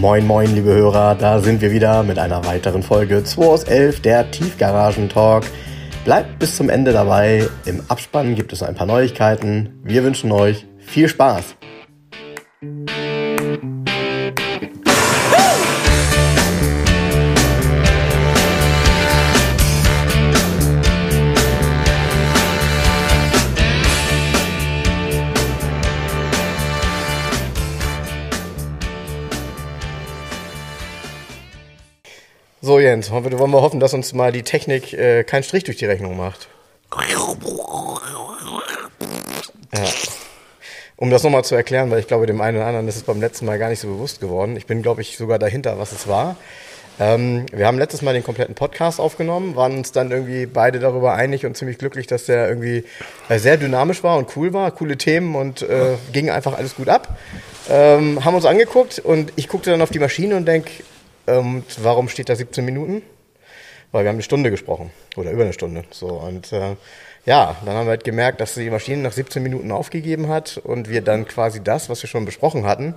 Moin, 0.00 0.26
moin, 0.26 0.52
liebe 0.52 0.74
Hörer, 0.74 1.14
da 1.14 1.38
sind 1.38 1.60
wir 1.60 1.70
wieder 1.70 2.02
mit 2.02 2.18
einer 2.18 2.44
weiteren 2.44 2.82
Folge 2.82 3.22
2 3.22 3.46
aus 3.46 3.62
11, 3.62 4.00
der 4.02 4.28
Tiefgaragen-Talk. 4.28 5.44
Bleibt 6.04 6.40
bis 6.40 6.56
zum 6.56 6.68
Ende 6.68 6.92
dabei. 6.92 7.48
Im 7.64 7.80
Abspann 7.86 8.34
gibt 8.34 8.52
es 8.52 8.64
ein 8.64 8.74
paar 8.74 8.88
Neuigkeiten. 8.88 9.80
Wir 9.84 10.02
wünschen 10.02 10.32
euch 10.32 10.66
viel 10.78 11.08
Spaß. 11.08 11.54
So, 32.64 32.78
Jens, 32.78 33.10
wollen 33.10 33.30
wir 33.30 33.60
hoffen, 33.60 33.78
dass 33.78 33.92
uns 33.92 34.14
mal 34.14 34.32
die 34.32 34.42
Technik 34.42 34.94
äh, 34.94 35.22
keinen 35.22 35.42
Strich 35.42 35.64
durch 35.64 35.76
die 35.76 35.84
Rechnung 35.84 36.16
macht. 36.16 36.48
Ja. 39.74 39.84
Um 40.96 41.10
das 41.10 41.22
nochmal 41.22 41.44
zu 41.44 41.54
erklären, 41.54 41.90
weil 41.90 41.98
ich 41.98 42.06
glaube, 42.06 42.24
dem 42.24 42.40
einen 42.40 42.56
oder 42.56 42.66
anderen 42.66 42.88
ist 42.88 42.96
es 42.96 43.02
beim 43.02 43.20
letzten 43.20 43.44
Mal 43.44 43.58
gar 43.58 43.68
nicht 43.68 43.80
so 43.80 43.88
bewusst 43.88 44.18
geworden. 44.18 44.56
Ich 44.56 44.64
bin, 44.64 44.80
glaube 44.80 45.02
ich, 45.02 45.18
sogar 45.18 45.38
dahinter, 45.38 45.78
was 45.78 45.92
es 45.92 46.08
war. 46.08 46.36
Ähm, 46.98 47.44
wir 47.52 47.66
haben 47.66 47.76
letztes 47.76 48.00
Mal 48.00 48.14
den 48.14 48.24
kompletten 48.24 48.54
Podcast 48.54 48.98
aufgenommen, 48.98 49.56
waren 49.56 49.76
uns 49.76 49.92
dann 49.92 50.10
irgendwie 50.10 50.46
beide 50.46 50.78
darüber 50.78 51.12
einig 51.12 51.44
und 51.44 51.58
ziemlich 51.58 51.76
glücklich, 51.76 52.06
dass 52.06 52.24
der 52.24 52.48
irgendwie 52.48 52.84
äh, 53.28 53.38
sehr 53.38 53.58
dynamisch 53.58 54.02
war 54.02 54.16
und 54.16 54.34
cool 54.36 54.54
war, 54.54 54.70
coole 54.70 54.96
Themen 54.96 55.34
und 55.34 55.60
äh, 55.60 55.96
ging 56.14 56.30
einfach 56.30 56.56
alles 56.56 56.76
gut 56.76 56.88
ab. 56.88 57.18
Ähm, 57.68 58.24
haben 58.24 58.34
uns 58.34 58.46
angeguckt 58.46 59.00
und 59.00 59.34
ich 59.36 59.48
guckte 59.48 59.70
dann 59.70 59.82
auf 59.82 59.90
die 59.90 59.98
Maschine 59.98 60.36
und 60.36 60.46
denke, 60.46 60.70
und 61.26 61.34
ähm, 61.34 61.62
warum 61.82 62.08
steht 62.08 62.28
da 62.28 62.36
17 62.36 62.64
Minuten? 62.64 63.02
Weil 63.92 64.04
wir 64.04 64.08
haben 64.08 64.16
eine 64.16 64.22
Stunde 64.22 64.50
gesprochen 64.50 64.90
oder 65.16 65.30
über 65.30 65.44
eine 65.44 65.52
Stunde. 65.52 65.84
So 65.90 66.08
und 66.08 66.52
äh, 66.52 66.76
ja, 67.26 67.56
dann 67.64 67.74
haben 67.74 67.86
wir 67.86 67.90
halt 67.90 68.04
gemerkt, 68.04 68.40
dass 68.40 68.54
die 68.54 68.68
Maschine 68.68 69.02
nach 69.02 69.12
17 69.12 69.42
Minuten 69.42 69.72
aufgegeben 69.72 70.28
hat 70.28 70.58
und 70.58 70.88
wir 70.88 71.00
dann 71.00 71.26
quasi 71.26 71.62
das, 71.62 71.88
was 71.88 72.02
wir 72.02 72.08
schon 72.08 72.24
besprochen 72.24 72.66
hatten, 72.66 72.94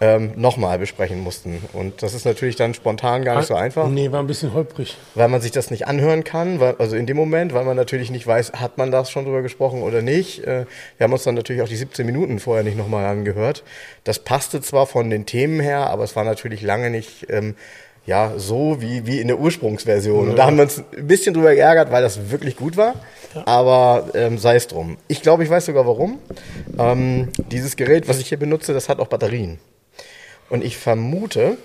ähm, 0.00 0.32
nochmal 0.36 0.78
besprechen 0.78 1.20
mussten. 1.20 1.62
Und 1.74 2.02
das 2.02 2.14
ist 2.14 2.24
natürlich 2.24 2.56
dann 2.56 2.72
spontan 2.72 3.22
gar 3.22 3.36
nicht 3.36 3.46
so 3.46 3.54
einfach. 3.54 3.88
Nee, 3.88 4.10
war 4.10 4.20
ein 4.20 4.26
bisschen 4.26 4.54
holprig. 4.54 4.96
Weil 5.14 5.28
man 5.28 5.42
sich 5.42 5.50
das 5.50 5.70
nicht 5.70 5.86
anhören 5.86 6.24
kann, 6.24 6.58
weil, 6.58 6.76
also 6.78 6.96
in 6.96 7.06
dem 7.06 7.18
Moment, 7.18 7.52
weil 7.52 7.64
man 7.64 7.76
natürlich 7.76 8.10
nicht 8.10 8.26
weiß, 8.26 8.52
hat 8.54 8.78
man 8.78 8.90
das 8.90 9.10
schon 9.10 9.26
drüber 9.26 9.42
gesprochen 9.42 9.82
oder 9.82 10.00
nicht. 10.00 10.44
Äh, 10.44 10.64
wir 10.96 11.04
haben 11.04 11.12
uns 11.12 11.24
dann 11.24 11.34
natürlich 11.34 11.60
auch 11.60 11.68
die 11.68 11.76
17 11.76 12.06
Minuten 12.06 12.38
vorher 12.38 12.64
nicht 12.64 12.78
nochmal 12.78 13.04
angehört. 13.04 13.62
Das 14.04 14.18
passte 14.18 14.62
zwar 14.62 14.86
von 14.86 15.10
den 15.10 15.26
Themen 15.26 15.60
her, 15.60 15.90
aber 15.90 16.04
es 16.04 16.16
war 16.16 16.24
natürlich 16.24 16.62
lange 16.62 16.88
nicht 16.88 17.26
ähm, 17.28 17.54
ja, 18.06 18.32
so 18.38 18.80
wie, 18.80 19.06
wie 19.06 19.20
in 19.20 19.28
der 19.28 19.38
Ursprungsversion. 19.38 20.24
Ja. 20.24 20.30
Und 20.30 20.36
da 20.36 20.46
haben 20.46 20.56
wir 20.56 20.62
uns 20.62 20.82
ein 20.96 21.06
bisschen 21.06 21.34
drüber 21.34 21.54
geärgert, 21.54 21.92
weil 21.92 22.02
das 22.02 22.30
wirklich 22.30 22.56
gut 22.56 22.78
war. 22.78 22.94
Ja. 23.34 23.46
Aber 23.46 24.08
ähm, 24.14 24.38
sei 24.38 24.56
es 24.56 24.66
drum. 24.66 24.96
Ich 25.08 25.20
glaube, 25.20 25.44
ich 25.44 25.50
weiß 25.50 25.66
sogar 25.66 25.86
warum. 25.86 26.18
Ähm, 26.78 27.28
dieses 27.52 27.76
Gerät, 27.76 28.08
was 28.08 28.18
ich 28.18 28.28
hier 28.28 28.38
benutze, 28.38 28.72
das 28.72 28.88
hat 28.88 28.98
auch 28.98 29.08
Batterien. 29.08 29.58
Und 30.50 30.62
ich 30.64 30.76
vermute, 30.76 31.56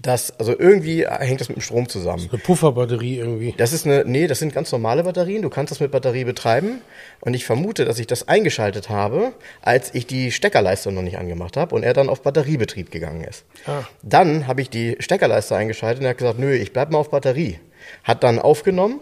dass, 0.00 0.38
also 0.38 0.58
irgendwie 0.58 1.06
hängt 1.06 1.40
das 1.40 1.48
mit 1.48 1.58
dem 1.58 1.60
Strom 1.62 1.88
zusammen. 1.88 2.18
Das 2.18 2.26
ist 2.26 2.32
eine 2.32 2.42
Pufferbatterie 2.42 3.18
irgendwie. 3.18 3.54
Das 3.56 3.72
ist 3.72 3.86
eine, 3.86 4.04
nee, 4.04 4.26
das 4.26 4.38
sind 4.38 4.54
ganz 4.54 4.70
normale 4.72 5.02
Batterien. 5.04 5.42
Du 5.42 5.50
kannst 5.50 5.70
das 5.70 5.80
mit 5.80 5.90
Batterie 5.90 6.24
betreiben. 6.24 6.80
Und 7.20 7.34
ich 7.34 7.44
vermute, 7.44 7.84
dass 7.84 7.98
ich 7.98 8.06
das 8.06 8.28
eingeschaltet 8.28 8.88
habe, 8.88 9.32
als 9.60 9.94
ich 9.94 10.06
die 10.06 10.30
Steckerleiste 10.30 10.92
noch 10.92 11.02
nicht 11.02 11.18
angemacht 11.18 11.56
habe 11.56 11.74
und 11.74 11.82
er 11.82 11.92
dann 11.92 12.08
auf 12.08 12.22
Batteriebetrieb 12.22 12.90
gegangen 12.90 13.24
ist. 13.24 13.44
Ah. 13.66 13.82
Dann 14.02 14.46
habe 14.46 14.62
ich 14.62 14.70
die 14.70 14.96
Steckerleiste 15.00 15.56
eingeschaltet 15.56 16.00
und 16.00 16.06
er 16.06 16.10
hat 16.10 16.18
gesagt, 16.18 16.38
nö, 16.38 16.52
ich 16.54 16.72
bleib 16.72 16.90
mal 16.90 16.98
auf 16.98 17.10
Batterie. 17.10 17.58
Hat 18.04 18.22
dann 18.22 18.38
aufgenommen 18.38 19.00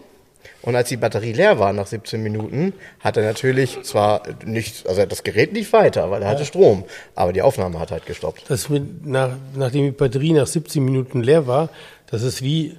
und 0.63 0.77
als 0.77 0.89
die 0.89 0.97
Batterie 0.97 1.33
leer 1.33 1.59
war 1.59 1.73
nach 1.73 1.87
17 1.87 2.23
Minuten, 2.23 2.73
hat 3.01 3.17
er 3.17 3.25
natürlich 3.25 3.83
zwar 3.83 4.23
nicht, 4.45 4.87
also 4.89 5.05
das 5.07 5.23
Gerät 5.23 5.53
lief 5.53 5.73
weiter, 5.73 6.11
weil 6.11 6.23
er 6.23 6.29
hatte 6.29 6.45
Strom, 6.45 6.85
aber 7.15 7.33
die 7.33 7.43
Aufnahme 7.43 7.79
hat 7.79 7.91
halt 7.91 8.07
gestoppt. 8.07 8.45
Das 8.49 8.69
mit, 8.69 9.07
nach, 9.07 9.31
nachdem 9.55 9.85
die 9.85 9.91
Batterie 9.91 10.33
nach 10.33 10.47
17 10.47 10.85
Minuten 10.85 11.23
leer 11.23 11.47
war, 11.47 11.69
das 12.11 12.23
ist 12.23 12.43
wie, 12.43 12.77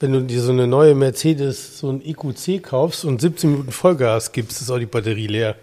wenn 0.00 0.12
du 0.12 0.22
dir 0.22 0.40
so 0.40 0.52
eine 0.52 0.66
neue 0.66 0.94
Mercedes, 0.94 1.78
so 1.78 1.90
ein 1.90 2.02
EQC 2.04 2.62
kaufst 2.62 3.04
und 3.04 3.20
17 3.20 3.50
Minuten 3.50 3.72
Vollgas 3.72 4.32
gibst, 4.32 4.60
ist 4.60 4.70
auch 4.70 4.78
die 4.78 4.86
Batterie 4.86 5.26
leer. 5.26 5.56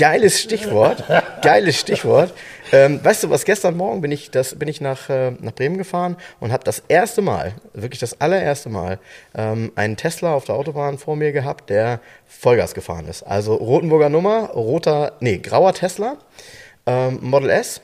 Geiles 0.00 0.40
Stichwort. 0.40 1.04
Geiles 1.42 1.78
Stichwort. 1.78 2.32
Ähm, 2.72 3.04
weißt 3.04 3.24
du 3.24 3.30
was, 3.30 3.44
gestern 3.44 3.76
Morgen 3.76 4.00
bin 4.00 4.10
ich, 4.10 4.30
das, 4.30 4.58
bin 4.58 4.66
ich 4.66 4.80
nach, 4.80 5.10
äh, 5.10 5.32
nach 5.40 5.52
Bremen 5.52 5.76
gefahren 5.76 6.16
und 6.40 6.52
habe 6.52 6.64
das 6.64 6.82
erste 6.88 7.20
Mal, 7.20 7.52
wirklich 7.74 8.00
das 8.00 8.18
allererste 8.18 8.70
Mal, 8.70 8.98
ähm, 9.34 9.72
einen 9.74 9.98
Tesla 9.98 10.32
auf 10.32 10.46
der 10.46 10.54
Autobahn 10.54 10.96
vor 10.96 11.16
mir 11.16 11.32
gehabt, 11.32 11.68
der 11.68 12.00
Vollgas 12.26 12.72
gefahren 12.72 13.06
ist. 13.08 13.24
Also 13.24 13.54
Rotenburger 13.54 14.08
Nummer, 14.08 14.48
roter, 14.54 15.12
nee, 15.20 15.36
grauer 15.36 15.74
Tesla, 15.74 16.16
ähm, 16.86 17.18
Model 17.20 17.50
S. 17.50 17.82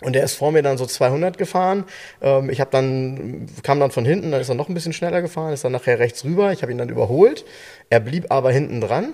Und 0.00 0.14
der 0.14 0.24
ist 0.24 0.36
vor 0.36 0.52
mir 0.52 0.62
dann 0.62 0.78
so 0.78 0.86
200 0.86 1.36
gefahren. 1.36 1.84
Ähm, 2.22 2.48
ich 2.48 2.60
habe 2.60 2.70
dann 2.70 3.46
kam 3.62 3.78
dann 3.78 3.90
von 3.90 4.06
hinten, 4.06 4.30
dann 4.30 4.40
ist 4.40 4.48
er 4.48 4.54
noch 4.54 4.68
ein 4.70 4.74
bisschen 4.74 4.94
schneller 4.94 5.20
gefahren, 5.20 5.52
ist 5.52 5.64
dann 5.64 5.72
nachher 5.72 5.98
rechts 5.98 6.24
rüber. 6.24 6.52
Ich 6.52 6.62
habe 6.62 6.72
ihn 6.72 6.78
dann 6.78 6.88
überholt. 6.88 7.44
Er 7.90 8.00
blieb 8.00 8.26
aber 8.30 8.50
hinten 8.50 8.80
dran. 8.80 9.12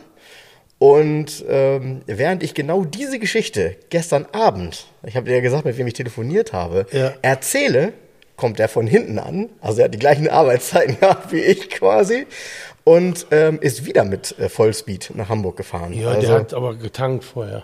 Und 0.82 1.44
ähm, 1.48 2.02
während 2.06 2.42
ich 2.42 2.54
genau 2.54 2.84
diese 2.84 3.20
Geschichte 3.20 3.76
gestern 3.90 4.26
Abend, 4.32 4.88
ich 5.06 5.14
habe 5.14 5.28
dir 5.28 5.36
ja 5.36 5.40
gesagt, 5.40 5.64
mit 5.64 5.78
wem 5.78 5.86
ich 5.86 5.94
telefoniert 5.94 6.52
habe, 6.52 6.86
ja. 6.90 7.12
erzähle, 7.22 7.92
kommt 8.34 8.58
er 8.58 8.66
von 8.66 8.88
hinten 8.88 9.20
an. 9.20 9.48
Also 9.60 9.78
er 9.78 9.84
hat 9.84 9.94
die 9.94 10.00
gleichen 10.00 10.28
Arbeitszeiten 10.28 10.98
gehabt 11.00 11.30
wie 11.30 11.38
ich 11.38 11.70
quasi. 11.70 12.26
Und 12.82 13.28
ähm, 13.30 13.60
ist 13.60 13.86
wieder 13.86 14.02
mit 14.02 14.36
äh, 14.40 14.48
Vollspeed 14.48 15.12
nach 15.14 15.28
Hamburg 15.28 15.56
gefahren. 15.56 15.92
Ja, 15.92 16.08
also, 16.08 16.26
der 16.26 16.36
hat 16.40 16.52
aber 16.52 16.74
getankt 16.74 17.22
vorher. 17.22 17.62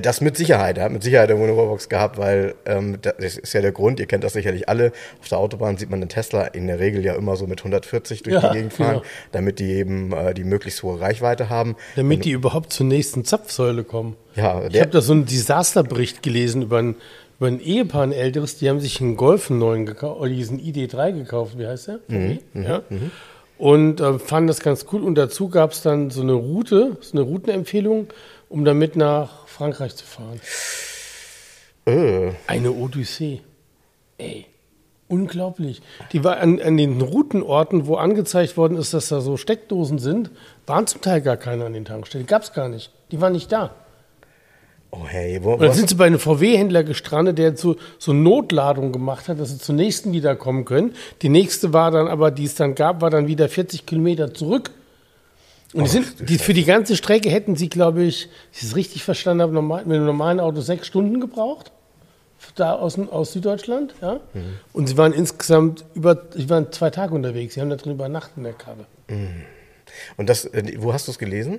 Das 0.00 0.20
mit 0.20 0.36
Sicherheit. 0.36 0.78
Er 0.78 0.84
hat 0.84 0.92
mit 0.92 1.02
Sicherheit 1.02 1.30
eine 1.30 1.38
Wunderbox 1.38 1.88
gehabt, 1.88 2.18
weil 2.18 2.54
ähm, 2.66 2.98
das 3.02 3.36
ist 3.36 3.52
ja 3.52 3.60
der 3.60 3.72
Grund, 3.72 4.00
ihr 4.00 4.06
kennt 4.06 4.24
das 4.24 4.32
sicherlich 4.32 4.68
alle. 4.68 4.92
Auf 5.20 5.28
der 5.28 5.38
Autobahn 5.38 5.76
sieht 5.76 5.90
man 5.90 6.00
den 6.00 6.08
Tesla 6.08 6.44
in 6.44 6.66
der 6.66 6.78
Regel 6.78 7.04
ja 7.04 7.14
immer 7.14 7.36
so 7.36 7.46
mit 7.46 7.60
140 7.60 8.22
durch 8.22 8.34
ja, 8.34 8.48
die 8.48 8.56
Gegend 8.56 8.72
fahren, 8.72 8.94
genau. 8.94 9.04
damit 9.32 9.58
die 9.58 9.72
eben 9.72 10.12
äh, 10.12 10.34
die 10.34 10.44
möglichst 10.44 10.82
hohe 10.82 11.00
Reichweite 11.00 11.50
haben. 11.50 11.76
Damit 11.96 12.18
Und, 12.18 12.24
die 12.24 12.30
überhaupt 12.32 12.72
zur 12.72 12.86
nächsten 12.86 13.24
Zapfsäule 13.24 13.84
kommen. 13.84 14.16
Ja, 14.36 14.62
ich 14.68 14.80
habe 14.80 14.90
da 14.90 15.00
so 15.00 15.12
einen 15.12 15.26
Desasterbericht 15.26 16.22
gelesen 16.22 16.62
über 16.62 16.78
ein, 16.78 16.96
über 17.38 17.48
ein 17.48 17.60
Ehepaar, 17.60 18.02
ein 18.02 18.12
älteres, 18.12 18.58
die 18.58 18.68
haben 18.68 18.80
sich 18.80 19.00
einen 19.00 19.16
Golf 19.16 19.50
einen 19.50 19.60
neuen 19.60 19.86
gekauft, 19.86 20.20
oder 20.20 20.30
diesen 20.30 20.60
ID3 20.60 21.12
gekauft, 21.12 21.58
wie 21.58 21.66
heißt 21.66 21.88
der? 21.88 22.00
Mhm, 22.08 22.38
ja. 22.54 22.82
Mhm. 22.88 22.96
mhm. 22.96 23.10
Und 23.56 24.00
äh, 24.00 24.18
fanden 24.18 24.48
das 24.48 24.60
ganz 24.60 24.86
cool. 24.92 25.04
Und 25.04 25.14
dazu 25.14 25.48
gab 25.48 25.72
es 25.72 25.82
dann 25.82 26.10
so 26.10 26.22
eine 26.22 26.32
Route, 26.32 26.96
so 27.00 27.16
eine 27.16 27.20
Routenempfehlung, 27.24 28.08
um 28.54 28.64
damit 28.64 28.94
nach 28.94 29.48
Frankreich 29.48 29.96
zu 29.96 30.04
fahren. 30.04 30.40
Äh. 31.86 32.30
Eine 32.46 32.70
Odyssee. 32.70 33.40
Ey. 34.16 34.46
Unglaublich. 35.08 35.82
Die 36.12 36.22
war 36.22 36.36
an, 36.36 36.62
an, 36.62 36.76
den 36.76 37.00
Routenorten, 37.00 37.88
wo 37.88 37.96
angezeigt 37.96 38.56
worden 38.56 38.78
ist, 38.78 38.94
dass 38.94 39.08
da 39.08 39.20
so 39.20 39.36
Steckdosen 39.36 39.98
sind, 39.98 40.30
waren 40.66 40.86
zum 40.86 41.00
Teil 41.00 41.20
gar 41.20 41.36
keine 41.36 41.64
an 41.64 41.72
den 41.72 41.84
Tankstellen. 41.84 42.26
Die 42.26 42.30
gab 42.30 42.42
es 42.42 42.52
gar 42.52 42.68
nicht. 42.68 42.92
Die 43.10 43.20
waren 43.20 43.32
nicht 43.32 43.50
da. 43.50 43.74
Oh 44.92 45.04
hey, 45.04 45.40
wo, 45.42 45.54
Und 45.54 45.62
dann 45.62 45.72
sind 45.72 45.88
sie 45.88 45.96
bei 45.96 46.06
einem 46.06 46.20
VW-Händler 46.20 46.84
gestrandet, 46.84 47.38
der 47.38 47.56
so, 47.56 47.74
so 47.98 48.12
Notladung 48.12 48.92
gemacht 48.92 49.26
hat, 49.26 49.40
dass 49.40 49.50
sie 49.50 49.58
zur 49.58 49.74
nächsten 49.74 50.12
wiederkommen 50.12 50.64
können. 50.64 50.94
Die 51.22 51.28
nächste 51.28 51.72
war 51.72 51.90
dann 51.90 52.06
aber, 52.06 52.30
die 52.30 52.44
es 52.44 52.54
dann 52.54 52.76
gab, 52.76 53.02
war 53.02 53.10
dann 53.10 53.26
wieder 53.26 53.48
40 53.48 53.84
Kilometer 53.84 54.32
zurück. 54.32 54.70
Und 55.74 55.88
sind, 55.88 56.28
die, 56.28 56.38
für 56.38 56.54
die 56.54 56.64
ganze 56.64 56.96
Strecke 56.96 57.28
hätten 57.30 57.56
sie, 57.56 57.68
glaube 57.68 58.04
ich, 58.04 58.28
ich 58.52 58.62
es 58.62 58.76
richtig 58.76 59.02
verstanden 59.02 59.42
habe, 59.42 59.52
normal, 59.52 59.84
mit 59.84 59.96
einem 59.96 60.06
normalen 60.06 60.38
Auto 60.38 60.60
sechs 60.60 60.86
Stunden 60.86 61.20
gebraucht. 61.20 61.72
Da 62.56 62.74
aus, 62.74 62.98
aus 62.98 63.32
Süddeutschland, 63.32 63.94
ja. 64.00 64.20
Mhm. 64.34 64.58
Und 64.72 64.86
sie 64.86 64.96
waren 64.96 65.12
insgesamt 65.12 65.84
über, 65.94 66.22
sie 66.34 66.48
waren 66.50 66.70
zwei 66.72 66.90
Tage 66.90 67.14
unterwegs. 67.14 67.54
Sie 67.54 67.60
haben 67.60 67.70
da 67.70 67.76
drin 67.76 67.92
übernachtet 67.92 68.36
in 68.36 68.44
der 68.44 68.52
Karre. 68.52 68.86
Mhm. 69.08 69.42
Und 70.16 70.28
das, 70.28 70.44
äh, 70.44 70.74
wo 70.78 70.92
hast 70.92 71.08
du 71.08 71.12
es 71.12 71.18
gelesen? 71.18 71.58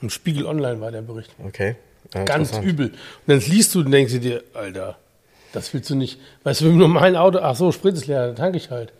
Im 0.00 0.10
Spiegel 0.10 0.46
Online 0.46 0.80
war 0.80 0.90
der 0.90 1.02
Bericht. 1.02 1.30
Okay. 1.44 1.76
Ja, 2.14 2.24
Ganz 2.24 2.56
übel. 2.58 2.88
Und 2.88 2.96
dann 3.26 3.40
liest 3.40 3.74
du 3.74 3.80
und 3.80 3.90
denkst 3.90 4.18
dir, 4.20 4.42
Alter, 4.54 4.96
das 5.52 5.72
willst 5.74 5.90
du 5.90 5.94
nicht. 5.94 6.18
Weißt 6.42 6.60
du, 6.62 6.64
mit 6.64 6.72
einem 6.72 6.80
normalen 6.80 7.16
Auto, 7.16 7.38
ach 7.40 7.54
so, 7.54 7.70
Sprit 7.70 7.94
ist 7.94 8.06
leer, 8.06 8.26
dann 8.26 8.36
tanke 8.36 8.56
ich 8.56 8.70
halt. 8.70 8.92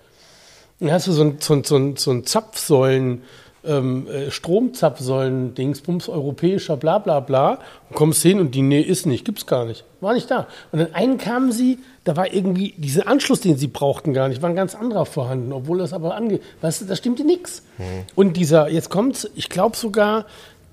dann 0.79 0.93
hast 0.93 1.06
du 1.06 1.12
so 1.12 1.23
ein, 1.23 1.37
so 1.41 1.62
so 1.62 1.94
so 1.97 2.11
ein 2.12 2.26
Zapfsäulen, 2.26 3.23
ähm, 3.65 4.07
äh, 4.09 4.31
Stromzapfsäulen, 4.31 5.55
Dingsbums, 5.55 6.09
europäischer, 6.09 6.77
bla 6.77 6.99
bla 6.99 7.21
bla, 7.21 7.59
und 7.89 7.97
kommst 7.97 8.23
hin 8.23 8.41
und 8.41 8.55
die, 8.55 8.62
nee, 8.62 8.81
ist 8.81 9.07
nicht, 9.07 9.25
gibt's 9.25 9.47
gar 9.47 9.65
nicht. 9.65 9.85
War 10.01 10.15
nicht 10.15 10.31
da. 10.31 10.47
Und 10.73 10.79
dann 10.79 10.95
einen 10.95 11.19
kamen 11.19 11.53
sie, 11.53 11.79
da 12.05 12.17
war 12.17 12.33
irgendwie 12.33 12.75
dieser 12.77 13.07
Anschluss, 13.07 13.41
den 13.41 13.57
sie 13.57 13.67
brauchten, 13.67 14.15
gar 14.15 14.29
nicht, 14.29 14.43
war 14.43 14.49
ein 14.49 14.57
ganz 14.57 14.75
anderer 14.75 15.07
vorhanden, 15.07 15.53
obwohl 15.53 15.79
das 15.79 15.93
aber 15.93 16.15
ange, 16.15 16.41
weißt 16.61 16.83
du, 16.83 16.85
da 16.87 16.97
stimmte 16.97 17.25
nichts. 17.25 17.62
Mhm. 17.79 17.85
Und 18.15 18.37
dieser, 18.37 18.69
jetzt 18.71 18.91
kommt's, 18.91 19.29
ich 19.35 19.49
glaube 19.49 19.77
sogar, 19.77 20.27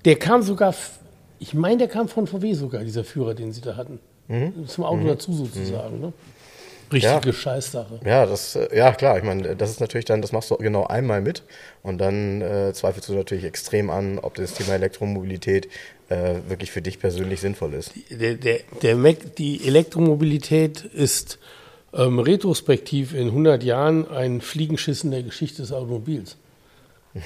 der 0.04 0.16
kam 0.16 0.42
sogar, 0.42 0.74
ich 1.38 1.54
meine, 1.54 1.78
der 1.78 1.88
kam 1.88 2.08
von 2.08 2.26
VW 2.26 2.54
sogar, 2.54 2.84
dieser 2.84 3.04
Führer, 3.04 3.34
den 3.34 3.52
sie 3.52 3.60
da 3.60 3.76
hatten. 3.76 4.00
Mhm. 4.28 4.66
Zum 4.66 4.84
Auto 4.84 5.02
mhm. 5.02 5.08
dazu 5.08 5.32
sozusagen, 5.32 6.00
ne? 6.00 6.12
Richtige 6.92 7.32
Scheißsache. 7.32 8.00
Ja, 8.04 8.26
das, 8.26 8.56
äh, 8.56 8.76
ja 8.76 8.92
klar, 8.92 9.18
ich 9.18 9.24
meine, 9.24 9.56
das 9.56 9.70
ist 9.70 9.80
natürlich 9.80 10.04
dann, 10.04 10.22
das 10.22 10.32
machst 10.32 10.50
du 10.50 10.56
genau 10.56 10.86
einmal 10.86 11.20
mit 11.20 11.42
und 11.82 11.98
dann 11.98 12.42
äh, 12.42 12.72
zweifelst 12.72 13.08
du 13.08 13.14
natürlich 13.14 13.44
extrem 13.44 13.90
an, 13.90 14.18
ob 14.18 14.34
das 14.34 14.54
Thema 14.54 14.74
Elektromobilität 14.74 15.68
äh, 16.08 16.34
wirklich 16.48 16.70
für 16.70 16.82
dich 16.82 16.98
persönlich 16.98 17.40
sinnvoll 17.40 17.74
ist. 17.74 17.92
Der, 18.10 18.34
der, 18.34 18.60
der 18.82 18.96
Mac, 18.96 19.36
die 19.36 19.66
Elektromobilität 19.66 20.84
ist 20.84 21.38
ähm, 21.92 22.18
retrospektiv 22.18 23.14
in 23.14 23.28
100 23.28 23.62
Jahren 23.62 24.08
ein 24.10 24.40
Fliegenschiss 24.40 25.04
in 25.04 25.10
der 25.10 25.22
Geschichte 25.22 25.62
des 25.62 25.72
Automobils. 25.72 26.36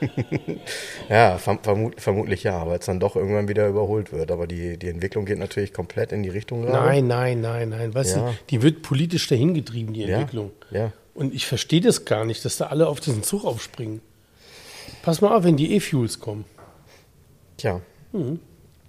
Ja, 1.08 1.38
verm 1.38 1.58
vermut 1.62 2.00
vermutlich 2.00 2.42
ja, 2.42 2.66
weil 2.66 2.78
es 2.78 2.86
dann 2.86 3.00
doch 3.00 3.16
irgendwann 3.16 3.48
wieder 3.48 3.66
überholt 3.68 4.12
wird. 4.12 4.30
Aber 4.30 4.46
die, 4.46 4.76
die 4.78 4.88
Entwicklung 4.88 5.24
geht 5.24 5.38
natürlich 5.38 5.72
komplett 5.72 6.12
in 6.12 6.22
die 6.22 6.28
Richtung 6.28 6.62
gerade. 6.62 6.86
Nein, 6.86 7.06
nein, 7.06 7.40
nein, 7.40 7.68
nein. 7.70 7.94
Weißt 7.94 8.16
Ja. 8.16 8.28
du, 8.30 8.34
die 8.50 8.62
wird 8.62 8.82
politisch 8.82 9.26
dahingetrieben, 9.28 9.94
die 9.94 10.02
Ja, 10.02 10.18
Entwicklung. 10.18 10.50
ja. 10.70 10.92
Und 11.14 11.34
ich 11.34 11.46
verstehe 11.46 11.80
das 11.80 12.04
gar 12.04 12.24
nicht, 12.24 12.44
dass 12.44 12.58
da 12.58 12.66
alle 12.66 12.86
auf 12.86 13.00
diesen 13.00 13.22
Zug 13.24 13.44
aufspringen. 13.44 14.00
Pass 15.02 15.20
mal 15.20 15.36
auf, 15.36 15.42
wenn 15.44 15.56
die 15.56 15.74
E-Fuels 15.74 16.20
kommen. 16.20 16.44
Tja. 17.56 17.80
Mhm. 18.12 18.38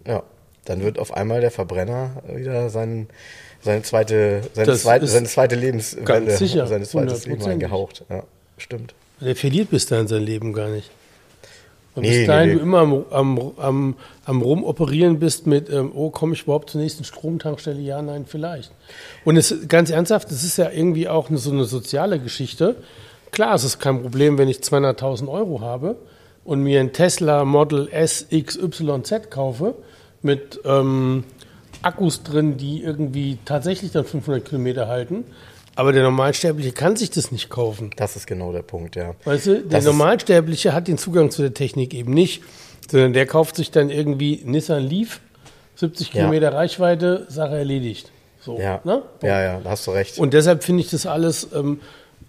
Ja, 0.06 0.23
dann 0.65 0.83
wird 0.83 1.00
auf 1.00 1.11
einmal 1.13 1.41
der 1.41 1.50
Verbrenner 1.51 2.21
wieder 2.35 2.69
sein, 2.69 3.07
seine 3.61 3.81
zweite, 3.81 4.41
seine 4.53 4.75
zweite, 4.77 5.07
seine 5.07 5.25
zweite 5.27 5.56
Lebenswelle, 5.56 6.06
ganz 6.06 6.38
sicher, 6.38 6.67
seine 6.67 6.85
zweites 6.85 7.25
Leben 7.25 7.41
100%. 7.41 7.50
eingehaucht. 7.51 8.06
Ja, 8.09 8.23
stimmt. 8.57 8.94
Der 9.21 9.35
verliert 9.35 9.69
bis 9.71 9.88
dahin 9.88 10.07
sein 10.07 10.23
Leben 10.23 10.53
gar 10.53 10.69
nicht. 10.69 10.91
Und 12.00 12.06
Nee, 12.06 12.19
bis 12.19 12.28
dahin 12.28 12.50
nee, 12.50 12.56
du 12.56 12.62
immer 12.62 12.80
am, 12.80 13.06
am, 13.12 13.51
am, 13.57 13.96
am 14.25 14.42
Rumoperieren 14.42 15.19
bist 15.19 15.48
mit, 15.48 15.69
ähm, 15.69 15.92
oh, 15.94 16.10
komme 16.12 16.34
ich 16.34 16.44
überhaupt 16.44 16.69
zur 16.69 16.80
nächsten 16.80 17.04
Stromtankstelle? 17.04 17.81
Ja, 17.81 18.01
nein, 18.01 18.25
vielleicht. 18.25 18.72
Und 19.25 19.36
es 19.36 19.68
ganz 19.68 19.90
ernsthaft, 19.90 20.31
es 20.31 20.46
ist 20.46 20.57
ja 20.57 20.69
irgendwie 20.69 21.10
auch 21.10 21.28
so 21.30 21.51
eine 21.51 21.66
soziale 21.66 22.19
Geschichte. 22.19 22.78
Klar, 23.31 23.56
es 23.56 23.66
ist 23.66 23.80
kein 23.80 24.01
Problem, 24.01 24.38
wenn 24.38 24.48
ich 24.48 24.60
200.000 24.60 25.28
Euro 25.28 25.60
habe 25.60 25.98
und 26.46 26.63
mir 26.63 26.80
ein 26.80 26.94
Tesla 26.94 27.44
Model 27.44 27.90
S 27.92 28.28
XYZ 28.31 29.30
kaufe 29.30 29.75
mit 30.22 30.62
ähm, 30.63 31.25
Akkus 31.81 32.24
drin, 32.24 32.56
die 32.56 32.81
irgendwie 32.81 33.38
tatsächlich 33.44 33.92
dann 33.92 34.06
500 34.06 34.45
Kilometer 34.45 34.88
halten. 34.88 35.25
Aber 35.80 35.94
der 35.94 36.04
Normalsterbliche 36.04 36.74
kann 36.74 36.98
sich 36.98 37.10
das 37.10 37.31
nicht 37.31 37.50
kaufen. 37.50 37.92
Das 37.96 38.18
ist 38.18 38.28
genau 38.28 38.52
der 38.52 38.64
Punkt, 38.64 38.98
ja. 38.98 39.16
Weißt 39.24 39.46
du, 39.46 39.54
der 39.62 39.70
Das 39.80 39.86
Normalsterbliche 39.86 40.74
hat 40.74 40.90
den 40.90 40.98
Zugang 40.98 41.31
zu 41.31 41.42
der 41.42 41.54
Technik 41.54 41.94
eben 41.94 42.14
nicht, 42.14 42.44
sondern 42.92 43.14
der 43.14 43.26
kauft 43.26 43.56
sich 43.56 43.72
dann 43.72 43.90
irgendwie 43.90 44.42
Nissan 44.44 44.84
Leaf, 44.84 45.22
70 45.76 46.08
Ja. 46.08 46.14
Kilometer 46.24 46.54
Reichweite, 46.54 47.28
Sache 47.30 47.56
erledigt. 47.58 48.12
So, 48.42 48.60
Ja, 48.60 48.81
ne? 48.84 49.04
ja, 49.24 49.42
ja, 49.42 49.60
da 49.62 49.70
hast 49.70 49.88
du 49.88 49.92
recht. 49.92 50.18
Und 50.20 50.34
deshalb 50.34 50.66
finde 50.66 50.81
ich 50.84 50.90
das 50.90 51.06
alles, 51.06 51.48
ähm, 51.54 51.80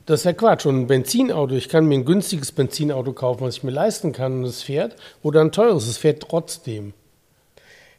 das 0.06 0.20
ist 0.20 0.26
ja 0.26 0.32
Quatsch. 0.32 0.66
Und 0.66 0.82
ein 0.82 0.86
Benzinauto, 0.86 1.56
ich 1.56 1.68
kann 1.68 1.86
mir 1.86 1.96
ein 1.96 2.04
günstiges 2.04 2.52
Benzinauto 2.52 3.12
kaufen, 3.14 3.40
was 3.44 3.56
ich 3.56 3.64
mir 3.64 3.72
leisten 3.72 4.12
kann 4.12 4.38
und 4.38 4.44
es 4.44 4.62
fährt, 4.62 4.94
oder 5.24 5.40
ein 5.40 5.50
teures, 5.50 5.88
es 5.88 5.96
fährt 5.98 6.22
trotzdem. 6.22 6.92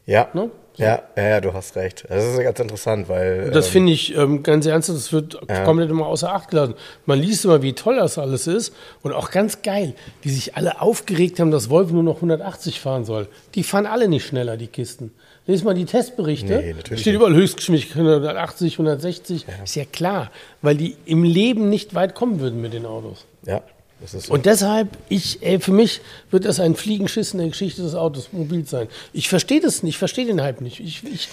ja, 0.06 0.28
Ne? 0.32 0.50
Ja, 0.76 1.02
ja, 1.16 1.22
ja, 1.28 1.40
du 1.40 1.52
hast 1.52 1.76
recht. 1.76 2.04
Das 2.08 2.24
ist 2.24 2.40
ganz 2.40 2.58
interessant, 2.58 3.08
weil 3.08 3.50
Das 3.50 3.66
ähm, 3.66 3.72
finde 3.72 3.92
ich 3.92 4.16
ähm, 4.16 4.42
ganz 4.42 4.64
ernst, 4.66 4.88
das 4.88 5.12
wird 5.12 5.38
Ja. 5.48 5.64
komplett 5.64 5.90
immer 5.90 6.06
außer 6.06 6.32
Acht 6.32 6.50
gelassen. 6.50 6.74
Man 7.06 7.18
liest 7.20 7.44
immer, 7.44 7.62
wie 7.62 7.72
toll 7.74 7.96
das 7.96 8.18
alles 8.18 8.46
ist 8.46 8.72
und 9.02 9.12
auch 9.12 9.30
ganz 9.30 9.62
geil, 9.62 9.94
wie 10.22 10.30
sich 10.30 10.56
alle 10.56 10.80
aufgeregt 10.80 11.40
haben, 11.40 11.50
dass 11.50 11.68
Volvo 11.70 11.94
nur 11.94 12.02
noch 12.02 12.16
180 12.16 12.80
fahren 12.80 13.04
soll. 13.04 13.28
Die 13.54 13.62
fahren 13.64 13.86
alle 13.86 14.08
nicht 14.08 14.26
schneller, 14.26 14.56
die 14.56 14.66
Kisten. 14.68 15.12
Lies 15.46 15.64
mal 15.64 15.74
die 15.74 15.84
Testberichte. 15.86 16.56
Nee, 16.56 16.72
natürlich 16.72 17.00
Steht 17.00 17.14
nicht. 17.14 17.20
überall 17.20 17.34
Höchstgeschwindigkeit 17.34 17.96
180, 17.96 18.74
160. 18.74 19.44
Ist 19.64 19.74
ja 19.74 19.84
klar, 19.84 20.30
weil 20.62 20.76
die 20.76 20.96
im 21.04 21.24
Leben 21.24 21.68
nicht 21.68 21.94
weit 21.94 22.14
kommen 22.14 22.38
würden 22.40 22.60
mit 22.60 22.72
den 22.72 22.86
Autos. 22.86 23.26
ja, 23.44 23.60
so. 24.06 24.32
Und 24.32 24.46
deshalb, 24.46 24.88
ich, 25.08 25.42
ey, 25.42 25.60
für 25.60 25.72
mich 25.72 26.00
wird 26.30 26.44
das 26.44 26.60
ein 26.60 26.74
Fliegenschiss 26.74 27.32
in 27.32 27.38
der 27.38 27.48
Geschichte 27.48 27.82
des 27.82 27.94
Automobils 27.94 28.70
sein. 28.70 28.88
Ich 29.12 29.28
verstehe 29.28 29.60
das 29.60 29.82
nicht, 29.82 29.94
ich 29.94 29.98
verstehe 29.98 30.26
den 30.26 30.40
Hype 30.42 30.60
nicht. 30.60 30.80
Ich, 30.80 31.02
ich, 31.04 31.28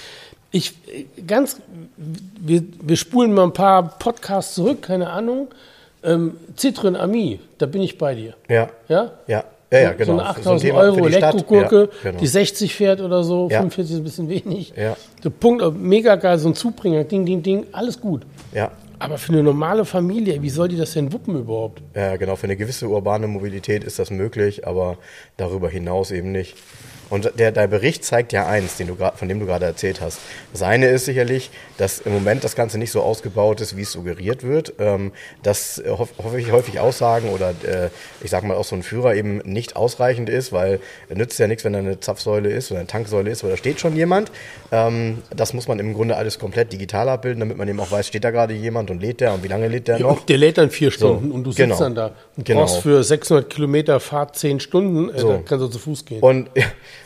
ich 0.51 0.73
ganz, 1.27 1.57
wir, 1.97 2.63
wir 2.81 2.95
spulen 2.97 3.33
mal 3.33 3.43
ein 3.43 3.53
paar 3.53 3.97
Podcasts 3.99 4.55
zurück, 4.55 4.81
keine 4.83 5.09
Ahnung. 5.09 5.47
Ähm, 6.03 6.37
Citroën 6.57 6.95
Ami, 6.95 7.39
da 7.57 7.65
bin 7.65 7.81
ich 7.81 7.97
bei 7.97 8.15
dir. 8.15 8.33
ja, 8.47 8.69
Ja? 8.87 9.11
ja, 9.27 9.43
ja, 9.71 9.79
ja, 9.81 9.91
So 9.91 9.97
genau. 9.97 10.13
eine 10.23 10.43
So 10.43 10.49
ein 10.49 10.55
8000 10.55 10.61
Thema 10.61 10.79
Euro 10.79 10.95
für 10.95 11.01
die 11.09 11.17
Stadt. 11.17 11.33
Elektrogurke, 11.33 11.79
Ja, 11.81 12.09
genau. 12.11 12.19
die 12.19 12.27
60 12.27 12.73
fährt 12.75 13.01
oder 13.01 13.23
so, 13.23 13.49
Ja. 13.51 13.57
45 13.59 13.93
ist 13.95 13.99
ein 13.99 14.03
bisschen 14.03 14.29
wenig. 14.29 14.73
Ja. 14.75 14.95
Der 15.23 15.29
Punkt, 15.29 15.63
mega 15.77 16.15
geil, 16.15 16.39
so 16.39 16.47
ein 16.47 16.55
Zubringer, 16.55 17.03
ding, 17.03 17.25
ding, 17.25 17.43
ding, 17.43 17.67
alles 17.73 17.99
gut. 17.99 18.21
ja, 18.53 18.71
Aber 18.99 19.17
für 19.17 19.31
eine 19.31 19.43
normale 19.43 19.85
Familie, 19.85 20.41
wie 20.41 20.49
soll 20.49 20.67
die 20.67 20.75
das 20.77 20.93
denn 20.93 21.13
wuppen 21.13 21.39
überhaupt? 21.39 21.81
Ja, 21.95 22.17
genau, 22.17 22.35
für 22.35 22.43
eine 22.43 22.57
gewisse 22.57 22.87
urbane 22.89 23.27
Mobilität 23.27 23.83
ist 23.85 23.97
das 23.97 24.11
möglich, 24.11 24.67
aber 24.67 24.97
darüber 25.37 25.69
hinaus 25.69 26.11
eben 26.11 26.33
nicht. 26.33 26.57
Und 27.09 27.31
der, 27.39 27.51
der 27.51 27.67
Bericht 27.67 28.03
zeigt 28.05 28.33
ja 28.33 28.45
eins, 28.47 28.77
den 28.77 28.87
du 28.87 28.95
von 29.15 29.27
dem 29.27 29.39
du 29.39 29.45
gerade 29.45 29.65
erzählt 29.65 30.01
hast. 30.01 30.19
Das 30.51 30.61
eine 30.61 30.87
ist 30.89 31.05
sicherlich, 31.05 31.49
dass 31.77 31.99
im 31.99 32.13
Moment 32.13 32.43
das 32.43 32.55
Ganze 32.55 32.77
nicht 32.77 32.91
so 32.91 33.01
ausgebaut 33.01 33.61
ist, 33.61 33.75
wie 33.77 33.81
es 33.81 33.91
suggeriert 33.91 34.43
wird. 34.43 34.73
Ähm, 34.79 35.11
dass 35.43 35.79
äh, 35.79 35.89
hoff, 35.89 36.09
häufig, 36.23 36.51
häufig 36.51 36.79
Aussagen 36.79 37.29
oder 37.29 37.49
äh, 37.63 37.89
ich 38.21 38.29
sag 38.29 38.43
mal 38.43 38.55
auch 38.57 38.63
so 38.65 38.75
ein 38.75 38.83
Führer 38.83 39.15
eben 39.15 39.37
nicht 39.39 39.75
ausreichend 39.75 40.29
ist, 40.29 40.51
weil 40.51 40.79
es 41.09 41.17
nützt 41.17 41.39
ja 41.39 41.47
nichts, 41.47 41.63
wenn 41.63 41.73
da 41.73 41.79
eine 41.79 41.99
Zapfsäule 41.99 42.49
ist 42.49 42.71
oder 42.71 42.79
eine 42.81 42.87
Tanksäule 42.87 43.29
ist 43.31 43.43
oder 43.43 43.51
da 43.53 43.57
steht 43.57 43.79
schon 43.79 43.95
jemand. 43.95 44.31
Ähm, 44.71 45.19
das 45.35 45.53
muss 45.53 45.67
man 45.67 45.79
im 45.79 45.93
Grunde 45.93 46.15
alles 46.15 46.37
komplett 46.39 46.71
digital 46.73 47.09
abbilden, 47.09 47.39
damit 47.39 47.57
man 47.57 47.67
eben 47.67 47.79
auch 47.79 47.91
weiß, 47.91 48.07
steht 48.07 48.23
da 48.23 48.31
gerade 48.31 48.53
jemand 48.53 48.91
und 48.91 49.01
lädt 49.01 49.21
der 49.21 49.33
und 49.33 49.43
wie 49.43 49.47
lange 49.47 49.67
lädt 49.67 49.87
der 49.87 49.97
Ja, 49.97 50.07
noch. 50.07 50.25
der 50.25 50.37
lädt 50.37 50.57
dann 50.57 50.69
vier 50.69 50.91
Stunden 50.91 51.31
und 51.31 51.43
du 51.43 51.51
sitzt 51.51 51.57
genau. 51.63 51.79
dann 51.79 51.95
da 51.95 52.11
und 52.37 52.45
Genau. 52.45 52.61
brauchst 52.61 52.81
für 52.81 53.03
600 53.03 53.49
Kilometer 53.49 53.99
Fahrt 53.99 54.35
zehn 54.35 54.59
Stunden, 54.59 55.09
äh, 55.13 55.19
So. 55.19 55.41
kannst 55.45 55.63
du 55.63 55.67
zu 55.69 55.79
Fuß 55.79 56.05
gehen. 56.05 56.19
Und, 56.21 56.49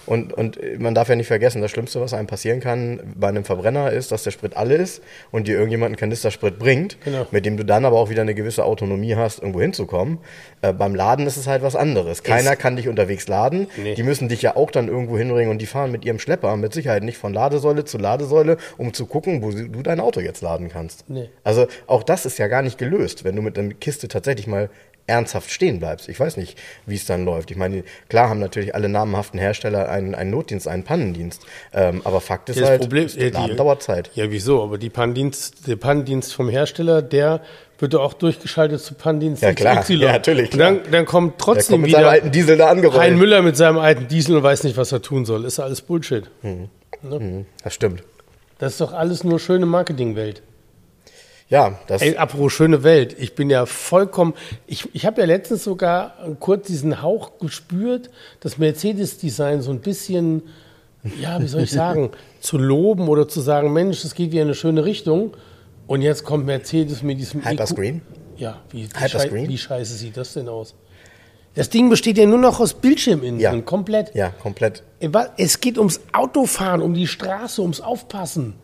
und, 0.05 0.33
und 0.33 0.59
man 0.79 0.93
darf 0.95 1.09
ja 1.09 1.15
nicht 1.15 1.27
vergessen, 1.27 1.61
das 1.61 1.71
Schlimmste, 1.71 2.01
was 2.01 2.13
einem 2.13 2.27
passieren 2.27 2.59
kann 2.59 2.99
bei 3.15 3.27
einem 3.29 3.43
Verbrenner 3.45 3.91
ist, 3.91 4.11
dass 4.11 4.23
der 4.23 4.31
Sprit 4.31 4.55
alle 4.57 4.75
ist 4.75 5.01
und 5.31 5.47
dir 5.47 5.53
irgendjemand 5.55 5.89
einen 5.89 5.95
Kanister 5.97 6.31
Sprit 6.31 6.59
bringt, 6.59 6.97
Genau. 7.03 7.25
mit 7.31 7.45
dem 7.45 7.57
du 7.57 7.63
dann 7.65 7.85
aber 7.85 7.97
auch 7.97 8.09
wieder 8.09 8.21
eine 8.21 8.35
gewisse 8.35 8.65
Autonomie 8.65 9.15
hast, 9.15 9.39
irgendwo 9.39 9.61
hinzukommen. 9.61 10.19
Äh, 10.61 10.73
beim 10.73 10.95
Laden 10.95 11.27
ist 11.27 11.37
es 11.37 11.47
halt 11.47 11.63
was 11.63 11.75
anderes. 11.75 12.23
Keiner 12.23 12.55
kann 12.55 12.75
dich 12.75 12.87
unterwegs 12.87 13.27
laden. 13.27 13.67
Nee. 13.77 13.95
Die 13.95 14.03
müssen 14.03 14.29
dich 14.29 14.41
ja 14.41 14.55
auch 14.55 14.71
dann 14.71 14.87
irgendwo 14.87 15.17
hinbringen 15.17 15.49
und 15.51 15.61
die 15.61 15.65
fahren 15.65 15.91
mit 15.91 16.05
ihrem 16.05 16.19
Schlepper 16.19 16.55
mit 16.57 16.73
Sicherheit 16.73 17.03
nicht 17.03 17.17
von 17.17 17.33
Ladesäule 17.33 17.85
zu 17.85 17.97
Ladesäule, 17.97 18.57
um 18.77 18.93
zu 18.93 19.05
gucken, 19.05 19.41
wo 19.41 19.51
du 19.51 19.81
dein 19.83 19.99
Auto 19.99 20.19
jetzt 20.19 20.41
laden 20.41 20.69
kannst. 20.69 21.09
Nee. 21.09 21.29
Also 21.43 21.67
auch 21.87 22.03
das 22.03 22.25
ist 22.25 22.37
ja 22.39 22.47
gar 22.47 22.61
nicht 22.61 22.77
gelöst, 22.77 23.23
wenn 23.23 23.35
du 23.35 23.41
mit 23.41 23.57
einer 23.57 23.73
Kiste 23.73 24.07
tatsächlich 24.07 24.47
mal 24.47 24.69
ernsthaft 25.05 25.51
stehen 25.51 25.79
bleibst. 25.79 26.07
Ich 26.07 26.19
weiß 26.19 26.37
nicht, 26.37 26.57
wie 26.85 26.95
es 26.95 27.05
dann 27.05 27.25
läuft. 27.25 27.51
Ich 27.51 27.57
meine, 27.57 27.83
klar 28.09 28.29
haben 28.29 28.39
natürlich 28.39 28.73
alle 28.73 28.87
namhaften 28.89 29.39
Hersteller 29.39 29.89
einen, 29.89 30.15
einen 30.15 30.31
Notdienst, 30.31 30.67
einen 30.67 30.83
Pannendienst. 30.83 31.45
Ähm, 31.73 32.01
aber 32.05 32.21
Fakt 32.21 32.49
ist 32.49 32.59
Das 32.61 32.69
halt, 32.69 32.81
Problem- 32.81 33.07
äh, 33.17 33.31
die- 33.31 33.55
dauert 33.55 33.83
Zeit. 33.83 34.11
ja, 34.15 34.31
wieso? 34.31 34.63
Aber 34.63 34.77
die 34.77 34.89
Pannendienst, 34.89 35.67
der 35.67 35.75
Pannendienst 35.75 36.33
vom 36.33 36.47
Hersteller, 36.49 37.01
der 37.01 37.41
wird 37.79 37.95
auch 37.95 38.13
durchgeschaltet 38.13 38.79
zu 38.79 38.93
Pannendienst 38.93 39.41
Ja, 39.43 39.53
klar. 39.53 39.81
XY. 39.81 39.95
Ja, 39.95 40.11
natürlich, 40.13 40.53
Und 40.53 40.59
dann, 40.59 40.79
klar. 40.83 40.91
dann 40.91 41.05
kommt 41.05 41.37
trotzdem 41.37 41.81
kommt 41.81 41.87
wieder 41.87 42.07
alten 42.09 42.31
Diesel 42.31 42.55
da 42.55 42.69
angerollt. 42.69 43.01
Hein 43.01 43.17
Müller 43.17 43.41
mit 43.41 43.57
seinem 43.57 43.79
alten 43.79 44.07
Diesel 44.07 44.37
und 44.37 44.43
weiß 44.43 44.63
nicht, 44.63 44.77
was 44.77 44.93
er 44.93 45.01
tun 45.01 45.25
soll. 45.25 45.43
Ist 45.43 45.59
alles 45.59 45.81
Bullshit. 45.81 46.29
Das 47.63 47.73
stimmt. 47.73 48.03
Das 48.59 48.73
ist 48.73 48.81
doch 48.81 48.93
alles 48.93 49.25
nur 49.25 49.37
schöne 49.39 49.65
Marketingwelt. 49.65 50.41
Ja, 51.53 51.77
das, 51.85 52.01
Ey, 52.01 52.17
apropos 52.17 52.51
schöne 52.51 52.81
Welt. 52.81 53.15
Ich 53.19 53.35
bin 53.35 53.51
ja 53.51 53.67
vollkommen. 53.67 54.33
Ich, 54.65 54.89
ich 54.95 55.05
habe 55.05 55.21
ja 55.21 55.27
letztens 55.27 55.63
sogar 55.63 56.15
kurz 56.39 56.65
diesen 56.65 57.03
Hauch 57.03 57.37
gespürt, 57.37 58.09
das 58.39 58.57
Mercedes-Design 58.57 59.61
so 59.61 59.69
ein 59.69 59.79
bisschen, 59.79 60.41
ja, 61.21 61.39
wie 61.39 61.45
soll 61.45 61.61
ich 61.61 61.71
sagen, 61.83 62.09
zu 62.39 62.57
loben 62.57 63.07
oder 63.07 63.27
zu 63.27 63.39
sagen, 63.39 63.71
Mensch, 63.71 64.03
es 64.03 64.15
geht 64.15 64.31
wieder 64.31 64.41
in 64.41 64.47
eine 64.47 64.55
schöne 64.55 64.83
Richtung. 64.83 65.35
Und 65.85 66.01
jetzt 66.01 66.23
kommt 66.23 66.47
Mercedes 66.47 67.03
mit 67.03 67.19
diesem 67.19 67.45
Hyperscreen? 67.45 67.97
EQ 67.97 68.39
Ja, 68.39 68.59
wie, 68.71 68.85
wie, 68.85 68.99
Hyperscreen? 68.99 69.47
wie 69.47 69.57
scheiße 69.59 69.93
sieht 69.93 70.17
das 70.17 70.33
denn 70.33 70.49
aus? 70.49 70.73
Das 71.53 71.69
Ding 71.69 71.87
besteht 71.87 72.17
ja 72.17 72.25
nur 72.25 72.39
noch 72.39 72.59
aus 72.61 72.73
Bildschirminnen, 72.73 73.39
Ja. 73.39 73.55
komplett. 73.61 74.15
ja, 74.15 74.29
komplett. 74.29 74.81
Es 75.37 75.59
geht 75.59 75.77
ums 75.77 76.01
Autofahren, 76.13 76.81
um 76.81 76.95
die 76.95 77.05
Straße, 77.05 77.61
ums 77.61 77.79
Aufpassen. 77.79 78.55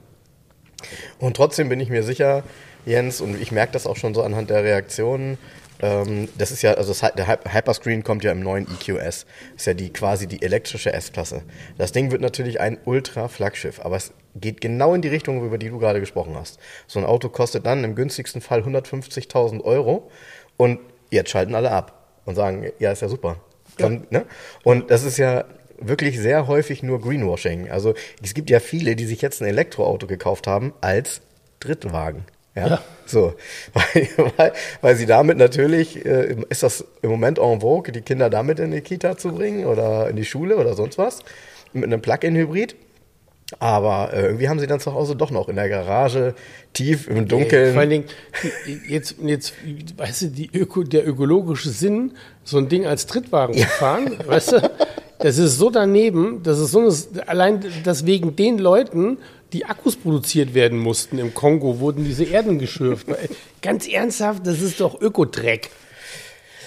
Und 1.20 1.36
trotzdem 1.36 1.70
bin 1.70 1.80
ich 1.80 1.90
mir 1.90 2.04
sicher, 2.04 2.44
Jens, 2.86 3.22
und 3.22 3.40
ich 3.42 3.52
merke 3.52 3.74
das 3.74 3.86
auch 3.88 3.98
schon 3.98 4.14
so 4.14 4.24
anhand 4.24 4.50
der 4.50 4.64
Reaktionen, 4.64 5.38
ähm, 5.82 6.28
das 6.38 6.52
ist 6.52 6.62
ja, 6.62 6.74
also 6.74 6.92
das, 6.94 7.00
der 7.14 7.28
Hy- 7.28 7.54
Hyperscreen 7.54 8.04
kommt 8.04 8.24
ja 8.24 8.32
im 8.32 8.42
neuen 8.42 8.68
EQS. 8.68 9.26
Ist 9.56 9.66
ja 9.66 9.74
die 9.74 9.92
quasi 9.94 10.28
die 10.28 10.42
elektrische 10.42 10.92
S-Klasse. 10.92 11.44
Das 11.78 11.92
Ding 11.94 12.12
wird 12.12 12.22
natürlich 12.22 12.60
ein 12.60 12.78
Ultra-Flaggschiff, 12.86 13.80
aber 13.80 13.96
es 13.96 14.12
geht 14.36 14.60
genau 14.62 14.94
in 14.94 15.02
die 15.02 15.08
Richtung, 15.08 15.44
über 15.46 15.58
die 15.58 15.70
du 15.70 15.80
gerade 15.80 16.00
gesprochen 16.02 16.36
hast. 16.38 16.60
So 16.88 17.00
ein 17.00 17.06
Auto 17.06 17.30
kostet 17.30 17.66
dann 17.66 17.84
im 17.84 17.96
günstigsten 17.96 18.42
Fall 18.42 18.62
150.000 18.62 19.64
Euro 19.64 20.10
und 20.58 20.80
jetzt 21.12 21.30
schalten 21.32 21.56
alle 21.56 21.72
ab 21.72 22.08
und 22.26 22.36
sagen, 22.36 22.70
ja, 22.80 22.92
ist 22.92 23.02
ja 23.02 23.08
super. 23.08 23.38
Dann, 23.78 24.06
ne? 24.10 24.26
Und 24.64 24.92
das 24.92 25.04
ist 25.04 25.18
ja 25.18 25.46
wirklich 25.82 26.20
sehr 26.20 26.48
häufig 26.48 26.84
nur 26.84 27.02
Greenwashing. 27.02 27.70
Also 27.70 27.94
es 28.24 28.34
gibt 28.34 28.50
ja 28.50 28.60
viele, 28.60 28.96
die 28.96 29.06
sich 29.06 29.22
jetzt 29.22 29.42
ein 29.42 29.48
Elektroauto 29.48 30.08
gekauft 30.08 30.48
haben 30.48 30.74
als 30.82 31.22
Drittwagen. 31.60 32.26
Ja. 32.56 32.68
Ja. 32.68 32.82
So. 33.06 33.34
Weil, 33.74 34.10
weil, 34.38 34.54
weil 34.82 34.96
sie 34.96 35.06
damit 35.06 35.38
natürlich, 35.38 36.06
äh, 36.06 36.36
ist 36.50 36.64
das 36.64 36.86
im 37.02 37.10
Moment 37.10 37.40
en 37.40 37.62
vogue, 37.62 37.92
die 37.92 38.02
Kinder 38.02 38.30
damit 38.30 38.60
in 38.60 38.72
die 38.72 38.82
Kita 38.82 39.18
zu 39.18 39.34
bringen 39.34 39.66
oder 39.66 40.10
in 40.10 40.16
die 40.16 40.26
Schule 40.26 40.58
oder 40.58 40.74
sonst 40.74 40.98
was. 40.98 41.20
Mit 41.74 41.86
einem 41.86 42.02
Plug-in-Hybrid. 42.02 42.76
Aber 43.58 44.14
äh, 44.14 44.22
irgendwie 44.26 44.48
haben 44.48 44.60
sie 44.60 44.68
dann 44.68 44.80
zu 44.80 44.94
Hause 44.94 45.16
doch 45.16 45.32
noch 45.32 45.50
in 45.50 45.56
der 45.56 45.70
Garage, 45.70 46.36
tief 46.74 47.08
im 47.08 47.28
Dunkeln. 47.28 47.74
Vor 47.74 47.82
allen 47.82 47.90
Dingen, 47.90 48.06
jetzt, 48.88 49.16
jetzt, 49.24 49.54
weißt 49.98 50.22
du, 50.24 50.28
die 50.28 50.52
Öko, 50.54 50.84
der 50.84 51.08
ökologische 51.08 51.70
Sinn, 51.70 52.14
so 52.44 52.60
ein 52.60 52.70
Ding 52.70 52.86
als 52.86 53.08
Trittwagen 53.08 53.56
zu 53.56 53.66
fahren, 53.66 54.18
weißt 54.24 54.52
du, 54.52 54.72
das 55.20 55.38
ist 55.38 55.58
so 55.58 55.70
daneben, 55.70 56.42
das 56.44 56.60
ist 56.60 56.72
so 56.72 56.80
eine, 56.80 57.28
allein, 57.28 57.66
dass 57.84 58.06
wegen 58.06 58.36
den 58.36 58.58
Leuten, 58.58 59.18
die 59.54 59.66
Akkus 59.66 59.96
produziert 59.96 60.54
werden 60.54 60.80
mussten 60.80 61.18
im 61.20 61.34
Kongo, 61.34 61.80
wurden 61.80 62.06
diese 62.06 62.24
Erden 62.24 62.58
geschürft. 62.60 63.08
Ganz 63.62 63.88
ernsthaft, 63.88 64.48
das 64.48 64.62
ist 64.62 64.80
doch 64.80 65.00
Ökodreck. 65.02 65.70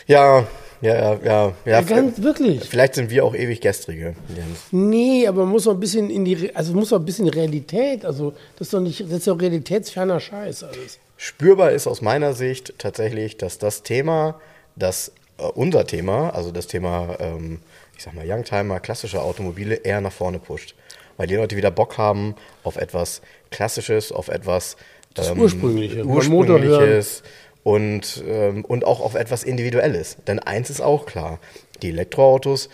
Ja, 0.06 0.46
ja, 0.82 0.94
ja, 0.94 1.20
ja. 1.24 1.52
ja 1.64 1.80
Ganz 1.80 2.20
wirklich. 2.22 2.64
Vielleicht 2.64 2.96
sind 2.96 3.08
wir 3.08 3.24
auch 3.24 3.34
ewig 3.34 3.60
gestrige. 3.60 4.16
Jens. 4.28 4.58
Nee, 4.72 5.26
aber 5.26 5.42
man 5.44 5.50
muss 5.50 5.66
auch 5.68 5.74
ein 5.74 5.80
bisschen 5.80 6.10
in 6.10 6.24
die, 6.24 6.54
also 6.54 6.74
muss 6.74 6.92
auch 6.92 6.98
ein 6.98 7.04
bisschen 7.04 7.28
Realität, 7.28 8.04
also 8.04 8.32
das 8.58 8.66
ist 8.66 8.74
doch 8.74 8.80
nicht, 8.80 9.00
das 9.00 9.10
ist 9.10 9.28
doch 9.28 9.40
realitätsferner 9.40 10.20
Scheiß 10.20 10.64
alles. 10.64 10.98
Spürbar 11.16 11.70
ist 11.70 11.86
aus 11.86 12.02
meiner 12.02 12.34
Sicht 12.34 12.74
tatsächlich, 12.78 13.36
dass 13.36 13.58
das 13.58 13.84
Thema, 13.84 14.40
das 14.74 15.12
äh, 15.38 15.44
unser 15.44 15.86
Thema, 15.86 16.30
also 16.30 16.50
das 16.50 16.66
Thema, 16.66 17.16
ähm, 17.20 17.60
ich 18.02 18.06
sag 18.06 18.14
mal, 18.14 18.28
Youngtimer, 18.28 18.80
klassische 18.80 19.22
Automobile 19.22 19.76
eher 19.76 20.00
nach 20.00 20.10
vorne 20.10 20.40
pusht. 20.40 20.74
Weil 21.18 21.28
die 21.28 21.36
Leute 21.36 21.56
wieder 21.56 21.70
Bock 21.70 21.98
haben 21.98 22.34
auf 22.64 22.76
etwas 22.76 23.22
Klassisches, 23.52 24.10
auf 24.10 24.26
etwas 24.26 24.76
Das 25.14 25.28
ähm, 25.28 25.38
Ursprüngliche. 25.38 26.04
Ursprüngliches 26.04 27.22
und, 27.62 28.24
ähm, 28.26 28.64
und 28.64 28.84
auch 28.84 28.98
auf 28.98 29.14
etwas 29.14 29.44
Individuelles. 29.44 30.16
Denn 30.26 30.40
eins 30.40 30.68
ist 30.68 30.80
auch 30.80 31.06
klar, 31.06 31.38
die 31.80 31.90
Elektroautos 31.90 32.70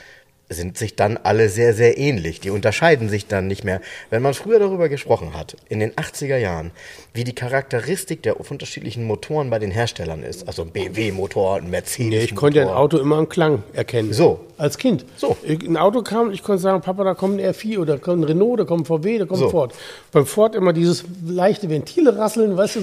sind 0.48 0.78
sich 0.78 0.96
dann 0.96 1.18
alle 1.18 1.50
sehr, 1.50 1.74
sehr 1.74 1.98
ähnlich. 1.98 2.40
Die 2.40 2.48
unterscheiden 2.48 3.10
sich 3.10 3.26
dann 3.26 3.48
nicht 3.48 3.64
mehr. 3.64 3.82
Wenn 4.08 4.22
man 4.22 4.32
früher 4.32 4.58
darüber 4.58 4.88
gesprochen 4.88 5.34
hat, 5.34 5.58
in 5.68 5.78
den 5.78 5.92
80er 5.92 6.38
Jahren, 6.38 6.70
wie 7.14 7.24
die 7.24 7.34
Charakteristik 7.34 8.22
der 8.22 8.38
unterschiedlichen 8.38 9.04
Motoren 9.04 9.50
bei 9.50 9.58
den 9.58 9.70
Herstellern 9.70 10.22
ist, 10.22 10.46
also 10.46 10.62
ein 10.62 10.70
BMW-Motor, 10.70 11.56
ein 11.56 11.70
Mercedes-Motor. 11.70 12.18
Nee, 12.18 12.24
ich 12.24 12.34
konnte 12.36 12.58
ja 12.58 12.68
ein 12.68 12.74
Auto 12.74 12.98
immer 12.98 13.16
am 13.16 13.28
Klang 13.28 13.62
erkennen. 13.72 14.12
So. 14.12 14.40
Als 14.56 14.76
Kind. 14.76 15.04
So. 15.16 15.36
Ein 15.46 15.76
Auto 15.76 16.02
kam, 16.02 16.32
ich 16.32 16.42
konnte 16.42 16.60
sagen, 16.60 16.80
Papa, 16.80 17.04
da 17.04 17.14
kommt 17.14 17.40
ein 17.40 17.46
R4 17.54 17.78
oder 17.78 17.94
da 17.94 17.98
kommt 18.00 18.20
ein 18.20 18.24
Renault, 18.24 18.60
da 18.60 18.64
kommt 18.64 18.82
ein 18.82 18.84
VW, 18.86 19.18
da 19.18 19.24
kommt 19.24 19.38
So. 19.40 19.46
ein 19.46 19.50
Ford. 19.50 19.74
Beim 20.12 20.26
Ford 20.26 20.54
immer 20.56 20.72
dieses 20.72 21.04
leichte 21.26 21.68
Ventile 21.70 22.16
rasseln, 22.18 22.56
weißt 22.56 22.76
du, 22.76 22.80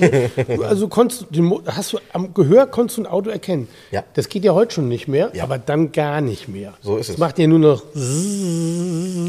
so. 0.57 0.63
also 0.63 0.87
konntest 0.87 1.25
du, 1.31 1.61
hast 1.65 1.93
du 1.93 1.99
am 2.13 2.33
Gehör 2.33 2.67
konntest 2.67 2.97
du 2.97 3.03
ein 3.03 3.07
Auto 3.07 3.29
erkennen. 3.29 3.67
Ja. 3.91 4.03
Das 4.15 4.29
geht 4.29 4.43
ja 4.45 4.53
heute 4.53 4.73
schon 4.75 4.87
nicht 4.87 5.07
mehr, 5.07 5.31
Ja. 5.33 5.43
aber 5.43 5.57
dann 5.57 5.91
gar 5.91 6.21
nicht 6.21 6.47
mehr. 6.47 6.73
So 6.81 6.97
ist 6.97 7.09
Es 7.09 7.15
es. 7.15 7.17
macht 7.19 7.39
ja 7.39 7.47
nur 7.47 7.59
noch 7.59 7.83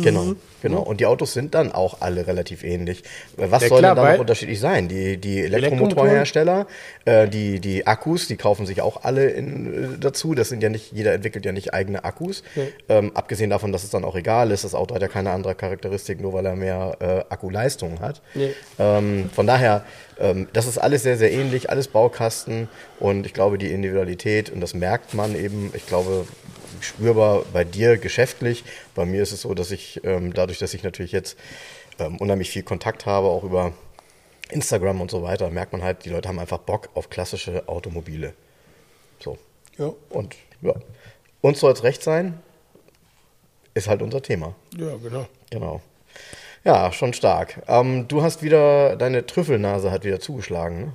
Genau, 0.03 0.35
genau. 0.63 0.83
Und 0.83 1.01
die 1.01 1.07
Autos 1.07 1.33
sind 1.33 1.55
dann 1.55 1.73
auch 1.73 2.01
alle 2.01 2.27
relativ 2.27 2.65
ähnlich. 2.65 3.03
Was 3.37 3.63
Ja, 3.63 3.69
soll 3.69 3.79
klar, 3.81 3.95
denn 3.95 4.05
da 4.05 4.13
noch 4.13 4.21
unterschiedlich 4.21 4.61
sein? 4.61 4.89
Die, 4.89 5.17
die? 5.17 5.41
Elektromotorhersteller, 5.41 6.67
äh, 7.05 7.29
die, 7.29 7.61
die 7.61 7.87
Akkus, 7.87 8.27
die 8.27 8.37
kaufen 8.37 8.67
sich 8.67 8.83
auch 8.83 9.05
alle 9.05 9.29
in, 9.31 9.95
äh, 9.95 9.99
dazu. 9.99 10.35
Das 10.35 10.49
sind 10.49 10.63
ja 10.63 10.69
nicht, 10.69 10.93
jeder 10.93 11.13
entwickelt 11.13 11.45
ja 11.45 11.53
nicht 11.53 11.75
eigene 11.75 12.05
Akkus. 12.05 12.43
Ähm, 12.89 13.13
abgesehen 13.15 13.51
davon, 13.51 13.73
dass 13.73 13.85
es 13.85 13.91
dann 13.91 14.05
auch 14.05 14.17
egal 14.17 14.51
ist. 14.51 14.65
Das 14.65 14.75
Auto 14.75 14.95
hat 14.95 15.03
ja 15.03 15.09
keine 15.09 15.31
andere 15.31 15.55
Charakteristik, 15.55 16.21
nur 16.21 16.33
weil 16.33 16.47
er 16.47 16.57
mehr 16.57 16.97
äh, 17.01 17.33
Akkuleistung 17.33 18.01
hat. 18.01 18.23
Nee. 18.35 18.53
Ähm, 18.79 19.31
von 19.35 19.47
daher, 19.47 19.85
ähm, 20.19 20.49
das 20.53 20.67
ist 20.67 20.79
alles 20.79 21.03
sehr, 21.03 21.17
sehr 21.17 21.33
ähnlich, 21.33 21.71
alles 21.71 21.89
Baukasten. 21.89 22.69
Und 22.99 23.27
ich 23.27 23.35
glaube, 23.35 23.59
die 23.59 23.71
Individualität, 23.73 24.51
und 24.51 24.61
das 24.61 24.75
merkt 24.75 25.15
man 25.15 25.35
eben, 25.37 25.71
ich 25.75 25.87
glaube, 25.87 26.27
spürbar 26.81 27.45
bei 27.53 27.65
dir 27.65 27.97
geschäftlich. 27.99 28.65
Bei 28.95 29.05
mir 29.05 29.23
ist 29.23 29.33
es 29.33 29.43
so, 29.43 29.55
dass 29.55 29.71
ich 29.71 30.01
ähm, 30.05 30.33
dadurch, 30.33 30.59
dass 30.59 30.75
ich 30.75 30.83
natürlich 30.83 31.13
jetzt 31.13 31.37
ähm, 31.99 32.17
unheimlich 32.19 32.51
viel 32.51 32.63
Kontakt 32.63 33.07
habe, 33.07 33.29
auch 33.29 33.45
über 33.45 33.73
Instagram 34.51 35.01
und 35.01 35.11
so 35.11 35.23
weiter, 35.23 35.51
merkt 35.51 35.73
man 35.73 35.83
halt, 35.83 36.05
die 36.05 36.11
Leute 36.11 36.29
haben 36.29 36.39
einfach 36.39 36.59
Bock 36.59 36.89
auf 36.95 37.11
klassische 37.11 37.69
Automobile. 37.69 38.35
So. 39.19 39.39
Ja, 39.79 39.93
Und 40.11 40.37
ja, 40.63 40.75
uns 41.41 41.61
soll 41.61 41.73
es 41.73 41.83
recht 41.83 42.03
sein, 42.03 42.41
ist 43.75 43.89
halt 43.89 44.03
unser 44.03 44.23
Thema. 44.23 44.55
ja 44.77 44.97
genau. 44.97 45.27
Genau. 45.51 45.81
Ja, 46.65 46.93
schon 46.93 47.13
stark. 47.13 47.63
Ähm, 47.69 48.09
du 48.09 48.23
hast 48.23 48.43
wieder, 48.43 48.97
deine 48.97 49.27
Trüffelnase 49.27 49.91
hat 49.91 50.05
wieder 50.05 50.19
zugeschlagen, 50.21 50.81
ne? 50.81 50.93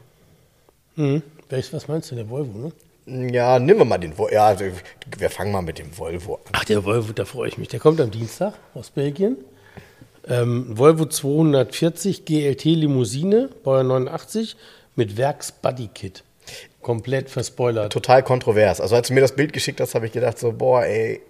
Mhm. 0.95 1.23
Welches, 1.49 1.73
was 1.73 1.87
meinst 1.87 2.11
du, 2.11 2.15
der 2.15 2.29
Volvo, 2.29 2.57
ne? 2.57 2.71
Ja, 3.11 3.59
nehmen 3.59 3.79
wir 3.79 3.85
mal 3.85 3.97
den 3.97 4.17
Volvo. 4.17 4.33
Ja, 4.33 4.47
also, 4.47 4.65
wir 5.17 5.29
fangen 5.29 5.51
mal 5.51 5.61
mit 5.61 5.79
dem 5.79 5.97
Volvo 5.97 6.35
an. 6.35 6.51
Ach, 6.53 6.63
der 6.63 6.85
Volvo, 6.85 7.11
da 7.11 7.25
freue 7.25 7.49
ich 7.49 7.57
mich. 7.57 7.67
Der 7.67 7.79
kommt 7.79 7.99
am 7.99 8.09
Dienstag 8.09 8.53
aus 8.73 8.91
Belgien. 8.91 9.37
Ähm, 10.27 10.77
Volvo 10.77 11.05
240 11.05 12.25
GLT 12.25 12.63
Limousine, 12.65 13.49
Baujahr 13.63 13.83
89, 13.83 14.55
mit 14.95 15.17
Werks-Buddy-Kit. 15.17 16.23
Komplett 16.81 17.29
verspoilert. 17.29 17.91
Total 17.91 18.23
kontrovers. 18.23 18.79
Also 18.79 18.95
als 18.95 19.09
du 19.09 19.13
mir 19.13 19.21
das 19.21 19.35
Bild 19.35 19.51
geschickt 19.51 19.81
hast, 19.81 19.93
habe 19.93 20.05
ich 20.05 20.13
gedacht 20.13 20.39
so, 20.39 20.53
boah, 20.53 20.83
ey, 20.83 21.21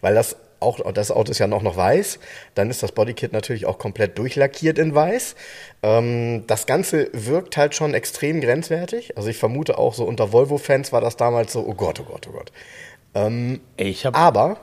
weil 0.00 0.14
das 0.14 0.36
auch, 0.60 0.92
das 0.92 1.10
Auto 1.10 1.30
ist 1.30 1.38
ja 1.38 1.46
noch, 1.46 1.62
noch 1.62 1.76
weiß, 1.76 2.18
dann 2.54 2.70
ist 2.70 2.82
das 2.82 2.92
Bodykit 2.92 3.32
natürlich 3.32 3.66
auch 3.66 3.78
komplett 3.78 4.18
durchlackiert 4.18 4.78
in 4.78 4.94
weiß. 4.94 5.34
Ähm, 5.82 6.44
das 6.46 6.66
Ganze 6.66 7.10
wirkt 7.12 7.56
halt 7.56 7.74
schon 7.74 7.94
extrem 7.94 8.40
grenzwertig. 8.40 9.16
Also 9.16 9.28
ich 9.28 9.36
vermute 9.36 9.78
auch 9.78 9.94
so 9.94 10.04
unter 10.04 10.32
Volvo-Fans 10.32 10.92
war 10.92 11.00
das 11.00 11.16
damals 11.16 11.52
so, 11.52 11.64
oh 11.66 11.74
Gott, 11.74 12.00
oh 12.00 12.04
Gott, 12.04 12.26
oh 12.28 12.32
Gott. 12.32 12.52
Ey, 13.76 13.88
ich 13.88 14.06
Aber 14.06 14.58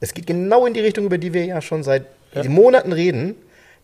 es 0.00 0.14
geht 0.14 0.26
genau 0.26 0.66
in 0.66 0.74
die 0.74 0.80
Richtung, 0.80 1.04
über 1.04 1.18
die 1.18 1.32
wir 1.32 1.44
ja 1.44 1.60
schon 1.60 1.82
seit 1.82 2.06
Monaten 2.48 2.92
reden. 2.92 3.36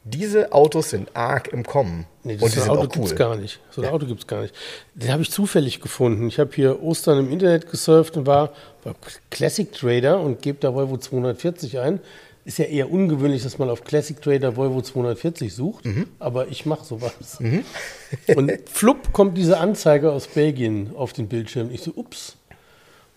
Diese 0.04 0.52
Autos 0.52 0.90
sind 0.90 1.14
arg 1.14 1.48
im 1.48 1.64
Kommen. 1.64 2.06
Nee, 2.24 2.34
das 2.34 2.42
und 2.44 2.54
die 2.54 2.60
sind 2.60 2.70
Auto 2.70 2.80
auch 2.82 2.88
gibt's 2.88 3.10
cool. 3.10 3.16
gar 3.18 3.36
nicht. 3.36 3.60
So 3.70 3.82
ein 3.82 3.88
Auto 3.88 4.06
gibt's 4.06 4.26
gar 4.26 4.42
nicht. 4.42 4.54
Den 4.94 5.12
habe 5.12 5.22
ich 5.22 5.30
zufällig 5.30 5.80
gefunden. 5.80 6.28
Ich 6.28 6.38
habe 6.38 6.50
hier 6.54 6.82
Ostern 6.82 7.18
im 7.18 7.30
Internet 7.32 7.70
gesurft 7.70 8.16
und 8.16 8.26
war 8.26 8.52
bei 8.84 8.92
Classic 9.30 9.70
Trader 9.70 10.20
und 10.20 10.40
gebe 10.40 10.58
da 10.60 10.72
Volvo 10.74 10.96
240 10.96 11.78
ein. 11.80 12.00
Ist 12.46 12.58
ja 12.58 12.64
eher 12.64 12.90
ungewöhnlich, 12.90 13.42
dass 13.42 13.58
man 13.58 13.68
auf 13.68 13.84
Classic 13.84 14.18
Trader 14.22 14.56
Volvo 14.56 14.80
240 14.80 15.52
sucht, 15.54 15.84
Mhm. 15.84 16.06
aber 16.18 16.48
ich 16.48 16.64
mache 16.64 16.84
sowas. 16.86 17.38
und 18.36 18.52
flupp 18.70 19.12
kommt 19.12 19.36
diese 19.36 19.58
Anzeige 19.58 20.10
aus 20.12 20.26
Belgien 20.28 20.92
auf 20.96 21.12
den 21.12 21.28
Bildschirm. 21.28 21.68
Ich 21.70 21.82
so, 21.82 21.92
ups. 21.94 22.36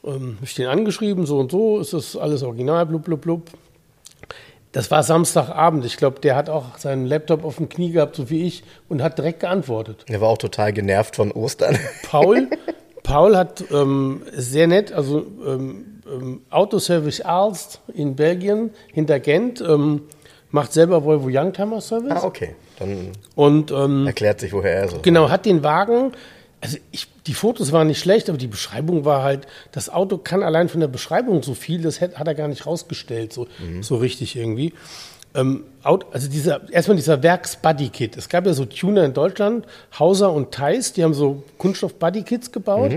Ähm, 0.03 0.37
ich 0.41 0.55
den 0.55 0.67
angeschrieben, 0.67 1.25
so 1.25 1.39
und 1.39 1.51
so, 1.51 1.79
ist 1.79 1.93
das 1.93 2.17
alles 2.17 2.43
original, 2.43 2.85
blub, 2.85 3.03
blub, 3.05 3.21
blub. 3.21 3.43
Das 4.71 4.89
war 4.89 5.03
Samstagabend. 5.03 5.85
Ich 5.85 5.97
glaube, 5.97 6.19
der 6.21 6.35
hat 6.35 6.49
auch 6.49 6.77
seinen 6.77 7.05
Laptop 7.05 7.43
auf 7.43 7.57
dem 7.57 7.67
Knie 7.67 7.91
gehabt, 7.91 8.15
so 8.15 8.29
wie 8.29 8.45
ich, 8.45 8.63
und 8.87 9.03
hat 9.03 9.17
direkt 9.17 9.41
geantwortet. 9.41 10.05
Der 10.07 10.21
war 10.21 10.29
auch 10.29 10.37
total 10.37 10.71
genervt 10.71 11.15
von 11.17 11.31
Ostern. 11.31 11.77
Paul, 12.03 12.47
Paul 13.03 13.35
hat 13.35 13.63
ähm, 13.71 14.23
sehr 14.31 14.67
nett, 14.67 14.93
also 14.93 15.25
ähm, 15.45 16.01
ähm, 16.09 16.41
Autoservice 16.49 17.21
Aalst 17.21 17.81
in 17.93 18.15
Belgien, 18.15 18.71
hinter 18.93 19.19
Gent, 19.19 19.61
ähm, 19.61 20.03
macht 20.51 20.71
selber 20.73 21.03
Volvo 21.03 21.27
Youngtimer 21.29 21.81
Service 21.81 22.11
ah, 22.11 22.23
okay. 22.23 22.55
Dann 22.79 23.11
und 23.35 23.71
ähm, 23.71 24.07
erklärt 24.07 24.39
sich, 24.39 24.53
woher 24.53 24.73
er 24.73 24.87
so 24.87 24.99
Genau, 25.01 25.29
hat 25.29 25.45
den 25.45 25.63
Wagen. 25.63 26.13
Also 26.61 26.77
ich, 26.91 27.07
die 27.25 27.33
Fotos 27.33 27.71
waren 27.71 27.87
nicht 27.87 27.99
schlecht, 27.99 28.29
aber 28.29 28.37
die 28.37 28.47
Beschreibung 28.47 29.03
war 29.03 29.23
halt, 29.23 29.47
das 29.71 29.89
Auto 29.89 30.17
kann 30.19 30.43
allein 30.43 30.69
von 30.69 30.79
der 30.79 30.87
Beschreibung 30.87 31.41
so 31.41 31.55
viel, 31.55 31.81
das 31.81 31.99
hat, 32.01 32.17
hat 32.19 32.27
er 32.27 32.35
gar 32.35 32.47
nicht 32.47 32.65
rausgestellt, 32.67 33.33
so, 33.33 33.47
so 33.81 33.95
richtig 33.97 34.35
irgendwie. 34.35 34.73
Ähm, 35.33 35.63
Aut- 35.81 36.05
also 36.11 36.27
dieser, 36.29 36.71
erstmal 36.71 36.97
dieser 36.97 37.23
Werks-Buddy-Kit. 37.23 38.15
Es 38.17 38.29
gab 38.29 38.45
ja 38.45 38.53
so 38.53 38.65
Tuner 38.65 39.03
in 39.05 39.13
Deutschland, 39.13 39.65
Hauser 39.97 40.31
und 40.33 40.51
Theis, 40.51 40.93
die 40.93 41.03
haben 41.03 41.13
so 41.15 41.43
Kunststoff-Buddy-Kits 41.57 42.51
gebaut. 42.51 42.91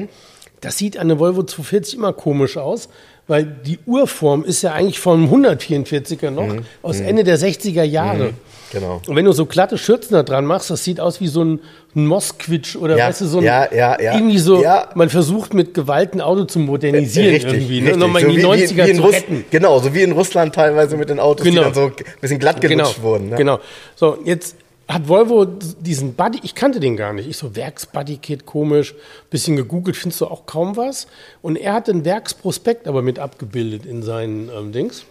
Das 0.61 0.77
sieht 0.79 0.97
an 0.99 1.09
der 1.09 1.19
Volvo 1.19 1.43
240 1.43 1.95
immer 1.95 2.13
komisch 2.13 2.57
aus, 2.57 2.89
weil 3.27 3.45
die 3.45 3.79
Urform 3.87 4.45
ist 4.45 4.63
ja 4.63 4.73
eigentlich 4.73 4.99
vom 5.01 5.27
144er 5.33 6.31
noch, 6.31 6.57
aus 6.83 7.01
Ende 7.01 7.25
der 7.25 7.39
60er 7.39 7.83
Jahre. 7.83 8.35
Genau. 8.73 9.01
Und 9.07 9.15
wenn 9.15 9.25
du 9.25 9.31
so 9.33 9.47
glatte 9.47 9.79
Schürzen 9.79 10.15
da 10.15 10.25
dran 10.25 10.45
machst, 10.47 10.69
das 10.69 10.83
sieht 10.83 10.99
aus 10.99 11.21
wie 11.21 11.29
so 11.29 11.45
ein, 11.45 11.61
Mosquitsch 11.97 12.75
oder 12.75 12.97
Ja, 12.97 13.07
weißt 13.09 13.21
du, 13.21 13.27
so 13.27 13.39
ein, 13.39 13.45
ja, 13.45 13.73
ja, 13.73 14.01
ja. 14.01 14.15
irgendwie 14.15 14.39
so, 14.39 14.61
Ja. 14.63 14.89
man 14.97 15.09
versucht 15.11 15.55
mit 15.55 15.75
Gewalt 15.75 16.13
ein 16.15 16.21
Auto 16.21 16.45
zu 16.45 16.59
modernisieren 16.59 17.35
irgendwie, 17.37 17.81
ne? 17.81 17.87
richtig. 17.87 17.97
nochmal 18.01 18.23
So 18.23 18.29
in 18.29 18.33
die 18.35 18.39
wie- 18.39 18.43
wie- 18.43 18.47
90er 18.47 18.87
wie 18.87 18.91
in 18.91 18.97
zu 18.97 19.03
Russ- 19.03 19.15
retten. 19.15 19.45
Genau, 19.51 19.79
so 19.79 19.95
wie 19.95 20.03
in 20.03 20.11
Russland 20.11 20.55
teilweise 20.57 20.97
mit 20.97 21.09
den 21.09 21.21
Autos, 21.21 21.45
Genau. 21.47 21.61
die 21.61 21.65
dann 21.67 21.75
so 21.75 21.81
ein 21.87 21.93
bisschen 22.21 22.39
glatt 22.41 22.61
gelutscht 22.61 23.01
wurden. 23.01 23.29
Ne? 23.31 23.37
Genau. 23.37 23.61
So, 23.95 24.19
jetzt 24.25 24.57
hat 24.89 25.09
Volvo 25.09 25.47
diesen 25.47 26.15
Buddy, 26.15 26.41
ich 26.43 26.55
kannte 26.55 26.79
den 26.79 26.97
gar 26.97 27.13
nicht. 27.13 27.29
Ich 27.29 27.37
so, 27.37 27.57
Werks-Buddy-Kit, 27.57 28.45
komisch, 28.45 28.95
bisschen 29.31 29.57
gegoogelt, 29.57 29.97
findest 29.97 30.21
du 30.21 30.27
auch 30.27 30.47
kaum 30.47 30.77
was. 30.77 31.07
Und 31.41 31.57
er 31.57 31.73
hat 31.73 31.89
den 31.89 32.05
Werksprospekt 32.05 32.87
aber 32.87 33.01
mit 33.01 33.19
abgebildet 33.19 33.87
in 33.87 34.03
seinen 34.03 34.51
ähm, 34.51 34.73
Dings. 34.73 35.05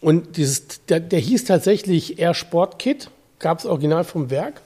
Und 0.00 0.36
dieses, 0.36 0.84
der, 0.86 1.00
der 1.00 1.18
hieß 1.18 1.44
tatsächlich 1.44 2.18
Air 2.18 2.34
Sport 2.34 2.78
Kit, 2.78 3.10
gab 3.38 3.58
es 3.58 3.66
original 3.66 4.04
vom 4.04 4.30
Werk. 4.30 4.62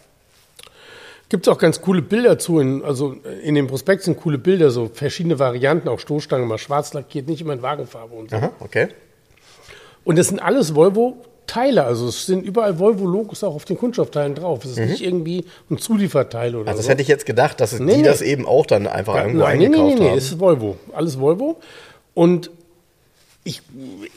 Gibt 1.31 1.47
es 1.47 1.53
auch 1.53 1.59
ganz 1.59 1.81
coole 1.81 2.03
Bilder 2.03 2.39
zu, 2.39 2.61
in, 2.61 2.85
also 2.85 3.17
in 3.43 3.55
dem 3.55 3.67
Prospekt 3.67 4.03
sind 4.03 4.21
coole 4.21 4.39
Bilder, 4.39 4.71
so 4.71 4.91
verschiedene 4.93 5.39
Varianten, 5.39 5.89
auch 5.89 5.99
Stoßstangen, 5.99 6.47
mal 6.47 6.59
schwarz 6.59 6.93
lackiert, 6.93 7.27
nicht 7.29 7.41
immer 7.41 7.55
in 7.55 7.63
Wagenfarbe 7.63 8.15
und 8.15 8.31
so. 8.31 8.37
Aha, 8.37 8.53
okay. 8.61 8.89
Und 10.05 10.19
das 10.19 10.29
sind 10.29 10.39
alles 10.39 10.75
Volvo-Teile, 11.47 11.85
also 11.85 12.09
es 12.09 12.27
sind 12.27 12.45
überall 12.45 12.79
Volvo-Logos 12.79 13.45
auch 13.45 13.55
auf 13.55 13.65
den 13.65 13.77
Kunststoffteilen 13.79 14.35
drauf. 14.35 14.65
Es 14.65 14.73
ist 14.73 14.79
nicht 14.91 15.03
irgendwie 15.03 15.45
ein 15.71 15.79
Zulieferteil 15.79 16.55
oder 16.57 16.69
Also 16.69 16.79
das 16.79 16.87
so. 16.87 16.91
hätte 16.91 17.03
ich 17.03 17.09
jetzt 17.09 17.27
gedacht, 17.27 17.61
dass 17.61 17.79
Nee, 17.79 17.93
die 17.97 17.99
nee. 18.03 18.07
das 18.09 18.23
eben 18.23 18.47
auch 18.47 18.67
dann 18.67 18.87
einfach 18.87 19.17
irgendwo 19.17 19.41
Nein, 19.45 19.59
nee, 19.59 19.65
eingekauft 19.67 19.95
nee, 19.95 20.01
nee, 20.05 20.09
haben. 20.11 20.19
es 20.19 20.25
ist 20.25 20.41
Volvo. 20.41 20.77
Alles 20.93 21.19
Volvo. 21.21 21.61
Und 22.15 22.51
ich, 23.45 23.63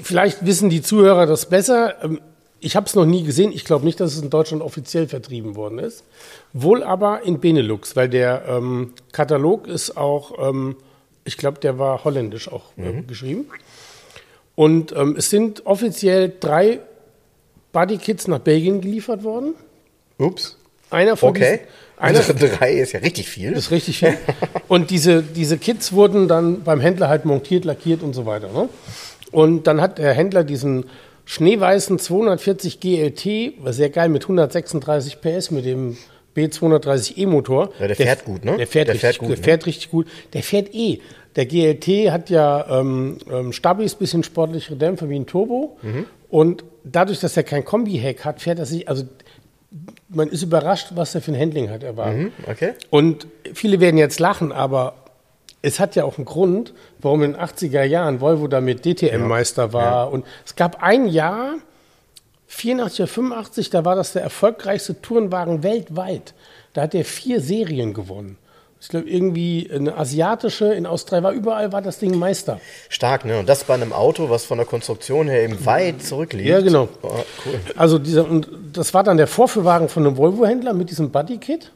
vielleicht 0.01 0.45
wissen 0.45 0.69
die 0.69 0.81
Zuhörer 0.81 1.25
das 1.25 1.47
besser. 1.49 1.95
Ähm, 2.03 2.19
Ich 2.59 2.75
habe 2.75 2.85
es 2.87 2.95
noch 2.95 3.05
nie 3.05 3.23
gesehen. 3.23 3.51
Ich 3.51 3.65
glaube 3.65 3.85
nicht, 3.85 3.99
dass 3.99 4.15
es 4.15 4.21
in 4.21 4.29
Deutschland 4.29 4.63
offiziell 4.63 5.07
vertrieben 5.07 5.55
worden 5.55 5.77
ist. 5.79 6.03
Wohl 6.53 6.81
aber 6.83 7.21
in 7.23 7.39
Benelux, 7.39 7.95
weil 7.95 8.09
der 8.09 8.45
ähm, 8.47 8.93
Katalog 9.11 9.67
ist 9.67 9.95
auch, 9.97 10.49
ähm, 10.49 10.75
ich 11.23 11.37
glaube, 11.37 11.59
der 11.59 11.77
war 11.77 12.03
holländisch 12.03 12.49
auch 12.51 12.63
äh, 12.77 13.01
geschrieben. 13.03 13.45
Und 14.55 14.91
ähm, 14.95 15.15
es 15.17 15.29
sind 15.29 15.65
offiziell 15.67 16.33
drei 16.39 16.79
Bodykits 17.77 18.27
nach 18.27 18.39
Belgien 18.39 18.81
geliefert 18.81 19.23
worden. 19.23 19.53
Ups. 20.17 20.57
Einer 20.89 21.15
von 21.15 21.29
Okay. 21.29 21.59
diesen, 21.59 21.59
einer, 21.97 22.17
Also 22.19 22.33
drei 22.57 22.73
ist 22.73 22.93
ja 22.93 23.01
richtig 23.01 23.27
viel. 23.29 23.51
das 23.51 23.65
ist 23.65 23.71
richtig 23.71 23.99
viel. 23.99 24.17
Und 24.67 24.89
diese, 24.89 25.21
diese 25.21 25.57
Kits 25.59 25.93
wurden 25.93 26.27
dann 26.27 26.63
beim 26.63 26.79
Händler 26.79 27.07
halt 27.07 27.25
montiert, 27.25 27.65
lackiert 27.65 28.01
und 28.01 28.13
so 28.13 28.25
weiter. 28.25 28.47
Ne? 28.51 28.67
Und 29.31 29.67
dann 29.67 29.79
hat 29.79 29.99
der 29.99 30.13
Händler 30.13 30.43
diesen 30.43 30.85
schneeweißen 31.25 31.99
240 31.99 32.79
GLT, 32.79 33.63
war 33.63 33.73
sehr 33.73 33.89
geil, 33.91 34.09
mit 34.09 34.23
136 34.23 35.21
PS, 35.21 35.51
mit 35.51 35.65
dem 35.65 35.97
B230 36.35 37.17
E-Motor. 37.17 37.69
Ja, 37.79 37.87
der 37.87 37.95
fährt 37.95 38.25
gut, 38.25 38.43
ne? 38.45 38.57
Der 38.57 38.65
fährt, 38.67 38.87
Der 38.87 38.95
richtig, 38.95 39.01
fährt 39.01 39.17
gut, 39.19 39.29
Der 39.29 39.37
ne? 39.37 39.43
fährt 39.43 39.65
richtig 39.67 39.91
gut. 39.91 40.07
Der 40.33 40.41
fährt 40.43 40.73
eh. 40.73 40.99
Der 41.35 41.45
GLT 41.45 42.11
hat 42.11 42.29
ja 42.31 42.79
ähm, 42.79 43.17
ähm, 43.31 43.51
Stabis, 43.53 43.93
bisschen 43.95 44.23
sportlichere 44.23 44.75
Dämpfer 44.77 45.09
wie 45.09 45.17
ein 45.19 45.27
Turbo. 45.27 45.77
Mhm. 45.83 46.05
Und 46.29 46.63
dadurch, 46.83 47.19
dass 47.19 47.37
er 47.37 47.43
kein 47.43 47.63
Kombi-Heck 47.63 48.25
hat, 48.25 48.41
fährt 48.41 48.59
er 48.59 48.65
sich, 48.65 48.87
also 48.89 49.03
man 50.09 50.29
ist 50.29 50.43
überrascht, 50.43 50.89
was 50.95 51.15
er 51.15 51.21
für 51.21 51.31
ein 51.31 51.39
Handling 51.39 51.69
hat. 51.69 51.83
Er 51.83 51.97
war. 51.97 52.11
Mhm, 52.11 52.31
okay. 52.49 52.73
Und 52.89 53.27
viele 53.53 53.79
werden 53.79 53.97
jetzt 53.97 54.19
lachen, 54.19 54.51
aber 54.51 54.95
es 55.61 55.79
hat 55.79 55.95
ja 55.95 56.05
auch 56.05 56.17
einen 56.17 56.25
Grund, 56.25 56.73
warum 56.99 57.23
in 57.23 57.33
den 57.33 57.41
80er 57.41 57.83
Jahren 57.83 58.21
Volvo 58.21 58.47
damit 58.47 58.85
DTM-Meister 58.85 59.73
war. 59.73 60.11
Und 60.11 60.25
es 60.45 60.55
gab 60.55 60.81
ein 60.81 61.07
Jahr, 61.07 61.55
84 62.47 63.01
oder 63.01 63.07
85, 63.07 63.69
da 63.69 63.83
war 63.83 63.95
das 63.95 64.13
der 64.13 64.21
erfolgreichste 64.21 65.01
Tourenwagen 65.01 65.63
weltweit. 65.63 66.33
Da 66.73 66.83
hat 66.83 66.95
er 66.95 67.03
vier 67.03 67.41
Serien 67.41 67.93
gewonnen. 67.93 68.37
Ich 68.79 68.89
glaube, 68.89 69.09
irgendwie 69.09 69.69
eine 69.73 69.97
asiatische, 69.97 70.71
in 70.73 70.85
Australien 70.85 71.23
war 71.23 71.31
überall 71.31 71.71
war 71.71 71.81
das 71.81 71.97
Ding 71.97 72.17
Meister. 72.17 72.61
Stark, 72.89 73.25
ne? 73.25 73.39
Und 73.39 73.49
das 73.49 73.63
bei 73.63 73.73
einem 73.73 73.91
Auto, 73.91 74.29
was 74.29 74.45
von 74.45 74.59
der 74.59 74.67
Konstruktion 74.67 75.27
her 75.27 75.43
eben 75.43 75.65
weit 75.65 76.03
zurückliegt. 76.03 76.47
Ja, 76.47 76.61
genau. 76.61 76.87
Oh, 77.01 77.09
cool. 77.45 77.59
Also 77.75 77.97
dieser, 77.97 78.29
und 78.29 78.47
das 78.73 78.93
war 78.93 79.03
dann 79.03 79.17
der 79.17 79.25
Vorführwagen 79.25 79.89
von 79.89 80.05
einem 80.05 80.15
Volvo-Händler 80.15 80.73
mit 80.73 80.91
diesem 80.91 81.09
Buddy-Kit 81.09 81.71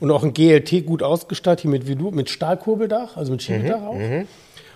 und 0.00 0.10
auch 0.10 0.24
ein 0.24 0.32
GLT 0.32 0.86
gut 0.86 1.02
ausgestattet 1.02 1.60
hier 1.62 1.70
mit 1.70 1.86
mit 2.14 2.30
Stahlkurbeldach, 2.30 3.16
also 3.16 3.32
mit 3.32 3.42
Schiebedach 3.42 3.82
auch. 3.82 3.98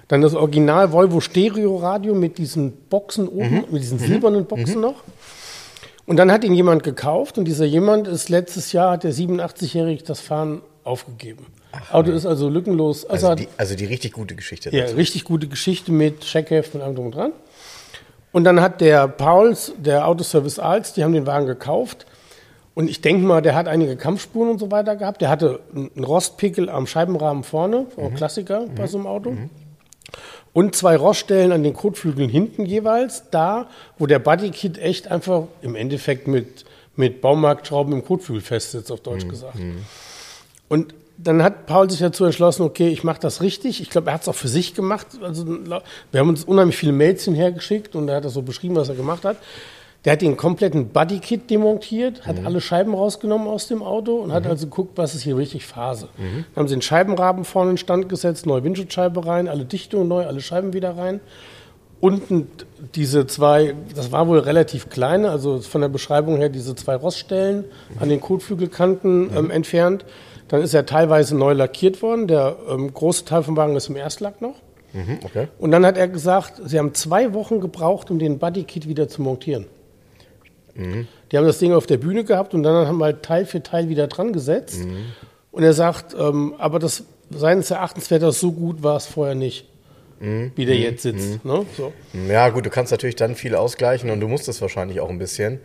Dann 0.09 0.21
das 0.21 0.35
Original 0.35 0.93
Volvo 0.93 1.21
Stereo-Radio 1.21 2.15
mit 2.15 2.37
diesen 2.37 2.73
Boxen 2.73 3.29
oben, 3.29 3.65
mit 3.71 3.83
diesen 3.83 3.99
silbernen 3.99 4.45
Boxen 4.45 4.83
noch. 4.83 4.97
Und 6.05 6.17
dann 6.17 6.31
hat 6.31 6.45
ihn 6.45 6.53
jemand 6.53 6.83
gekauft 6.83 7.39
und 7.39 7.47
dieser 7.47 7.65
jemand 7.65 8.09
ist 8.09 8.29
letztes 8.29 8.73
Jahr, 8.73 8.91
hat 8.93 9.05
der 9.05 9.15
87-Jährige 9.15 10.03
das 10.03 10.21
Fahren 10.21 10.61
aufgegeben. 10.85 11.47
Auto 11.91 12.11
ist 12.11 12.27
also 12.27 12.49
lückenlos. 12.49 13.05
Also, 13.05 13.29
Also 13.29 13.43
die, 13.45 13.49
also 13.57 13.75
die 13.75 13.85
richtig 13.87 14.13
gute 14.13 14.35
Geschichte. 14.35 14.71
ja, 14.75 14.83
dazu. 14.85 14.97
richtig 14.97 15.25
gute 15.25 15.47
Geschichte 15.49 15.93
mit 15.93 16.21
Checkheft 16.21 16.75
und 16.75 16.83
allem 16.83 16.95
drum 16.95 17.07
und 17.07 17.15
dran. 17.15 17.33
Und 18.33 18.45
dann 18.45 18.61
hat 18.61 18.81
der 18.81 19.09
Pauls, 19.09 19.73
der 19.79 20.07
Autoservice 20.09 20.59
Alts, 20.59 20.93
die 20.95 21.05
haben 21.05 21.13
den 21.13 21.27
Wagen 21.27 21.47
gekauft. 21.47 22.07
Und 22.75 22.89
ich 22.89 23.03
denke 23.03 23.25
mal, 23.27 23.43
der 23.43 23.55
hat 23.55 23.69
einige 23.69 23.97
Kampfspuren 23.97 24.49
und 24.51 24.59
so 24.59 24.71
weiter 24.71 24.97
gehabt. 24.97 25.21
Der 25.21 25.29
hatte 25.29 25.61
einen 25.75 26.05
Rostpickel 26.05 26.71
am 26.71 26.87
Scheibenrahmen 26.87 27.45
vorne, 27.45 27.87
auch 27.99 28.11
Mhm. 28.11 28.15
Klassiker 28.15 28.67
bei 28.75 28.87
so 28.87 28.97
einem 28.97 29.07
Auto. 29.07 29.37
Und 30.55 30.75
zwei 30.75 30.97
Roststellen 30.97 31.53
an 31.53 31.63
den 31.63 31.73
Kotflügeln 31.75 32.29
hinten 32.31 32.65
jeweils, 32.67 33.25
da, 33.31 33.69
wo 33.99 34.07
der 34.07 34.19
Bodykit 34.19 34.79
echt 34.79 35.09
einfach 35.11 35.45
im 35.63 35.75
Endeffekt 35.75 36.27
mit, 36.29 36.65
mit 36.97 37.21
Baumarktschrauben 37.23 37.93
im 37.93 38.05
Kotflügel 38.05 38.43
festsitzt, 38.43 38.91
auf 38.93 39.01
Mhm. 39.01 39.05
Deutsch 39.05 39.29
gesagt. 39.29 39.57
Und 40.69 40.95
dann 41.25 41.43
hat 41.43 41.67
Paul 41.67 41.89
sich 41.91 42.01
dazu 42.01 42.25
entschlossen, 42.25 42.63
okay, 42.63 42.89
ich 42.89 43.05
mache 43.05 43.21
das 43.21 43.43
richtig. 43.43 43.81
Ich 43.81 43.91
glaube, 43.91 44.11
er 44.11 44.15
hat 44.15 44.23
es 44.23 44.29
auch 44.29 44.35
für 44.35 44.49
sich 44.49 44.75
gemacht. 44.75 45.07
Also, 45.23 45.47
wir 45.47 46.21
haben 46.21 46.29
uns 46.29 46.45
unheimlich 46.45 46.77
viele 46.77 46.93
Mails 46.93 47.25
hinhergeschickt 47.25 47.95
und 47.95 48.09
er 48.09 48.17
hat 48.17 48.25
das 48.25 48.35
so 48.35 48.43
beschrieben, 48.43 48.77
was 48.77 48.89
er 48.89 48.95
gemacht 48.95 49.25
hat. 49.25 49.37
Der 50.05 50.15
hat 50.15 50.23
den 50.23 50.37
kompletten 50.37 50.89
Bodykit 50.89 51.49
demontiert, 51.49 52.27
hat 52.27 52.45
alle 52.45 52.61
Scheiben 52.61 52.93
rausgenommen 52.93 53.47
aus 53.47 53.69
dem 53.69 53.85
Auto 53.85 54.17
und 54.17 54.33
hat 54.33 54.47
also 54.49 54.67
geguckt, 54.67 54.99
was 54.99 55.15
ist 55.15 55.23
hier 55.23 55.37
richtig 55.37 55.65
Phase. 55.65 56.09
Dann 56.17 56.63
haben 56.63 56.69
sie 56.69 56.75
den 56.75 56.83
Scheibenrahmen 56.83 57.45
vorne 57.45 57.71
in 57.73 57.77
Stand 57.77 58.09
gesetzt, 58.09 58.45
neue 58.45 58.65
Windschutzscheibe 58.65 59.25
rein, 59.25 59.47
alle 59.47 59.65
Dichtungen 59.65 60.09
neu, 60.09 60.27
alle 60.27 60.41
Scheiben 60.41 60.73
wieder 60.73 60.97
rein. 60.97 61.21
Unten 62.01 62.49
diese 62.97 63.29
zwei, 63.29 63.77
das 63.95 64.11
war 64.11 64.27
wohl 64.27 64.41
relativ 64.41 64.91
kleine, 64.91 65.31
also 65.31 65.61
von 65.61 65.83
der 65.83 65.89
Beschreibung 65.89 66.37
her 66.39 66.49
diese 66.49 66.75
zwei 66.75 66.97
Roststellen 66.97 67.65
an 68.01 68.09
den 68.09 68.21
Kotflügelkanten 68.21 69.31
ähm, 69.37 69.51
entfernt. 69.53 70.05
Dann 70.53 70.61
ist 70.61 70.75
er 70.75 70.85
teilweise 70.85 71.35
neu 71.35 71.55
lackiert 71.55 72.03
worden. 72.03 72.29
Der 72.29 72.57
ähm, 72.69 72.93
große 72.93 73.25
Teil 73.25 73.43
vom 73.43 73.57
Wagen 73.57 73.75
ist 73.75 73.89
im 73.89 73.97
Erstlack 73.97 74.43
noch. 74.43 74.57
Mhm, 74.93 75.21
okay. 75.25 75.49
Und 75.59 75.71
dann 75.71 75.87
hat 75.87 75.97
er 75.97 76.09
gesagt, 76.09 76.61
sie 76.67 76.79
haben 76.79 76.93
zwei 76.93 77.33
Wochen 77.33 77.59
gebraucht, 77.59 78.11
um 78.11 78.19
den 78.19 78.39
Bodykit 78.39 78.87
wieder 78.87 79.09
zu 79.09 79.23
montieren. 79.23 79.65
Die 80.75 81.37
haben 81.39 81.47
das 81.47 81.59
Ding 81.59 81.73
auf 81.73 81.87
der 81.87 81.97
Bühne 81.97 82.25
gehabt 82.25 82.53
und 82.53 82.63
dann 82.65 82.87
haben 82.87 82.99
wir 82.99 83.07
halt 83.07 83.23
Teil 83.23 83.47
für 83.47 83.63
Teil 83.63 83.89
wieder 83.89 84.09
dran 84.09 84.35
gesetzt. 84.35 84.81
Und 85.53 85.63
er 85.63 85.73
sagt, 85.73 86.15
ähm, 86.19 86.55
aber 86.59 86.79
das 86.79 87.05
seines 87.31 87.71
Erachtens 87.71 88.11
wäre 88.11 88.21
das 88.21 88.39
so 88.39 88.53
gut, 88.53 88.83
war 88.83 88.97
es 88.97 89.07
vorher 89.07 89.35
nicht, 89.35 89.67
wie 90.55 90.67
der 90.67 90.77
jetzt 90.77 91.03
sitzt. 91.03 91.45
Ne? 91.47 91.65
So. 91.77 91.93
Ja, 92.29 92.51
gut, 92.51 92.65
du 92.67 92.71
kannst 92.71 92.93
natürlich 92.93 93.17
dann 93.17 93.35
viel 93.35 93.55
ausgleichen 93.55 94.11
und 94.11 94.21
du 94.21 94.29
musst 94.29 94.49
es 94.49 94.61
wahrscheinlich 94.61 95.01
auch 95.01 95.09
ein 95.09 95.19
bisschen, 95.19 95.61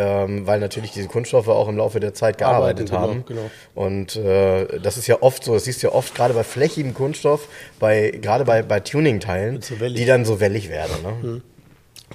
ähm, 0.00 0.46
weil 0.46 0.58
natürlich 0.60 0.92
diese 0.92 1.08
Kunststoffe 1.08 1.48
auch 1.48 1.68
im 1.68 1.76
Laufe 1.76 2.00
der 2.00 2.14
Zeit 2.14 2.38
gearbeitet 2.38 2.90
Arbeiten, 2.92 3.24
genau, 3.26 3.40
haben. 3.40 3.50
genau. 3.74 3.86
Und 3.86 4.16
äh, 4.16 4.78
das 4.80 4.96
ist 4.96 5.06
ja 5.06 5.18
oft 5.20 5.44
so, 5.44 5.52
das 5.52 5.64
siehst 5.64 5.82
du 5.82 5.88
ja 5.88 5.92
oft 5.92 6.14
gerade 6.14 6.32
bei 6.32 6.42
flächigem 6.42 6.94
Kunststoff, 6.94 7.48
bei, 7.78 8.10
gerade 8.10 8.44
bei, 8.46 8.62
bei 8.62 8.80
Tuning-Teilen, 8.80 9.60
so 9.60 9.74
die 9.74 10.06
dann 10.06 10.24
so 10.24 10.40
wellig 10.40 10.70
werden. 10.70 10.94
Ne? 11.22 11.42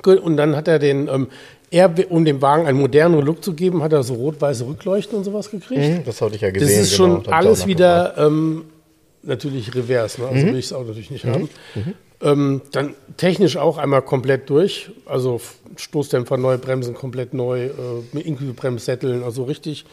Gut, 0.02 0.20
Und 0.20 0.36
dann 0.38 0.56
hat 0.56 0.68
er 0.68 0.80
den, 0.80 1.08
ähm, 1.08 1.28
er, 1.70 1.94
um 2.10 2.26
dem 2.26 2.42
Wagen 2.42 2.66
einen 2.66 2.80
moderneren 2.80 3.24
Look 3.24 3.44
zu 3.44 3.54
geben, 3.54 3.84
hat 3.84 3.94
er 3.94 4.02
so 4.04 4.16
rot-weiße 4.16 4.66
Rückleuchten 4.66 5.18
und 5.18 5.24
sowas 5.24 5.52
gekriegt. 5.52 5.82
Mhm, 5.82 6.04
Das 6.06 6.22
hatte 6.22 6.36
ich 6.36 6.42
ja 6.42 6.50
Das 6.52 6.60
gesehen. 6.60 6.82
ist 6.82 6.98
genau, 6.98 6.98
schon 6.98 7.12
da 7.12 7.18
hab 7.18 7.26
ich 7.26 7.30
auch 7.34 7.50
alles 7.50 7.68
wieder 7.68 8.18
ähm, 8.18 8.66
natürlich 9.24 9.76
revers, 9.76 10.18
ne? 10.18 10.28
also 10.28 10.46
will 10.48 10.56
ich 10.58 10.66
es 10.66 10.74
auch 10.74 10.86
natürlich 10.86 11.12
nicht 11.12 11.26
haben. 11.26 11.50
Ähm, 12.22 12.62
dann 12.72 12.96
technisch 13.18 13.58
auch 13.58 13.78
einmal 13.78 14.02
komplett 14.02 14.50
durch, 14.50 14.92
also 15.06 15.42
Stoßdämpfer 15.76 16.38
neu, 16.38 16.58
Bremsen 16.58 16.94
komplett 16.94 17.34
neu, 17.34 17.66
äh, 17.66 17.72
mit 18.14 18.26
inklusive 18.26 18.54
Bremssätteln, 18.54 19.24
also 19.24 19.44
richtig. 19.44 19.86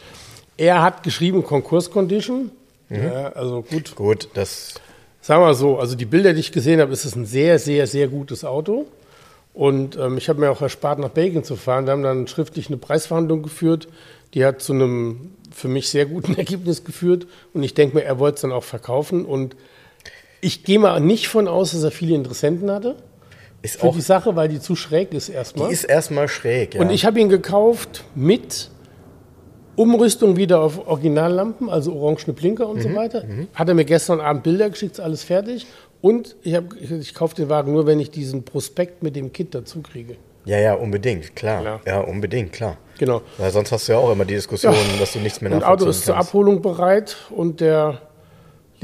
Er 0.55 0.81
hat 0.81 1.03
geschrieben 1.03 1.43
Konkurs-Condition, 1.43 2.51
ja, 2.89 3.29
also 3.33 3.63
gut, 3.63 3.95
Gut, 3.95 4.29
das 4.35 4.75
Sagen 5.23 5.41
wir 5.41 5.45
mal 5.45 5.53
so, 5.53 5.79
also 5.79 5.95
die 5.95 6.03
Bilder, 6.03 6.33
die 6.33 6.41
ich 6.41 6.51
gesehen 6.51 6.81
habe, 6.81 6.91
ist 6.91 7.05
es 7.05 7.15
ein 7.15 7.25
sehr, 7.25 7.57
sehr, 7.57 7.87
sehr 7.87 8.09
gutes 8.09 8.43
Auto. 8.43 8.87
Und 9.53 9.95
ähm, 9.95 10.17
ich 10.17 10.27
habe 10.27 10.41
mir 10.41 10.51
auch 10.51 10.61
erspart, 10.61 10.99
nach 10.99 11.11
Belgien 11.11 11.45
zu 11.45 11.55
fahren. 11.55 11.85
Wir 11.85 11.93
haben 11.93 12.03
dann 12.03 12.27
schriftlich 12.27 12.67
eine 12.67 12.75
Preisverhandlung 12.75 13.41
geführt. 13.41 13.87
Die 14.33 14.43
hat 14.43 14.61
zu 14.61 14.73
einem 14.73 15.31
für 15.49 15.69
mich 15.69 15.87
sehr 15.87 16.07
guten 16.07 16.33
Ergebnis 16.37 16.83
geführt. 16.83 17.25
Und 17.53 17.63
ich 17.63 17.73
denke 17.73 17.95
mir, 17.95 18.03
er 18.03 18.19
wollte 18.19 18.35
es 18.35 18.41
dann 18.41 18.51
auch 18.51 18.65
verkaufen. 18.65 19.23
Und 19.23 19.55
ich 20.43 20.63
gehe 20.63 20.79
mal 20.79 20.99
nicht 20.99 21.27
von 21.27 21.47
aus, 21.47 21.71
dass 21.71 21.83
er 21.83 21.91
viele 21.91 22.15
Interessenten 22.15 22.69
hatte 22.69 22.95
ist 23.63 23.79
für 23.79 23.87
auch, 23.87 23.95
die 23.95 24.01
Sache, 24.01 24.35
weil 24.35 24.49
die 24.49 24.59
zu 24.59 24.75
schräg 24.75 25.13
ist 25.13 25.29
erstmal. 25.29 25.69
die 25.69 25.73
ist 25.73 25.85
erstmal 25.85 26.27
schräg. 26.27 26.75
Ja. 26.75 26.81
Und 26.81 26.91
ich 26.91 27.05
habe 27.05 27.19
ihn 27.19 27.29
gekauft 27.29 28.03
mit 28.13 28.69
Umrüstung 29.75 30.35
wieder 30.35 30.59
auf 30.59 30.85
Originallampen, 30.87 31.69
also 31.69 31.95
orangene 31.95 32.33
Blinker 32.33 32.67
und 32.67 32.77
Mhm, 32.77 32.81
so 32.81 32.95
weiter. 32.95 33.23
Hat 33.55 33.69
er 33.69 33.73
mir 33.73 33.85
gestern 33.85 34.19
Abend 34.19 34.43
Bilder 34.43 34.69
geschickt, 34.69 34.93
ist 34.93 34.99
alles 34.99 35.23
fertig. 35.23 35.65
Und 36.01 36.35
ich, 36.43 36.53
hab, 36.55 36.65
ich, 36.79 36.91
ich 36.91 37.13
kaufe 37.15 37.35
den 37.35 37.47
Wagen 37.49 37.71
nur, 37.71 37.87
wenn 37.87 37.99
ich 37.99 38.11
diesen 38.11 38.43
Prospekt 38.43 39.01
mit 39.01 39.15
dem 39.15 39.31
Kit 39.31 39.55
dazu 39.55 39.81
kriege. 39.81 40.17
ja, 40.45 40.59
ja, 40.59 40.73
unbedingt, 40.73 41.33
klar. 41.35 41.61
Klar. 41.61 41.81
Ja, 41.87 42.01
unbedingt, 42.01 42.51
klar. 42.51 42.77
Genau. 42.99 43.21
Weil 43.37 43.51
sonst 43.51 43.71
hast 43.71 43.87
du 43.87 43.93
ja 43.93 43.97
auch 43.97 44.11
immer 44.11 44.25
die 44.25 44.35
Diskussion, 44.35 44.75
dass 44.99 45.13
du 45.13 45.19
nichts 45.19 45.39
mehr 45.39 45.51
Und 45.53 45.63
Auto 45.63 45.85
nachvollziehen 45.85 45.89
ist 45.89 46.05
zur 46.05 46.15
kannst. 46.15 46.29
Abholung 46.29 46.61
bereit 46.61 47.15
und 47.31 47.61
der 47.61 48.01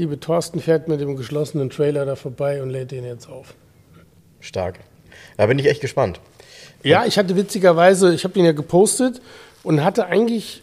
liebe 0.00 0.18
Thorsten 0.18 0.60
fährt 0.60 0.88
mit 0.88 1.00
dem 1.02 1.14
geschlossenen 1.14 1.68
Trailer 1.68 2.06
da 2.06 2.16
vorbei 2.16 2.62
und 2.62 2.70
lädt 2.70 2.90
den 2.90 3.04
jetzt 3.04 3.28
auf. 3.28 3.54
Stark. 4.40 4.80
Da 5.36 5.44
bin 5.44 5.58
ich 5.58 5.66
echt 5.66 5.82
gespannt. 5.82 6.20
Ja, 6.82 7.04
ich 7.04 7.18
hatte 7.18 7.36
witzigerweise, 7.36 8.14
ich 8.14 8.24
habe 8.24 8.32
den 8.32 8.46
ja 8.46 8.52
gepostet 8.52 9.20
und 9.62 9.84
hatte 9.84 10.06
eigentlich 10.06 10.62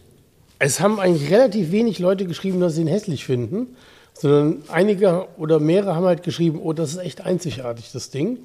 Es 0.58 0.80
haben 0.80 1.00
eigentlich 1.00 1.30
relativ 1.32 1.72
wenig 1.72 2.00
Leute 2.00 2.26
geschrieben, 2.26 2.60
dass 2.60 2.74
sie 2.74 2.82
ihn 2.82 2.88
hässlich 2.88 3.26
finden, 3.26 3.76
sondern 4.14 4.64
einige 4.70 5.28
oder 5.38 5.60
mehrere 5.60 5.96
haben 5.96 6.06
halt 6.06 6.24
geschrieben, 6.24 6.60
oh, 6.60 6.74
das 6.74 6.94
ist 6.94 6.98
echt 6.98 7.22
einzigartig, 7.22 7.92
das 7.94 8.10
Ding. 8.10 8.40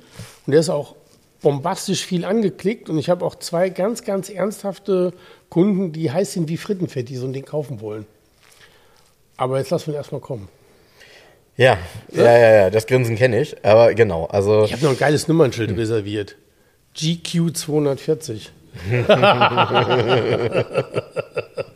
Und 0.46 0.50
der 0.50 0.60
ist 0.60 0.68
auch 0.68 0.94
bombastisch 1.40 2.04
viel 2.04 2.26
angeklickt 2.26 2.90
und 2.90 2.98
ich 2.98 3.08
habe 3.08 3.24
auch 3.24 3.36
zwei 3.36 3.70
ganz, 3.70 4.04
ganz 4.04 4.28
ernsthafte 4.28 5.14
Kunden, 5.48 5.92
die 5.92 6.10
heiß 6.10 6.34
sind 6.34 6.50
wie 6.50 6.58
Frittenfett, 6.58 7.08
die 7.08 7.16
so 7.16 7.26
ein 7.26 7.32
Ding 7.32 7.46
kaufen 7.46 7.80
wollen. 7.80 8.04
Aber 9.38 9.56
jetzt 9.56 9.70
lassen 9.70 9.86
wir 9.86 9.94
erstmal 9.94 10.20
kommen. 10.20 10.48
Ja, 11.62 11.78
ja, 12.10 12.38
ja, 12.38 12.52
ja, 12.54 12.70
das 12.70 12.88
Grinsen 12.88 13.14
kenne 13.14 13.40
ich. 13.40 13.64
Aber 13.64 13.94
genau, 13.94 14.26
also. 14.26 14.64
Ich 14.64 14.72
habe 14.72 14.82
noch 14.82 14.90
ein 14.90 14.98
geiles 14.98 15.28
Nummernschild 15.28 15.76
reserviert. 15.76 16.34
GQ 16.94 17.54
240. 17.54 18.50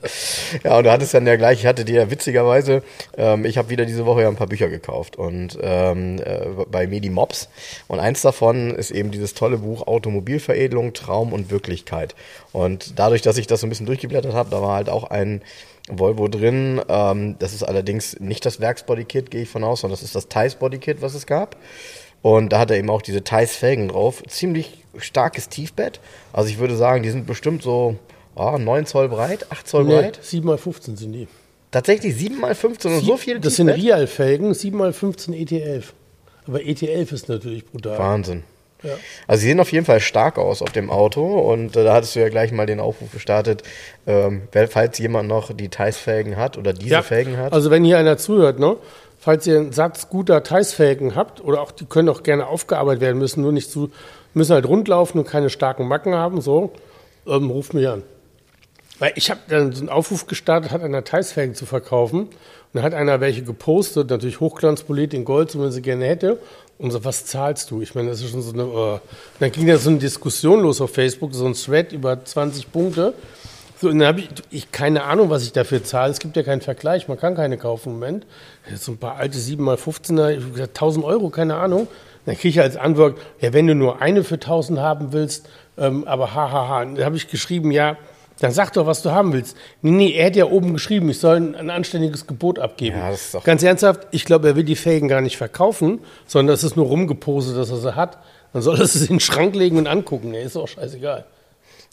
Ja, 0.62 0.78
und 0.78 0.84
du 0.84 0.92
hattest 0.92 1.14
dann 1.14 1.26
ja 1.26 1.36
gleich, 1.36 1.60
ich 1.60 1.66
hatte 1.66 1.84
dir 1.84 2.10
witzigerweise, 2.10 2.82
ähm, 3.16 3.44
ich 3.44 3.58
habe 3.58 3.70
wieder 3.70 3.84
diese 3.84 4.06
Woche 4.06 4.22
ja 4.22 4.28
ein 4.28 4.36
paar 4.36 4.46
Bücher 4.46 4.68
gekauft 4.68 5.16
und 5.16 5.58
ähm, 5.60 6.20
äh, 6.24 6.64
bei 6.70 6.86
Medi 6.86 7.10
Mops 7.10 7.48
und 7.88 7.98
eins 7.98 8.22
davon 8.22 8.70
ist 8.70 8.92
eben 8.92 9.10
dieses 9.10 9.34
tolle 9.34 9.58
Buch 9.58 9.86
Automobilveredelung, 9.86 10.92
Traum 10.92 11.32
und 11.32 11.50
Wirklichkeit. 11.50 12.14
Und 12.52 12.98
dadurch, 12.98 13.22
dass 13.22 13.36
ich 13.36 13.46
das 13.46 13.60
so 13.60 13.66
ein 13.66 13.70
bisschen 13.70 13.86
durchgeblättert 13.86 14.32
habe, 14.32 14.50
da 14.50 14.62
war 14.62 14.76
halt 14.76 14.88
auch 14.88 15.04
ein 15.04 15.42
Volvo 15.88 16.28
drin. 16.28 16.80
Ähm, 16.88 17.36
das 17.38 17.52
ist 17.52 17.62
allerdings 17.62 18.18
nicht 18.20 18.44
das 18.44 18.60
Werksbodykit, 18.60 19.30
gehe 19.30 19.42
ich 19.42 19.48
von 19.48 19.64
aus, 19.64 19.80
sondern 19.80 19.94
das 19.94 20.02
ist 20.02 20.14
das 20.14 20.28
Thais 20.28 20.56
Bodykit, 20.56 21.02
was 21.02 21.14
es 21.14 21.26
gab. 21.26 21.56
Und 22.22 22.52
da 22.52 22.58
hat 22.58 22.70
er 22.70 22.78
eben 22.78 22.90
auch 22.90 23.02
diese 23.02 23.22
Thais 23.22 23.54
Felgen 23.54 23.88
drauf. 23.88 24.22
Ziemlich 24.26 24.84
starkes 24.98 25.48
Tiefbett. 25.48 26.00
Also 26.32 26.48
ich 26.48 26.58
würde 26.58 26.76
sagen, 26.76 27.02
die 27.02 27.10
sind 27.10 27.26
bestimmt 27.26 27.62
so 27.62 27.96
oh, 28.34 28.58
9 28.58 28.86
Zoll 28.86 29.08
breit, 29.08 29.46
8 29.50 29.68
Zoll 29.68 29.84
Nee, 29.84 29.94
breit. 29.94 30.20
7x15 30.22 30.96
sind 30.96 31.12
die. 31.12 31.28
Tatsächlich 31.70 32.16
7 32.16 32.40
mal 32.40 32.54
15 32.54 32.94
und 32.94 33.04
so 33.04 33.16
viel 33.16 33.38
Das 33.38 33.56
sind 33.56 33.66
Tiefbett? 33.66 33.84
Rial-Felgen, 33.84 34.52
7x15 34.52 35.30
ET11. 35.34 35.84
Aber 36.46 36.58
ET11 36.58 37.12
ist 37.12 37.28
natürlich 37.28 37.64
brutal. 37.66 37.98
Wahnsinn. 37.98 38.44
Ja. 38.82 38.90
Also 39.26 39.40
sie 39.40 39.48
sehen 39.48 39.60
auf 39.60 39.72
jeden 39.72 39.86
Fall 39.86 40.00
stark 40.00 40.38
aus 40.38 40.62
auf 40.62 40.72
dem 40.72 40.90
Auto 40.90 41.38
und 41.38 41.76
äh, 41.76 41.84
da 41.84 41.94
hattest 41.94 42.14
du 42.14 42.20
ja 42.20 42.28
gleich 42.28 42.52
mal 42.52 42.66
den 42.66 42.80
Aufruf 42.80 43.10
gestartet, 43.12 43.62
ähm, 44.06 44.42
falls 44.68 44.98
jemand 44.98 45.28
noch 45.28 45.52
die 45.52 45.68
Thais-Felgen 45.68 46.36
hat 46.36 46.58
oder 46.58 46.72
diese 46.72 46.90
Ja, 46.90 47.02
Felgen 47.02 47.36
hat. 47.36 47.52
Also 47.52 47.70
wenn 47.70 47.84
hier 47.84 47.98
einer 47.98 48.18
zuhört, 48.18 48.58
ne? 48.58 48.76
falls 49.18 49.44
ihr 49.46 49.58
einen 49.58 49.72
Satz 49.72 50.08
guter 50.08 50.44
Teilsfelgen 50.44 51.16
habt, 51.16 51.42
oder 51.42 51.60
auch 51.60 51.72
die 51.72 51.84
können 51.84 52.08
auch 52.08 52.22
gerne 52.22 52.46
aufgearbeitet 52.46 53.00
werden, 53.00 53.18
müssen 53.18 53.42
nur 53.42 53.50
nicht 53.50 53.70
zu, 53.70 53.90
müssen 54.34 54.54
halt 54.54 54.66
rundlaufen 54.66 55.18
und 55.18 55.26
keine 55.26 55.50
starken 55.50 55.88
Macken 55.88 56.14
haben, 56.14 56.40
so, 56.40 56.72
ähm, 57.26 57.50
ruft 57.50 57.74
mich 57.74 57.88
an. 57.88 58.04
Weil 58.98 59.12
ich 59.16 59.30
habe 59.30 59.40
dann 59.48 59.72
so 59.72 59.80
einen 59.80 59.88
Aufruf 59.88 60.26
gestartet, 60.26 60.70
hat 60.70 60.82
einer 60.82 61.04
Teilsfelgen 61.04 61.54
zu 61.54 61.66
verkaufen. 61.66 62.20
Und 62.22 62.30
dann 62.72 62.82
hat 62.82 62.94
einer 62.94 63.20
welche 63.20 63.42
gepostet, 63.42 64.10
natürlich 64.10 64.40
Hochglanzpolit 64.40 65.14
in 65.14 65.24
Gold, 65.24 65.50
so 65.50 65.62
wenn 65.62 65.70
sie 65.70 65.82
gerne 65.82 66.06
hätte. 66.06 66.38
Und 66.78 66.90
so, 66.90 67.04
was 67.04 67.24
zahlst 67.24 67.70
du? 67.70 67.80
Ich 67.80 67.94
meine, 67.94 68.10
das 68.10 68.20
ist 68.20 68.30
schon 68.30 68.42
so 68.42 68.52
eine. 68.52 68.62
Äh. 68.62 69.00
Dann 69.40 69.52
ging 69.52 69.66
da 69.66 69.78
so 69.78 69.90
eine 69.90 69.98
Diskussion 69.98 70.60
los 70.60 70.80
auf 70.80 70.92
Facebook, 70.92 71.34
so 71.34 71.46
ein 71.46 71.54
Thread 71.54 71.92
über 71.92 72.22
20 72.22 72.70
Punkte. 72.72 73.14
So, 73.78 73.88
und 73.88 73.98
dann 73.98 74.08
habe 74.08 74.20
ich, 74.20 74.28
ich 74.50 74.72
keine 74.72 75.04
Ahnung, 75.04 75.28
was 75.28 75.42
ich 75.42 75.52
dafür 75.52 75.84
zahle. 75.84 76.10
Es 76.10 76.18
gibt 76.18 76.36
ja 76.36 76.42
keinen 76.42 76.62
Vergleich, 76.62 77.08
man 77.08 77.18
kann 77.18 77.34
keine 77.34 77.58
kaufen 77.58 77.90
im 77.90 77.94
Moment. 77.98 78.26
So 78.74 78.92
ein 78.92 78.98
paar 78.98 79.16
alte 79.16 79.38
7x15er, 79.38 80.30
ich 80.30 80.52
gesagt, 80.52 80.70
1000 80.70 81.04
Euro, 81.04 81.28
keine 81.28 81.56
Ahnung. 81.56 81.86
Dann 82.24 82.36
kriege 82.36 82.48
ich 82.48 82.60
als 82.60 82.76
Antwort, 82.76 83.18
ja, 83.40 83.52
wenn 83.52 83.66
du 83.66 83.74
nur 83.74 84.00
eine 84.00 84.24
für 84.24 84.34
1000 84.34 84.78
haben 84.78 85.12
willst, 85.12 85.48
ähm, 85.78 86.04
aber 86.04 86.34
hahaha. 86.34 86.52
Ha, 86.52 86.68
ha. 86.68 86.84
Dann 86.84 87.04
habe 87.04 87.16
ich 87.16 87.28
geschrieben, 87.28 87.70
ja, 87.70 87.96
dann 88.40 88.52
sag 88.52 88.72
doch, 88.74 88.86
was 88.86 89.02
du 89.02 89.10
haben 89.12 89.32
willst. 89.32 89.56
Nee, 89.82 89.90
nee, 89.90 90.12
er 90.12 90.26
hat 90.26 90.36
ja 90.36 90.44
oben 90.46 90.72
geschrieben, 90.74 91.08
ich 91.10 91.18
soll 91.18 91.36
ein, 91.36 91.54
ein 91.54 91.70
anständiges 91.70 92.26
Gebot 92.26 92.58
abgeben. 92.58 92.98
Ja, 92.98 93.10
das 93.10 93.22
ist 93.26 93.34
doch- 93.34 93.44
Ganz 93.44 93.62
ernsthaft, 93.62 94.06
ich 94.10 94.24
glaube, 94.24 94.48
er 94.48 94.56
will 94.56 94.64
die 94.64 94.76
Felgen 94.76 95.08
gar 95.08 95.20
nicht 95.20 95.36
verkaufen, 95.36 96.00
sondern 96.26 96.54
es 96.54 96.62
ist 96.64 96.76
nur 96.76 96.86
rumgepostet, 96.86 97.56
dass 97.56 97.70
er 97.70 97.76
sie 97.78 97.94
hat. 97.96 98.18
Dann 98.52 98.62
soll 98.62 98.76
er 98.76 98.82
es 98.84 98.94
in 99.00 99.06
den 99.16 99.20
Schrank 99.20 99.54
legen 99.54 99.76
und 99.78 99.86
angucken. 99.86 100.32
Ja, 100.34 100.40
ist 100.40 100.56
auch 100.56 100.68
scheißegal. 100.68 101.24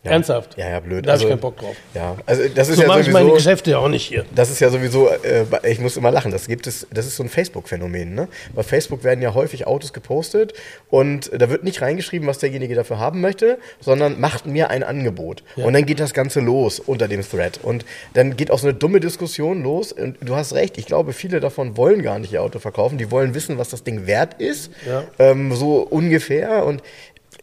Ernsthaft. 0.03 0.57
Ja, 0.57 0.69
ja, 0.69 0.79
blöd. 0.81 1.05
Da 1.05 1.11
habe 1.11 1.13
Also- 1.13 1.25
ich 1.25 1.29
keinen 1.31 1.39
Bock 1.39 1.57
drauf. 1.57 1.75
Ja, 1.93 2.17
also 2.25 2.43
das 2.53 2.67
ist 2.69 2.75
So 2.75 2.81
ja 2.81 2.87
mache 2.89 3.01
ich 3.01 3.07
meine 3.07 3.25
sowieso. 3.29 3.35
Geschäfte 3.37 3.71
ja 3.71 3.77
auch 3.77 3.87
nicht 3.87 4.05
hier. 4.05 4.25
Das 4.35 4.49
ist 4.49 4.59
ja 4.59 4.69
sowieso, 4.69 5.07
äh, 5.09 5.45
ich 5.69 5.79
muss 5.79 5.95
immer 5.95 6.11
lachen, 6.11 6.31
das 6.31 6.47
gibt 6.47 6.67
es, 6.67 6.85
das 6.91 7.05
ist 7.07 7.15
so 7.15 7.23
ein 7.23 7.29
Facebook-Phänomen, 7.29 8.13
ne? 8.13 8.27
Bei 8.53 8.63
Facebook 8.63 9.03
werden 9.05 9.21
ja 9.21 9.33
häufig 9.33 9.65
Autos 9.65 9.93
gepostet 9.93 10.53
und 10.89 11.31
da 11.33 11.49
wird 11.49 11.63
nicht 11.63 11.81
reingeschrieben, 11.81 12.27
was 12.27 12.39
derjenige 12.39 12.75
dafür 12.75 12.99
haben 12.99 13.21
möchte, 13.21 13.57
sondern 13.79 14.19
macht 14.19 14.45
mir 14.45 14.69
ein 14.69 14.83
Angebot. 14.83 15.43
Und 15.55 15.73
dann 15.73 15.85
geht 15.85 15.99
das 16.01 16.13
Ganze 16.13 16.41
los 16.41 16.79
unter 16.79 17.07
dem 17.07 17.21
Thread. 17.21 17.59
Und 17.63 17.85
dann 18.13 18.35
geht 18.35 18.51
auch 18.51 18.59
so 18.59 18.67
eine 18.67 18.73
dumme 18.77 18.99
Diskussion 18.99 19.63
los. 19.63 19.91
Und 19.93 20.17
du 20.21 20.35
hast 20.35 20.53
recht, 20.53 20.77
ich 20.77 20.85
glaube, 20.85 21.13
viele 21.13 21.39
davon 21.39 21.77
wollen 21.77 22.01
gar 22.01 22.19
nicht 22.19 22.33
ihr 22.33 22.41
Auto 22.41 22.59
verkaufen, 22.59 22.97
die 22.97 23.09
wollen 23.09 23.33
wissen, 23.35 23.57
was 23.57 23.69
das 23.69 23.83
Ding 23.83 24.05
wert 24.05 24.35
ist. 24.41 24.71
Ja. 24.85 25.03
Ähm, 25.19 25.53
so 25.53 25.77
ungefähr. 25.77 26.65
Und 26.65 26.81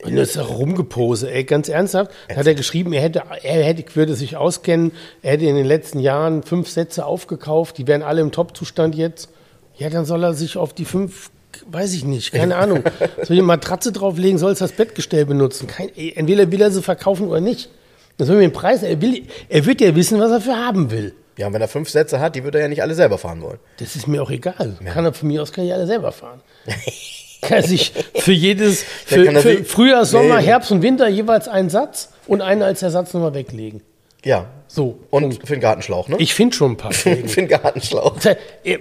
Und 0.02 0.16
das 0.16 0.30
ist 0.30 0.38
auch 0.38 0.58
rumgepose, 0.58 1.30
ey, 1.30 1.44
ganz 1.44 1.68
ernsthaft. 1.68 2.10
Da 2.28 2.36
hat 2.36 2.46
er 2.46 2.54
geschrieben, 2.54 2.92
er 2.92 3.02
hätte, 3.02 3.22
er 3.42 3.64
hätte, 3.64 3.84
würde 3.94 4.14
sich 4.14 4.36
auskennen, 4.36 4.92
er 5.22 5.32
hätte 5.32 5.44
in 5.46 5.56
den 5.56 5.66
letzten 5.66 5.98
Jahren 6.00 6.42
fünf 6.42 6.68
Sätze 6.68 7.04
aufgekauft, 7.04 7.78
die 7.78 7.86
wären 7.86 8.02
alle 8.02 8.20
im 8.20 8.32
Top-Zustand 8.32 8.94
jetzt. 8.94 9.28
Ja, 9.76 9.90
dann 9.90 10.04
soll 10.04 10.24
er 10.24 10.34
sich 10.34 10.56
auf 10.56 10.72
die 10.72 10.84
fünf, 10.84 11.30
weiß 11.70 11.94
ich 11.94 12.04
nicht, 12.04 12.32
keine 12.32 12.56
Ahnung, 12.56 12.82
soll 13.22 13.36
die 13.36 13.42
Matratze 13.42 13.92
drauflegen, 13.92 14.38
soll 14.38 14.52
es 14.52 14.58
das 14.58 14.72
Bettgestell 14.72 15.26
benutzen. 15.26 15.66
Kein, 15.66 15.90
ey, 15.96 16.14
entweder 16.16 16.50
will 16.50 16.60
er 16.62 16.70
sie 16.70 16.82
verkaufen 16.82 17.28
oder 17.28 17.40
nicht. 17.40 17.70
Das 18.16 18.26
soll 18.26 18.36
mir 18.36 18.42
den 18.42 18.52
Preis, 18.52 18.82
er 18.82 19.00
will, 19.00 19.26
er 19.48 19.64
wird 19.66 19.80
ja 19.80 19.94
wissen, 19.96 20.18
was 20.20 20.30
er 20.30 20.40
für 20.40 20.56
haben 20.56 20.90
will. 20.90 21.14
ja, 21.36 21.46
und 21.46 21.54
wenn 21.54 21.62
er 21.62 21.68
fünf 21.68 21.88
Sätze 21.88 22.20
hat, 22.20 22.36
die 22.36 22.44
würde 22.44 22.58
er 22.58 22.62
ja 22.64 22.68
nicht 22.68 22.82
alle 22.82 22.94
selber 22.94 23.16
fahren 23.16 23.40
wollen. 23.40 23.58
Das 23.78 23.96
ist 23.96 24.06
mir 24.06 24.22
auch 24.22 24.30
egal. 24.30 24.76
Kann 24.84 25.04
er 25.04 25.12
von 25.14 25.28
mir 25.28 25.42
aus, 25.42 25.52
kann 25.52 25.64
ich 25.64 25.72
alle 25.72 25.86
selber 25.86 26.12
fahren. 26.12 26.40
kann 27.42 27.62
sich 27.62 27.92
für 28.14 28.32
jedes, 28.32 28.84
Der 29.10 29.32
für, 29.32 29.40
für 29.40 29.64
Frühjahr, 29.64 30.04
Sommer, 30.04 30.38
Nee. 30.38 30.46
Herbst 30.46 30.70
und 30.72 30.82
Winter 30.82 31.08
jeweils 31.08 31.48
einen 31.48 31.70
Satz 31.70 32.10
und 32.26 32.40
einen 32.40 32.62
als 32.62 32.82
Ersatz 32.82 33.14
nochmal 33.14 33.34
weglegen. 33.34 33.82
Ja. 34.24 34.46
So. 34.68 34.98
Und 35.10 35.22
Punkt. 35.30 35.46
für 35.46 35.54
den 35.54 35.60
Gartenschlauch, 35.60 36.08
ne? 36.08 36.16
Ich 36.18 36.34
finde 36.34 36.54
schon 36.54 36.72
ein 36.72 36.76
paar 36.76 36.92
für 36.92 37.14
den 37.16 37.48
Gartenschlauch. 37.48 38.16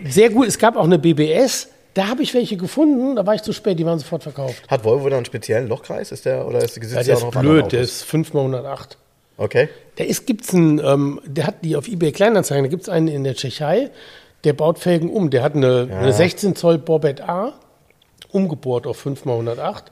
Sehr 0.06 0.30
gut, 0.30 0.48
es 0.48 0.60
gab 0.60 0.76
auch 0.76 0.84
eine 0.84 1.00
BBS, 1.00 1.70
da 1.94 2.08
habe 2.08 2.22
ich 2.22 2.34
welche 2.34 2.58
gefunden, 2.58 3.16
da 3.16 3.26
war 3.26 3.36
ich 3.36 3.42
zu 3.42 3.52
spät, 3.52 3.80
die 3.80 3.86
waren 3.86 4.00
sofort 4.00 4.24
verkauft. 4.24 4.64
Hat 4.68 4.84
Volvo 4.84 5.06
dann 5.06 5.18
einen 5.18 5.26
speziellen 5.26 5.68
Lochkreis? 5.68 6.12
Ist 6.12 6.26
der, 6.26 6.48
oder 6.48 6.64
ist 6.64 6.76
die 6.76 6.86
Ja, 6.86 7.02
der 7.02 7.16
ist 7.16 7.32
blöd, 7.32 7.72
der 7.72 7.82
ist 7.82 8.04
5 8.04 8.34
mal 8.34 8.42
108. 8.42 8.98
Okay. 9.38 9.70
Da 9.96 10.04
ist, 10.04 10.28
gibt's 10.28 10.54
einen, 10.54 10.80
ähm, 10.80 11.22
der 11.26 11.48
hat 11.48 11.56
die 11.64 11.76
auf 11.76 11.88
eBay 11.88 12.12
Kleinanzeigen, 12.12 12.66
da 12.66 12.70
gibt 12.70 12.84
es 12.84 12.90
einen 12.90 13.08
in 13.08 13.24
der 13.24 13.36
Tschechei, 13.36 13.90
der 14.44 14.54
baut 14.54 14.80
Felgen 14.80 15.10
um. 15.10 15.30
Der 15.30 15.42
hat 15.42 15.56
eine, 15.56 15.88
eine 15.92 16.14
16 16.14 16.56
Zoll 16.56 16.78
Borbett 16.78 17.22
A, 17.22 17.54
umgebohrt 18.32 18.88
auf 18.88 19.06
5x108. 19.06 19.84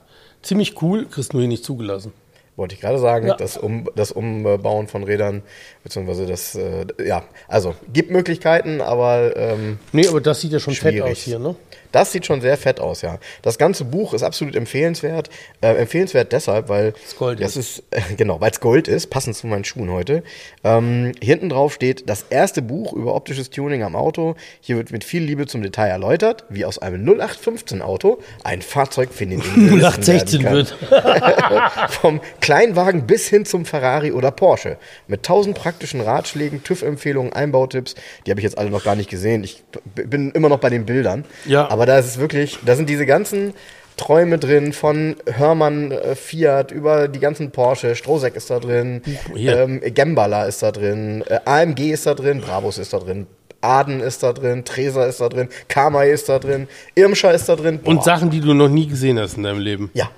Ziemlich 0.42 0.80
cool, 0.82 1.06
kriegst 1.06 1.32
nur 1.32 1.42
hier 1.42 1.48
nicht 1.48 1.64
zugelassen. 1.64 2.12
Wollte 2.56 2.74
ich 2.74 2.80
gerade 2.80 2.98
sagen, 2.98 3.28
Ja. 3.28 3.36
das, 3.36 3.56
um, 3.56 3.88
das 3.94 4.10
Umbauen 4.10 4.88
von 4.88 5.04
Rädern, 5.04 5.42
beziehungsweise 5.84 6.26
das, 6.26 6.56
äh, 6.56 6.86
ja, 7.06 7.22
also 7.46 7.74
gibt 7.92 8.10
Möglichkeiten, 8.10 8.80
aber 8.80 9.36
ähm, 9.36 9.78
Nee, 9.92 10.08
aber 10.08 10.20
das 10.20 10.40
sieht 10.40 10.50
ja 10.52 10.58
schon 10.58 10.74
fett 10.74 10.94
Schwierig. 10.94 11.12
aus 11.12 11.18
hier, 11.18 11.38
ne? 11.38 11.54
Das 11.92 12.12
sieht 12.12 12.26
schon 12.26 12.40
sehr 12.40 12.56
fett 12.56 12.80
aus, 12.80 13.02
ja. 13.02 13.18
Das 13.42 13.58
ganze 13.58 13.84
Buch 13.84 14.14
ist 14.14 14.22
absolut 14.22 14.56
empfehlenswert. 14.56 15.30
Äh, 15.60 15.74
empfehlenswert 15.74 16.32
deshalb, 16.32 16.68
weil 16.68 16.94
Es 17.04 17.16
Gold 17.16 17.40
das 17.40 17.56
ist, 17.56 17.82
äh, 17.90 18.00
genau, 18.16 18.40
weil 18.40 18.50
es 18.50 18.60
Gold 18.60 18.88
ist, 18.88 19.10
passend 19.10 19.36
zu 19.36 19.46
meinen 19.46 19.64
Schuhen 19.64 19.90
heute. 19.90 20.22
Ähm, 20.64 21.12
hinten 21.22 21.48
drauf 21.48 21.74
steht 21.74 22.08
das 22.08 22.26
erste 22.30 22.62
Buch 22.62 22.92
über 22.92 23.14
optisches 23.14 23.50
Tuning 23.50 23.82
am 23.82 23.96
Auto. 23.96 24.34
Hier 24.60 24.76
wird 24.76 24.92
mit 24.92 25.04
viel 25.04 25.22
Liebe 25.22 25.46
zum 25.46 25.62
Detail 25.62 25.88
erläutert, 25.88 26.44
wie 26.48 26.64
aus 26.64 26.78
einem 26.78 27.04
0815 27.04 27.82
Auto 27.82 28.18
ein 28.44 28.62
Fahrzeug 28.62 29.10
Individualisten 29.20 30.02
0816 30.04 30.42
werden 30.44 30.66
kann. 30.88 31.88
Vom 31.88 32.20
Kleinwagen 32.40 33.06
bis 33.06 33.28
hin 33.28 33.44
zum 33.44 33.64
Ferrari 33.64 34.12
oder 34.12 34.30
Porsche. 34.30 34.78
Mit 35.06 35.22
tausend 35.22 35.56
praktischen 35.56 36.00
Ratschlägen, 36.00 36.62
TÜV-Empfehlungen, 36.62 37.32
Einbautipps. 37.32 37.94
Die 38.26 38.30
habe 38.30 38.40
ich 38.40 38.44
jetzt 38.44 38.58
alle 38.58 38.70
noch 38.70 38.84
gar 38.84 38.96
nicht 38.96 39.10
gesehen. 39.10 39.44
Ich 39.44 39.62
bin 39.94 40.30
immer 40.32 40.48
noch 40.48 40.58
bei 40.58 40.70
den 40.70 40.86
Bildern. 40.86 41.24
Ja. 41.46 41.68
Aber 41.70 41.77
da 41.86 41.98
ist 41.98 42.06
es 42.06 42.18
wirklich, 42.18 42.58
da 42.64 42.76
sind 42.76 42.88
diese 42.88 43.06
ganzen 43.06 43.54
Träume 43.96 44.38
drin 44.38 44.72
von 44.72 45.16
Hörmann, 45.26 45.90
äh, 45.90 46.14
Fiat, 46.14 46.70
über 46.70 47.08
die 47.08 47.18
ganzen 47.18 47.50
Porsche, 47.50 47.96
Strohsack 47.96 48.36
ist 48.36 48.48
da 48.48 48.60
drin, 48.60 49.02
ähm, 49.36 49.80
Gembala 49.82 50.44
ist 50.44 50.62
da 50.62 50.70
drin, 50.70 51.24
äh, 51.26 51.40
AMG 51.44 51.90
ist 51.90 52.06
da 52.06 52.14
drin, 52.14 52.40
Brabus 52.40 52.78
ist 52.78 52.92
da 52.92 52.98
drin. 52.98 53.26
Aden 53.60 54.00
ist 54.00 54.22
da 54.22 54.32
drin, 54.32 54.64
Treser 54.64 55.08
ist 55.08 55.20
da 55.20 55.28
drin, 55.28 55.48
Kamai 55.66 56.10
ist 56.10 56.28
da 56.28 56.38
drin, 56.38 56.68
Irmscher 56.94 57.34
ist 57.34 57.48
da 57.48 57.56
drin. 57.56 57.80
Und 57.82 57.96
Boah. 57.96 58.04
Sachen, 58.04 58.30
die 58.30 58.40
du 58.40 58.54
noch 58.54 58.68
nie 58.68 58.86
gesehen 58.86 59.18
hast 59.18 59.36
in 59.36 59.42
deinem 59.42 59.58
Leben. 59.58 59.90
Ja, 59.94 60.10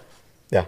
ja. 0.50 0.66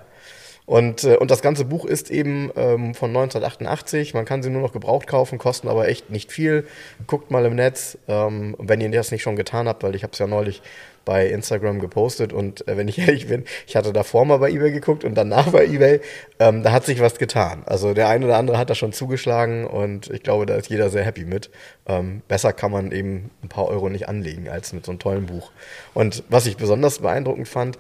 Und, 0.73 1.05
äh, 1.05 1.17
und 1.17 1.31
das 1.31 1.43
ganze 1.43 1.67
Buch 1.67 1.85
ist 1.85 2.11
eben 2.11 2.51
ähm, 2.57 2.95
von 2.95 3.11
1988. 3.11 4.15
Man 4.15 4.25
kann 4.25 4.43
sie 4.43 4.49
nur 4.49 4.63
noch 4.63 4.73
gebraucht 4.73 5.07
kaufen, 5.07 5.37
kosten 5.37 5.69
aber 5.69 5.87
echt 5.89 6.09
nicht 6.09 6.33
viel. 6.33 6.67
Guckt 7.07 7.31
mal 7.31 7.45
im 7.45 7.57
Netz, 7.57 7.99
ähm, 8.09 8.57
wenn 8.59 8.81
ihr 8.81 8.91
das 8.91 9.11
nicht 9.11 9.21
schon 9.21 9.37
getan 9.37 9.69
habt, 9.69 9.83
weil 9.83 9.95
ich 9.95 10.03
habe 10.03 10.15
es 10.15 10.19
ja 10.19 10.27
neulich 10.27 10.63
bei 11.05 11.27
Instagram 11.27 11.79
gepostet 11.79 12.33
und 12.33 12.67
äh, 12.69 12.79
wenn 12.79 12.89
ich 12.89 12.97
ehrlich 13.07 13.29
bin, 13.29 13.45
ich 13.67 13.77
hatte 13.77 13.93
davor 13.93 14.25
mal 14.25 14.39
bei 14.39 14.51
eBay 14.51 14.73
geguckt 14.73 15.05
und 15.05 15.15
danach 15.15 15.51
bei 15.51 15.67
eBay, 15.67 16.01
ähm, 16.39 16.63
da 16.63 16.73
hat 16.73 16.87
sich 16.87 17.01
was 17.01 17.19
getan. 17.19 17.65
Also 17.67 17.93
der 17.93 18.09
eine 18.09 18.25
oder 18.25 18.39
andere 18.39 18.57
hat 18.57 18.71
da 18.71 18.75
schon 18.75 18.95
zugeschlagen 18.95 19.67
und 19.67 20.09
ich 20.09 20.23
glaube, 20.23 20.47
da 20.47 20.55
ist 20.55 20.71
jeder 20.71 20.89
sehr 20.89 21.05
happy 21.05 21.27
mit. 21.27 21.51
Ähm, 21.87 22.23
besser 22.29 22.55
kann 22.55 22.73
man 22.73 22.93
eben 22.93 23.31
ein 23.43 23.51
paar 23.51 23.69
Euro 23.69 23.91
nicht 23.91 24.09
anlegen 24.09 24.49
als 24.49 24.73
mit 24.73 24.87
so 24.87 24.93
einem 24.93 25.01
tollen 25.01 25.27
Buch. 25.27 25.51
Und 25.93 26.25
was 26.31 26.47
ich 26.47 26.57
besonders 26.57 27.01
beeindruckend 27.01 27.49
fand, 27.49 27.77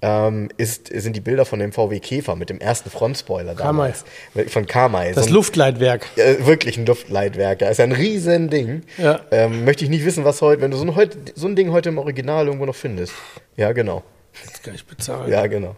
ähm, 0.00 0.48
ist, 0.56 0.88
sind 0.88 1.16
die 1.16 1.20
Bilder 1.20 1.44
von 1.44 1.58
dem 1.58 1.72
VW 1.72 1.98
Käfer 2.00 2.36
mit 2.36 2.50
dem 2.50 2.60
ersten 2.60 2.88
Frontspoiler 2.90 3.54
Kamai. 3.54 3.92
damals. 4.34 4.52
Von 4.52 4.66
Kamai. 4.66 5.12
Das 5.12 5.24
So 5.24 5.30
ein- 5.30 5.34
Luftleitwerk. 5.34 6.06
äh, 6.16 6.46
wirklich 6.46 6.78
ein 6.78 6.86
Luftleitwerk. 6.86 7.60
Ja, 7.62 7.68
ist 7.68 7.80
ein 7.80 7.92
riesen 7.92 8.48
Ding. 8.50 8.82
Ja. 8.96 9.20
Ähm, 9.32 9.64
möchte 9.64 9.84
ich 9.84 9.90
nicht 9.90 10.04
wissen, 10.04 10.24
was 10.24 10.40
heute, 10.40 10.62
wenn 10.62 10.70
du 10.70 10.76
so 10.76 10.84
ein, 10.84 10.94
heut, 10.94 11.16
so 11.34 11.46
ein 11.48 11.56
Ding 11.56 11.72
heute 11.72 11.88
im 11.88 11.98
Original 11.98 12.46
irgendwo 12.46 12.66
noch 12.66 12.76
findest. 12.76 13.12
Ja, 13.56 13.72
genau. 13.72 14.04
Das 14.44 14.62
kann 14.62 14.74
ich 14.74 14.86
bezahlen. 14.86 15.32
Ja, 15.32 15.46
genau. 15.48 15.74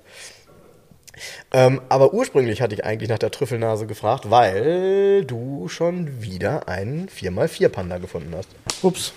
Ähm, 1.53 1.81
aber 1.89 2.15
ursprünglich 2.15 2.63
hatte 2.63 2.75
ich 2.75 2.85
eigentlich 2.85 3.11
nach 3.11 3.19
der 3.19 3.31
Trüffelnase 3.31 3.87
gefragt, 3.87 4.31
weil 4.31 5.25
du 5.25 5.69
schon 5.69 6.23
wieder 6.23 6.69
einen 6.69 7.09
4x4 7.09 7.69
Panda 7.69 7.99
gefunden 7.99 8.35
hast. 8.37 8.49
Ups, 8.83 9.13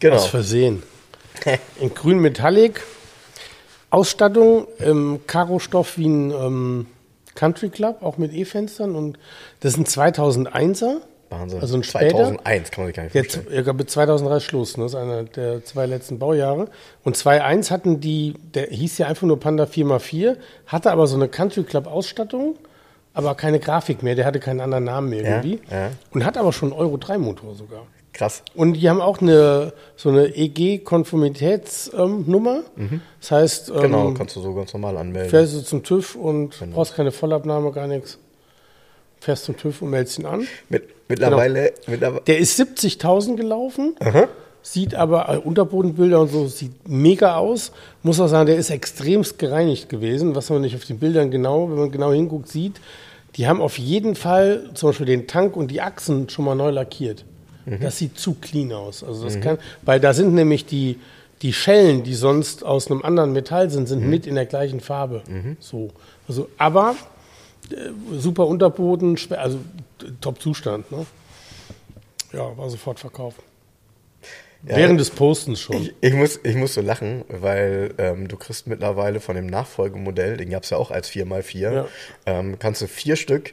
Genau. 0.00 0.16
aus 0.16 0.26
Versehen. 0.26 0.82
In 1.80 1.94
grün 1.94 2.18
Metallic. 2.18 2.82
Ausstattung 3.94 4.66
im 4.78 5.20
Karo-Stoff 5.26 5.96
wie 5.98 6.08
ein 6.08 6.30
ähm, 6.30 6.86
Country 7.34 7.68
Club, 7.68 8.02
auch 8.02 8.18
mit 8.18 8.32
E-Fenstern. 8.32 8.94
Und 8.94 9.18
das 9.60 9.76
ist 9.76 9.78
ein 9.78 10.12
2001er. 10.12 10.96
Wahnsinn. 11.30 11.60
Also 11.60 11.76
ein 11.76 11.82
später. 11.82 12.16
2001 12.16 12.70
kann 12.70 12.84
man 12.84 12.86
sich 12.88 12.96
gar 12.96 13.02
nicht 13.04 13.12
vorstellen. 13.12 13.46
ich 13.50 13.64
glaube, 13.64 13.86
2003 13.86 14.36
ist 14.36 14.42
Schluss, 14.44 14.76
ne? 14.76 14.84
das 14.84 14.92
ist 14.92 14.98
einer 14.98 15.22
der 15.24 15.64
zwei 15.64 15.86
letzten 15.86 16.18
Baujahre. 16.18 16.68
Und 17.02 17.16
2.1 17.16 17.70
hatten 17.70 18.00
die, 18.00 18.34
der 18.54 18.66
hieß 18.66 18.98
ja 18.98 19.06
einfach 19.06 19.26
nur 19.26 19.40
Panda 19.40 19.64
4x4, 19.64 20.36
hatte 20.66 20.90
aber 20.92 21.06
so 21.06 21.16
eine 21.16 21.28
Country 21.28 21.64
Club 21.64 21.86
Ausstattung, 21.86 22.56
aber 23.14 23.34
keine 23.34 23.58
Grafik 23.58 24.02
mehr, 24.02 24.14
der 24.14 24.26
hatte 24.26 24.38
keinen 24.40 24.60
anderen 24.60 24.84
Namen 24.84 25.10
mehr 25.10 25.22
Ja, 25.22 25.30
irgendwie. 25.36 25.60
ja. 25.70 25.90
Und 26.12 26.24
hat 26.24 26.36
aber 26.36 26.52
schon 26.52 26.72
einen 26.72 26.80
Euro 26.80 26.96
3 26.98 27.18
Motor 27.18 27.54
sogar. 27.54 27.86
Krass. 28.14 28.42
Und 28.54 28.74
die 28.74 28.88
haben 28.88 29.00
auch 29.02 29.20
eine, 29.20 29.72
so 29.96 30.08
eine 30.08 30.34
EG-Konformitätsnummer. 30.34 32.62
Das 33.20 33.30
heißt, 33.30 33.68
ähm, 33.70 33.76
Mhm. 33.76 33.80
Genau, 33.82 34.12
kannst 34.14 34.36
du 34.36 34.40
so 34.40 34.54
ganz 34.54 34.72
normal 34.72 34.96
anmelden. 34.96 35.30
fährst 35.30 35.54
du 35.54 35.60
zum 35.62 35.82
TÜV 35.82 36.14
und 36.16 36.58
Genau. 36.58 36.76
brauchst 36.76 36.94
keine 36.94 37.12
Vollabnahme, 37.12 37.72
gar 37.72 37.86
nichts. 37.86 38.18
Fährst 39.20 39.44
zum 39.44 39.56
TÜV 39.56 39.82
und 39.82 39.90
meldest 39.90 40.18
ihn 40.18 40.26
an. 40.26 40.46
Mit, 40.68 40.84
mittlerweile, 41.08 41.70
Genau. 41.70 41.76
mittlerweile 41.88 42.22
Der 42.26 42.38
ist 42.38 42.58
70.000 42.60 43.36
gelaufen, 43.36 43.96
sieht 44.62 44.94
aber 44.94 45.28
äh, 45.28 45.38
Unterbodenbilder 45.38 46.20
und 46.20 46.30
so, 46.30 46.46
sieht 46.46 46.88
mega 46.88 47.36
aus. 47.36 47.72
Muss 48.02 48.20
auch 48.20 48.28
sagen, 48.28 48.46
der 48.46 48.56
ist 48.56 48.70
extremst 48.70 49.38
gereinigt 49.38 49.88
gewesen, 49.88 50.34
was 50.34 50.50
man 50.50 50.60
nicht 50.60 50.74
auf 50.76 50.84
den 50.84 50.98
Bildern 50.98 51.30
genau, 51.30 51.68
wenn 51.70 51.78
man 51.78 51.90
genau 51.90 52.12
hinguckt, 52.12 52.48
sieht. 52.48 52.74
Die 53.36 53.48
haben 53.48 53.60
auf 53.60 53.78
jeden 53.78 54.14
Fall 54.14 54.70
zum 54.74 54.90
Beispiel 54.90 55.06
den 55.06 55.26
Tank 55.26 55.56
und 55.56 55.70
die 55.70 55.80
Achsen 55.80 56.28
schon 56.28 56.44
mal 56.44 56.54
neu 56.54 56.70
lackiert. 56.70 57.24
Das 57.80 57.98
sieht 57.98 58.18
zu 58.18 58.34
clean 58.34 58.72
aus. 58.72 59.02
Also 59.02 59.24
das 59.24 59.40
kann, 59.40 59.58
weil 59.82 60.00
da 60.00 60.12
sind 60.12 60.34
nämlich 60.34 60.66
die, 60.66 60.98
die 61.42 61.52
Schellen, 61.52 62.02
die 62.02 62.14
sonst 62.14 62.64
aus 62.64 62.90
einem 62.90 63.02
anderen 63.02 63.32
Metall 63.32 63.70
sind, 63.70 63.86
sind 63.88 64.06
mit 64.08 64.26
in 64.26 64.34
der 64.34 64.46
gleichen 64.46 64.80
Farbe. 64.80 65.22
So. 65.60 65.90
Also, 66.28 66.48
aber 66.58 66.94
äh, 67.70 67.76
super 68.18 68.46
Unterboden, 68.46 69.18
also 69.30 69.58
äh, 70.02 70.06
Top-Zustand. 70.20 70.90
Ne? 70.92 71.06
Ja, 72.32 72.56
war 72.56 72.68
sofort 72.70 72.98
verkauft. 73.00 73.38
Ja, 74.66 74.76
Während 74.76 74.98
des 74.98 75.10
Postens 75.10 75.60
schon. 75.60 75.76
Ich, 75.76 75.94
ich, 76.00 76.14
muss, 76.14 76.40
ich 76.42 76.56
muss 76.56 76.72
so 76.72 76.80
lachen, 76.80 77.24
weil 77.28 77.92
ähm, 77.98 78.28
du 78.28 78.36
kriegst 78.38 78.66
mittlerweile 78.66 79.20
von 79.20 79.36
dem 79.36 79.46
Nachfolgemodell, 79.46 80.38
den 80.38 80.48
gab 80.48 80.62
es 80.62 80.70
ja 80.70 80.78
auch 80.78 80.90
als 80.90 81.10
4x4, 81.10 81.72
Ja. 81.74 81.86
ähm, 82.24 82.58
kannst 82.58 82.80
du 82.80 82.86
vier 82.88 83.16
Stück 83.16 83.52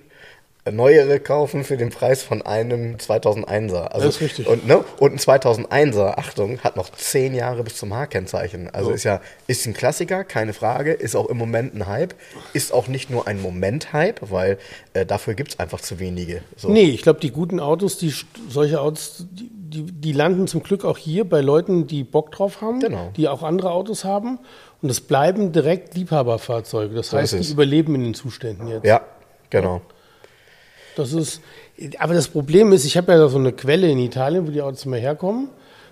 neuere 0.70 1.20
kaufen 1.20 1.64
für 1.64 1.76
den 1.76 1.90
Preis 1.90 2.22
von 2.22 2.44
einem 2.44 2.98
2001er. 2.98 3.88
Also, 3.88 4.06
Das 4.06 4.16
ist 4.16 4.22
richtig. 4.22 4.48
Und, 4.48 4.68
ne, 4.68 4.84
und 5.00 5.14
ein 5.14 5.18
2001er, 5.18 6.18
Achtung, 6.20 6.60
hat 6.60 6.76
noch 6.76 6.90
zehn 6.92 7.34
Jahre 7.34 7.64
bis 7.64 7.78
zum 7.78 7.94
H-Kennzeichen. 7.96 8.70
Also 8.70 8.90
So. 8.90 8.96
ist 8.96 9.04
ja 9.04 9.22
ist 9.48 9.66
ein 9.66 9.74
Klassiker, 9.74 10.24
keine 10.24 10.54
Frage, 10.54 10.92
ist 10.94 11.16
auch 11.16 11.28
im 11.30 11.38
Moment 11.38 11.74
ein 11.76 11.88
Hype, 11.88 12.14
ist 12.54 12.74
auch 12.74 12.88
nicht 12.88 13.10
nur 13.10 13.28
ein 13.28 13.42
Moment-Hype, 13.42 14.30
weil 14.32 14.60
äh, 14.94 15.06
dafür 15.06 15.34
gibt 15.34 15.52
es 15.54 15.60
einfach 15.60 15.82
zu 15.82 16.00
wenige. 16.00 16.42
So. 16.58 16.70
Nee, 16.70 16.84
ich 16.90 17.02
glaube, 17.02 17.20
die 17.20 17.32
guten 17.32 17.60
Autos, 17.60 17.98
die 17.98 18.14
solche 18.50 18.82
Autos, 18.82 19.26
die, 19.32 19.50
die, 19.52 19.84
die 19.92 20.12
landen 20.12 20.48
zum 20.48 20.62
Glück 20.62 20.86
auch 20.86 20.98
hier 21.00 21.28
bei 21.28 21.42
Leuten, 21.42 21.88
die 21.88 22.04
Bock 22.04 22.32
drauf 22.32 22.62
haben, 22.62 22.80
Genau. 22.82 23.10
die 23.18 23.28
auch 23.28 23.42
andere 23.42 23.72
Autos 23.72 24.04
haben. 24.04 24.38
Und 24.84 24.90
es 24.90 25.02
bleiben 25.02 25.52
direkt 25.52 25.96
Liebhaberfahrzeuge. 25.96 26.94
Das 26.96 27.10
So 27.10 27.18
heißt, 27.18 27.34
die 27.34 27.52
überleben 27.52 27.96
in 27.96 28.04
den 28.04 28.14
Zuständen 28.14 28.68
jetzt. 28.68 28.86
Ja, 28.86 29.02
genau. 29.50 29.82
Das 31.02 31.14
ist, 31.14 31.42
aber 32.00 32.14
das 32.14 32.28
Problem 32.28 32.72
ist, 32.74 32.86
ich 32.86 32.96
habe 32.98 33.12
ja 33.12 33.18
da 33.18 33.28
so 33.30 33.38
eine 33.38 33.52
Quelle 33.52 33.90
in 33.90 34.00
Italien, 34.00 34.48
wo 34.48 34.52
die 34.52 34.62
Autos 34.62 34.86
immer 34.86 34.98
herkommen. 34.98 35.50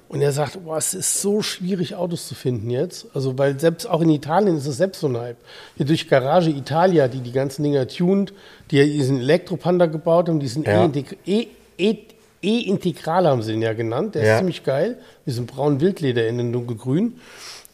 Und 0.07 0.21
er 0.21 0.31
sagt, 0.31 0.63
boah, 0.65 0.77
es 0.77 0.95
ist 0.95 1.21
so 1.21 1.43
schwierig, 1.43 1.93
Autos 1.93 2.27
zu 2.27 2.33
finden 2.33 2.71
jetzt. 2.71 3.05
Also, 3.13 3.37
weil 3.37 3.59
selbst 3.59 3.87
auch 3.87 4.01
in 4.01 4.09
Italien 4.09 4.57
ist 4.57 4.65
es 4.65 4.77
selbst 4.77 5.01
so 5.01 5.07
ein 5.07 5.15
Hype. 5.17 5.37
Hier 5.77 5.85
durch 5.85 6.07
Garage 6.09 6.49
Italia, 6.49 7.07
die 7.07 7.19
die 7.19 7.31
ganzen 7.31 7.61
Dinger 7.61 7.87
tuned, 7.87 8.33
die 8.71 8.77
ja 8.77 8.85
diesen 8.85 9.19
Elektropanda 9.19 9.85
gebaut 9.85 10.27
haben, 10.27 10.39
diesen 10.39 10.63
Ja. 10.63 10.83
E-Integ- 10.83 11.15
E- 11.27 11.47
E- 11.77 11.97
E-Integral 12.41 13.27
haben 13.27 13.43
sie 13.43 13.51
den 13.51 13.61
ja 13.61 13.73
genannt. 13.73 14.15
Der 14.15 14.25
Ja. 14.25 14.33
ist 14.33 14.39
ziemlich 14.39 14.63
geil. 14.63 14.97
Mit 15.25 15.33
diesem 15.33 15.45
braunen 15.45 15.79
Wildleder 15.79 16.27
in 16.27 16.37
den 16.39 16.51
dunkelgrün. 16.53 17.19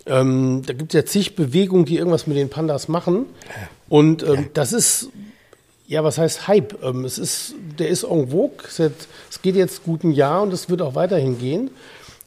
Ähm, 0.07 0.61
da 0.65 0.73
gibt 0.73 0.93
es 0.93 0.99
ja 0.99 1.05
zig 1.05 1.35
Bewegungen, 1.35 1.85
die 1.85 1.97
irgendwas 1.97 2.27
mit 2.27 2.35
den 2.35 2.49
Pandas 2.49 2.87
machen. 2.89 3.27
Und 3.87 4.23
ähm, 4.23 4.49
das 4.53 4.73
ist 4.73 5.09
ja, 5.87 6.03
was 6.03 6.17
heißt 6.17 6.47
Hype? 6.47 6.83
Ähm, 6.83 7.05
es 7.05 7.17
ist, 7.17 7.55
der 7.79 7.89
ist 7.89 8.03
en 8.03 8.29
vogue. 8.29 8.57
Es, 8.67 9.41
geht 9.41 9.55
jetzt 9.55 9.83
gut 9.83 10.03
ein 10.03 10.11
Jahr 10.11 10.41
und 10.41 10.53
es 10.53 10.69
wird 10.69 10.81
auch 10.81 10.95
weiterhin 10.95 11.37
gehen. 11.37 11.69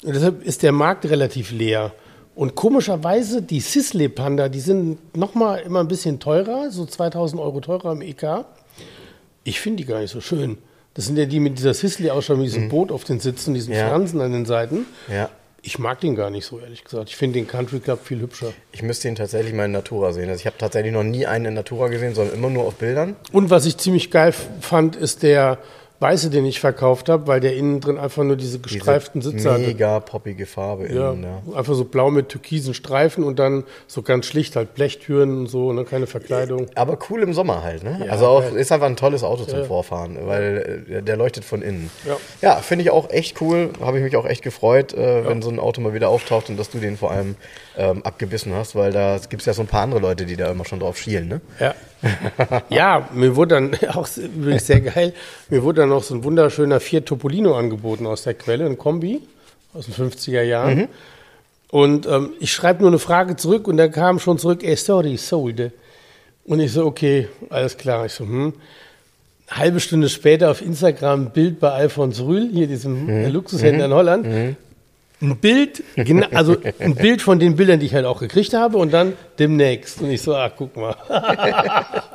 Und 0.04 0.14
deshalb 0.14 0.44
ist 0.44 0.62
der 0.62 0.72
Markt 0.72 1.06
relativ 1.06 1.50
leer. 1.50 1.92
Und 2.36 2.54
komischerweise, 2.54 3.42
die 3.42 3.58
Sisley 3.58 4.08
Panda, 4.08 4.48
die 4.48 4.60
sind 4.60 5.16
nochmal 5.16 5.60
immer 5.60 5.80
ein 5.80 5.88
bisschen 5.88 6.20
teurer, 6.20 6.70
so 6.70 6.86
2000 6.86 7.42
Euro 7.42 7.60
teurer 7.60 7.90
im 7.92 8.02
EK. 8.02 8.44
Ich 9.42 9.60
finde 9.60 9.78
die 9.82 9.88
gar 9.88 10.00
nicht 10.00 10.12
so 10.12 10.20
schön. 10.20 10.58
Das 10.94 11.06
sind 11.06 11.16
ja 11.16 11.26
die 11.26 11.40
mit 11.40 11.58
dieser 11.58 11.74
Sisley-Ausstattung, 11.74 12.42
mit 12.42 12.52
diesem 12.52 12.68
Boot 12.68 12.92
auf 12.92 13.02
den 13.02 13.18
Sitzen, 13.18 13.54
diesen 13.54 13.74
Ja. 13.74 13.88
Fransen 13.88 14.20
an 14.20 14.32
den 14.32 14.46
Seiten. 14.46 14.86
Ja. 15.12 15.30
Ich 15.62 15.78
mag 15.78 16.00
den 16.00 16.14
gar 16.14 16.30
nicht 16.30 16.46
so, 16.46 16.60
ehrlich 16.60 16.84
gesagt. 16.84 17.08
Ich 17.08 17.16
finde 17.16 17.38
den 17.40 17.48
Country 17.48 17.80
Club 17.80 18.04
viel 18.04 18.20
hübscher. 18.20 18.52
Ich 18.72 18.82
müsste 18.82 19.08
ihn 19.08 19.16
tatsächlich 19.16 19.52
mal 19.52 19.64
in 19.64 19.72
Natura 19.72 20.12
sehen. 20.12 20.28
Also 20.28 20.40
ich 20.40 20.46
habe 20.46 20.56
tatsächlich 20.56 20.92
noch 20.92 21.02
nie 21.02 21.26
einen 21.26 21.46
in 21.46 21.54
Natura 21.54 21.88
gesehen, 21.88 22.14
sondern 22.14 22.36
immer 22.36 22.48
nur 22.48 22.64
auf 22.64 22.76
Bildern. 22.76 23.16
Und 23.32 23.50
was 23.50 23.66
ich 23.66 23.76
ziemlich 23.76 24.10
geil 24.10 24.32
fand, 24.60 24.94
ist 24.94 25.22
der 25.22 25.58
weiße, 26.00 26.30
den 26.30 26.46
ich 26.46 26.60
verkauft 26.60 27.08
habe, 27.08 27.26
weil 27.26 27.40
der 27.40 27.56
innen 27.56 27.80
drin 27.80 27.98
einfach 27.98 28.22
nur 28.24 28.36
diese 28.36 28.58
Diese 28.58 28.76
gestreiften 28.76 29.20
Sitze 29.20 29.50
hatte. 29.50 29.62
Mega 29.66 30.00
poppige 30.00 30.46
Farbe 30.46 30.86
innen, 30.86 31.24
ja. 31.24 31.56
einfach 31.56 31.74
so 31.74 31.84
blau 31.84 32.10
mit 32.10 32.28
türkisen 32.28 32.72
Streifen 32.72 33.24
und 33.24 33.38
dann 33.38 33.64
so 33.86 34.02
ganz 34.02 34.26
schlicht 34.26 34.56
halt 34.56 34.74
Blechtüren 34.74 35.38
und 35.38 35.46
so, 35.48 35.72
ne, 35.72 35.84
keine 35.84 36.06
Verkleidung. 36.06 36.66
Aber 36.74 36.98
cool 37.10 37.22
im 37.22 37.34
Sommer 37.34 37.62
halt, 37.62 37.82
ne? 37.82 38.02
Ja, 38.06 38.12
also 38.12 38.26
auch 38.26 38.52
ist 38.52 38.72
einfach 38.72 38.86
ein 38.86 38.96
tolles 38.96 39.22
Auto 39.22 39.44
zum. 39.44 39.58
Vorfahren, 39.64 40.16
weil 40.24 40.86
äh, 40.88 41.02
der 41.02 41.16
leuchtet 41.16 41.44
von 41.44 41.62
innen. 41.62 41.90
Ja. 42.06 42.16
Ja, 42.40 42.56
finde 42.56 42.84
ich 42.84 42.90
auch 42.90 43.10
echt 43.10 43.40
cool. 43.40 43.70
Habe 43.80 43.98
ich 43.98 44.04
mich 44.04 44.16
auch 44.16 44.24
echt 44.24 44.42
gefreut, 44.42 44.94
äh, 44.94 45.26
wenn 45.26 45.42
so 45.42 45.50
ein 45.50 45.58
Auto 45.58 45.80
mal 45.80 45.94
wieder 45.94 46.08
auftaucht 46.08 46.48
und 46.48 46.58
dass 46.58 46.70
du 46.70 46.78
den 46.78 46.96
vor 46.96 47.10
allem 47.10 47.34
ähm, 47.76 48.02
abgebissen 48.04 48.54
hast, 48.54 48.74
weil 48.76 48.92
da 48.92 49.18
gibt 49.28 49.42
es 49.42 49.46
ja 49.46 49.52
so 49.52 49.62
ein 49.62 49.66
paar 49.66 49.82
andere 49.82 50.00
Leute, 50.00 50.26
die 50.26 50.36
da 50.36 50.50
immer 50.50 50.64
schon 50.64 50.80
drauf 50.80 50.96
schielen, 50.96 51.28
ne? 51.28 51.40
Ja. 51.58 51.74
ja, 52.68 53.08
mir 53.12 53.36
wurde 53.36 53.54
dann 53.56 53.76
auch 53.94 54.08
übrigens 54.16 54.66
sehr 54.66 54.80
geil, 54.80 55.12
mir 55.48 55.62
wurde 55.62 55.82
dann 55.82 55.90
noch 55.90 56.02
so 56.02 56.14
ein 56.14 56.24
wunderschöner 56.24 56.80
Fiat 56.80 57.06
Topolino 57.06 57.56
angeboten 57.56 58.06
aus 58.06 58.22
der 58.22 58.34
Quelle, 58.34 58.66
ein 58.66 58.78
Kombi 58.78 59.20
aus 59.74 59.86
den 59.86 59.94
50er 59.94 60.42
Jahren. 60.42 60.88
Und 61.70 62.06
ähm, 62.06 62.30
ich 62.40 62.52
schreibe 62.52 62.80
nur 62.80 62.90
eine 62.90 62.98
Frage 62.98 63.36
zurück 63.36 63.68
und 63.68 63.76
da 63.76 63.88
kam 63.88 64.18
schon 64.18 64.38
zurück, 64.38 64.62
ey, 64.62 64.76
sorry, 64.76 65.16
sold. 65.16 65.72
Und 66.44 66.60
ich 66.60 66.72
so, 66.72 66.86
okay, 66.86 67.28
alles 67.50 67.76
klar. 67.76 68.06
Ich 68.06 68.12
so, 68.12 68.24
hm. 68.24 68.54
Halbe 69.50 69.80
Stunde 69.80 70.08
später 70.08 70.50
auf 70.50 70.60
Instagram 70.62 71.26
ein 71.26 71.30
Bild 71.30 71.60
bei 71.60 71.70
Alfons 71.70 72.20
Rühl, 72.20 72.50
hier 72.52 72.66
diesem 72.66 73.08
äh, 73.08 73.28
Luxushändler 73.28 73.86
in 73.86 73.92
Holland. 73.94 74.56
Ein 75.20 75.36
Bild, 75.38 75.82
also 76.32 76.56
ein 76.78 76.94
Bild 76.94 77.22
von 77.22 77.40
den 77.40 77.56
Bildern, 77.56 77.80
die 77.80 77.86
ich 77.86 77.94
halt 77.94 78.04
auch 78.04 78.20
gekriegt 78.20 78.54
habe 78.54 78.78
und 78.78 78.92
dann 78.92 79.14
demnächst. 79.40 80.00
Und 80.00 80.12
ich 80.12 80.22
so, 80.22 80.36
ach, 80.36 80.52
guck 80.56 80.76
mal. 80.76 80.96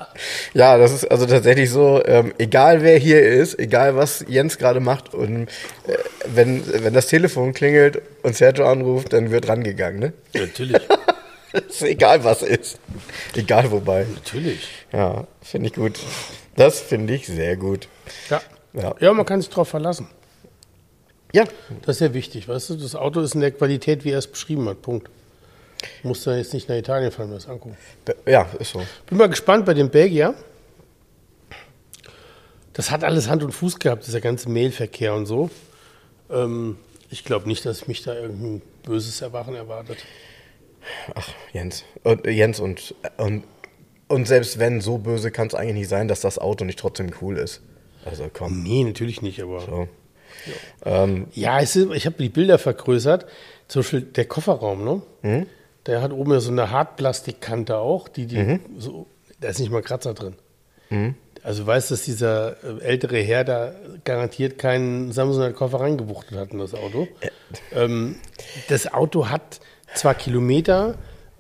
Ja, 0.53 0.77
das 0.77 0.91
ist 0.93 1.05
also 1.05 1.25
tatsächlich 1.25 1.71
so, 1.71 1.99
ähm, 2.05 2.35
egal 2.37 2.83
wer 2.83 2.97
hier 2.99 3.19
ist, 3.19 3.57
egal 3.57 3.95
was 3.95 4.23
Jens 4.27 4.59
gerade 4.59 4.79
macht 4.79 5.15
und 5.15 5.47
äh, 5.87 5.97
wenn, 6.27 6.63
wenn 6.83 6.93
das 6.93 7.07
Telefon 7.07 7.53
klingelt 7.53 7.99
und 8.21 8.35
Sergio 8.35 8.67
anruft, 8.67 9.13
dann 9.13 9.31
wird 9.31 9.47
rangegangen, 9.47 9.99
ne? 9.99 10.13
Natürlich. 10.35 10.81
ist 11.67 11.81
egal, 11.81 12.23
was 12.23 12.43
ist. 12.43 12.79
Egal 13.35 13.71
wobei. 13.71 14.05
Natürlich. 14.13 14.67
Ja, 14.91 15.25
finde 15.41 15.69
ich 15.69 15.73
gut. 15.73 15.99
Das 16.55 16.79
finde 16.79 17.15
ich 17.15 17.25
sehr 17.25 17.57
gut. 17.57 17.87
Ja. 18.29 18.41
Ja. 18.73 18.95
ja, 18.99 19.13
man 19.13 19.25
kann 19.25 19.41
sich 19.41 19.49
darauf 19.49 19.69
verlassen. 19.69 20.07
Ja, 21.33 21.45
Das 21.81 21.97
ist 21.97 21.99
ja 22.01 22.13
wichtig, 22.13 22.47
weißt 22.47 22.69
du? 22.69 22.75
Das 22.75 22.95
Auto 22.95 23.19
ist 23.19 23.33
in 23.35 23.41
der 23.41 23.51
Qualität, 23.51 24.05
wie 24.05 24.11
er 24.11 24.19
es 24.19 24.27
beschrieben 24.27 24.69
hat. 24.69 24.81
Punkt. 24.81 25.09
Muss 26.03 26.23
da 26.23 26.37
jetzt 26.37 26.53
nicht 26.53 26.69
nach 26.69 26.75
Italien 26.75 27.11
fahren, 27.11 27.29
mir 27.29 27.35
das 27.35 27.47
angucken. 27.47 27.75
ja, 28.25 28.47
ist 28.59 28.71
so. 28.71 28.81
Bin 29.07 29.17
mal 29.17 29.27
gespannt 29.27 29.65
bei 29.65 29.73
dem 29.73 29.89
Belgier. 29.89 30.35
Das 32.73 32.89
hat 32.91 33.03
alles 33.03 33.27
Hand 33.27 33.43
und 33.43 33.51
Fuß 33.51 33.79
gehabt, 33.79 34.05
dieser 34.07 34.21
ganze 34.21 34.49
Mailverkehr 34.49 35.13
und 35.13 35.25
so. 35.25 35.49
Ähm, 36.29 36.77
ich 37.09 37.23
glaube 37.23 37.47
nicht, 37.47 37.65
dass 37.65 37.87
mich 37.87 38.03
da 38.03 38.15
irgendein 38.15 38.61
böses 38.83 39.21
Erwachen 39.21 39.55
erwartet. 39.55 39.97
Ach, 41.15 41.27
Jens. 41.51 41.83
Und, 42.03 42.25
Jens 42.25 42.59
und, 42.59 42.95
und, 43.17 43.43
und 44.07 44.27
selbst 44.27 44.59
wenn, 44.59 44.81
so 44.81 44.97
böse 44.97 45.31
kann 45.31 45.47
es 45.47 45.55
eigentlich 45.55 45.75
nicht 45.75 45.89
sein, 45.89 46.07
dass 46.07 46.21
das 46.21 46.37
Auto 46.39 46.65
nicht 46.65 46.79
trotzdem 46.79 47.11
cool 47.21 47.37
ist. 47.37 47.61
Also 48.05 48.29
komm. 48.31 48.63
Nee, 48.63 48.83
natürlich 48.83 49.21
nicht, 49.21 49.41
aber. 49.41 49.61
So. 49.61 49.87
Ähm, 50.85 51.27
Ja, 51.33 51.59
ist, 51.59 51.75
ich 51.75 52.05
habe 52.05 52.17
die 52.17 52.29
Bilder 52.29 52.57
vergrößert. 52.57 53.25
Zum 53.67 53.81
Beispiel 53.81 54.01
der 54.01 54.25
Kofferraum, 54.25 54.83
ne? 54.83 55.01
Mhm. 55.21 55.45
Der 55.85 56.01
hat 56.01 56.11
oben 56.11 56.31
ja 56.31 56.39
so 56.39 56.51
eine 56.51 56.71
Hartplastikkante 56.71 57.77
auch, 57.77 58.07
die, 58.07 58.25
die 58.25 58.59
so, 58.77 59.07
da 59.41 59.49
ist 59.49 59.59
nicht 59.59 59.71
mal 59.71 59.81
Kratzer 59.81 60.13
drin. 60.13 60.35
Mhm. 60.89 61.15
Also 61.43 61.63
du 61.63 61.67
weißt, 61.67 61.91
dass 61.91 62.03
dieser 62.03 62.55
äh, 62.63 62.81
ältere 62.83 63.17
Herr 63.19 63.43
da 63.43 63.73
garantiert 64.05 64.57
keinen 64.57 65.11
Samsoner 65.11 65.51
Koffer 65.51 65.81
reingewuchtet 65.81 66.37
hat 66.37 66.51
in 66.51 66.59
das 66.59 66.73
Auto. 66.73 67.07
Ähm, 67.73 68.15
das 68.69 68.93
Auto 68.93 69.27
hat 69.27 69.59
zwar 69.93 70.15
Kilometer, 70.15 70.95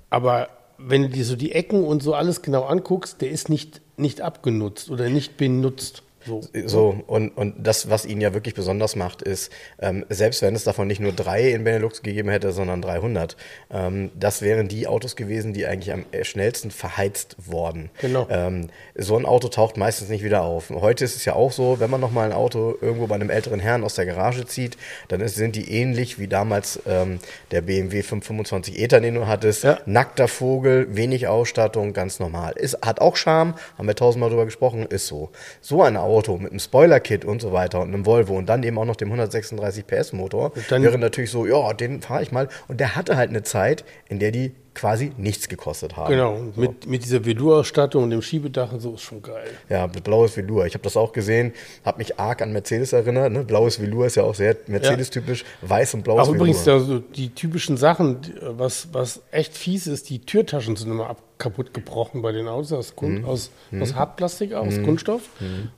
aber 0.09 0.49
wenn 0.77 1.03
du 1.03 1.09
dir 1.09 1.23
so 1.23 1.35
die 1.37 1.53
Ecken 1.53 1.83
und 1.83 2.03
so 2.03 2.13
alles 2.13 2.41
genau 2.41 2.63
anguckst, 2.63 3.21
der 3.21 3.29
ist 3.29 3.47
nicht, 3.47 3.81
nicht 3.95 4.21
abgenutzt 4.21 4.89
oder 4.89 5.09
nicht 5.09 5.37
benutzt. 5.37 6.02
So. 6.25 6.41
So, 6.65 7.03
und, 7.07 7.29
und 7.29 7.55
das, 7.59 7.89
was 7.89 8.05
ihn 8.05 8.21
ja 8.21 8.33
wirklich 8.33 8.53
besonders 8.53 8.95
macht, 8.95 9.21
ist, 9.21 9.51
ähm, 9.79 10.05
selbst 10.09 10.41
wenn 10.41 10.55
es 10.55 10.63
davon 10.63 10.87
nicht 10.87 11.01
nur 11.01 11.11
drei 11.11 11.49
in 11.51 11.63
Benelux 11.65 12.01
gegeben 12.01 12.29
hätte, 12.29 12.53
sondern 12.53 12.81
300, 12.81 13.35
ähm, 13.71 14.11
das 14.17 14.41
wären 14.41 14.67
die 14.67 14.87
Autos 14.87 15.15
gewesen, 15.15 15.53
die 15.53 15.65
eigentlich 15.65 15.91
am 15.91 16.05
schnellsten 16.21 16.71
verheizt 16.71 17.35
worden. 17.45 17.89
Genau. 17.99 18.27
Ähm, 18.29 18.69
so 18.95 19.17
ein 19.17 19.25
Auto 19.25 19.49
taucht 19.49 19.75
meistens 19.77 20.09
nicht 20.09 20.23
wieder 20.23 20.43
auf. 20.43 20.69
Heute 20.69 21.03
ist 21.03 21.15
es 21.15 21.25
ja 21.25 21.33
auch 21.33 21.51
so, 21.51 21.79
wenn 21.79 21.89
man 21.89 21.99
nochmal 21.99 22.29
ein 22.29 22.35
Auto 22.35 22.75
irgendwo 22.79 23.07
bei 23.07 23.15
einem 23.15 23.29
älteren 23.29 23.59
Herrn 23.59 23.83
aus 23.83 23.95
der 23.95 24.05
Garage 24.05 24.45
zieht, 24.45 24.77
dann 25.09 25.19
ist, 25.19 25.35
sind 25.35 25.55
die 25.55 25.71
ähnlich 25.71 26.19
wie 26.19 26.27
damals 26.27 26.79
ähm, 26.87 27.19
der 27.51 27.61
BMW 27.61 28.01
525 28.01 28.79
ETA, 28.79 28.99
den 29.01 29.15
du 29.15 29.27
hattest. 29.27 29.63
Ja. 29.63 29.79
Nackter 29.85 30.27
Vogel, 30.29 30.95
wenig 30.95 31.27
Ausstattung, 31.27 31.91
ganz 31.91 32.19
normal. 32.19 32.53
Ist, 32.53 32.77
hat 32.81 33.01
auch 33.01 33.17
Charme, 33.17 33.55
haben 33.77 33.87
wir 33.87 33.95
tausendmal 33.95 34.29
drüber 34.29 34.45
gesprochen, 34.45 34.85
ist 34.85 35.07
so. 35.07 35.31
So 35.59 35.83
ein 35.83 35.97
Auto 35.97 36.12
mit 36.39 36.51
einem 36.51 36.59
Spoiler-Kit 36.59 37.25
und 37.25 37.41
so 37.41 37.51
weiter 37.53 37.81
und 37.81 37.87
einem 37.93 38.05
Volvo 38.05 38.37
und 38.37 38.47
dann 38.47 38.61
eben 38.63 38.77
auch 38.77 38.85
noch 38.85 38.95
dem 38.95 39.09
136 39.09 39.85
PS 39.87 40.13
Motor 40.13 40.51
dann- 40.69 40.83
wäre 40.83 40.97
natürlich 40.97 41.31
so, 41.31 41.45
ja, 41.45 41.73
den 41.73 42.01
fahre 42.01 42.21
ich 42.23 42.31
mal. 42.31 42.47
Und 42.67 42.79
der 42.79 42.95
hatte 42.95 43.15
halt 43.17 43.29
eine 43.29 43.43
Zeit, 43.43 43.83
in 44.09 44.19
der 44.19 44.31
die 44.31 44.53
quasi 44.75 45.11
nichts 45.17 45.47
gekostet 45.49 45.95
haben. 45.97 46.09
Genau, 46.09 46.33
und 46.35 46.57
mit, 46.57 46.87
mit 46.87 47.03
dieser 47.03 47.23
Velour-Ausstattung 47.25 48.03
und 48.03 48.09
dem 48.09 48.21
Schiebedach 48.21 48.71
und 48.71 48.79
so 48.79 48.93
ist 48.95 49.01
schon 49.01 49.21
geil. 49.21 49.45
Ja, 49.69 49.85
mit 49.87 50.03
blaues 50.03 50.35
Velour. 50.35 50.65
Ich 50.65 50.73
habe 50.73 50.83
das 50.83 50.97
auch 50.97 51.13
gesehen, 51.13 51.53
habe 51.85 51.99
mich 51.99 52.19
arg 52.19 52.41
an 52.41 52.51
Mercedes 52.53 52.91
erinnert. 52.93 53.31
Ne? 53.31 53.43
Blaues 53.43 53.79
Velour 53.79 54.05
ist 54.07 54.15
ja 54.15 54.23
auch 54.23 54.33
sehr 54.35 54.55
Mercedes-typisch. 54.67 55.45
Weiß 55.61 55.93
und 55.93 56.03
blaues 56.03 56.21
Auch 56.21 56.25
Velour. 56.33 56.47
übrigens 56.47 56.65
ja, 56.65 56.79
so 56.79 56.99
die 56.99 57.29
typischen 57.29 57.77
Sachen, 57.77 58.17
was, 58.41 58.87
was 58.93 59.21
echt 59.31 59.55
fies 59.55 59.85
ist, 59.87 60.09
die 60.09 60.19
Türtaschen 60.19 60.75
sind 60.75 60.89
immer 60.89 61.09
ab, 61.09 61.21
kaputt 61.37 61.73
gebrochen 61.73 62.21
bei 62.21 62.31
den 62.31 62.47
Autos 62.47 62.71
aus, 62.73 62.95
Kun 62.95 63.19
Mhm. 63.19 63.25
aus, 63.25 63.51
aus 63.79 63.95
Hartplastik, 63.95 64.53
aus 64.53 64.81
Kunststoff, 64.83 65.21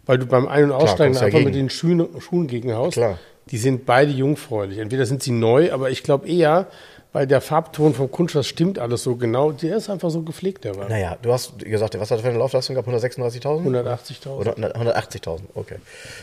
weil 0.05 0.17
du 0.19 0.25
beim 0.25 0.47
Ein- 0.47 0.65
und 0.65 0.71
Aussteigen 0.71 1.13
kommst 1.13 1.23
einfach 1.23 1.39
dagegen. 1.39 1.45
mit 1.45 1.55
den 1.55 1.69
Schuhen, 1.69 2.07
Schuhen 2.21 2.47
gegenhaust. 2.47 2.93
Klar. 2.93 3.17
Die 3.51 3.57
sind 3.57 3.85
beide 3.85 4.11
jungfräulich. 4.11 4.79
Entweder 4.79 5.05
sind 5.05 5.21
sie 5.21 5.31
neu, 5.31 5.71
aber 5.71 5.91
ich 5.91 6.01
glaube 6.01 6.27
eher, 6.27 6.67
weil 7.15 7.27
der 7.27 7.39
Farbton 7.39 7.93
vom 7.93 8.11
Kunststoff 8.11 8.45
stimmt 8.45 8.77
alles 8.77 9.03
so 9.03 9.15
genau. 9.15 9.53
Der 9.53 9.77
ist 9.77 9.89
einfach 9.89 10.09
so 10.09 10.21
gepflegt, 10.21 10.65
der 10.65 10.75
war. 10.75 10.89
Naja, 10.89 11.17
du 11.21 11.31
hast 11.31 11.59
gesagt, 11.59 11.97
was 11.97 12.11
hat 12.11 12.19
er 12.19 12.23
für 12.23 12.27
eine 12.27 12.39
Laufleistung 12.39 12.75
gehabt? 12.75 12.89
136.000? 12.89 13.63
180.000. 13.63 14.29
Oder 14.31 14.57
180.000, 14.57 15.39
okay. 15.53 15.77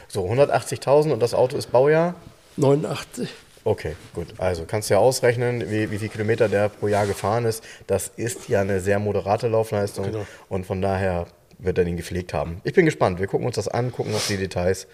So, 0.07 0.27
180.000 0.29 1.13
und 1.15 1.21
das 1.21 1.33
Auto 1.33 1.57
ist 1.57 1.73
Baujahr? 1.73 2.15
89. 2.59 3.31
Okay, 3.65 3.97
gut. 4.15 4.35
Also 4.37 4.65
kannst 4.67 4.91
du 4.91 4.95
ja 4.95 5.01
ausrechnen, 5.01 5.71
wie, 5.71 5.91
wie 5.91 5.97
viel 5.97 6.11
Kilometer 6.11 6.51
der 6.51 6.69
pro 6.69 6.89
Jahr 6.89 7.07
gefahren 7.07 7.47
ist. 7.47 7.65
Das 7.87 8.09
ist 8.17 8.51
ja 8.51 8.61
eine 8.61 8.81
sehr 8.81 8.99
moderate 8.99 9.49
Laufleistung 9.49 10.05
Genau. 10.05 10.27
und 10.51 10.67
von 10.67 10.83
daher 10.83 11.25
wird 11.59 11.79
er 11.79 11.87
den 11.87 11.97
gepflegt 11.97 12.35
haben. 12.35 12.61
Ich 12.65 12.75
bin 12.75 12.85
gespannt. 12.85 13.19
Wir 13.19 13.29
gucken 13.29 13.47
uns 13.47 13.57
das 13.57 13.69
an, 13.69 13.93
gucken 13.93 14.15
auf 14.15 14.27
die 14.27 14.37
Details. 14.37 14.87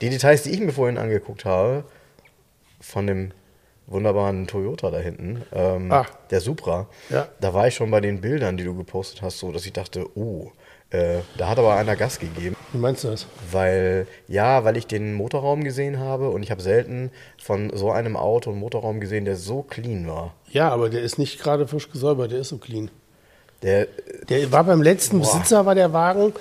Die 0.00 0.08
Details, 0.08 0.44
die 0.44 0.50
ich 0.52 0.60
mir 0.60 0.72
vorhin 0.72 0.96
angeguckt 0.96 1.44
habe, 1.44 1.84
von 2.80 3.06
dem 3.06 3.32
wunderbaren 3.86 4.46
Toyota 4.46 4.90
da 4.90 4.98
hinten, 4.98 5.42
ähm, 5.52 5.90
Ah. 5.92 6.06
der 6.30 6.40
Supra, 6.40 6.88
Ja. 7.10 7.28
da 7.40 7.54
war 7.54 7.68
ich 7.68 7.74
schon 7.74 7.90
bei 7.90 8.00
den 8.00 8.20
Bildern, 8.20 8.56
die 8.56 8.64
du 8.64 8.74
gepostet 8.76 9.22
hast, 9.22 9.38
so, 9.38 9.52
dass 9.52 9.64
ich 9.66 9.72
dachte, 9.72 10.06
oh, 10.16 10.50
äh, 10.90 11.18
da 11.36 11.48
hat 11.48 11.58
aber 11.58 11.74
einer 11.76 11.96
Gas 11.96 12.18
gegeben. 12.18 12.56
Wie 12.72 12.78
meinst 12.78 13.04
du 13.04 13.08
das? 13.08 13.26
Weil, 13.50 14.06
ja, 14.28 14.64
weil 14.64 14.76
ich 14.76 14.86
den 14.86 15.14
Motorraum 15.14 15.64
gesehen 15.64 15.98
habe 15.98 16.30
und 16.30 16.42
ich 16.42 16.50
habe 16.50 16.62
selten 16.62 17.10
von 17.42 17.70
so 17.76 17.90
einem 17.90 18.16
Auto 18.16 18.50
einen 18.50 18.60
Motorraum 18.60 19.00
gesehen, 19.00 19.24
der 19.24 19.36
so 19.36 19.62
clean 19.62 20.06
war. 20.06 20.34
Ja, 20.48 20.68
aber 20.70 20.88
der 20.88 21.02
ist 21.02 21.18
nicht 21.18 21.40
gerade 21.40 21.66
frisch 21.66 21.90
gesäubert, 21.90 22.30
der 22.32 22.38
ist 22.40 22.48
so 22.50 22.58
clean. 22.58 22.90
Der, 23.62 23.88
Der 24.28 24.52
war 24.52 24.64
beim 24.64 24.82
letzten 24.82 25.18
Besitzer, 25.20 25.64
war 25.66 25.74
der 25.74 25.92
Wagen. 25.92 26.32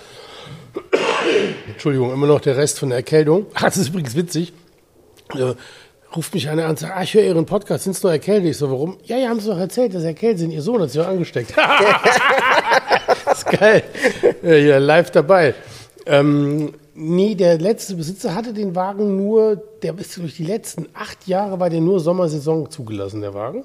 Entschuldigung, 1.68 2.12
immer 2.14 2.28
noch 2.28 2.42
der 2.42 2.58
Rest 2.58 2.80
von 2.80 2.90
der 2.90 2.98
Erkältung. 2.98 3.46
Ah, 3.54 3.62
Das 3.66 3.78
ist 3.78 3.90
übrigens 3.90 4.16
witzig. 4.16 4.54
Äh, 5.34 5.54
ruft 6.16 6.34
mich 6.34 6.50
einer 6.50 6.64
an 6.64 6.72
und 6.72 6.80
sagt, 6.80 6.96
ah, 6.96 7.04
ich 7.04 7.14
höre 7.14 7.24
Ihren 7.24 7.46
Podcast, 7.46 7.84
sind 7.84 7.96
Sie 7.96 8.06
noch 8.06 8.12
erkältet? 8.12 8.52
Ich 8.52 8.58
so, 8.58 8.70
warum? 8.70 8.98
Ja, 9.04 9.18
ja, 9.18 9.30
haben 9.30 9.40
Sie 9.40 9.50
doch 9.50 9.58
erzählt, 9.58 9.94
dass 9.94 10.02
Sie 10.02 10.08
erkältet 10.08 10.40
sind. 10.40 10.52
Ihr 10.52 10.62
Sohn 10.62 10.82
hat 10.82 10.90
sich 10.90 11.02
auch 11.02 11.08
angesteckt. 11.08 11.54
das 13.26 13.40
ist 13.40 13.46
geil. 13.46 13.84
Ja, 14.44 14.78
live 14.78 15.12
dabei. 15.12 15.54
Ähm, 16.06 16.74
nee, 16.94 17.36
der 17.36 17.58
letzte 17.60 17.96
Besitzer 17.96 18.36
hatte 18.36 18.54
den 18.54 18.76
Wagen 18.76 19.18
nur, 19.18 19.62
der 19.82 19.98
ist 19.98 20.18
durch 20.18 20.36
die 20.36 20.46
letzten 20.46 20.88
acht 20.94 21.28
Jahre 21.28 21.60
war 21.60 21.70
der 21.70 21.82
nur 21.82 22.00
Sommersaison 22.00 22.70
zugelassen, 22.70 23.22
der 23.22 23.34
Wagen. 23.34 23.64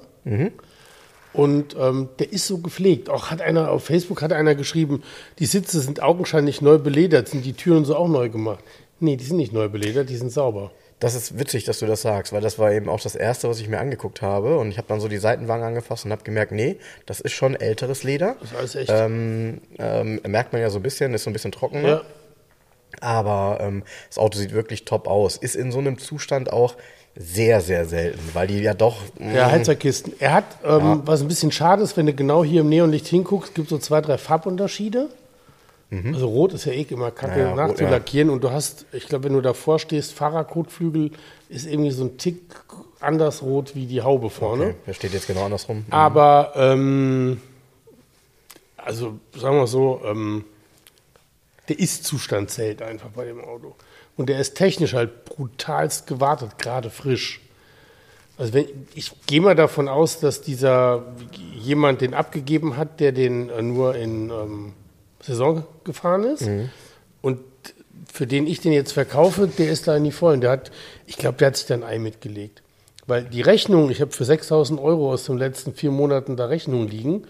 Und 1.33 1.75
ähm, 1.79 2.09
der 2.19 2.33
ist 2.33 2.47
so 2.47 2.57
gepflegt. 2.57 3.09
Auch 3.09 3.31
hat 3.31 3.41
einer 3.41 3.71
auf 3.71 3.85
Facebook 3.85 4.21
hat 4.21 4.33
einer 4.33 4.55
geschrieben, 4.55 5.01
die 5.39 5.45
Sitze 5.45 5.79
sind 5.79 6.03
augenscheinlich 6.03 6.61
neu 6.61 6.77
beledert, 6.77 7.29
sind 7.29 7.45
die 7.45 7.53
Türen 7.53 7.85
so 7.85 7.95
auch 7.95 8.09
neu 8.09 8.29
gemacht. 8.29 8.63
Nee, 8.99 9.15
die 9.15 9.23
sind 9.23 9.37
nicht 9.37 9.53
neu 9.53 9.69
beledert, 9.69 10.09
die 10.09 10.17
sind 10.17 10.31
sauber. 10.31 10.71
Das 11.01 11.15
ist 11.15 11.39
witzig, 11.39 11.63
dass 11.65 11.79
du 11.79 11.87
das 11.87 12.03
sagst, 12.03 12.31
weil 12.31 12.41
das 12.41 12.59
war 12.59 12.71
eben 12.71 12.87
auch 12.87 13.01
das 13.01 13.15
Erste, 13.15 13.49
was 13.49 13.59
ich 13.59 13.67
mir 13.67 13.79
angeguckt 13.79 14.21
habe. 14.21 14.59
Und 14.59 14.69
ich 14.69 14.77
habe 14.77 14.87
dann 14.87 14.99
so 14.99 15.07
die 15.07 15.17
Seitenwagen 15.17 15.63
angefasst 15.63 16.05
und 16.05 16.11
habe 16.11 16.23
gemerkt, 16.23 16.51
nee, 16.51 16.77
das 17.07 17.19
ist 17.19 17.33
schon 17.33 17.55
älteres 17.55 18.03
Leder. 18.03 18.35
Das 18.39 18.51
ist 18.51 18.57
alles 18.57 18.75
echt. 18.75 18.91
Ähm, 18.93 19.61
ähm, 19.79 20.21
merkt 20.27 20.53
man 20.53 20.61
ja 20.61 20.69
so 20.69 20.77
ein 20.77 20.83
bisschen, 20.83 21.15
ist 21.15 21.23
so 21.23 21.31
ein 21.31 21.33
bisschen 21.33 21.51
trockener. 21.51 21.87
ja. 21.87 22.01
Aber 22.99 23.57
ähm, 23.61 23.83
das 24.09 24.19
Auto 24.19 24.37
sieht 24.37 24.53
wirklich 24.53 24.85
top 24.85 25.07
aus. 25.07 25.37
Ist 25.37 25.55
in 25.55 25.71
so 25.71 25.79
einem 25.79 25.97
Zustand 25.97 26.53
auch 26.53 26.75
sehr, 27.15 27.61
sehr 27.61 27.85
selten, 27.85 28.19
weil 28.33 28.45
die 28.47 28.59
ja 28.59 28.75
doch. 28.75 28.97
Ja, 29.19 29.49
Heizerkisten. 29.49 30.13
Er 30.19 30.33
hat, 30.33 30.45
ähm, 30.63 31.01
was 31.05 31.21
ein 31.21 31.27
bisschen 31.27 31.51
schade 31.51 31.81
ist, 31.81 31.97
wenn 31.97 32.05
du 32.05 32.13
genau 32.13 32.43
hier 32.43 32.61
im 32.61 32.69
Neonlicht 32.69 33.07
hinguckst, 33.07 33.55
gibt 33.55 33.69
so 33.69 33.79
zwei, 33.79 34.01
drei 34.01 34.19
Farbunterschiede. 34.19 35.09
Also 35.91 36.27
rot 36.29 36.53
ist 36.53 36.63
ja 36.65 36.71
eh 36.71 36.83
immer 36.89 37.11
kacke 37.11 37.39
Ja, 37.39 37.47
ja, 37.47 37.49
rot, 37.49 37.57
nachzulackieren. 37.57 38.29
Und 38.29 38.43
du 38.43 38.51
hast, 38.51 38.85
ich 38.93 39.07
glaube, 39.07 39.25
wenn 39.25 39.33
du 39.33 39.41
davor 39.41 39.77
stehst, 39.77 40.13
Fahrerkotflügel 40.13 41.11
ist 41.49 41.67
irgendwie 41.67 41.91
so 41.91 42.05
ein 42.05 42.17
Tick 42.17 42.41
anders 43.01 43.41
rot 43.41 43.75
wie 43.75 43.87
die 43.87 44.01
Haube 44.01 44.29
vorne. 44.29 44.67
Okay, 44.67 44.75
der 44.87 44.93
steht 44.93 45.13
jetzt 45.13 45.27
genau 45.27 45.43
andersrum. 45.43 45.85
Aber, 45.89 46.53
ähm, 46.55 47.41
also 48.77 49.19
sagen 49.35 49.57
wir 49.57 49.67
so, 49.67 50.01
ähm, 50.05 50.45
der 51.67 51.77
Ist-Zustand 51.77 52.49
zählt 52.49 52.81
einfach 52.81 53.09
bei 53.09 53.25
dem 53.25 53.41
Auto. 53.41 53.75
Und 54.15 54.29
der 54.29 54.39
ist 54.39 54.55
technisch 54.55 54.93
halt 54.93 55.25
brutalst 55.25 56.07
gewartet, 56.07 56.57
gerade 56.57 56.89
frisch. 56.89 57.41
Also 58.37 58.53
wenn, 58.53 58.65
ich 58.95 59.11
gehe 59.25 59.41
mal 59.41 59.55
davon 59.55 59.89
aus, 59.89 60.19
dass 60.19 60.41
dieser 60.41 61.03
jemand 61.53 61.99
den 62.01 62.13
abgegeben 62.13 62.77
hat, 62.77 63.01
der 63.01 63.11
den 63.11 63.49
äh, 63.49 63.61
nur 63.61 63.95
in 63.95 64.29
ähm, 64.29 64.73
Saison 65.23 65.63
gefahren 65.83 66.23
ist. 66.23 66.49
Und 67.21 67.39
für 68.11 68.27
den 68.27 68.47
ich 68.47 68.59
den 68.59 68.73
jetzt 68.73 68.91
verkaufe, 68.91 69.47
der 69.47 69.69
ist 69.71 69.87
da 69.87 69.95
in 69.95 70.03
die 70.03 70.11
Vollen. 70.11 70.41
Der 70.41 70.51
hat, 70.51 70.71
ich 71.05 71.17
glaube, 71.17 71.37
der 71.37 71.47
hat 71.47 71.57
sich 71.57 71.67
da 71.67 71.75
ein 71.75 71.83
Ei 71.83 71.99
mitgelegt. 71.99 72.61
Weil 73.07 73.23
die 73.23 73.41
Rechnung, 73.41 73.89
ich 73.89 73.99
habe 73.99 74.11
für 74.11 74.25
6000 74.25 74.79
Euro 74.79 75.11
aus 75.11 75.25
den 75.25 75.37
letzten 75.37 75.73
vier 75.73 75.91
Monaten 75.91 76.37
da 76.37 76.45
Rechnungen 76.45 76.87
liegen. 76.87 77.23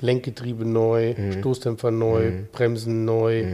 Lenkgetriebe 0.00 0.64
neu, 0.64 1.14
Stoßdämpfer 1.38 1.90
neu, 1.90 2.32
Bremsen 2.52 3.04
neu, 3.04 3.44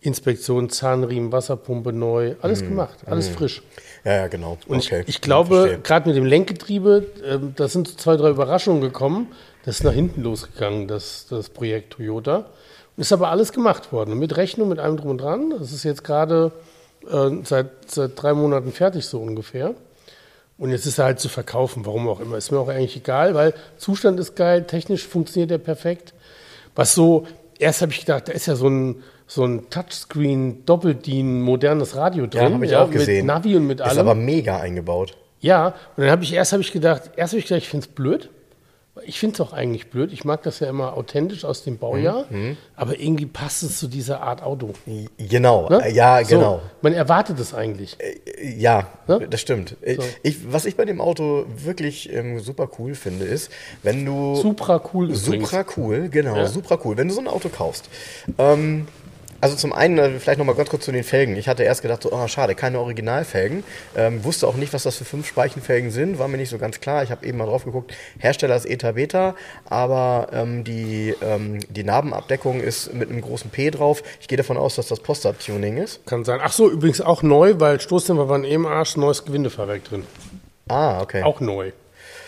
Inspektion, 0.00 0.68
Zahnriemen, 0.68 1.32
Wasserpumpe 1.32 1.92
neu. 1.92 2.34
Alles 2.42 2.60
gemacht, 2.60 2.98
alles 3.06 3.28
frisch. 3.28 3.62
Ja, 4.04 4.12
ja, 4.12 4.26
genau. 4.26 4.58
Und 4.66 4.84
okay. 4.84 5.00
ich, 5.02 5.16
ich 5.16 5.20
glaube, 5.22 5.78
gerade 5.82 6.08
mit 6.08 6.16
dem 6.16 6.26
Lenkgetriebe, 6.26 7.06
ähm, 7.24 7.54
da 7.56 7.68
sind 7.68 7.98
zwei, 7.98 8.16
drei 8.16 8.30
Überraschungen 8.30 8.82
gekommen. 8.82 9.28
Das 9.64 9.76
ist 9.76 9.84
nach 9.84 9.94
hinten 9.94 10.22
losgegangen, 10.22 10.88
das, 10.88 11.26
das 11.30 11.48
Projekt 11.48 11.94
Toyota. 11.94 12.50
Ist 12.96 13.12
aber 13.12 13.30
alles 13.30 13.52
gemacht 13.52 13.92
worden. 13.92 14.18
Mit 14.18 14.36
Rechnung, 14.36 14.68
mit 14.68 14.78
allem 14.78 14.96
drum 14.96 15.10
und 15.10 15.18
dran. 15.18 15.50
Das 15.58 15.72
ist 15.72 15.84
jetzt 15.84 16.04
gerade 16.04 16.52
äh, 17.10 17.30
seit, 17.42 17.90
seit 17.90 18.12
drei 18.20 18.34
Monaten 18.34 18.72
fertig, 18.72 19.06
so 19.06 19.20
ungefähr. 19.20 19.74
Und 20.56 20.70
jetzt 20.70 20.86
ist 20.86 20.98
er 20.98 21.06
halt 21.06 21.20
zu 21.20 21.28
verkaufen, 21.28 21.84
warum 21.84 22.08
auch 22.08 22.20
immer. 22.20 22.36
Ist 22.36 22.52
mir 22.52 22.58
auch 22.58 22.68
eigentlich 22.68 22.96
egal, 22.96 23.34
weil 23.34 23.54
Zustand 23.76 24.20
ist 24.20 24.36
geil, 24.36 24.64
technisch 24.64 25.06
funktioniert 25.06 25.50
er 25.50 25.58
perfekt. 25.58 26.14
Was 26.76 26.94
so, 26.94 27.26
erst 27.58 27.82
habe 27.82 27.90
ich 27.90 28.00
gedacht, 28.00 28.28
da 28.28 28.32
ist 28.32 28.46
ja 28.46 28.54
so 28.54 28.68
ein, 28.68 29.02
so 29.26 29.44
ein 29.44 29.68
Touchscreen, 29.70 30.64
Doppeldien, 30.64 31.42
modernes 31.42 31.96
Radio 31.96 32.26
drin. 32.26 32.42
Ja, 32.42 32.52
habe 32.52 32.66
ich 32.66 32.76
auch 32.76 32.90
gesehen. 32.90 33.26
Mit 33.26 33.34
Navi 33.34 33.56
und 33.56 33.66
mit 33.66 33.80
allem. 33.80 33.92
Ist 33.92 33.98
aber 33.98 34.14
mega 34.14 34.58
eingebaut. 34.58 35.16
Ja, 35.40 35.68
und 35.96 36.04
dann 36.04 36.10
habe 36.10 36.22
ich 36.22 36.32
erst 36.32 36.52
habe 36.52 36.62
ich 36.62 36.72
gedacht, 36.72 37.10
erst 37.16 37.32
habe 37.32 37.40
ich 37.40 37.46
gedacht, 37.46 37.62
ich 37.62 37.68
finde 37.68 37.86
es 37.86 37.92
blöd. 37.92 38.30
Ich 39.06 39.18
finde 39.18 39.34
es 39.34 39.40
auch 39.40 39.52
eigentlich 39.52 39.90
blöd. 39.90 40.12
Ich 40.12 40.24
mag 40.24 40.44
das 40.44 40.60
ja 40.60 40.68
immer 40.68 40.96
authentisch 40.96 41.44
aus 41.44 41.64
dem 41.64 41.78
Baujahr, 41.78 42.26
Mhm, 42.30 42.56
aber 42.76 43.00
irgendwie 43.00 43.26
passt 43.26 43.64
es 43.64 43.76
zu 43.80 43.88
dieser 43.88 44.20
Art 44.22 44.40
Auto. 44.40 44.72
Genau, 45.18 45.68
Ne? 45.68 45.86
äh, 45.86 45.92
ja, 45.92 46.24
So, 46.24 46.36
genau. 46.36 46.60
man 46.80 46.92
erwartet 46.92 47.40
es 47.40 47.54
eigentlich. 47.54 47.98
Ja, 48.56 48.86
Ne? 49.08 49.26
das 49.28 49.40
stimmt. 49.40 49.76
Äh, 49.82 49.96
So. 49.96 50.02
Ich, 50.22 50.52
was 50.52 50.64
ich 50.64 50.76
bei 50.76 50.84
dem 50.84 51.00
Auto 51.00 51.44
wirklich 51.56 52.12
ähm, 52.12 52.38
super 52.38 52.68
cool 52.78 52.94
finde, 52.94 53.24
ist, 53.24 53.50
wenn 53.82 54.06
du. 54.06 54.36
Supra 54.36 54.80
cool 54.94 55.06
übrigens. 55.10 55.24
Supra 55.50 55.64
cool, 55.76 56.08
genau, 56.08 56.36
Ja. 56.36 56.46
super 56.46 56.78
cool. 56.84 56.96
Wenn 56.96 57.08
du 57.08 57.14
so 57.14 57.20
ein 57.20 57.28
Auto 57.28 57.48
kaufst. 57.48 57.88
Ähm, 58.38 58.86
also 59.44 59.56
zum 59.56 59.74
einen, 59.74 59.98
äh, 59.98 60.18
vielleicht 60.18 60.38
nochmal 60.38 60.54
ganz 60.54 60.70
kurz 60.70 60.86
zu 60.86 60.92
den 60.92 61.04
Felgen. 61.04 61.36
Ich 61.36 61.48
hatte 61.48 61.64
erst 61.64 61.82
gedacht, 61.82 62.02
so, 62.02 62.10
oh, 62.12 62.26
schade, 62.28 62.54
keine 62.54 62.80
Originalfelgen. 62.80 63.62
Ähm, 63.94 64.24
wusste 64.24 64.48
auch 64.48 64.54
nicht, 64.54 64.72
was 64.72 64.84
das 64.84 64.96
für 64.96 65.04
fünf 65.04 65.28
Speichenfelgen 65.28 65.90
sind, 65.90 66.18
war 66.18 66.28
mir 66.28 66.38
nicht 66.38 66.48
so 66.48 66.56
ganz 66.56 66.80
klar. 66.80 67.02
Ich 67.02 67.10
habe 67.10 67.26
eben 67.26 67.36
mal 67.36 67.44
drauf 67.44 67.66
geguckt, 67.66 67.92
Hersteller 68.18 68.56
ist 68.56 68.64
Eta 68.64 68.92
Beta, 68.92 69.34
aber 69.66 70.28
ähm, 70.32 70.64
die, 70.64 71.14
ähm, 71.20 71.58
die 71.68 71.84
Narbenabdeckung 71.84 72.62
ist 72.62 72.94
mit 72.94 73.10
einem 73.10 73.20
großen 73.20 73.50
P 73.50 73.70
drauf. 73.70 74.02
Ich 74.18 74.28
gehe 74.28 74.38
davon 74.38 74.56
aus, 74.56 74.76
dass 74.76 74.88
das 74.88 75.00
Postard-Tuning 75.00 75.76
ist. 75.76 76.06
Kann 76.06 76.24
sein. 76.24 76.40
Ach 76.42 76.52
so, 76.52 76.70
übrigens 76.70 77.02
auch 77.02 77.22
neu, 77.22 77.56
weil 77.58 77.78
Stoßdämpfer 77.80 78.30
waren 78.30 78.44
im 78.44 78.64
Arsch, 78.64 78.96
neues 78.96 79.26
Gewindefahrwerk 79.26 79.84
drin. 79.84 80.06
Ah, 80.68 81.02
okay. 81.02 81.22
Auch 81.22 81.40
neu. 81.40 81.72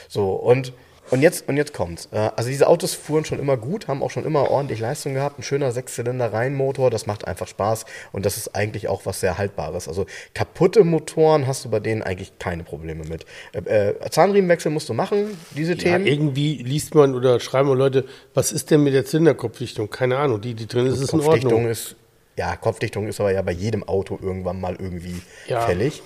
So, 0.09 0.33
und, 0.33 0.75
und, 1.11 1.23
jetzt, 1.23 1.49
und 1.49 1.57
jetzt 1.57 1.73
kommt's. 1.73 2.09
Äh, 2.13 2.31
Also 2.37 2.49
diese 2.51 2.67
Autos 2.69 2.95
fuhren 2.95 3.25
schon 3.25 3.39
immer 3.39 3.57
gut, 3.57 3.89
haben 3.89 4.03
auch 4.03 4.11
schon 4.11 4.25
immer 4.25 4.51
ordentlich 4.51 4.81
Leistung 4.81 5.15
gehabt. 5.15 5.39
Ein 5.39 5.43
schöner 5.43 5.71
Sechszylinder-Reihenmotor, 5.73 6.91
das 6.91 7.07
macht 7.07 7.27
einfach 7.27 7.47
Spaß. 7.49 7.85
Und 8.13 8.27
das 8.27 8.37
ist 8.37 8.55
eigentlich 8.55 8.89
auch 8.89 9.07
was 9.07 9.21
sehr 9.21 9.39
Haltbares. 9.39 9.89
Also 9.89 10.07
kaputte 10.35 10.85
Motoren 10.85 11.47
hast 11.47 11.65
du 11.65 11.71
bei 11.71 11.81
denen 11.81 12.03
eigentlich 12.03 12.39
keine 12.39 12.65
Probleme 12.65 13.05
mit. 13.05 13.25
Äh, 13.53 13.91
äh, 13.91 14.11
Zahnriemenwechsel 14.11 14.71
musst 14.71 14.89
du 14.89 14.95
machen, 14.95 15.37
diese 15.57 15.73
Ja, 15.75 15.79
Themen. 15.79 16.07
irgendwie 16.07 16.57
liest 16.63 16.95
man 16.95 17.15
oder 17.15 17.41
schreiben 17.41 17.73
Leute, 17.73 18.05
was 18.35 18.53
ist 18.53 18.71
denn 18.71 18.83
mit 18.83 18.95
der 18.95 19.05
Zylinderkopfdichtung? 19.05 19.91
Keine 19.91 20.17
Ahnung, 20.19 20.41
die, 20.41 20.55
die 20.55 20.67
drin 20.67 20.87
ist, 20.87 21.01
ist 21.01 21.13
in 21.13 21.21
Kopfdichtung 21.21 21.53
Ordnung. 21.53 21.71
ist, 21.71 21.97
ja, 22.37 22.55
Kopfdichtung 22.57 23.07
ist 23.09 23.21
aber 23.21 23.33
ja 23.33 23.43
bei 23.43 23.53
jedem 23.53 23.83
Auto 23.89 24.19
irgendwann 24.21 24.61
mal 24.61 24.77
irgendwie 24.79 25.23
Ja. 25.47 25.61
fällig. 25.67 26.03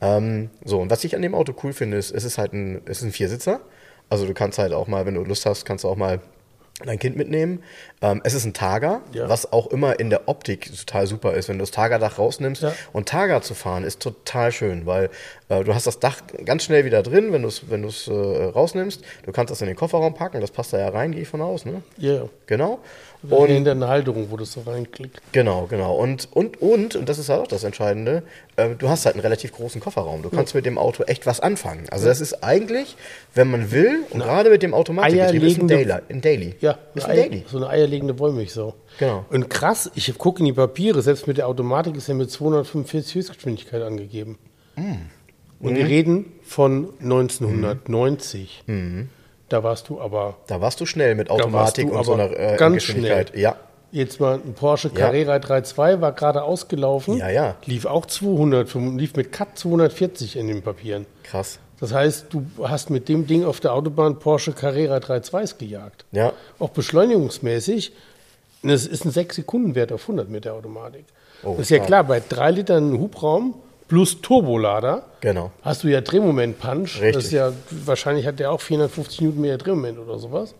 Ähm, 0.00 0.50
so, 0.64 0.80
und 0.80 0.90
was 0.90 1.04
ich 1.04 1.14
an 1.16 1.22
dem 1.22 1.34
Auto 1.34 1.54
cool 1.62 1.72
finde, 1.72 1.96
ist, 1.96 2.10
es 2.12 2.24
ist 2.24 2.38
halt 2.38 2.52
ein, 2.52 2.82
es 2.86 2.98
ist 2.98 3.04
ein 3.04 3.12
Viersitzer. 3.12 3.60
Also 4.08 4.26
du 4.26 4.34
kannst 4.34 4.58
halt 4.58 4.72
auch 4.72 4.86
mal, 4.86 5.06
wenn 5.06 5.14
du 5.14 5.22
Lust 5.24 5.46
hast, 5.46 5.64
kannst 5.64 5.84
du 5.84 5.88
auch 5.88 5.96
mal 5.96 6.20
dein 6.84 6.98
Kind 6.98 7.16
mitnehmen. 7.16 7.62
Ähm, 8.02 8.20
es 8.22 8.34
ist 8.34 8.44
ein 8.44 8.52
Targa, 8.52 9.00
Ja. 9.12 9.30
was 9.30 9.50
auch 9.50 9.68
immer 9.68 9.98
in 9.98 10.10
der 10.10 10.28
Optik 10.28 10.70
total 10.76 11.06
super 11.06 11.32
ist. 11.32 11.48
Wenn 11.48 11.56
du 11.56 11.62
das 11.62 11.70
Targa-Dach 11.70 12.18
rausnimmst 12.18 12.62
Ja. 12.62 12.72
und 12.92 13.08
Targa 13.08 13.40
zu 13.40 13.54
fahren, 13.54 13.82
ist 13.82 14.00
total 14.00 14.52
schön, 14.52 14.84
weil 14.84 15.08
äh, 15.48 15.64
du 15.64 15.74
hast 15.74 15.86
das 15.86 16.00
Dach 16.00 16.18
ganz 16.44 16.64
schnell 16.64 16.84
wieder 16.84 17.02
drin, 17.02 17.32
wenn 17.32 17.40
du 17.40 17.48
es 17.48 17.70
wenn 17.70 17.80
du's, 17.80 18.08
äh, 18.08 18.12
rausnimmst. 18.12 19.02
Du 19.24 19.32
kannst 19.32 19.50
das 19.50 19.62
in 19.62 19.68
den 19.68 19.76
Kofferraum 19.76 20.12
packen, 20.12 20.42
das 20.42 20.50
passt 20.50 20.74
da 20.74 20.78
ja 20.78 20.90
rein, 20.90 21.12
gehe 21.12 21.22
ich 21.22 21.28
von 21.28 21.40
aus, 21.40 21.64
ne? 21.64 21.82
Ja, 21.96 22.24
Genau. 22.46 22.78
Und 23.30 23.48
hinter 23.48 23.72
eine 23.72 23.88
Halterung, 23.88 24.28
wo 24.30 24.36
das 24.36 24.52
so 24.52 24.60
reinklickt. 24.60 25.20
Genau, 25.32 25.66
genau. 25.68 25.94
Und, 25.96 26.28
und, 26.32 26.60
und, 26.60 26.96
und 26.96 27.08
das 27.08 27.18
ist 27.18 27.28
halt 27.28 27.40
auch 27.40 27.46
das 27.46 27.64
Entscheidende, 27.64 28.22
äh, 28.56 28.74
du 28.76 28.88
hast 28.88 29.06
halt 29.06 29.14
einen 29.16 29.22
relativ 29.22 29.52
großen 29.52 29.80
Kofferraum. 29.80 30.22
Du 30.22 30.30
kannst 30.30 30.54
mit 30.54 30.66
dem 30.66 30.78
Auto 30.78 31.02
echt 31.04 31.26
was 31.26 31.40
anfangen. 31.40 31.86
Also 31.90 32.06
das 32.06 32.20
ist 32.20 32.42
eigentlich, 32.44 32.96
wenn 33.34 33.50
man 33.50 33.70
will, 33.70 34.04
und 34.10 34.20
gerade 34.20 34.50
mit 34.50 34.62
dem 34.62 34.74
Automatikgetrieb, 34.74 35.42
ist 35.42 35.58
ein 35.58 35.68
Daily. 35.68 35.92
Ein 36.08 36.20
Daily. 36.20 36.54
Ja, 36.60 36.78
ist 36.94 37.04
ein 37.04 37.10
Eier, 37.12 37.28
Daily. 37.28 37.44
so 37.48 37.56
eine 37.58 37.68
eierlegende 37.68 38.18
Wollmilchsau. 38.18 38.74
Genau. 38.98 39.24
Und 39.30 39.50
krass, 39.50 39.90
ich 39.94 40.16
gucke 40.18 40.38
in 40.40 40.46
die 40.46 40.52
Papiere, 40.52 41.02
selbst 41.02 41.26
mit 41.26 41.36
der 41.38 41.48
Automatik 41.48 41.96
ist 41.96 42.08
er 42.08 42.14
mit 42.14 42.30
245 42.30 43.14
Höchstgeschwindigkeit 43.14 43.82
angegeben. 43.82 44.38
Mm. 44.76 44.80
Und 45.58 45.72
Mhm. 45.72 45.76
wir 45.76 45.86
reden 45.86 46.32
von 46.42 46.88
1990. 47.00 48.64
Da 49.48 49.62
warst 49.62 49.88
du 49.88 50.00
aber 50.00 50.36
Da 50.46 50.60
warst 50.60 50.80
du 50.80 50.86
schnell 50.86 51.14
mit 51.14 51.30
Automatik 51.30 51.90
und 51.90 52.04
so 52.04 52.14
einer 52.14 52.30
äh, 52.38 52.56
ganz 52.56 52.74
Geschwindigkeit. 52.76 53.28
schnell. 53.30 53.40
Ja. 53.42 53.56
Jetzt 53.92 54.18
mal 54.20 54.34
ein 54.34 54.54
Porsche 54.54 54.88
Ja. 54.88 54.94
Carrera 54.94 55.36
3.2 55.36 56.00
war 56.00 56.12
gerade 56.12 56.42
ausgelaufen. 56.42 57.18
Ja, 57.18 57.30
ja. 57.30 57.54
Lief 57.64 57.86
auch 57.86 58.04
200, 58.06 58.74
lief 58.74 59.14
mit 59.14 59.30
Cut 59.32 59.56
240 59.56 60.36
in 60.36 60.48
den 60.48 60.62
Papieren. 60.62 61.06
Krass. 61.22 61.60
Das 61.78 61.92
heißt, 61.94 62.26
du 62.30 62.46
hast 62.62 62.90
mit 62.90 63.08
dem 63.08 63.26
Ding 63.26 63.44
auf 63.44 63.60
der 63.60 63.72
Autobahn 63.74 64.18
Porsche 64.18 64.52
Carrera 64.52 64.96
3.2s 64.96 65.58
gejagt. 65.58 66.04
Ja. 66.10 66.32
Auch 66.58 66.70
beschleunigungsmäßig. 66.70 67.92
Es 68.62 68.86
ist 68.86 69.04
ein 69.04 69.12
6-Sekunden-Wert 69.12 69.92
auf 69.92 70.02
100 70.02 70.28
mit 70.28 70.44
der 70.44 70.54
Automatik. 70.54 71.04
Oh, 71.44 71.50
das 71.52 71.60
ist 71.62 71.70
ja 71.70 71.78
klar, 71.78 72.02
bei 72.04 72.20
3 72.26 72.50
Litern 72.50 72.98
Hubraum 72.98 73.54
plus 73.88 74.20
Turbolader 74.20 75.04
Genau. 75.20 75.50
hast 75.62 75.84
du 75.84 75.88
ja 75.88 76.00
Drehmoment-Punch. 76.00 76.96
Richtig. 77.00 77.12
Das 77.14 77.24
ist 77.26 77.32
ja, 77.32 77.52
wahrscheinlich 77.70 78.26
hat 78.26 78.38
der 78.38 78.50
auch 78.52 78.60
450 78.60 79.20
Newton 79.20 79.40
mehr 79.40 79.58
Drehmoment 79.58 79.98
oder 79.98 80.18
sowas. 80.18 80.54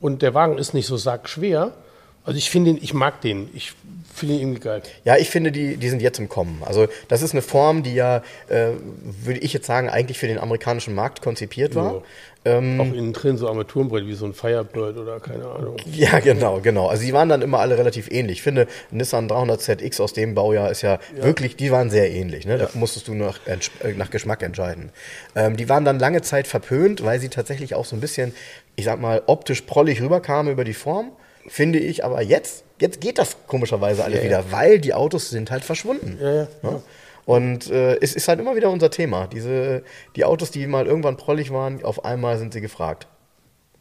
Und 0.00 0.22
der 0.22 0.34
Wagen 0.34 0.58
ist 0.58 0.72
nicht 0.74 0.86
so 0.86 0.96
sackschwer. 0.96 1.72
Also 2.24 2.38
ich 2.38 2.50
finde 2.50 2.70
ihn, 2.70 2.78
ich 2.80 2.94
mag 2.94 3.20
den. 3.22 3.48
Ich 3.54 3.72
finde 4.14 4.34
ihn 4.34 4.40
irgendwie 4.40 4.60
geil. 4.60 4.82
Ja, 5.04 5.16
ich 5.16 5.30
finde, 5.30 5.52
die, 5.52 5.76
die 5.76 5.88
sind 5.88 6.02
jetzt 6.02 6.18
im 6.18 6.28
Kommen. 6.28 6.62
Also 6.64 6.86
das 7.08 7.22
ist 7.22 7.32
eine 7.32 7.42
Form, 7.42 7.82
die 7.82 7.94
ja, 7.94 8.18
äh, 8.48 8.72
würde 9.24 9.40
ich 9.40 9.52
jetzt 9.52 9.66
sagen, 9.66 9.88
eigentlich 9.88 10.18
für 10.18 10.26
den 10.26 10.38
amerikanischen 10.38 10.94
Markt 10.94 11.22
konzipiert 11.22 11.74
war. 11.74 11.94
Ja. 11.94 12.02
Ähm, 12.42 12.80
Auch 12.80 12.86
innen 12.86 13.12
drin 13.12 13.36
so 13.36 13.48
Armaturenbrett 13.48 14.06
wie 14.06 14.14
so 14.14 14.24
ein 14.24 14.32
Firebird 14.32 14.96
oder 14.96 15.20
keine 15.20 15.44
Ahnung. 15.46 15.76
Ja, 15.92 16.20
genau, 16.20 16.60
genau. 16.60 16.86
Also 16.86 17.04
die 17.04 17.12
waren 17.12 17.28
dann 17.28 17.42
immer 17.42 17.58
alle 17.58 17.76
relativ 17.76 18.10
ähnlich. 18.10 18.38
Ich 18.38 18.42
finde, 18.42 18.66
Nissan 18.90 19.28
300 19.28 19.60
ZX 19.60 20.00
aus 20.00 20.14
dem 20.14 20.34
Baujahr 20.34 20.70
ist 20.70 20.80
ja, 20.80 21.00
wirklich, 21.20 21.56
die 21.56 21.70
waren 21.70 21.90
sehr 21.90 22.10
ähnlich. 22.10 22.46
Ne? 22.46 22.56
Da 22.56 22.70
musstest 22.74 23.08
du 23.08 23.14
nach, 23.14 23.38
äh, 23.46 23.58
nach 23.94 24.08
Geschmack 24.10 24.42
entscheiden. 24.42 24.90
Ähm, 25.36 25.58
die 25.58 25.68
waren 25.68 25.84
dann 25.84 25.98
lange 25.98 26.22
Zeit 26.22 26.46
verpönt, 26.46 27.04
weil 27.04 27.20
sie 27.20 27.28
tatsächlich 27.28 27.74
auch 27.74 27.84
so 27.84 27.94
ein 27.94 28.00
bisschen, 28.00 28.34
ich 28.74 28.86
sag 28.86 29.00
mal, 29.00 29.22
optisch 29.26 29.60
prollig 29.62 30.00
rüberkamen 30.00 30.50
über 30.50 30.64
die 30.64 30.72
Form. 30.74 31.12
Finde 31.46 31.78
ich, 31.78 32.04
aber 32.06 32.22
jetzt, 32.22 32.64
jetzt 32.80 33.00
geht 33.02 33.18
das 33.18 33.36
komischerweise 33.48 34.02
alles 34.04 34.18
Ja, 34.18 34.24
ja. 34.24 34.28
wieder, 34.30 34.44
weil 34.52 34.78
die 34.78 34.94
Autos 34.94 35.28
sind 35.28 35.50
halt 35.50 35.64
verschwunden. 35.64 36.18
Ja, 36.20 36.34
ja. 36.34 36.48
Ne? 36.62 36.82
Und 37.30 37.70
äh, 37.70 37.96
es 38.00 38.14
ist 38.16 38.26
halt 38.26 38.40
immer 38.40 38.56
wieder 38.56 38.70
unser 38.70 38.90
Thema. 38.90 39.28
Diese, 39.28 39.84
die 40.16 40.24
Autos, 40.24 40.50
die 40.50 40.66
mal 40.66 40.86
irgendwann 40.86 41.16
prollig 41.16 41.52
waren, 41.52 41.84
auf 41.84 42.04
einmal 42.04 42.38
sind 42.38 42.52
sie 42.52 42.60
gefragt. 42.60 43.06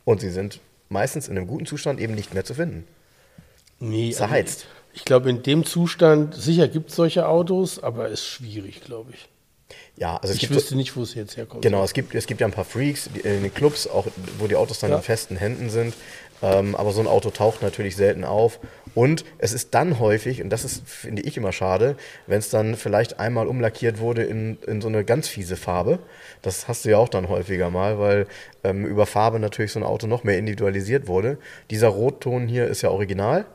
Und 0.05 0.21
sie 0.21 0.29
sind 0.29 0.59
meistens 0.89 1.27
in 1.27 1.35
einem 1.35 1.47
guten 1.47 1.65
Zustand 1.65 1.99
eben 1.99 2.13
nicht 2.13 2.31
mehr 2.31 2.45
zu 2.45 2.53
finden. 2.53 2.85
Nee, 3.79 4.11
Zerheizt. 4.11 4.65
also 4.67 4.75
Ich 4.93 5.03
glaube, 5.03 5.31
in 5.31 5.41
dem 5.41 5.65
Zustand, 5.65 6.35
sicher 6.35 6.67
gibt 6.67 6.91
es 6.91 6.95
solche 6.95 7.27
Autos, 7.27 7.81
aber 7.81 8.09
ist 8.09 8.23
schwierig, 8.23 8.81
glaube 8.81 9.13
ich. 9.13 9.27
Ja, 9.97 10.17
also 10.17 10.31
es 10.33 10.43
Ich 10.43 10.49
wüsste 10.51 10.69
so, 10.71 10.75
nicht, 10.75 10.95
wo 10.95 11.01
es 11.01 11.15
jetzt 11.15 11.35
herkommt. 11.35 11.63
genau, 11.63 11.83
es 11.83 11.93
gibt, 11.93 12.13
es 12.13 12.27
gibt 12.27 12.41
ja 12.41 12.47
ein 12.47 12.53
paar 12.53 12.65
Freaks 12.65 13.09
die, 13.15 13.21
in 13.21 13.41
den 13.41 13.53
Clubs, 13.53 13.87
auch 13.87 14.05
wo 14.37 14.45
die 14.45 14.55
Autos 14.57 14.79
dann 14.79 14.91
Ja. 14.91 14.97
in 14.97 15.01
festen 15.03 15.37
Händen 15.37 15.71
sind. 15.71 15.95
Ähm, 16.41 16.75
aber 16.75 16.91
so 16.91 17.01
ein 17.01 17.07
Auto 17.07 17.29
taucht 17.29 17.61
natürlich 17.61 17.95
selten 17.95 18.23
auf. 18.23 18.59
Und 18.95 19.23
es 19.37 19.53
ist 19.53 19.73
dann 19.75 19.99
häufig, 19.99 20.41
und 20.41 20.49
das 20.49 20.65
ist, 20.65 20.87
finde 20.87 21.21
ich, 21.21 21.37
immer 21.37 21.51
schade, 21.51 21.95
wenn 22.27 22.39
es 22.39 22.49
dann 22.49 22.75
vielleicht 22.75 23.19
einmal 23.19 23.47
umlackiert 23.47 23.99
wurde 23.99 24.23
in, 24.23 24.57
in 24.65 24.81
so 24.81 24.87
eine 24.87 25.03
ganz 25.03 25.27
fiese 25.27 25.57
Farbe. 25.57 25.99
Das 26.41 26.67
hast 26.67 26.85
du 26.85 26.89
ja 26.89 26.97
auch 26.97 27.09
dann 27.09 27.29
häufiger 27.29 27.69
mal, 27.69 27.99
weil 27.99 28.27
ähm, 28.63 28.85
über 28.85 29.05
Farbe 29.05 29.39
natürlich 29.39 29.71
so 29.71 29.79
ein 29.79 29.85
Auto 29.85 30.07
noch 30.07 30.23
mehr 30.23 30.37
individualisiert 30.37 31.07
wurde. 31.07 31.37
Dieser 31.69 31.89
Rotton 31.89 32.47
hier 32.47 32.67
ist 32.67 32.81
ja 32.81 32.89
original. 32.89 33.45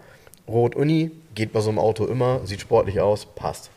Rot 0.47 0.76
Uni 0.76 1.11
geht 1.35 1.53
bei 1.53 1.61
so 1.61 1.70
einem 1.70 1.78
Auto 1.78 2.07
immer, 2.07 2.41
sieht 2.45 2.61
sportlich 2.61 3.01
aus, 3.01 3.26
passt. 3.26 3.70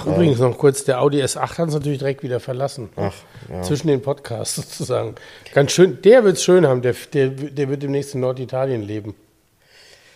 Ach, 0.00 0.06
übrigens 0.06 0.38
noch 0.38 0.56
kurz, 0.58 0.84
der 0.84 1.00
Audi 1.00 1.22
S8 1.22 1.58
hat 1.58 1.58
uns 1.58 1.74
natürlich 1.74 1.98
direkt 1.98 2.22
wieder 2.22 2.40
verlassen. 2.40 2.88
Ach, 2.96 3.14
ja. 3.50 3.62
Zwischen 3.62 3.88
den 3.88 4.02
Podcasts 4.02 4.56
sozusagen. 4.56 5.14
Ganz 5.54 5.72
schön, 5.72 6.00
der 6.02 6.24
wird 6.24 6.36
es 6.36 6.44
schön 6.44 6.66
haben, 6.66 6.82
der, 6.82 6.94
der, 7.12 7.28
der 7.28 7.68
wird 7.68 7.82
demnächst 7.82 8.14
in 8.14 8.20
Norditalien 8.20 8.82
leben. 8.82 9.14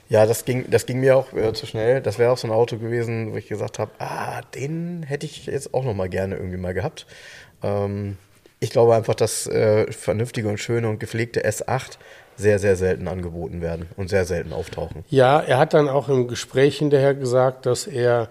Ja, 0.09 0.27
das 0.27 0.45
ging, 0.45 0.67
das 0.71 0.85
ging 0.85 1.01
mir 1.01 1.17
auch 1.17 1.33
äh, 1.33 1.55
zu 1.55 1.65
schnell. 1.67 2.03
Das 2.03 2.19
wäre 2.19 2.33
auch 2.33 2.39
so 2.39 2.47
ein 2.47 2.53
Auto 2.53 2.77
gewesen, 2.77 3.33
wo 3.33 3.37
ich 3.37 3.49
gesagt 3.49 3.79
habe, 3.79 3.93
ah, 3.99 4.43
den 4.55 5.05
hätte 5.05 5.25
ich 5.25 5.47
jetzt 5.47 5.73
auch 5.73 5.85
noch 5.85 5.95
mal 5.95 6.09
gerne 6.09 6.37
irgendwie 6.37 6.59
mal 6.59 6.75
gehabt. 6.75 7.07
Ähm, 7.63 8.19
ich 8.61 8.71
glaube 8.71 8.95
einfach, 8.95 9.15
dass 9.15 9.47
äh, 9.47 9.91
vernünftige 9.91 10.49
und 10.49 10.59
schöne 10.59 10.89
und 10.89 11.01
gepflegte 11.01 11.45
S8 11.45 11.99
sehr, 12.37 12.59
sehr 12.59 12.77
selten 12.77 13.09
angeboten 13.09 13.61
werden 13.63 13.89
und 13.97 14.09
sehr 14.09 14.25
selten 14.25 14.53
auftauchen. 14.53 15.05
Ja, 15.09 15.41
er 15.41 15.59
hat 15.59 15.75
dann 15.75 15.89
auch 15.89 16.09
im 16.09 16.29
Gespräch 16.29 16.79
hinterher 16.79 17.15
gesagt, 17.15 17.67
dass 17.67 17.87
er 17.87 18.29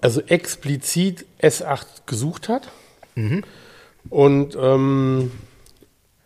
also 0.00 0.20
explizit 0.22 1.26
S8 1.42 1.86
gesucht 2.06 2.48
hat. 2.48 2.68
Und 4.08 4.56
ähm, 4.60 5.30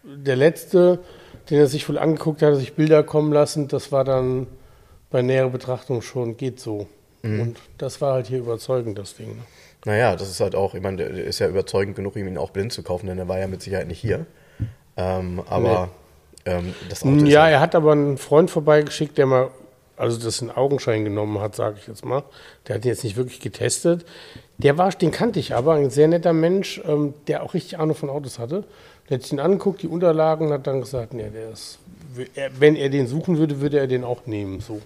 der 0.04 0.36
letzte 0.36 1.00
den 1.50 1.58
er 1.58 1.66
sich 1.66 1.88
wohl 1.88 1.98
angeguckt 1.98 2.42
hat, 2.42 2.56
sich 2.56 2.74
Bilder 2.74 3.02
kommen 3.02 3.32
lassen. 3.32 3.68
Das 3.68 3.92
war 3.92 4.04
dann 4.04 4.46
bei 5.10 5.22
näherer 5.22 5.50
Betrachtung 5.50 6.00
schon, 6.02 6.36
geht 6.36 6.58
so. 6.58 6.86
Mhm. 7.22 7.40
Und 7.40 7.56
das 7.78 8.00
war 8.00 8.14
halt 8.14 8.26
hier 8.28 8.38
überzeugend, 8.38 8.98
das 8.98 9.14
Ding. 9.14 9.28
ne? 9.36 9.42
Naja, 9.84 10.16
das 10.16 10.30
ist 10.30 10.40
halt 10.40 10.54
auch, 10.54 10.74
ich 10.74 10.82
meine, 10.82 10.96
der 10.96 11.10
ist 11.10 11.38
ja 11.40 11.48
überzeugend 11.48 11.96
genug, 11.96 12.16
ihm 12.16 12.26
ihn 12.28 12.38
auch 12.38 12.50
blind 12.50 12.72
zu 12.72 12.82
kaufen, 12.82 13.06
denn 13.06 13.18
er 13.18 13.28
war 13.28 13.38
ja 13.38 13.46
mit 13.46 13.60
Sicherheit 13.62 13.86
nicht 13.88 14.00
hier. 14.00 14.24
Ähm, 14.96 15.42
aber 15.48 15.90
ähm, 16.46 16.74
das 16.88 17.02
Auto 17.02 17.26
Ja, 17.26 17.42
halt- 17.42 17.52
er 17.52 17.60
hat 17.60 17.74
aber 17.74 17.92
einen 17.92 18.16
Freund 18.16 18.50
vorbeigeschickt, 18.50 19.18
der 19.18 19.26
mal, 19.26 19.50
also 19.96 20.18
das 20.18 20.40
in 20.40 20.50
Augenschein 20.50 21.04
genommen 21.04 21.40
hat, 21.40 21.54
sage 21.54 21.76
ich 21.80 21.86
jetzt 21.86 22.04
mal. 22.04 22.22
Der 22.66 22.76
hat 22.76 22.84
ihn 22.84 22.88
jetzt 22.88 23.04
nicht 23.04 23.16
wirklich 23.16 23.40
getestet. 23.40 24.04
Der 24.58 24.78
war, 24.78 24.90
den 24.90 25.10
kannte 25.10 25.40
ich 25.40 25.54
aber, 25.54 25.74
ein 25.74 25.90
sehr 25.90 26.08
netter 26.08 26.32
Mensch, 26.32 26.80
ähm, 26.86 27.14
der 27.26 27.42
auch 27.42 27.54
richtig 27.54 27.78
Ahnung 27.78 27.96
von 27.96 28.10
Autos 28.10 28.38
hatte. 28.38 28.64
Der 29.08 29.18
hat 29.18 29.30
den 29.30 29.40
angeguckt, 29.40 29.82
die 29.82 29.88
Unterlagen, 29.88 30.52
hat 30.52 30.66
dann 30.66 30.80
gesagt, 30.80 31.12
nee, 31.12 31.28
der 31.30 31.50
ist, 31.50 31.78
wenn 32.58 32.76
er 32.76 32.88
den 32.88 33.06
suchen 33.06 33.38
würde, 33.38 33.60
würde 33.60 33.78
er 33.78 33.86
den 33.86 34.04
auch 34.04 34.26
nehmen. 34.26 34.60
So. 34.60 34.80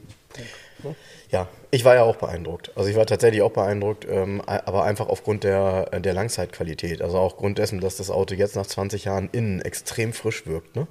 Ja, 1.30 1.46
ich 1.70 1.84
war 1.84 1.94
ja 1.94 2.02
auch 2.02 2.16
beeindruckt. 2.16 2.72
Also 2.74 2.88
ich 2.88 2.96
war 2.96 3.04
tatsächlich 3.04 3.42
auch 3.42 3.52
beeindruckt, 3.52 4.06
ähm, 4.08 4.42
aber 4.46 4.84
einfach 4.84 5.08
aufgrund 5.08 5.44
der, 5.44 6.00
der 6.00 6.14
Langzeitqualität. 6.14 7.02
Also 7.02 7.18
auch 7.18 7.36
Grund 7.36 7.58
dessen, 7.58 7.80
dass 7.80 7.96
das 7.96 8.10
Auto 8.10 8.34
jetzt 8.34 8.56
nach 8.56 8.66
20 8.66 9.04
Jahren 9.04 9.28
innen 9.32 9.60
extrem 9.60 10.12
frisch 10.12 10.46
wirkt. 10.46 10.74
Ne? 10.74 10.86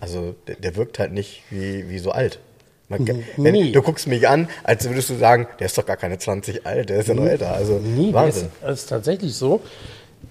Also 0.00 0.34
der, 0.46 0.56
der 0.56 0.76
wirkt 0.76 0.98
halt 0.98 1.12
nicht 1.12 1.42
wie, 1.50 1.90
wie 1.90 1.98
so 1.98 2.12
alt. 2.12 2.40
Man, 2.88 3.06
wenn, 3.06 3.24
nee. 3.52 3.72
Du 3.72 3.82
guckst 3.82 4.06
mich 4.06 4.26
an, 4.28 4.48
als 4.64 4.88
würdest 4.88 5.10
du 5.10 5.14
sagen, 5.16 5.46
der 5.58 5.66
ist 5.66 5.76
doch 5.76 5.84
gar 5.84 5.96
keine 5.98 6.18
20 6.18 6.66
alt, 6.66 6.88
der 6.88 7.00
ist 7.00 7.08
ja 7.08 7.14
noch 7.14 7.26
älter. 7.26 7.52
Also 7.52 7.78
Nee, 7.78 8.12
Wahnsinn. 8.14 8.48
Das 8.62 8.70
ist, 8.72 8.82
ist 8.84 8.86
tatsächlich 8.88 9.34
so. 9.34 9.60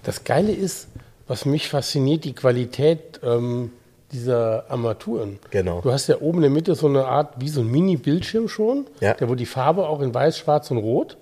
Das 0.02 0.24
Geile 0.24 0.52
ist, 0.52 0.88
was 1.28 1.44
mich 1.44 1.68
fasziniert, 1.68 2.24
die 2.24 2.34
Qualität 2.34 3.20
ähm, 3.22 3.70
dieser 4.10 4.64
Armaturen. 4.70 5.38
Genau. 5.50 5.82
Du 5.82 5.92
hast 5.92 6.08
ja 6.08 6.20
oben 6.20 6.38
in 6.38 6.42
der 6.42 6.50
Mitte 6.50 6.74
so 6.74 6.88
eine 6.88 7.04
Art, 7.04 7.34
wie 7.38 7.48
so 7.48 7.60
ein 7.60 7.70
Mini-Bildschirm 7.70 8.48
schon, 8.48 8.86
Ja. 9.00 9.14
der 9.14 9.28
wo 9.28 9.34
die 9.36 9.46
Farbe 9.46 9.86
auch 9.88 10.00
in 10.00 10.12
weiß, 10.12 10.38
schwarz 10.38 10.70
und 10.70 10.78
rot. 10.78 11.16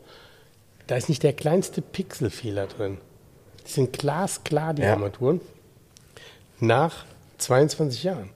Da 0.87 0.97
ist 0.97 1.09
nicht 1.09 1.23
der 1.23 1.33
kleinste 1.33 1.83
Pixelfehler 1.83 2.67
drin. 2.67 2.99
Die 3.67 3.73
sind 3.73 3.93
glasklar, 3.93 4.73
die 4.73 4.83
Ja. 4.83 4.93
Armaturen. 4.93 5.41
Nach 6.61 7.05
22 7.39 8.05
Jahren. 8.05 8.31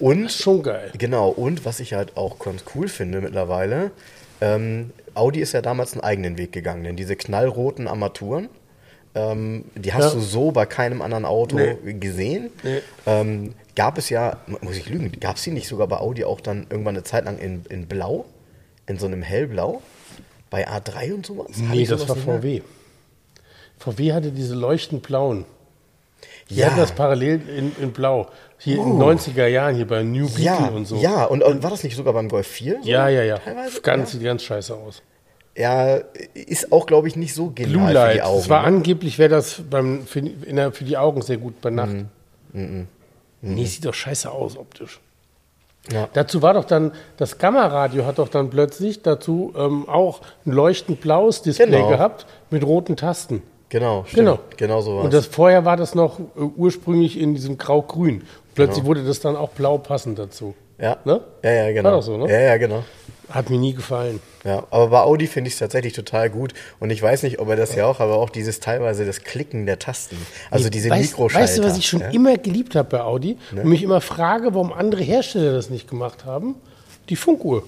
Und 0.00 0.32
Schon 0.32 0.62
geil. 0.62 0.90
Genau, 0.98 1.28
und 1.28 1.64
was 1.64 1.80
ich 1.80 1.92
halt 1.94 2.16
auch 2.16 2.38
ganz 2.38 2.64
cool 2.74 2.88
finde 2.88 3.20
mittlerweile, 3.20 3.92
ähm, 4.40 4.90
Audi 5.14 5.40
ist 5.40 5.52
ja 5.52 5.62
damals 5.62 5.92
einen 5.92 6.02
eigenen 6.02 6.38
Weg 6.38 6.52
gegangen, 6.52 6.82
denn 6.84 6.96
diese 6.96 7.14
knallroten 7.16 7.86
Armaturen, 7.88 8.48
ähm, 9.14 9.64
die 9.74 9.92
hast 9.92 10.04
Ja. 10.04 10.10
du 10.14 10.20
so 10.20 10.50
bei 10.52 10.66
keinem 10.66 11.02
anderen 11.02 11.24
Auto 11.24 11.56
Nee. 11.56 11.76
gesehen. 11.94 12.50
Nee. 12.62 12.80
Ähm, 13.06 13.54
gab 13.76 13.98
es 13.98 14.08
ja, 14.08 14.38
muss 14.60 14.76
ich 14.76 14.88
lügen, 14.88 15.12
gab 15.20 15.36
es 15.36 15.42
die 15.42 15.50
nicht 15.50 15.68
sogar 15.68 15.86
bei 15.88 15.98
Audi 15.98 16.24
auch 16.24 16.40
dann 16.40 16.66
irgendwann 16.70 16.94
eine 16.96 17.04
Zeit 17.04 17.24
lang 17.24 17.38
in, 17.38 17.64
in 17.68 17.86
Blau, 17.86 18.24
in 18.86 18.98
so 18.98 19.06
einem 19.06 19.22
hellblau, 19.22 19.82
bei 20.48 20.66
A3 20.68 21.12
und 21.14 21.26
sowas? 21.26 21.48
Nee, 21.56 21.86
das 21.86 22.00
sowas 22.02 22.26
war 22.26 22.38
mehr? 22.40 22.40
VW. 22.40 22.62
VW 23.78 24.12
hatte 24.12 24.30
diese 24.32 24.54
leuchtend 24.54 25.02
blauen. 25.02 25.44
Die 26.50 26.56
Ja. 26.56 26.66
hatten 26.66 26.76
das 26.78 26.92
parallel 26.92 27.40
in, 27.48 27.72
in 27.80 27.92
Blau. 27.92 28.28
Hier 28.60 28.76
in 28.78 28.98
den 28.98 29.02
90er 29.02 29.46
Jahren, 29.46 29.74
hier 29.74 29.86
bei 29.86 30.02
New 30.02 30.26
Beetle 30.26 30.44
Ja, 30.44 30.68
und 30.68 30.84
so. 30.86 30.96
ja, 30.96 31.24
und, 31.24 31.42
und 31.42 31.62
war 31.62 31.70
das 31.70 31.82
nicht 31.82 31.96
sogar 31.96 32.12
beim 32.12 32.28
Golf 32.28 32.46
4? 32.46 32.80
so 32.82 32.88
ja, 32.88 33.08
ja. 33.08 33.22
ja. 33.22 33.38
Teilweise? 33.38 33.80
Ganz, 33.80 34.12
Sieht 34.12 34.22
ganz 34.22 34.42
scheiße 34.42 34.74
aus. 34.74 35.02
Ja, 35.56 35.96
ist 36.34 36.70
auch, 36.72 36.86
glaube 36.86 37.08
ich, 37.08 37.16
nicht 37.16 37.34
so 37.34 37.50
genial 37.50 37.70
Blue 37.72 37.86
für 37.88 37.92
Light. 37.94 38.16
die 38.16 38.22
Augen. 38.22 38.38
Das 38.38 38.48
war 38.48 38.60
ne? 38.62 38.66
angeblich, 38.68 39.18
wäre 39.18 39.30
das 39.30 39.62
beim, 39.68 40.06
für, 40.06 40.22
der, 40.22 40.72
für 40.72 40.84
die 40.84 40.96
Augen 40.96 41.22
sehr 41.22 41.38
gut 41.38 41.60
bei 41.60 41.70
Nacht. 41.70 41.96
Mhm. 42.52 42.86
Nee, 43.42 43.64
sieht 43.64 43.84
doch 43.84 43.94
scheiße 43.94 44.30
aus 44.30 44.56
optisch. 44.56 45.00
Ja. 45.90 46.08
Dazu 46.12 46.42
war 46.42 46.52
doch 46.54 46.64
dann, 46.66 46.92
das 47.16 47.38
Gamma-Radio 47.38 48.04
hat 48.04 48.18
doch 48.18 48.28
dann 48.28 48.50
plötzlich 48.50 49.00
dazu 49.02 49.54
ähm, 49.56 49.88
auch 49.88 50.20
ein 50.44 50.52
leuchtend 50.52 51.00
blaues 51.00 51.40
Display 51.42 51.66
Genau. 51.70 51.88
gehabt 51.88 52.26
mit 52.50 52.62
roten 52.64 52.96
Tasten. 52.96 53.42
Genau, 53.70 54.04
stimmt. 54.04 54.16
Genau. 54.16 54.38
Genau 54.56 54.80
so 54.82 54.96
war 54.96 55.04
Und 55.04 55.14
das 55.14 55.26
vorher 55.26 55.64
war 55.64 55.76
das 55.76 55.94
noch 55.94 56.18
äh, 56.18 56.22
ursprünglich 56.56 57.18
in 57.18 57.34
diesem 57.34 57.56
Grau-Grün. 57.56 58.24
Plötzlich 58.54 58.84
wurde 58.84 59.04
das 59.04 59.20
dann 59.20 59.36
auch 59.36 59.50
blau 59.50 59.78
passend 59.78 60.18
dazu. 60.18 60.54
Ja. 60.78 60.96
Ne? 61.04 61.20
Ja, 61.42 61.50
ja, 61.50 61.72
genau. 61.72 61.90
War 61.90 61.96
doch 61.96 62.02
so, 62.02 62.16
ne? 62.16 62.30
Ja, 62.30 62.40
ja, 62.40 62.56
genau. 62.56 62.84
Hat 63.28 63.48
mir 63.50 63.58
nie 63.58 63.74
gefallen. 63.74 64.20
Ja, 64.44 64.66
aber 64.70 64.88
bei 64.88 65.00
Audi 65.00 65.26
finde 65.26 65.48
ich 65.48 65.54
es 65.54 65.60
tatsächlich 65.60 65.92
total 65.92 66.30
gut. 66.30 66.52
Und 66.80 66.90
ich 66.90 67.00
weiß 67.00 67.22
nicht, 67.22 67.38
ob 67.38 67.48
er 67.48 67.56
das 67.56 67.74
ja 67.74 67.86
auch, 67.86 68.00
aber 68.00 68.16
auch 68.16 68.30
dieses 68.30 68.58
teilweise 68.58 69.04
das 69.04 69.22
Klicken 69.22 69.66
der 69.66 69.78
Tasten. 69.78 70.16
Also 70.50 70.70
diese 70.70 70.90
weißt, 70.90 71.12
Mikroschalter. 71.12 71.44
Weißt 71.44 71.58
du, 71.58 71.62
was 71.62 71.78
ich 71.78 71.86
schon 71.86 72.00
ja? 72.00 72.08
immer 72.08 72.36
geliebt 72.38 72.74
habe 72.74 72.88
bei 72.88 73.02
Audi? 73.02 73.36
Und 73.52 73.66
mich 73.66 73.82
immer 73.82 74.00
frage, 74.00 74.54
warum 74.54 74.72
andere 74.72 75.02
Hersteller 75.02 75.52
das 75.52 75.70
nicht 75.70 75.88
gemacht 75.88 76.24
haben? 76.24 76.56
Die 77.08 77.16
Funkuhr. 77.16 77.62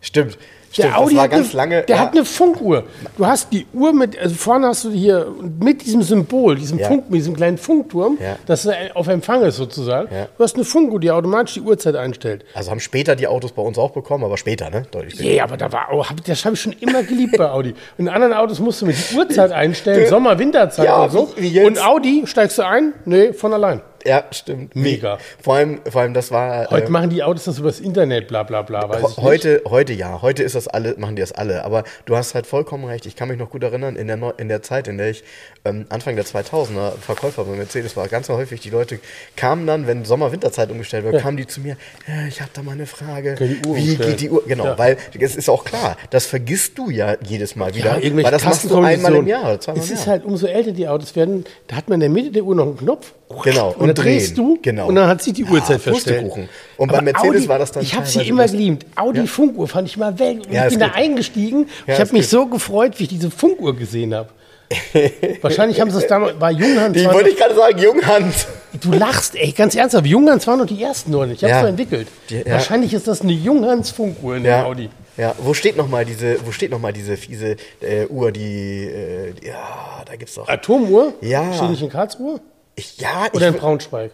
Stimmt. 0.00 0.38
Der 0.76 0.82
Stimmt, 0.84 0.96
Audi 0.96 1.14
das 1.14 1.16
war 1.16 1.24
hat 1.24 1.30
ganz 1.30 1.46
eine, 1.48 1.56
lange. 1.56 1.82
Der 1.82 1.96
ja, 1.96 2.02
hat 2.02 2.12
eine 2.12 2.24
Funkuhr. 2.24 2.84
Du 3.16 3.26
hast 3.26 3.52
die 3.52 3.66
Uhr 3.72 3.92
mit, 3.92 4.18
also 4.18 4.34
vorne 4.34 4.66
hast 4.66 4.84
du 4.84 4.90
hier 4.90 5.26
mit 5.60 5.82
diesem 5.86 6.02
Symbol, 6.02 6.56
diesem 6.56 6.78
Ja. 6.78 6.88
Funk, 6.88 7.04
mit 7.10 7.18
diesem 7.20 7.36
kleinen 7.36 7.58
Funkturm, 7.58 8.18
Ja. 8.20 8.36
das 8.46 8.68
auf 8.94 9.06
Empfang 9.08 9.42
ist 9.42 9.56
sozusagen. 9.56 10.08
Du 10.36 10.42
hast 10.42 10.56
eine 10.56 10.64
Funkuhr, 10.64 10.98
die 10.98 11.10
automatisch 11.10 11.54
die 11.54 11.60
Uhrzeit 11.60 11.94
einstellt. 11.96 12.44
also 12.54 12.70
haben 12.70 12.80
später 12.80 13.14
die 13.14 13.26
Autos 13.28 13.52
bei 13.52 13.62
uns 13.62 13.78
auch 13.78 13.92
bekommen, 13.92 14.24
aber 14.24 14.36
später, 14.36 14.68
ne? 14.70 14.82
Deutlich 14.90 15.14
später. 15.14 15.30
Ja, 15.30 15.44
aber 15.44 15.56
da 15.56 15.70
war 15.72 15.86
hab- 15.90 16.24
das 16.24 16.44
habe 16.44 16.54
ich 16.54 16.60
schon 16.60 16.74
immer 16.80 17.02
geliebt 17.04 17.36
bei 17.38 17.48
Audi. 17.50 17.74
In 17.98 18.08
anderen 18.08 18.32
Autos 18.32 18.58
musst 18.58 18.82
du 18.82 18.86
mit 18.86 18.96
die 19.10 19.16
Uhrzeit 19.16 19.52
einstellen, 19.52 20.06
Sommer, 20.10 20.38
Winterzeit 20.38 20.88
oder 20.88 21.08
so. 21.08 21.28
Und 21.64 21.84
Audi 21.86 22.24
steigst 22.26 22.58
du 22.58 22.66
ein? 22.66 22.92
Nee, 23.04 23.32
von 23.32 23.52
allein. 23.52 23.80
Ja, 24.04 24.24
stimmt. 24.30 24.76
Mega. 24.76 25.18
Vor 25.42 25.54
allem, 25.56 25.80
vor 25.90 26.02
allem, 26.02 26.14
das 26.14 26.30
war. 26.30 26.70
Heute 26.70 26.86
äh, 26.86 26.90
machen 26.90 27.10
die 27.10 27.22
Autos 27.22 27.44
das 27.44 27.58
übers 27.58 27.80
Internet, 27.80 28.28
bla 28.28 28.42
bla 28.42 28.62
bla. 28.62 28.88
Weiß 28.88 29.00
ich 29.00 29.06
nicht. 29.08 29.16
Heute, 29.22 29.62
heute 29.68 29.92
ja, 29.92 30.20
heute 30.22 30.42
ist 30.42 30.54
das 30.54 30.68
alle, 30.68 30.94
machen 30.98 31.16
die 31.16 31.20
das 31.20 31.32
alle. 31.32 31.64
Aber 31.64 31.84
du 32.04 32.16
hast 32.16 32.34
halt 32.34 32.46
vollkommen 32.46 32.84
recht. 32.84 33.06
Ich 33.06 33.16
kann 33.16 33.28
mich 33.28 33.38
noch 33.38 33.50
gut 33.50 33.62
erinnern, 33.62 33.96
in 33.96 34.06
der, 34.06 34.16
Neu 34.16 34.32
in 34.36 34.48
der 34.48 34.62
Zeit, 34.62 34.88
in 34.88 34.98
der 34.98 35.10
ich 35.10 35.24
ähm, 35.64 35.86
Anfang 35.88 36.16
der 36.16 36.24
2000er 36.24 36.92
Verkäufer 37.00 37.44
bei 37.44 37.56
Mercedes 37.56 37.96
war, 37.96 38.08
ganz 38.08 38.28
häufig 38.28 38.60
die 38.60 38.70
Leute 38.70 38.98
kamen 39.36 39.66
dann, 39.66 39.86
wenn 39.86 40.04
Sommer-Winterzeit 40.04 40.70
umgestellt 40.70 41.04
wurde, 41.04 41.18
kamen 41.18 41.36
die 41.36 41.46
zu 41.46 41.60
mir, 41.60 41.76
ja, 42.06 42.26
ich 42.28 42.40
habe 42.40 42.50
da 42.52 42.62
mal 42.62 42.72
eine 42.72 42.86
Frage. 42.86 43.36
Wie 43.38 43.66
umstellen? 43.68 43.98
geht 44.10 44.20
die 44.20 44.30
Uhr? 44.30 44.42
Genau, 44.46 44.64
Ja. 44.64 44.78
weil 44.78 44.96
es 45.18 45.36
ist 45.36 45.48
auch 45.48 45.64
klar, 45.64 45.96
das 46.10 46.26
vergisst 46.26 46.76
du 46.78 46.90
ja 46.90 47.16
jedes 47.22 47.56
Mal 47.56 47.74
wieder. 47.74 47.96
irgendwelche 47.96 48.24
weil 48.24 48.32
das 48.32 48.44
machst 48.44 48.70
du 48.70 48.76
einmal 48.78 49.14
im. 49.14 49.26
Jahr 49.26 49.44
oder 49.44 49.60
zweimal 49.60 49.82
Es 49.82 49.90
ist 49.90 50.00
Jahr. 50.00 50.14
halt, 50.14 50.24
umso 50.24 50.46
älter 50.46 50.72
die 50.72 50.86
Autos 50.88 51.16
werden, 51.16 51.44
da 51.68 51.76
hat 51.76 51.88
man 51.88 51.94
in 51.96 52.00
der 52.00 52.10
Mitte 52.10 52.30
der 52.30 52.44
Uhr 52.44 52.54
noch 52.54 52.66
einen 52.66 52.76
Knopf. 52.76 53.12
Genau, 53.42 53.68
Und, 53.70 53.80
dann 53.80 53.88
und 53.90 53.98
drehst 53.98 54.36
drehen. 54.36 54.46
du 54.46 54.58
Genau. 54.62 54.86
und 54.86 54.94
dann 54.94 55.08
hat 55.08 55.22
sich 55.22 55.32
die 55.32 55.44
Uhrzeit 55.44 55.78
Ja, 55.84 55.92
verstellt. 55.92 56.20
Pustekuchen. 56.24 56.48
Und 56.76 56.92
bei 56.92 57.00
Mercedes 57.00 57.48
war 57.48 57.58
das 57.58 57.72
dann 57.72 57.82
Ich 57.82 57.94
habe 57.94 58.06
sie 58.06 58.20
immer 58.28 58.46
geliebt. 58.46 58.86
Audi 58.96 59.26
Funkuhr 59.26 59.66
fand 59.66 59.88
ich 59.88 59.96
mal 59.96 60.16
weg. 60.18 60.38
Und 60.46 60.52
Ja, 60.52 60.64
ich 60.64 60.70
bin 60.70 60.80
da 60.80 60.92
eingestiegen. 60.94 61.66
Ja, 61.86 61.94
ich 61.94 62.00
habe 62.00 62.12
mich 62.12 62.28
so 62.28 62.46
gefreut, 62.46 62.92
wie 62.98 63.04
ich 63.04 63.08
diese 63.08 63.30
Funkuhr 63.30 63.74
gesehen 63.74 64.14
habe. 64.14 64.28
Wahrscheinlich 65.42 65.80
haben 65.80 65.90
sie 65.90 65.98
es 65.98 66.06
damals, 66.06 66.40
war 66.40 66.50
Junghans. 66.50 66.96
Die 66.96 67.04
war 67.04 67.14
wollte 67.14 67.30
ich 67.30 67.36
gerade 67.36 67.54
sagen, 67.54 67.78
Junghans. 67.78 68.46
Du 68.80 68.92
lachst, 68.92 69.36
ey, 69.36 69.52
ganz 69.52 69.74
ernsthaft. 69.74 70.06
Junghans 70.06 70.46
waren 70.46 70.58
noch 70.58 70.66
die 70.66 70.82
ersten 70.82 71.10
noch 71.10 71.26
nicht. 71.26 71.42
Ich 71.42 71.44
habe 71.44 71.52
es 71.52 71.56
Ja. 71.56 71.62
so 71.62 71.66
entwickelt. 71.68 72.08
Die- 72.30 72.36
ja. 72.36 72.52
Wahrscheinlich 72.52 72.92
ist 72.94 73.06
das 73.06 73.20
eine 73.22 73.32
Junghans 73.32 73.90
Funkuhr 73.90 74.36
in 74.36 74.44
Ja, 74.44 74.64
Audi. 74.64 74.88
ja. 75.16 75.34
Wo 75.38 75.54
steht 75.54 75.76
noch 75.76 75.88
mal 75.88 76.04
diese, 76.04 76.36
wo 76.44 76.50
steht 76.52 76.70
noch 76.70 76.80
mal 76.80 76.92
diese 76.92 77.16
fiese 77.16 77.56
äh, 77.80 78.06
Uhr, 78.08 78.32
die, 78.32 78.84
äh, 78.84 79.32
ja, 79.46 80.02
da 80.06 80.16
gibt's 80.16 80.34
doch. 80.34 80.48
Atomuhr? 80.48 81.14
Ja. 81.20 81.52
Steht 81.52 81.70
nicht 81.70 81.82
in 81.82 81.90
Karlsruhe? 81.90 82.40
Ich, 82.76 82.98
ja, 82.98 83.26
Oder 83.32 83.48
in 83.48 83.54
ich, 83.54 83.60
Braunschweig? 83.60 84.12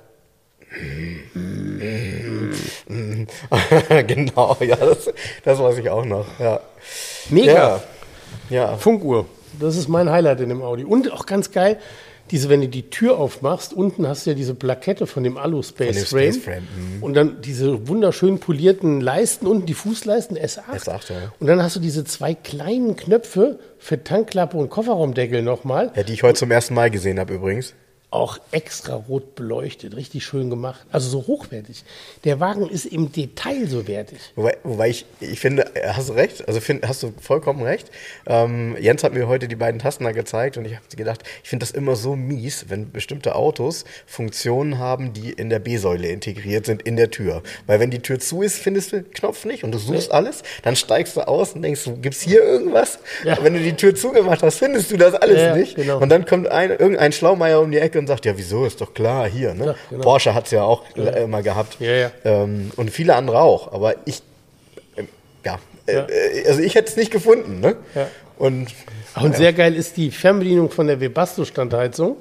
genau, 4.07 4.57
ja, 4.61 4.77
das, 4.77 5.11
das 5.45 5.59
weiß 5.59 5.79
ich 5.79 5.91
auch 5.91 6.05
noch. 6.05 6.27
Ja, 6.39 6.61
Mega. 7.29 7.53
ja, 7.53 7.83
ja. 8.51 8.77
Funkuhr. 8.77 9.27
Das 9.59 9.77
ist 9.77 9.89
mein 9.89 10.11
Highlight 10.11 10.41
in 10.41 10.49
dem 10.49 10.63
Audi. 10.63 10.85
Und 10.85 11.13
auch 11.13 11.27
ganz 11.27 11.51
geil, 11.51 11.79
diese, 12.31 12.49
wenn 12.49 12.61
du 12.61 12.69
die 12.69 12.91
Tür 12.91 13.19
aufmachst, 13.19 13.73
unten 13.73 14.07
hast 14.07 14.25
du 14.25 14.31
ja 14.31 14.37
diese 14.37 14.55
Plakette 14.55 15.09
von 15.09 15.25
dem 15.25 15.37
Alu 15.37 15.63
Space 15.63 16.09
Frame. 16.09 16.33
Space 16.33 16.45
Frame, 16.45 16.63
mhm. 16.63 17.03
Und 17.03 17.15
dann 17.15 17.43
diese 17.43 17.89
wunderschön 17.89 18.39
polierten 18.39 19.01
Leisten, 19.01 19.49
unten 19.49 19.67
die 19.67 19.75
Fußleisten 19.75 20.39
S8. 20.39 20.85
S8, 20.85 21.13
ja. 21.13 21.33
Und 21.41 21.49
dann 21.49 21.61
hast 21.63 21.75
du 21.75 21.81
diese 21.81 22.05
zwei 22.05 22.35
kleinen 22.35 22.95
Knöpfe 22.95 23.59
für 23.79 24.05
Tankklappe 24.05 24.57
und 24.57 24.71
Kofferraumdeckel 24.71 25.43
nochmal. 25.43 25.91
ja, 25.97 26.05
die 26.05 26.13
ich 26.13 26.23
heute 26.23 26.39
zum 26.39 26.53
ersten 26.53 26.75
Mal 26.75 26.91
gesehen 26.91 27.19
habe 27.19 27.35
übrigens. 27.35 27.75
Auch 28.13 28.39
extra 28.51 28.97
rot 28.97 29.37
beleuchtet, 29.37 29.95
richtig 29.95 30.25
schön 30.25 30.51
gemacht. 30.51 30.81
Also 30.91 31.09
so 31.09 31.27
hochwertig. 31.29 31.85
Der 32.25 32.41
Wagen 32.41 32.69
ist 32.69 32.85
im 32.87 33.13
Detail 33.13 33.69
so 33.69 33.87
wertig. 33.87 34.19
Wobei, 34.35 34.57
wobei 34.65 34.89
ich, 34.89 35.07
ich 35.21 35.39
finde, 35.39 35.71
hast 35.93 36.09
du 36.09 36.15
recht, 36.15 36.49
also 36.49 36.59
find, 36.59 36.89
hast 36.89 37.05
du 37.05 37.13
vollkommen 37.21 37.63
recht. 37.63 37.89
Ähm, 38.27 38.77
Jens 38.81 39.05
hat 39.05 39.15
mir 39.15 39.29
heute 39.29 39.47
die 39.47 39.55
beiden 39.55 39.79
Tasten 39.79 40.03
da 40.03 40.11
gezeigt 40.11 40.57
und 40.57 40.65
ich 40.65 40.75
habe 40.75 40.85
gedacht, 40.97 41.23
ich 41.45 41.49
finde 41.49 41.63
das 41.65 41.71
immer 41.71 41.95
so 41.95 42.17
mies, 42.17 42.65
wenn 42.69 42.91
bestimmte 42.91 43.37
Autos 43.37 43.85
Funktionen 44.07 44.79
haben, 44.79 45.13
die 45.13 45.31
in 45.31 45.49
der 45.49 45.61
B-Säule 45.61 46.09
integriert 46.09 46.67
sind, 46.67 46.83
in 46.83 46.97
der 46.97 47.13
Tür. 47.13 47.45
Weil 47.69 47.79
wenn 47.79 47.93
die 47.93 48.01
Tür 48.01 48.19
zu 48.19 48.43
ist, 48.43 48.59
findest 48.59 48.91
du 48.91 49.03
den 49.03 49.11
Knopf 49.13 49.45
nicht 49.45 49.63
und 49.63 49.71
du 49.71 49.79
suchst 49.79 50.11
alles, 50.11 50.43
dann 50.65 50.75
steigst 50.75 51.17
du 51.17 51.21
aus 51.29 51.53
und 51.53 51.63
denkst, 51.63 51.89
gibt's 52.03 52.23
hier 52.23 52.43
irgendwas? 52.43 52.99
Ja. 53.23 53.39
Wenn 53.41 53.55
du 53.55 53.61
die 53.61 53.75
Tür 53.75 53.95
zugemacht 53.95 54.43
hast, 54.43 54.59
findest 54.59 54.91
du 54.91 54.97
das 54.97 55.15
alles 55.15 55.41
Ja, 55.41 55.55
nicht. 55.55 55.77
genau. 55.77 56.01
Und 56.01 56.09
dann 56.09 56.27
kommt 56.27 56.49
ein, 56.49 56.71
irgendein 56.71 57.13
Schlaumeier 57.13 57.61
um 57.61 57.71
die 57.71 57.79
Ecke 57.79 58.00
dann 58.01 58.07
sagt, 58.09 58.25
ja, 58.27 58.37
wieso, 58.37 58.65
ist 58.65 58.81
doch 58.81 58.93
klar, 58.95 59.29
hier, 59.29 59.55
ne? 59.55 59.67
Ja, 59.67 59.75
genau. 59.91 60.03
Porsche 60.03 60.35
hat 60.35 60.47
es 60.47 60.51
ja 60.51 60.63
auch 60.63 60.83
äh, 60.97 61.25
immer 61.25 61.43
gehabt. 61.43 61.77
Ja, 61.81 61.93
ja. 61.93 62.11
Ähm, 62.25 62.71
und 62.77 62.91
viele 62.91 63.15
andere 63.15 63.41
auch. 63.41 63.73
Aber 63.73 63.95
ich, 64.05 64.23
ähm, 64.97 65.09
ja, 65.45 65.59
äh, 65.87 65.95
Ja. 65.95 66.07
äh, 66.09 66.47
also 66.49 66.61
ich 66.61 66.75
hätte 66.75 66.89
es 66.91 66.97
nicht 66.97 67.11
gefunden, 67.11 67.61
ne? 67.61 67.77
Ja. 67.95 68.09
Und 68.39 68.69
Und 69.21 69.37
sehr 69.37 69.53
geil 69.53 69.75
ist 69.75 69.97
die 69.97 70.11
Fernbedienung 70.11 70.71
von 70.71 70.87
der 70.87 71.01
Webasto-Standheizung. 71.01 72.17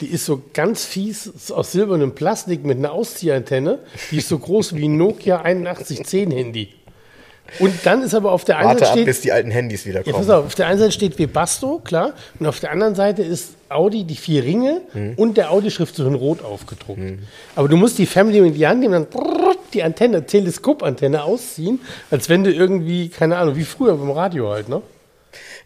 Die 0.00 0.06
ist 0.06 0.26
so 0.26 0.42
ganz 0.52 0.84
fies 0.84 1.26
ist 1.26 1.50
aus 1.50 1.72
silbernem 1.72 2.14
Plastik 2.14 2.64
mit 2.64 2.78
einer 2.78 2.92
Ausziehantenne. 2.92 3.80
Die 4.12 4.18
ist 4.18 4.28
so 4.28 4.38
groß 4.38 4.76
wie 4.76 4.86
ein 4.88 4.96
Nokia 4.96 5.40
8110 5.40 6.30
Handy. 6.30 6.68
Und 7.58 7.74
dann 7.84 8.02
ist 8.02 8.14
aber 8.14 8.32
auf 8.32 8.44
der 8.44 8.58
einen 8.58 8.68
warte 8.68 8.80
Seite 8.80 8.90
ab, 8.90 8.96
steht, 8.96 9.06
bis 9.06 9.20
die 9.22 9.32
alten 9.32 9.50
Handys 9.50 9.86
wieder 9.86 10.00
ja, 10.04 10.12
kommen. 10.12 10.26
pass 10.26 10.30
auf, 10.30 10.46
auf 10.46 10.54
der 10.54 10.66
einen 10.66 10.78
Seite 10.78 10.92
steht 10.92 11.18
Webasto, 11.18 11.80
klar, 11.82 12.12
und 12.38 12.46
auf 12.46 12.60
der 12.60 12.70
anderen 12.72 12.94
Seite 12.94 13.22
ist 13.22 13.54
Audi 13.68 14.04
die 14.04 14.16
vier 14.16 14.44
Ringe 14.44 14.80
Mhm. 14.92 15.14
und 15.16 15.36
der 15.36 15.50
Audi-Schriftzug 15.50 16.06
in 16.06 16.14
Rot 16.14 16.42
aufgedruckt. 16.44 17.00
Aber 17.56 17.68
du 17.68 17.76
musst 17.76 17.98
die 17.98 18.06
Fernbedienung 18.06 18.48
in 18.48 18.54
die 18.54 18.66
Hand 18.66 18.80
nehmen, 18.80 18.92
dann 18.92 19.06
brrrt 19.06 19.58
die 19.74 19.82
Antenne, 19.82 20.24
Teleskopantenne 20.26 21.22
ausziehen, 21.24 21.80
als 22.10 22.28
wenn 22.28 22.44
du 22.44 22.52
irgendwie, 22.52 23.08
keine 23.08 23.36
Ahnung, 23.36 23.56
wie 23.56 23.64
früher 23.64 23.94
beim 23.96 24.10
Radio 24.10 24.50
halt, 24.50 24.68
ne? 24.68 24.80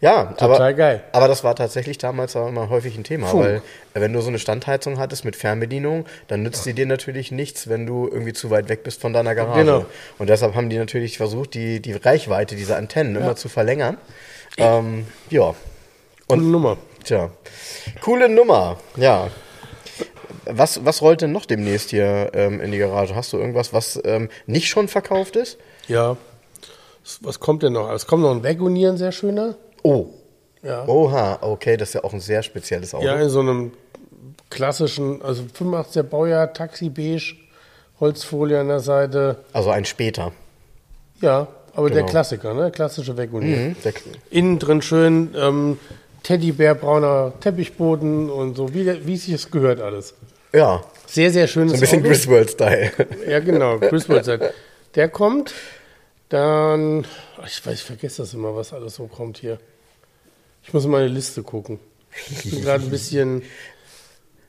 Ja, 0.01 0.25
Total 0.25 0.55
aber, 0.55 0.73
geil. 0.73 1.03
aber 1.13 1.27
das 1.27 1.43
war 1.43 1.55
tatsächlich 1.55 1.97
damals 1.97 2.35
auch 2.35 2.47
immer 2.49 2.69
häufig 2.69 2.97
ein 2.97 3.03
Thema, 3.03 3.27
Funk. 3.27 3.43
weil 3.43 3.55
äh, 3.93 4.01
wenn 4.01 4.11
du 4.13 4.21
so 4.21 4.27
eine 4.27 4.39
Standheizung 4.39 4.99
hattest 4.99 5.23
mit 5.25 5.35
Fernbedienung, 5.35 6.05
dann 6.27 6.43
nützt 6.43 6.63
sie 6.63 6.73
dir 6.73 6.85
natürlich 6.85 7.31
nichts, 7.31 7.69
wenn 7.69 7.85
du 7.85 8.07
irgendwie 8.07 8.33
zu 8.33 8.49
weit 8.49 8.67
weg 8.69 8.83
bist 8.83 8.99
von 9.01 9.13
deiner 9.13 9.33
Garage. 9.35 9.59
Genau. 9.61 9.85
Und 10.19 10.29
deshalb 10.29 10.55
haben 10.55 10.69
die 10.69 10.77
natürlich 10.77 11.17
versucht, 11.17 11.53
die, 11.53 11.79
die 11.81 11.93
Reichweite 11.93 12.55
dieser 12.55 12.77
Antennen 12.77 13.15
immer 13.15 13.35
zu 13.35 13.47
verlängern. 13.49 13.97
Ähm, 14.57 15.07
ja, 15.29 15.55
Und 16.27 16.51
Nummer. 16.51 16.77
tja. 17.03 17.29
Coole 18.01 18.27
Nummer, 18.29 18.77
ja. 18.97 19.29
Was, 20.45 20.83
was 20.83 21.01
rollt 21.01 21.21
denn 21.21 21.31
noch 21.31 21.45
demnächst 21.45 21.91
hier 21.91 22.31
ähm, 22.33 22.59
in 22.59 22.71
die 22.73 22.77
Garage? 22.77 23.15
Hast 23.15 23.31
du 23.31 23.37
irgendwas, 23.37 23.71
was 23.71 23.99
ähm, 24.03 24.29
nicht 24.45 24.67
schon 24.67 24.89
verkauft 24.89 25.37
ist? 25.37 25.57
Ja. 25.87 26.17
Was- 27.21 27.39
kommt 27.39 27.63
denn 27.63 27.73
noch? 27.73 27.91
Es 27.91 28.07
kommt 28.07 28.23
noch 28.23 28.31
ein 28.31 28.43
Wagonier, 28.43 28.89
ein 28.89 28.97
sehr 28.97 29.11
schöner. 29.11 29.55
Oh. 29.83 30.07
Ja. 30.63 30.87
Oha, 30.87 31.39
okay, 31.41 31.75
das 31.75 31.89
ist 31.89 31.93
ja 31.95 32.03
auch 32.05 32.13
ein 32.13 32.21
sehr 32.21 32.41
spezielles 32.43 32.93
Auto. 32.93 33.05
Ja, 33.05 33.19
in 33.19 33.27
so 33.29 33.41
einem 33.41 33.71
klassischen, 34.49 35.21
also 35.21 35.43
85er 35.43 36.03
Baujahr, 36.03 36.53
Taxi 36.53 36.89
beige, 36.89 37.35
Holzfolie 37.99 38.59
an 38.59 38.67
der 38.69 38.79
Seite. 38.79 39.37
Also 39.51 39.69
ein 39.71 39.83
später. 39.85 40.31
Ja, 41.21 41.47
aber 41.75 41.89
der 41.89 42.01
Genau. 42.01 42.11
Klassiker, 42.11 42.53
ne? 42.53 42.71
Klassische 42.71 43.17
Wagonier. 43.17 43.57
Mhm, 43.57 43.75
der, 43.83 43.93
Innen 44.29 44.59
drin 44.59 44.81
schön 44.81 45.33
ähm, 45.37 45.77
Teddybär-brauner 46.23 47.33
Teppichboden 47.41 48.29
und 48.29 48.55
so, 48.55 48.73
wie, 48.73 48.83
der- 48.85 49.05
wie 49.05 49.15
es 49.15 49.23
sich 49.25 49.33
das 49.33 49.51
gehört 49.51 49.81
alles. 49.81 50.13
ja, 50.53 50.81
Sehr, 51.07 51.29
sehr 51.31 51.47
schönes 51.47 51.73
ein 51.73 51.79
bisschen. 51.81 52.03
Griswold-Style. 52.03 52.91
Ja, 53.27 53.39
genau, 53.39 53.77
Griswold 53.79 54.23
Set. 54.25 54.41
Der 54.95 55.09
kommt, 55.09 55.53
dann, 56.33 57.05
ich 57.45 57.65
weiß, 57.65 57.73
ich 57.75 57.83
vergesse 57.83 58.23
das 58.23 58.33
immer, 58.33 58.55
was 58.55 58.73
alles 58.73 58.95
so 58.95 59.07
kommt 59.07 59.37
hier. 59.37 59.59
Ich 60.63 60.73
muss 60.73 60.85
in 60.85 60.91
meine 60.91 61.07
Liste 61.07 61.43
gucken. 61.43 61.79
Ich 62.29 62.49
bin 62.51 62.61
gerade 62.61 62.83
ein 62.83 62.89
bisschen, 62.89 63.43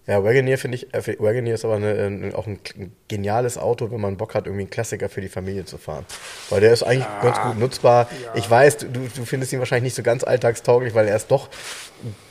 Ja, 0.07 0.23
Wagoneer 0.23 0.59
finde 0.59 0.77
ich, 0.77 0.93
äh, 0.93 1.19
Wagoneer 1.19 1.55
ist 1.55 1.65
aber 1.65 1.77
eine, 1.77 1.93
ein, 1.95 2.35
auch 2.35 2.47
ein, 2.47 2.59
ein 2.79 2.93
geniales 3.09 3.57
Auto, 3.57 3.91
wenn 3.91 4.03
man 4.03 4.19
Bock 4.19 4.35
hat, 4.35 4.45
irgendwie 4.45 4.65
einen 4.65 4.71
Klassiker 4.71 5.09
für 5.09 5.23
die 5.23 5.31
Familie 5.31 5.65
zu 5.65 5.79
fahren. 5.79 6.05
Weil 6.51 6.61
der 6.61 6.75
ist 6.75 6.83
eigentlich 6.83 7.07
ganz 7.23 7.39
gut 7.41 7.59
nutzbar. 7.59 8.09
Ich 8.35 8.49
weiß, 8.51 8.77
du, 8.79 8.87
du 8.89 9.25
findest 9.25 9.55
ihn 9.55 9.61
wahrscheinlich 9.61 9.85
nicht 9.85 9.95
so 9.97 10.03
ganz 10.03 10.23
alltagstauglich, 10.23 10.95
weil 10.95 11.09
er 11.09 11.17
ist 11.17 11.29
doch 11.31 11.49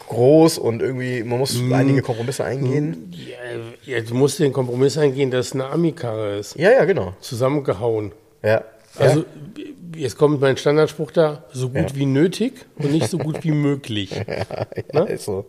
groß 0.08 0.60
und 0.60 0.84
irgendwie, 0.84 1.24
man 1.24 1.40
muss 1.40 1.56
Mhm. 1.56 1.74
einige 1.74 2.02
Kompromisse 2.04 2.44
eingehen. 2.44 3.12
ja, 3.12 3.96
ja, 3.98 4.02
du 4.02 4.14
musst 4.14 4.38
den 4.38 4.54
Kompromiss 4.54 4.96
eingehen, 5.00 5.32
dass 5.32 5.48
es 5.48 5.54
eine 5.54 5.66
Ami-Karre 5.66 6.38
ist. 6.38 6.56
Ja, 6.56 6.70
ja, 6.72 6.86
genau. 6.86 7.16
Zusammengehauen. 7.22 8.12
Ja. 8.44 8.64
Also, 8.98 9.20
ja. 9.22 9.64
jetzt 9.96 10.18
kommt 10.18 10.42
mein 10.42 10.58
Standardspruch 10.58 11.12
da, 11.12 11.44
so 11.52 11.70
gut 11.70 11.92
Ja. 11.92 11.96
wie 11.96 12.06
nötig 12.06 12.54
und 12.78 12.92
nicht 12.92 13.10
so 13.10 13.18
gut 13.18 13.44
wie 13.44 13.52
möglich. 13.52 14.12
ja, 14.94 15.04
ist 15.04 15.26
so. 15.26 15.46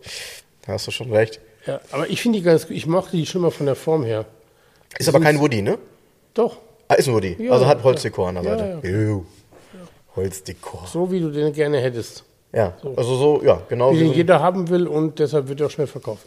Da 0.65 0.73
hast 0.73 0.87
du 0.87 0.91
schon 0.91 1.11
recht. 1.11 1.39
Ja, 1.67 1.79
aber 1.91 2.09
ich 2.09 2.21
finde 2.21 2.39
die 2.39 2.43
ganz 2.43 2.67
gut. 2.67 2.75
Ich 2.75 2.85
mochte 2.87 3.17
die 3.17 3.25
schon 3.25 3.41
mal 3.41 3.51
von 3.51 3.65
der 3.65 3.75
Form 3.75 4.03
her. 4.03 4.25
Ist 4.97 5.09
aber 5.09 5.19
kein 5.19 5.39
Woody, 5.39 5.61
ne? 5.61 5.77
Doch, 6.33 6.57
Ah, 6.87 6.93
ist 6.95 7.07
ein 7.07 7.15
Woody. 7.15 7.35
Ja, 7.39 7.51
also 7.51 7.65
hat 7.65 7.83
Holzdekor 7.83 8.29
an 8.29 8.35
der 8.35 8.43
ja, 8.43 8.57
Seite. 8.57 8.87
Juh. 8.87 9.25
Holzdekor. 10.15 10.85
so 10.87 11.11
wie 11.11 11.19
du 11.19 11.29
den 11.31 11.51
gerne 11.51 11.79
hättest. 11.79 12.23
Ja, 12.53 12.73
also 12.95 13.15
so, 13.15 13.43
ja, 13.43 13.61
genau. 13.67 13.91
Wie 13.91 13.95
wie 13.95 13.99
den 14.01 14.07
so 14.09 14.13
jeder 14.13 14.39
haben 14.39 14.69
will 14.69 14.87
und 14.87 15.19
deshalb 15.19 15.47
wird 15.49 15.59
er 15.59 15.67
auch 15.67 15.71
schnell 15.71 15.87
verkauft. 15.87 16.25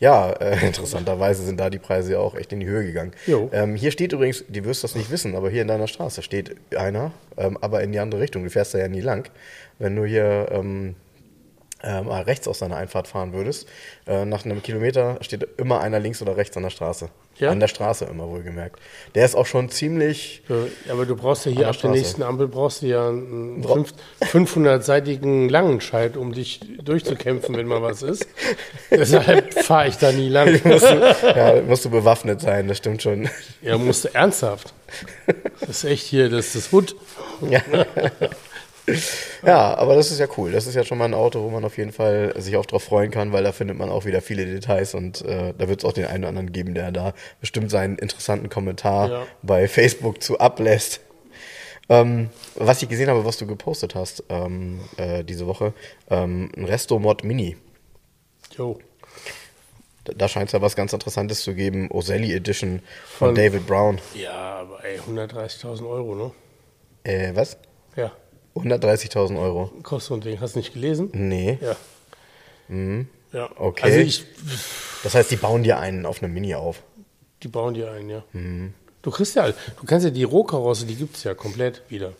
Ja, 0.00 0.30
äh, 0.32 0.66
interessanterweise 0.66 1.44
sind 1.44 1.58
da 1.58 1.70
die 1.70 1.78
Preise 1.78 2.12
ja 2.12 2.18
auch 2.18 2.34
echt 2.34 2.52
in 2.52 2.60
die 2.60 2.66
Höhe 2.66 2.84
gegangen. 2.84 3.12
Ähm, 3.52 3.74
hier 3.74 3.90
steht 3.90 4.12
übrigens, 4.12 4.44
die 4.48 4.64
wirst 4.64 4.84
das 4.84 4.94
nicht 4.94 5.10
wissen, 5.10 5.34
aber 5.34 5.50
hier 5.50 5.62
in 5.62 5.68
deiner 5.68 5.88
Straße 5.88 6.22
steht 6.22 6.56
einer, 6.76 7.12
ähm, 7.36 7.58
aber 7.60 7.82
in 7.82 7.92
die 7.92 7.98
andere 7.98 8.20
Richtung. 8.20 8.44
Du 8.44 8.50
fährst 8.50 8.74
da 8.74 8.78
ja 8.78 8.88
nie 8.88 9.00
lang. 9.00 9.30
Wenn 9.78 9.96
du 9.96 10.04
hier 10.04 10.48
ähm, 10.50 10.94
äh, 11.82 12.02
mal 12.02 12.22
rechts 12.22 12.46
aus 12.48 12.60
deiner 12.60 12.76
Einfahrt 12.76 13.08
fahren 13.08 13.32
würdest, 13.32 13.68
äh, 14.06 14.24
nach 14.24 14.44
einem 14.44 14.62
Kilometer 14.62 15.18
steht 15.20 15.46
immer 15.58 15.80
einer 15.80 16.00
links 16.00 16.22
oder 16.22 16.36
rechts 16.36 16.56
an 16.56 16.62
der 16.62 16.70
Straße. 16.70 17.08
Ja? 17.38 17.50
An 17.50 17.60
der 17.60 17.68
Straße 17.68 18.04
immer 18.04 18.28
wohlgemerkt. 18.28 18.78
Der 19.14 19.24
ist 19.24 19.34
auch 19.34 19.46
schon 19.46 19.68
ziemlich. 19.70 20.42
Ja, 20.48 20.92
Aber 20.92 21.06
du 21.06 21.16
brauchst 21.16 21.46
ja 21.46 21.50
hier 21.52 21.66
ab 21.66 21.72
der 21.72 21.78
Straße. 21.78 21.94
nächsten 21.94 22.22
Ampel 22.22 22.46
brauchst 22.46 22.82
du 22.82 22.86
ja 22.86 23.08
einen 23.08 23.62
Bra- 23.62 23.74
fünf- 23.74 24.54
500-seitigen 24.56 25.48
Langenscheid, 25.48 26.16
um 26.16 26.32
dich 26.32 26.60
durchzukämpfen, 26.82 27.56
wenn 27.56 27.66
mal 27.66 27.82
was 27.82 28.02
ist. 28.02 28.26
Deshalb 28.90 29.54
fahre 29.64 29.88
ich 29.88 29.96
da 29.96 30.12
nie 30.12 30.28
lang. 30.28 30.52
musst, 30.64 30.84
du, 30.84 31.16
ja, 31.34 31.60
musst 31.62 31.84
du 31.84 31.90
bewaffnet 31.90 32.40
sein, 32.40 32.68
das 32.68 32.78
stimmt 32.78 33.02
schon. 33.02 33.28
Ja, 33.62 33.78
musst 33.78 34.04
du 34.04 34.14
ernsthaft. 34.14 34.72
Das 35.60 35.68
ist 35.70 35.84
echt 35.84 36.04
hier, 36.06 36.28
das 36.28 36.46
ist 36.48 36.56
das 36.56 36.72
Hut. 36.72 36.94
Ja. 37.48 37.60
ja, 39.46 39.74
aber 39.76 39.94
das 39.94 40.10
ist 40.10 40.18
ja 40.18 40.26
cool. 40.36 40.50
Das 40.52 40.66
ist 40.66 40.74
ja 40.74 40.84
schon 40.84 40.98
mal 40.98 41.04
ein 41.04 41.14
Auto, 41.14 41.42
wo 41.42 41.50
man 41.50 41.64
auf 41.64 41.76
jeden 41.78 41.92
Fall 41.92 42.34
sich 42.36 42.56
auch 42.56 42.66
drauf 42.66 42.82
freuen 42.84 43.10
kann, 43.10 43.32
weil 43.32 43.44
da 43.44 43.52
findet 43.52 43.78
man 43.78 43.88
auch 43.90 44.04
wieder 44.04 44.20
viele 44.20 44.44
Details 44.46 44.94
und 44.94 45.22
äh, 45.24 45.54
da 45.56 45.68
wird 45.68 45.80
es 45.80 45.84
auch 45.88 45.92
den 45.92 46.06
einen 46.06 46.24
oder 46.24 46.28
anderen 46.30 46.52
geben, 46.52 46.74
der 46.74 46.90
da 46.90 47.14
bestimmt 47.40 47.70
seinen 47.70 47.96
interessanten 47.98 48.48
Kommentar 48.48 49.08
Ja. 49.10 49.26
bei 49.42 49.68
Facebook 49.68 50.22
zu 50.22 50.38
ablässt. 50.40 51.00
Ähm, 51.88 52.30
was 52.54 52.82
ich 52.82 52.88
gesehen 52.88 53.08
habe, 53.10 53.24
was 53.24 53.36
du 53.38 53.46
gepostet 53.46 53.94
hast 53.94 54.24
ähm, 54.28 54.80
äh, 54.96 55.24
diese 55.24 55.46
Woche, 55.46 55.74
ähm, 56.10 56.50
ein 56.56 56.64
Resto-Mod 56.64 57.24
Mini. 57.24 57.56
Jo. 58.56 58.78
Da, 60.04 60.12
da 60.14 60.28
scheint 60.28 60.46
es 60.48 60.52
ja 60.52 60.62
was 60.62 60.74
ganz 60.76 60.92
Interessantes 60.92 61.42
zu 61.42 61.54
geben. 61.54 61.88
Oselli 61.90 62.32
Edition 62.34 62.80
von, 63.06 63.28
Von- 63.28 63.34
David 63.34 63.66
Brown. 63.66 63.98
Ja, 64.14 64.32
aber 64.60 64.84
ey, 64.84 64.98
130.000 64.98 65.88
Euro, 65.88 66.14
ne? 66.14 66.30
Äh, 67.04 67.34
was? 67.34 67.56
Ja, 67.96 68.12
130.000 68.54 69.40
Euro. 69.40 69.70
kostet 69.82 70.08
so 70.08 70.14
ein 70.14 70.20
Ding. 70.20 70.40
Hast 70.40 70.54
du 70.54 70.58
nicht 70.60 70.72
gelesen? 70.74 71.10
Nee. 71.12 71.58
Ja. 71.60 71.68
Ja. 71.70 71.76
Mhm. 72.68 73.08
Okay. 73.56 73.82
Also 73.84 73.98
ich, 74.00 74.24
Das 75.02 75.14
heißt, 75.14 75.30
die 75.30 75.36
bauen 75.36 75.62
dir 75.62 75.78
einen 75.78 76.04
auf 76.06 76.22
einem 76.22 76.34
Mini 76.34 76.54
auf. 76.54 76.82
die 77.42 77.48
bauen 77.48 77.74
dir 77.74 77.90
ein, 77.92 78.08
ja. 78.10 78.22
Mhm. 78.32 78.74
Du 79.02 79.10
kriegst 79.10 79.34
ja, 79.34 79.48
du 79.48 79.86
kannst 79.86 80.04
ja 80.04 80.10
die 80.10 80.22
Rohkarosse, 80.24 80.86
die 80.86 80.94
gibt 80.94 81.16
es 81.16 81.24
ja 81.24 81.34
komplett 81.34 81.82
wieder. 81.88 82.12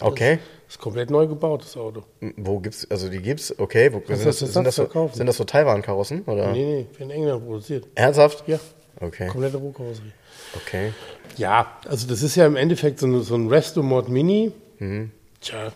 Okay. 0.00 0.38
Das 0.66 0.74
ist 0.76 0.80
komplett 0.80 1.10
neu 1.10 1.26
gebaut, 1.26 1.62
das 1.62 1.76
Auto. 1.76 2.02
Wo 2.36 2.58
gibt's, 2.58 2.90
also 2.90 3.08
die 3.08 3.20
gibt's, 3.22 3.56
okay, 3.58 3.92
wo, 3.92 3.98
sind, 3.98 4.26
das, 4.26 4.38
das 4.40 4.52
sind, 4.52 4.64
das 4.64 4.74
so, 4.76 4.82
verkaufen? 4.82 5.14
sind 5.16 5.26
das 5.26 5.36
so 5.36 5.44
Taiwan-Karossen? 5.44 6.22
Oder? 6.24 6.50
Nee, 6.52 6.64
nee, 6.64 6.86
für 6.92 7.04
in 7.04 7.10
England 7.10 7.44
produziert. 7.46 7.86
Ernsthaft? 7.94 8.42
Ja, 8.48 8.58
Okay, 9.00 9.28
komplette 9.28 9.58
Rohkarosserie. 9.58 10.12
okay. 10.56 10.92
Ja, 11.36 11.78
also 11.86 12.06
das 12.08 12.22
ist 12.22 12.34
ja 12.34 12.46
im 12.46 12.56
Endeffekt 12.56 12.98
so, 12.98 13.06
ein- 13.06 13.22
so 13.22 13.34
ein 13.36 13.48
Resto-Mod 13.48 14.08
Mini. 14.08 14.52
Mhm. 14.78 15.12
Tja, 15.46 15.72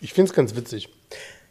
ich 0.00 0.12
finde 0.12 0.30
es 0.30 0.34
ganz 0.36 0.54
witzig. 0.56 0.88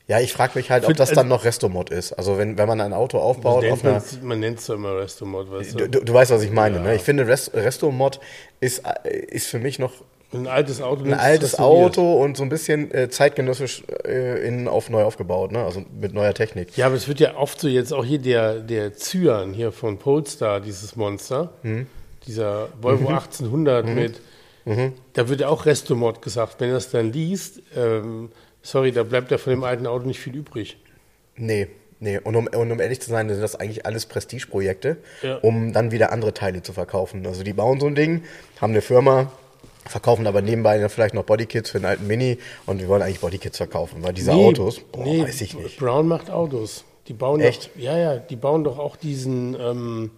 Ja, 0.07 0.21
ich 0.21 0.31
frage 0.31 0.53
mich 0.55 0.71
halt, 0.71 0.85
ob 0.85 0.95
das 0.95 1.09
also- 1.09 1.19
dann 1.21 1.27
noch 1.27 1.43
Restomod 1.43 1.89
ist. 1.89 2.13
Also 2.13 2.37
wenn, 2.37 2.57
wenn 2.57 2.67
man 2.67 2.79
ein 2.79 2.93
Auto 2.93 3.17
aufbaut 3.19 3.63
Man 3.63 3.71
auf 3.73 3.83
nennt, 3.83 3.95
einer... 3.95 4.23
man 4.23 4.39
nennt 4.39 4.59
es 4.59 4.67
ja 4.67 4.75
immer 4.75 4.97
Resto-Mod, 4.97 5.51
weißt 5.51 5.73
Du, 5.73 5.77
du. 5.79 5.89
du, 5.89 6.05
du 6.05 6.13
weißt, 6.13 6.31
was 6.31 6.43
ich 6.43 6.51
meine, 6.51 6.79
ne? 6.79 6.95
Ich 6.95 7.01
finde, 7.01 7.27
Rest, 7.27 7.53
Restomod 7.53 8.19
ist, 8.61 8.83
äh, 9.03 9.17
ist 9.17 9.47
für 9.47 9.59
mich 9.59 9.79
noch 9.79 9.91
Ein 10.31 10.47
altes 10.47 10.81
Auto. 10.81 11.03
ein 11.03 11.13
altes 11.13 11.59
Auto 11.59 12.23
und 12.23 12.37
so 12.37 12.43
ein 12.43 12.47
bisschen 12.49 12.89
äh, 12.93 13.09
zeitgenössisch 13.09 13.83
äh, 14.05 14.47
innen 14.47 14.69
auf 14.69 14.89
neu 14.89 15.03
aufgebaut, 15.03 15.51
ne? 15.51 15.65
Also 15.65 15.83
mit 15.99 16.13
neuer 16.13 16.33
Technik. 16.33 16.77
Ja, 16.77 16.85
aber 16.85 16.95
es 16.95 17.09
wird 17.09 17.19
ja 17.19 17.35
oft 17.35 17.59
so 17.59 17.67
jetzt 17.67 17.91
auch 17.93 18.05
hier 18.05 18.19
der, 18.19 18.59
der 18.61 18.93
Cyan 18.93 19.53
hier 19.53 19.73
von 19.73 19.97
Polestar, 19.97 20.61
dieses 20.61 20.95
Monster, 20.95 21.49
Mhm. 21.63 21.87
dieser 22.25 22.69
Volvo 22.81 23.07
1800 23.09 23.85
mit, 23.87 24.21
Mhm. 24.67 24.93
da 25.13 25.29
wird 25.29 25.39
ja 25.41 25.47
auch 25.49 25.65
Restomod 25.65 26.21
gesagt. 26.21 26.57
Wenn 26.59 26.69
er 26.69 26.75
das 26.75 26.91
dann 26.91 27.11
liest, 27.13 27.61
ähm, 27.75 28.29
sorry, 28.61 28.91
da 28.91 29.03
bleibt 29.03 29.31
ja 29.31 29.37
von 29.37 29.51
dem 29.51 29.63
alten 29.63 29.87
Auto 29.87 30.05
nicht 30.05 30.19
viel 30.19 30.35
übrig. 30.35 30.77
Nee, 31.35 31.67
nee. 31.99 32.19
Und 32.19 32.35
um, 32.35 32.47
und 32.47 32.71
um 32.71 32.79
ehrlich 32.81 32.99
zu 32.99 33.09
sein, 33.09 33.29
sind 33.29 33.41
das 33.41 33.55
eigentlich 33.55 33.85
alles 33.85 34.05
Prestigeprojekte, 34.05 34.97
Ja. 35.21 35.37
um 35.37 35.71
dann 35.71 35.91
wieder 35.91 36.11
andere 36.11 36.33
Teile 36.33 36.61
zu 36.63 36.73
verkaufen. 36.73 37.25
Also 37.25 37.43
die 37.43 37.53
bauen 37.53 37.79
so 37.79 37.87
ein 37.87 37.95
Ding, 37.95 38.23
haben 38.59 38.71
eine 38.73 38.81
Firma, 38.81 39.31
verkaufen 39.85 40.27
aber 40.27 40.41
nebenbei 40.41 40.77
dann 40.79 40.89
vielleicht 40.89 41.13
noch 41.13 41.23
Bodykits 41.23 41.69
für 41.69 41.77
einen 41.77 41.85
alten 41.85 42.07
Mini 42.07 42.37
und 42.65 42.81
wir 42.81 42.89
wollen 42.89 43.01
eigentlich 43.01 43.21
Bodykits 43.21 43.57
verkaufen, 43.57 44.03
weil 44.03 44.13
diese 44.13 44.33
Autos, 44.33 44.81
boah, 44.91 45.05
weiß 45.05 45.39
ich 45.41 45.53
nicht. 45.57 45.79
Brown 45.79 46.07
macht 46.07 46.29
Autos. 46.29 46.83
Die 47.07 47.13
bauen 47.13 47.39
Echt? 47.39 47.69
Doch, 47.73 47.81
ja, 47.81 47.97
ja, 47.97 48.17
die 48.17 48.35
bauen 48.35 48.65
doch 48.65 48.79
auch 48.79 48.97
diesen, 48.97 49.55
ähm, 49.57 50.11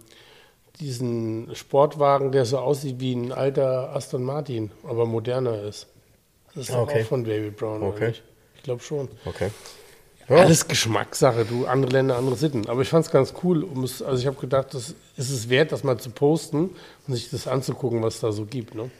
diesen 0.79 1.53
Sportwagen, 1.55 2.31
der 2.31 2.45
so 2.45 2.57
aussieht 2.59 2.99
wie 2.99 3.13
ein 3.13 3.31
alter 3.31 3.95
Aston 3.95 4.23
Martin, 4.23 4.71
aber 4.83 5.05
moderner 5.05 5.61
ist. 5.63 5.87
Das 6.55 6.69
ist 6.69 6.75
Okay. 6.75 7.03
auch 7.03 7.07
von 7.07 7.23
David 7.23 7.57
Brown, 7.57 7.83
Okay. 7.83 7.95
oder 7.97 8.07
nicht? 8.07 8.23
Ich 8.55 8.63
glaube 8.63 8.81
schon. 8.81 9.07
Okay. 9.25 9.49
Alles 10.27 10.67
Geschmackssache, 10.67 11.43
du, 11.43 11.65
andere 11.65 11.91
Länder, 11.91 12.15
andere 12.15 12.35
Sitten. 12.35 12.69
Aber 12.69 12.81
ich 12.83 12.89
fand 12.89 13.03
es 13.05 13.11
ganz 13.11 13.33
cool, 13.43 13.63
um 13.63 13.83
es, 13.83 14.03
also 14.03 14.19
ich 14.21 14.27
habe 14.27 14.39
gedacht, 14.39 14.75
das 14.75 14.93
ist 15.17 15.31
es 15.31 15.49
wert, 15.49 15.71
das 15.71 15.83
mal 15.83 15.97
zu 15.99 16.11
posten 16.11 16.69
und 17.07 17.13
sich 17.15 17.31
das 17.31 17.47
anzugucken, 17.47 18.03
was 18.03 18.19
da 18.19 18.31
so 18.31 18.45
gibt. 18.45 18.75
Ne? 18.75 18.91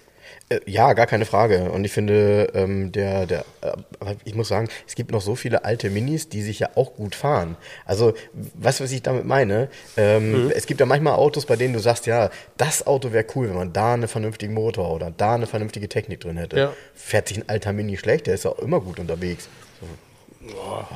Äh, 0.50 0.60
Ja, 0.66 0.94
gar 0.94 1.06
keine 1.08 1.26
Frage. 1.26 1.72
Und 1.72 1.84
ich 1.86 1.92
finde, 1.92 2.50
ähm, 2.54 2.92
der, 2.92 3.26
der, 3.26 3.46
äh, 3.62 4.16
ich 4.26 4.36
muss 4.36 4.48
sagen, 4.48 4.68
es 4.88 4.96
gibt 4.96 5.12
noch 5.12 5.22
so 5.22 5.36
viele 5.36 5.64
alte 5.66 5.90
Minis, 5.90 6.30
die 6.30 6.42
sich 6.42 6.60
ja 6.60 6.70
auch 6.76 6.96
gut 6.96 7.16
fahren. 7.16 7.56
Also, 7.86 8.14
du, 8.56 8.80
was 8.80 8.92
ich 8.92 9.02
damit 9.04 9.26
meine? 9.26 9.70
Ähm, 9.98 10.46
Mhm. 10.46 10.52
Es 10.56 10.66
gibt 10.66 10.80
ja 10.80 10.86
manchmal 10.86 11.14
Autos, 11.14 11.46
bei 11.46 11.56
denen 11.56 11.74
du 11.74 11.80
sagst, 11.80 12.06
ja, 12.06 12.30
das 12.58 12.86
Auto 12.88 13.12
wäre 13.12 13.26
cool, 13.36 13.50
wenn 13.50 13.56
man 13.56 13.74
da 13.74 13.94
einen 13.94 14.08
vernünftigen 14.08 14.54
Motor 14.54 14.90
oder 14.92 15.12
da 15.16 15.36
eine 15.36 15.48
vernünftige 15.48 15.88
Technik 15.90 16.20
drin 16.22 16.38
hätte. 16.38 16.58
Ja. 16.58 16.74
Fährt 16.96 17.28
sich 17.28 17.38
ein 17.38 17.48
alter 17.48 17.74
Mini 17.74 17.98
schlecht, 17.98 18.28
der 18.28 18.34
ist 18.36 18.46
auch 18.46 18.60
immer 18.60 18.80
gut 18.82 19.00
unterwegs. 19.00 19.48
So. 19.80 20.48
Ja, 20.56 20.88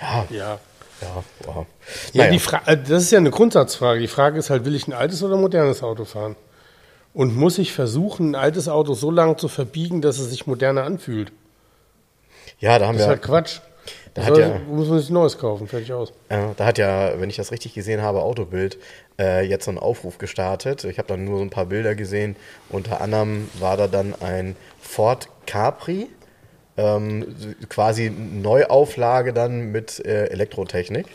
ja, 0.00 0.26
Ja. 0.30 0.58
ja. 1.00 1.24
Wow. 1.44 1.66
Ja, 2.12 2.22
Naja. 2.24 2.32
die 2.32 2.38
Fra 2.38 2.62
äh, 2.66 2.76
das 2.76 3.02
ist 3.04 3.10
ja 3.12 3.18
eine 3.18 3.30
Grundsatzfrage. 3.30 4.00
Die 4.00 4.08
Frage 4.08 4.38
ist 4.38 4.50
halt, 4.50 4.64
will 4.64 4.74
ich 4.74 4.86
ein 4.88 4.92
altes 4.92 5.22
oder 5.22 5.34
ein 5.34 5.40
modernes 5.40 5.82
Auto 5.82 6.04
fahren? 6.04 6.36
Und 7.14 7.36
muss 7.36 7.58
ich 7.58 7.72
versuchen, 7.72 8.32
ein 8.32 8.34
altes 8.34 8.68
Auto 8.68 8.92
so 8.94 9.10
lange 9.10 9.36
zu 9.36 9.48
verbiegen, 9.48 10.02
dass 10.02 10.18
es 10.18 10.30
sich 10.30 10.46
moderner 10.46 10.84
anfühlt? 10.84 11.32
ja, 12.60 12.78
da 12.78 12.86
haben 12.86 12.94
Das 12.94 13.02
ist 13.02 13.06
wir. 13.08 13.10
halt 13.14 13.22
Quatsch. 13.22 13.60
Da 14.14 14.22
Da 14.22 14.28
hat 14.28 14.38
ja- 14.38 14.58
muss 14.68 14.88
man 14.88 14.98
sich 15.00 15.10
Neues 15.10 15.38
kaufen, 15.38 15.66
fertig 15.68 15.92
aus. 15.92 16.12
Ja, 16.30 16.52
da 16.56 16.64
hat 16.66 16.78
ja, 16.78 17.20
wenn 17.20 17.28
ich 17.30 17.36
das 17.36 17.50
richtig 17.52 17.74
gesehen 17.74 18.00
habe, 18.00 18.22
Autobild 18.22 18.78
äh, 19.18 19.44
jetzt 19.46 19.64
so 19.66 19.70
einen 19.70 19.78
Aufruf 19.78 20.18
gestartet. 20.18 20.84
Ich 20.84 20.98
habe 20.98 21.08
dann 21.08 21.24
nur 21.24 21.38
so 21.38 21.44
ein 21.44 21.50
paar 21.50 21.66
Bilder 21.66 21.94
gesehen. 21.94 22.36
Unter 22.70 23.00
anderem 23.00 23.48
war 23.58 23.76
da 23.76 23.86
dann 23.88 24.14
ein 24.20 24.56
Ford 24.80 25.28
Capri, 25.46 26.08
ähm, 26.76 27.34
quasi 27.68 28.08
Neuauflage 28.10 29.32
dann 29.32 29.72
mit 29.72 30.00
äh, 30.04 30.26
Elektrotechnik. 30.26 31.06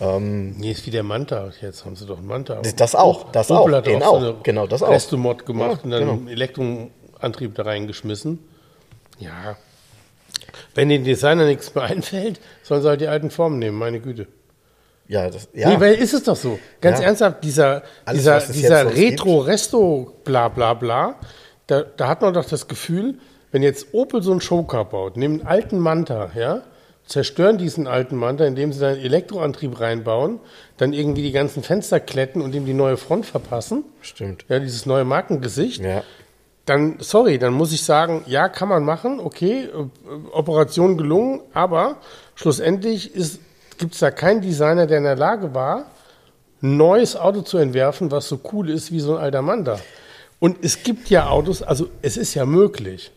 Nee, 0.00 0.70
ist 0.72 0.86
wie 0.86 0.90
der 0.90 1.02
Manta. 1.02 1.50
Jetzt 1.60 1.84
haben 1.84 1.94
sie 1.96 2.06
doch 2.06 2.18
einen 2.18 2.26
Manta. 2.26 2.54
Das- 2.62 2.74
das 2.76 2.94
auch, 2.94 3.30
das 3.32 3.50
Opel 3.50 3.74
auch, 3.74 3.78
hat 3.78 3.86
den 3.86 4.02
auch, 4.02 4.14
auch. 4.14 4.20
so 4.20 4.36
Genau, 4.42 4.66
das 4.66 4.82
auch. 4.82 4.90
Restomod 4.90 5.44
gemacht 5.44 5.78
Ja, 5.78 5.84
und 5.84 5.90
dann 5.90 6.00
genau. 6.00 6.12
einen 6.12 6.28
Elektroantrieb 6.28 7.54
da 7.54 7.64
reingeschmissen. 7.64 8.38
Ja. 9.18 9.56
Wenn 10.74 10.88
den 10.88 11.04
Designer 11.04 11.44
nichts 11.46 11.74
mehr 11.74 11.84
einfällt, 11.90 12.40
sollen 12.62 12.80
sie 12.82 12.88
halt 12.88 13.00
die 13.02 13.08
alten 13.08 13.30
Formen 13.30 13.58
nehmen, 13.58 13.78
meine 13.78 14.00
Güte. 14.00 14.26
Ja, 15.06 15.28
das, 15.28 15.48
ja. 15.52 15.68
Nee, 15.70 15.80
weil 15.80 15.94
ist 15.94 16.14
es 16.14 16.22
doch 16.22 16.36
so. 16.36 16.58
Ganz 16.80 17.00
Ja. 17.00 17.06
ernsthaft, 17.06 17.42
dieser, 17.44 17.82
Alles, 18.04 18.20
dieser, 18.22 18.40
dieser 18.40 18.82
jetzt 18.84 18.94
sonst 18.94 18.96
Retro-Resto, 18.96 20.14
bla 20.24 20.48
bla 20.48 20.72
bla, 20.74 21.16
da, 21.66 21.82
da 21.82 22.08
hat 22.08 22.22
man 22.22 22.32
doch 22.32 22.44
das 22.44 22.68
Gefühl, 22.68 23.16
wenn 23.50 23.62
jetzt 23.62 23.88
Opel 23.92 24.22
so 24.22 24.30
einen 24.30 24.40
Showcar 24.40 24.84
baut, 24.84 25.16
nehmen 25.16 25.40
einen 25.40 25.48
alten 25.48 25.78
Manta, 25.80 26.30
ja, 26.36 26.62
zerstören 27.10 27.58
diesen 27.58 27.86
alten 27.86 28.16
Manta, 28.16 28.44
indem 28.44 28.72
sie 28.72 28.80
da 28.80 28.88
einen 28.88 29.00
Elektroantrieb 29.00 29.80
reinbauen, 29.80 30.38
dann 30.76 30.92
irgendwie 30.92 31.22
die 31.22 31.32
ganzen 31.32 31.62
Fenster 31.62 31.98
kletten 32.00 32.40
und 32.40 32.54
ihm 32.54 32.64
die 32.64 32.72
neue 32.72 32.96
Front 32.96 33.26
verpassen, 33.26 33.84
Stimmt. 34.00 34.44
ja, 34.48 34.60
dieses 34.60 34.86
neue 34.86 35.04
Markengesicht, 35.04 35.82
Ja. 35.82 36.04
dann, 36.66 36.96
sorry, 37.00 37.38
dann 37.38 37.52
muss 37.52 37.72
ich 37.72 37.82
sagen, 37.82 38.22
ja, 38.26 38.48
kann 38.48 38.68
man 38.68 38.84
machen, 38.84 39.18
okay, 39.18 39.64
äh, 39.64 40.32
Operation 40.32 40.96
gelungen, 40.96 41.40
aber 41.52 41.96
schlussendlich 42.36 43.12
gibt 43.78 43.94
es 43.94 43.98
da 44.00 44.10
keinen 44.12 44.40
Designer, 44.40 44.86
der 44.86 44.98
in 44.98 45.04
der 45.04 45.16
Lage 45.16 45.52
war, 45.52 45.86
ein 46.62 46.76
neues 46.76 47.16
Auto 47.16 47.40
zu 47.42 47.58
entwerfen, 47.58 48.10
was 48.12 48.28
so 48.28 48.38
cool 48.52 48.70
ist 48.70 48.92
wie 48.92 49.00
so 49.00 49.16
ein 49.16 49.22
alter 49.24 49.42
Mann 49.42 49.64
da. 49.64 49.80
Und 50.38 50.58
es 50.62 50.82
gibt 50.84 51.10
ja 51.10 51.28
Autos, 51.28 51.62
also 51.62 51.88
es 52.02 52.16
ist 52.16 52.34
ja 52.34 52.46
möglich. 52.46 53.10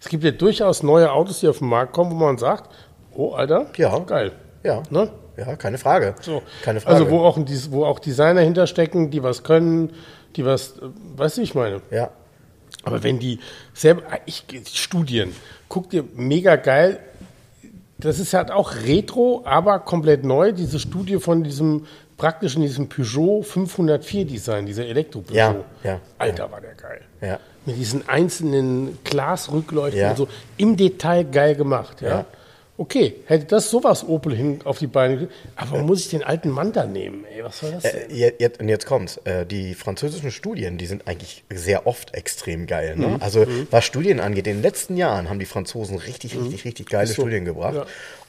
Es 0.00 0.08
gibt 0.08 0.24
ja 0.24 0.30
durchaus 0.30 0.82
neue 0.82 1.10
Autos, 1.12 1.40
die 1.40 1.48
auf 1.48 1.58
den 1.58 1.68
Markt 1.68 1.92
kommen, 1.92 2.10
wo 2.10 2.14
man 2.16 2.38
sagt, 2.38 2.70
oh, 3.14 3.32
Alter, 3.32 3.66
Ja. 3.76 3.98
geil. 4.00 4.32
Ja. 4.62 4.82
Ne? 4.90 5.10
Ja, 5.36 5.54
keine 5.56 5.78
Frage. 5.78 6.14
So. 6.20 6.42
Keine 6.62 6.80
Frage. 6.80 6.96
Also 6.96 7.10
wo 7.10 7.20
auch, 7.20 7.38
wo 7.70 7.84
auch 7.84 7.98
Designer 8.00 8.40
hinterstecken, 8.40 9.10
die 9.10 9.22
was 9.22 9.44
können, 9.44 9.92
die 10.36 10.44
was, 10.44 10.78
äh, 10.78 10.82
weißt 11.16 11.36
du, 11.36 11.40
wie 11.40 11.44
ich 11.44 11.54
meine? 11.54 11.80
ja. 11.90 12.10
Aber 12.84 13.02
wenn 13.02 13.18
die 13.18 13.40
selber, 13.74 14.02
ich, 14.24 14.44
Studien, 14.72 15.34
guck 15.68 15.90
dir, 15.90 16.04
mega 16.14 16.56
geil, 16.56 17.00
das 17.98 18.18
ist 18.18 18.32
halt 18.34 18.50
auch 18.50 18.74
Retro, 18.86 19.42
aber 19.44 19.80
komplett 19.80 20.24
neu, 20.24 20.52
diese 20.52 20.78
Studie 20.78 21.18
von 21.18 21.42
diesem, 21.42 21.86
praktisch 22.16 22.56
in 22.56 22.62
diesem 22.62 22.88
Peugeot 22.88 23.42
504 23.42 24.24
Design, 24.26 24.66
dieser 24.66 24.86
Elektro-Peugeot. 24.86 25.36
Ja, 25.36 25.54
ja, 25.82 26.00
Alter, 26.18 26.50
war 26.50 26.60
der 26.60 26.74
geil. 26.74 27.00
Ja. 27.20 27.40
Mit 27.68 27.76
diesen 27.78 28.08
einzelnen 28.08 28.98
Glasrückleuchten 29.04 30.00
Ja. 30.00 30.10
und 30.10 30.16
so, 30.16 30.28
im 30.56 30.76
Detail 30.76 31.24
geil 31.24 31.54
gemacht, 31.54 32.00
ja. 32.00 32.08
Ja. 32.08 32.24
Okay, 32.80 33.16
hätte 33.26 33.46
das 33.46 33.70
sowas 33.70 34.06
Opel 34.06 34.36
hin 34.36 34.60
auf 34.62 34.78
die 34.78 34.86
Beine, 34.86 35.28
aber 35.56 35.82
muss 35.82 35.98
ich 35.98 36.10
den 36.10 36.22
alten 36.22 36.48
Manta 36.48 36.86
nehmen, 36.86 37.24
ey, 37.24 37.42
was 37.42 37.58
soll 37.58 37.72
das 37.72 37.82
denn? 37.82 38.08
Äh, 38.08 38.14
je- 38.14 38.32
jetzt, 38.38 38.60
und 38.60 38.68
jetzt 38.68 38.86
kommt's. 38.86 39.16
Äh, 39.24 39.44
die 39.44 39.74
französischen 39.74 40.30
Studien, 40.30 40.78
die 40.78 40.86
sind 40.86 41.08
eigentlich 41.08 41.42
sehr 41.52 41.88
oft 41.88 42.14
extrem 42.14 42.68
geil. 42.68 42.94
Ne? 42.96 43.08
Mhm. 43.08 43.16
Also 43.18 43.46
was 43.72 43.84
Studien 43.84 44.20
angeht, 44.20 44.46
in 44.46 44.58
den 44.58 44.62
letzten 44.62 44.96
Jahren 44.96 45.28
haben 45.28 45.40
die 45.40 45.44
Franzosen 45.46 45.98
richtig, 45.98 46.38
richtig, 46.38 46.64
richtig 46.64 46.88
geile 46.88 47.08
Mhm. 47.08 47.14
So. 47.14 47.22
Studien 47.22 47.44
gebracht. 47.44 47.74
Ja. 47.74 47.86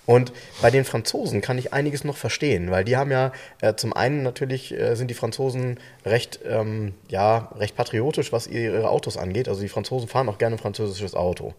Und 0.10 0.34
bei 0.60 0.72
den 0.72 0.86
Franzosen 0.86 1.40
kann 1.40 1.60
ich 1.60 1.72
einiges 1.72 2.04
noch 2.04 2.18
verstehen, 2.18 2.72
weil 2.72 2.84
die 2.84 2.98
haben 2.98 3.12
ja 3.12 3.32
äh, 3.62 3.76
zum 3.76 3.94
einen 3.94 4.24
natürlich 4.24 4.74
äh, 4.74 4.96
sind 4.96 5.12
die 5.12 5.14
Franzosen 5.14 5.80
recht, 6.04 6.40
ähm, 6.50 6.96
ja, 7.10 7.52
recht 7.60 7.76
patriotisch, 7.76 8.32
was 8.32 8.48
ihre 8.48 8.90
Autos 8.90 9.18
angeht. 9.18 9.48
Also 9.48 9.62
die 9.62 9.70
Franzosen 9.70 10.10
fahren 10.10 10.28
auch 10.28 10.40
gerne 10.40 10.56
ein 10.56 10.60
französisches 10.60 11.14
Auto. 11.14 11.54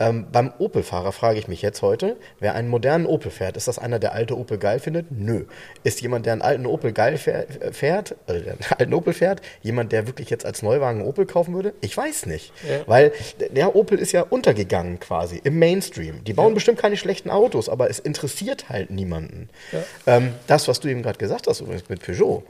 Ähm, 0.00 0.26
beim 0.32 0.52
Opel-Fahrer 0.58 1.12
frage 1.12 1.38
ich 1.38 1.48
mich 1.48 1.62
jetzt 1.62 1.82
heute, 1.82 2.16
wer 2.40 2.54
einen 2.54 2.68
modernen 2.68 3.06
Opel 3.06 3.30
fährt, 3.30 3.56
ist 3.56 3.68
das 3.68 3.78
einer, 3.78 3.98
der 3.98 4.12
alte 4.12 4.36
Opel 4.36 4.58
geil 4.58 4.80
findet? 4.80 5.06
Nö. 5.10 5.44
Ist 5.84 6.00
jemand, 6.00 6.26
der 6.26 6.32
einen 6.32 6.42
alten 6.42 6.66
Opel 6.66 6.92
geil 6.92 7.16
fährt, 7.16 7.74
fährt 7.74 8.16
also 8.26 8.42
der 8.42 8.54
einen 8.54 8.64
alten 8.78 8.94
Opel 8.94 9.12
fährt, 9.12 9.40
jemand, 9.62 9.92
der 9.92 10.06
wirklich 10.06 10.30
jetzt 10.30 10.44
als 10.44 10.62
Neuwagen 10.62 11.00
einen 11.00 11.08
Opel 11.08 11.26
kaufen 11.26 11.54
würde? 11.54 11.74
Ich 11.80 11.96
weiß 11.96 12.26
nicht. 12.26 12.52
Ja. 12.68 12.80
Weil 12.86 13.12
der 13.50 13.76
Opel 13.76 13.98
ist 13.98 14.12
ja 14.12 14.22
untergegangen 14.22 15.00
quasi 15.00 15.40
im 15.42 15.58
Mainstream. 15.58 16.24
Die 16.24 16.32
bauen 16.32 16.54
bestimmt 16.54 16.78
keine 16.78 16.96
schlechten 16.96 17.30
Autos, 17.30 17.68
aber 17.68 17.90
es 17.90 17.98
interessiert 17.98 18.68
halt 18.68 18.90
niemanden. 18.90 19.48
Ähm, 20.06 20.32
das, 20.46 20.68
was 20.68 20.80
du 20.80 20.88
eben 20.88 21.02
gerade 21.02 21.18
gesagt 21.18 21.46
hast, 21.46 21.60
übrigens 21.60 21.88
mit 21.88 22.04
Peugeot. 22.04 22.42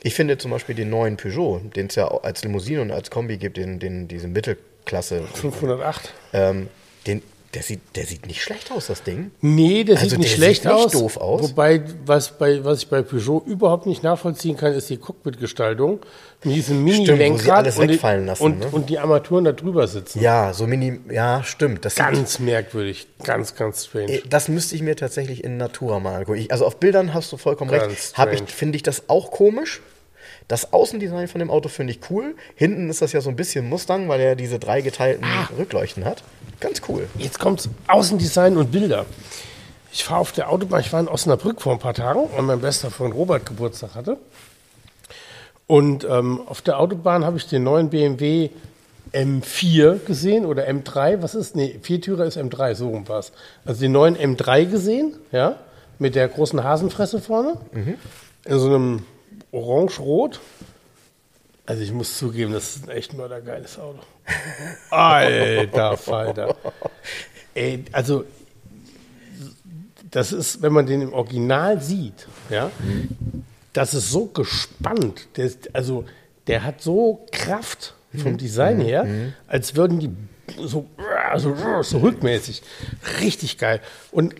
Ich 0.00 0.14
finde 0.14 0.38
zum 0.38 0.50
Beispiel 0.52 0.74
den 0.74 0.90
neuen 0.90 1.16
Peugeot, 1.16 1.60
den 1.74 1.86
es 1.86 1.96
ja 1.96 2.06
als 2.08 2.42
Limousine 2.44 2.82
und 2.82 2.92
als 2.92 3.10
Kombi 3.10 3.36
gibt, 3.36 3.56
den, 3.56 3.80
den, 3.80 4.06
diese 4.06 4.28
Mittelklasse, 4.28 5.22
508. 5.22 6.14
ähm, 6.32 6.68
den, 7.08 7.22
der, 7.54 7.62
sieht, 7.62 7.80
der 7.96 8.04
sieht 8.04 8.26
nicht 8.26 8.42
schlecht 8.42 8.70
aus, 8.70 8.88
das 8.88 9.02
Ding. 9.02 9.30
Nee, 9.40 9.82
der 9.84 9.96
Also 9.96 10.10
sieht 10.10 10.18
nicht 10.18 10.32
der 10.32 10.36
schlecht 10.36 10.62
sieht 10.62 10.70
nicht 10.70 10.84
aus. 10.84 10.92
doof 10.92 11.16
aus. 11.16 11.42
Wobei, 11.42 11.82
was, 12.04 12.36
bei, 12.38 12.62
was 12.62 12.80
ich 12.82 12.88
bei 12.88 13.00
Peugeot 13.02 13.42
überhaupt 13.46 13.86
nicht 13.86 14.02
nachvollziehen 14.02 14.56
kann, 14.56 14.74
ist 14.74 14.90
die 14.90 14.98
Cockpit-Gestaltung. 14.98 16.00
Mit 16.44 16.54
diesem 16.54 16.84
Mini-Lenkrad 16.84 17.66
und, 17.78 18.26
lassen, 18.26 18.42
und, 18.44 18.58
ne? 18.60 18.66
und 18.70 18.90
die 18.90 18.98
Armaturen 18.98 19.44
da 19.44 19.52
drüber 19.52 19.88
sitzen. 19.88 20.20
Ja, 20.20 20.52
so 20.52 20.66
mini, 20.66 21.00
ja, 21.10 21.42
stimmt. 21.42 21.84
Das, 21.84 21.94
sieht, 21.96 22.04
Ganz 22.04 22.38
merkwürdig, 22.38 23.08
ganz, 23.24 23.54
ganz 23.56 23.86
strange. 23.86 24.12
äh, 24.12 24.22
das 24.28 24.48
müsste 24.48 24.76
ich 24.76 24.82
mir 24.82 24.94
tatsächlich 24.94 25.42
in 25.42 25.56
Natura 25.56 25.98
mal 26.00 26.14
angucken. 26.16 26.38
Ich, 26.38 26.52
also 26.52 26.66
auf 26.66 26.76
Bildern 26.76 27.14
hast 27.14 27.32
du 27.32 27.38
vollkommen 27.38 27.70
Ganz 27.70 28.14
recht. 28.18 28.44
Ich, 28.46 28.54
finde 28.54 28.76
ich 28.76 28.82
das 28.82 29.08
auch 29.08 29.30
komisch. 29.30 29.80
Das 30.48 30.72
Außendesign 30.72 31.28
von 31.28 31.38
dem 31.40 31.50
Auto 31.50 31.68
finde 31.68 31.92
ich 31.92 32.00
cool. 32.10 32.34
Hinten 32.54 32.88
ist 32.88 33.02
das 33.02 33.12
ja 33.12 33.20
so 33.20 33.28
ein 33.28 33.36
bisschen 33.36 33.68
Mustang, 33.68 34.08
weil 34.08 34.20
er 34.20 34.34
diese 34.34 34.58
drei 34.58 34.80
geteilten 34.80 35.24
Ah. 35.24 35.48
Rückleuchten 35.58 36.04
hat. 36.06 36.22
Ganz 36.60 36.80
cool. 36.88 37.06
Jetzt 37.18 37.38
kommt 37.38 37.68
Außendesign 37.86 38.56
und 38.56 38.72
Bilder. 38.72 39.04
Ich 39.92 40.04
fahre 40.04 40.20
auf 40.20 40.32
der 40.32 40.50
Autobahn, 40.50 40.80
ich 40.80 40.92
war 40.92 41.00
in 41.00 41.08
Osnabrück 41.08 41.60
vor 41.60 41.72
ein 41.72 41.78
paar 41.78 41.94
Tagen, 41.94 42.20
weil 42.34 42.42
mein 42.42 42.60
bester 42.60 42.90
Freund 42.90 43.14
Robert 43.14 43.44
Geburtstag 43.46 43.94
hatte. 43.94 44.16
Und 45.66 46.04
ähm, 46.04 46.40
auf 46.46 46.62
der 46.62 46.78
Autobahn 46.78 47.24
habe 47.24 47.36
ich 47.36 47.46
den 47.46 47.62
neuen 47.62 47.90
BMW 47.90 48.50
M4 49.12 50.04
gesehen 50.04 50.44
oder 50.46 50.66
M3, 50.68 51.22
was 51.22 51.34
ist? 51.34 51.56
Nee, 51.56 51.78
Viertürer 51.82 52.24
ist 52.24 52.38
M3, 52.38 52.74
so 52.74 52.88
rum 52.88 53.06
war 53.08 53.18
es. 53.20 53.32
Also 53.64 53.80
den 53.80 53.92
neuen 53.92 54.16
M3 54.16 54.66
gesehen, 54.66 55.14
ja, 55.32 55.56
mit 55.98 56.14
der 56.14 56.28
großen 56.28 56.62
Hasenfresse 56.62 57.20
vorne, 57.20 57.54
in 58.44 58.58
so 58.58 58.66
einem 58.66 59.04
Orange-Rot. 59.52 60.40
Also 61.66 61.82
ich 61.82 61.92
muss 61.92 62.16
zugeben, 62.16 62.52
das 62.52 62.76
ist 62.76 62.88
ein 62.88 62.96
echt 62.96 63.12
mördergeiles 63.14 63.78
Auto. 63.78 64.00
Alter 64.90 65.96
Falter. 65.96 66.56
Ey, 67.54 67.84
also 67.92 68.24
das 70.10 70.32
ist, 70.32 70.62
wenn 70.62 70.72
man 70.72 70.86
den 70.86 71.02
im 71.02 71.12
Original 71.12 71.80
sieht, 71.82 72.26
ja, 72.48 72.70
das 73.72 73.94
ist 73.94 74.10
so 74.10 74.26
gespannt. 74.26 75.28
Der 75.36 75.44
ist, 75.44 75.74
also 75.74 76.04
der 76.46 76.64
hat 76.64 76.80
so 76.80 77.26
Kraft 77.30 77.94
vom 78.16 78.38
Design 78.38 78.80
her, 78.80 79.06
als 79.46 79.76
würden 79.76 80.00
die 80.00 80.10
so, 80.56 80.86
so, 81.36 81.82
so 81.82 81.98
rückmäßig. 81.98 82.62
Richtig 83.20 83.58
geil. 83.58 83.80
Und 84.10 84.34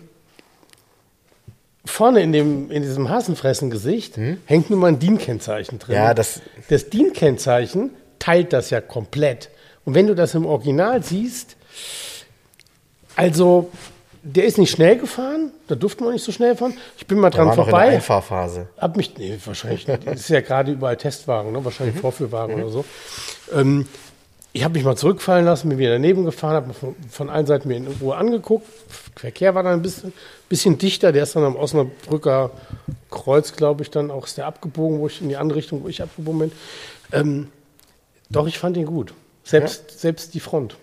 vorne 1.89 2.21
in, 2.21 2.31
dem, 2.31 2.71
in 2.71 2.81
diesem 2.83 3.09
Hasenfressen-Gesicht 3.09 4.17
hängt 4.45 4.69
nun 4.69 4.79
mal 4.79 4.87
ein 4.87 4.99
DIN-Kennzeichen 4.99 5.79
drin. 5.79 5.95
Hm? 5.95 6.03
Ja, 6.03 6.13
das- 6.13 6.41
das 6.69 6.89
DIN-Kennzeichen 6.89 7.91
teilt 8.19 8.53
das 8.53 8.69
ja 8.69 8.81
komplett. 8.81 9.49
Und 9.85 9.95
wenn 9.95 10.07
du 10.07 10.15
das 10.15 10.35
im 10.35 10.45
Original 10.45 11.03
siehst, 11.03 11.55
also 13.15 13.71
der 14.21 14.45
ist 14.45 14.57
nicht 14.57 14.71
schnell 14.71 14.97
gefahren, 14.97 15.51
da 15.67 15.75
durfte 15.75 16.03
man 16.03 16.13
nicht 16.13 16.25
so 16.25 16.31
schnell 16.31 16.55
fahren. 16.55 16.77
Ich 16.97 17.07
bin 17.07 17.19
mal 17.19 17.29
dran 17.29 17.47
war 17.47 17.55
noch 17.55 17.67
in 17.67 17.71
der 17.71 17.79
vorbei. 17.79 17.95
Einfahrphase. 17.95 18.67
Hab 18.77 18.97
mich, 18.97 19.17
nee, 19.17 19.37
wahrscheinlich, 19.45 19.85
das 19.85 20.19
ist 20.19 20.29
ja 20.29 20.41
gerade 20.41 20.71
überall 20.73 20.97
Testwagen, 20.97 21.51
ne? 21.53 21.63
wahrscheinlich 21.63 21.95
Mhm. 21.95 21.99
Vorführwagen 22.01 22.55
oder 22.61 22.69
so. 22.69 22.85
Ähm, 23.55 23.87
ich 24.51 24.63
habe 24.63 24.73
mich 24.73 24.83
mal 24.83 24.95
zurückfallen 24.95 25.45
lassen, 25.45 25.69
bin 25.69 25.77
wieder 25.77 25.91
daneben 25.91 26.25
gefahren, 26.25 26.55
habe 26.55 26.73
von, 26.73 26.95
von 27.09 27.29
allen 27.29 27.45
Seiten 27.45 27.67
mir 27.67 27.77
in 27.77 27.87
Ruhe 27.87 28.15
angeguckt. 28.15 28.65
Verkehr 29.15 29.53
war 29.53 29.63
dann 29.63 29.73
ein 29.73 29.81
bisschen, 29.81 30.11
bisschen 30.47 30.77
dichter, 30.77 31.11
der 31.11 31.23
ist 31.23 31.35
dann 31.35 31.43
am 31.43 31.55
Osnabrücker 31.55 32.51
Kreuz, 33.11 33.53
glaube 33.55 33.83
ich, 33.83 33.91
dann 33.91 34.09
auch 34.11 34.25
ist 34.25 34.37
der 34.37 34.47
abgebogen, 34.47 34.99
wo 34.99 35.07
ich 35.07 35.21
in 35.21 35.29
die 35.29 35.37
andere 35.37 35.57
Richtung, 35.59 35.83
wo 35.83 35.87
ich 35.87 36.01
abgebogen 36.01 36.39
bin. 36.39 36.51
Ähm, 37.11 37.47
doch, 38.29 38.47
ich 38.47 38.57
fand 38.59 38.77
ihn 38.77 38.85
gut. 38.85 39.13
Selbst, 39.43 39.99
selbst 39.99 40.33
die 40.33 40.39
Front. 40.39 40.75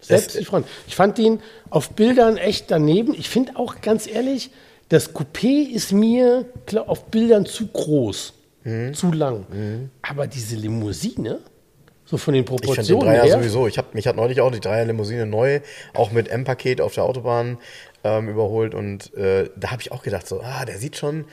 Selbst 0.00 0.38
die 0.38 0.44
Front. 0.44 0.66
Ich 0.86 0.96
fand 0.96 1.18
ihn 1.18 1.40
auf 1.70 1.90
Bildern 1.90 2.36
echt 2.36 2.70
daneben. 2.70 3.14
Ich 3.14 3.28
finde 3.30 3.56
auch 3.56 3.80
ganz 3.80 4.06
ehrlich, 4.06 4.50
das 4.88 5.14
Coupé 5.14 5.68
ist 5.70 5.92
mir 5.92 6.44
klar, 6.66 6.88
auf 6.88 7.04
Bildern 7.06 7.46
zu 7.46 7.66
groß, 7.68 8.34
Mhm. 8.64 8.94
zu 8.94 9.10
lang. 9.12 9.46
Aber 10.02 10.26
diese 10.26 10.56
Limousine, 10.56 11.40
so 12.12 12.18
von 12.18 12.34
den 12.34 12.44
Ich 12.44 12.48
finde 12.50 12.60
den 12.60 12.66
Proportionen 12.66 13.06
Dreier 13.06 13.24
her, 13.24 13.38
sowieso. 13.38 13.66
Ich 13.66 13.78
hab, 13.78 13.94
mich 13.94 14.06
hat 14.06 14.16
neulich 14.16 14.42
auch 14.42 14.50
die 14.50 14.60
Dreier-Limousine 14.60 15.24
neu, 15.24 15.60
auch 15.94 16.12
mit 16.12 16.28
M-Paket 16.28 16.82
auf 16.82 16.92
der 16.94 17.04
Autobahn 17.04 17.56
ähm, 18.04 18.28
überholt. 18.28 18.74
Und 18.74 19.14
äh, 19.14 19.48
da 19.56 19.70
habe 19.70 19.80
ich 19.80 19.92
auch 19.92 20.02
gedacht, 20.02 20.28
so, 20.28 20.42
ah, 20.42 20.66
der 20.66 20.76
sieht 20.76 20.98
schon, 20.98 21.24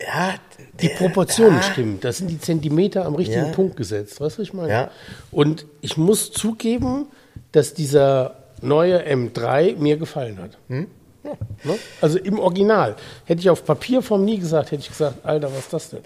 ja, 0.00 0.34
die 0.80 0.90
Proportionen 0.90 1.58
ah, 1.58 1.62
stimmen. 1.62 1.98
Das 2.00 2.18
sind 2.18 2.30
die 2.30 2.38
Zentimeter 2.38 3.04
am 3.04 3.16
richtigen 3.16 3.46
Ja. 3.46 3.52
Punkt 3.52 3.76
gesetzt. 3.76 4.20
Weißt 4.20 4.38
du, 4.38 4.42
was 4.42 4.48
ich 4.48 4.54
meine? 4.54 4.70
Ja. 4.70 4.90
Und 5.32 5.66
ich 5.80 5.96
muss 5.96 6.30
zugeben, 6.30 7.06
dass 7.50 7.74
dieser 7.74 8.36
neue 8.60 9.04
M3 9.04 9.76
mir 9.76 9.96
gefallen 9.96 10.38
hat. 10.38 10.56
Hm? 10.68 10.86
Ne? 11.64 11.78
Also 12.00 12.18
im 12.18 12.38
Original. 12.38 12.96
Hätte 13.24 13.40
ich 13.40 13.50
auf 13.50 13.64
Papierform 13.64 14.24
nie 14.24 14.38
gesagt, 14.38 14.72
hätte 14.72 14.82
ich 14.82 14.88
gesagt, 14.88 15.24
Alter, 15.24 15.50
was 15.52 15.60
ist 15.60 15.72
das 15.72 15.90
denn? 15.90 16.00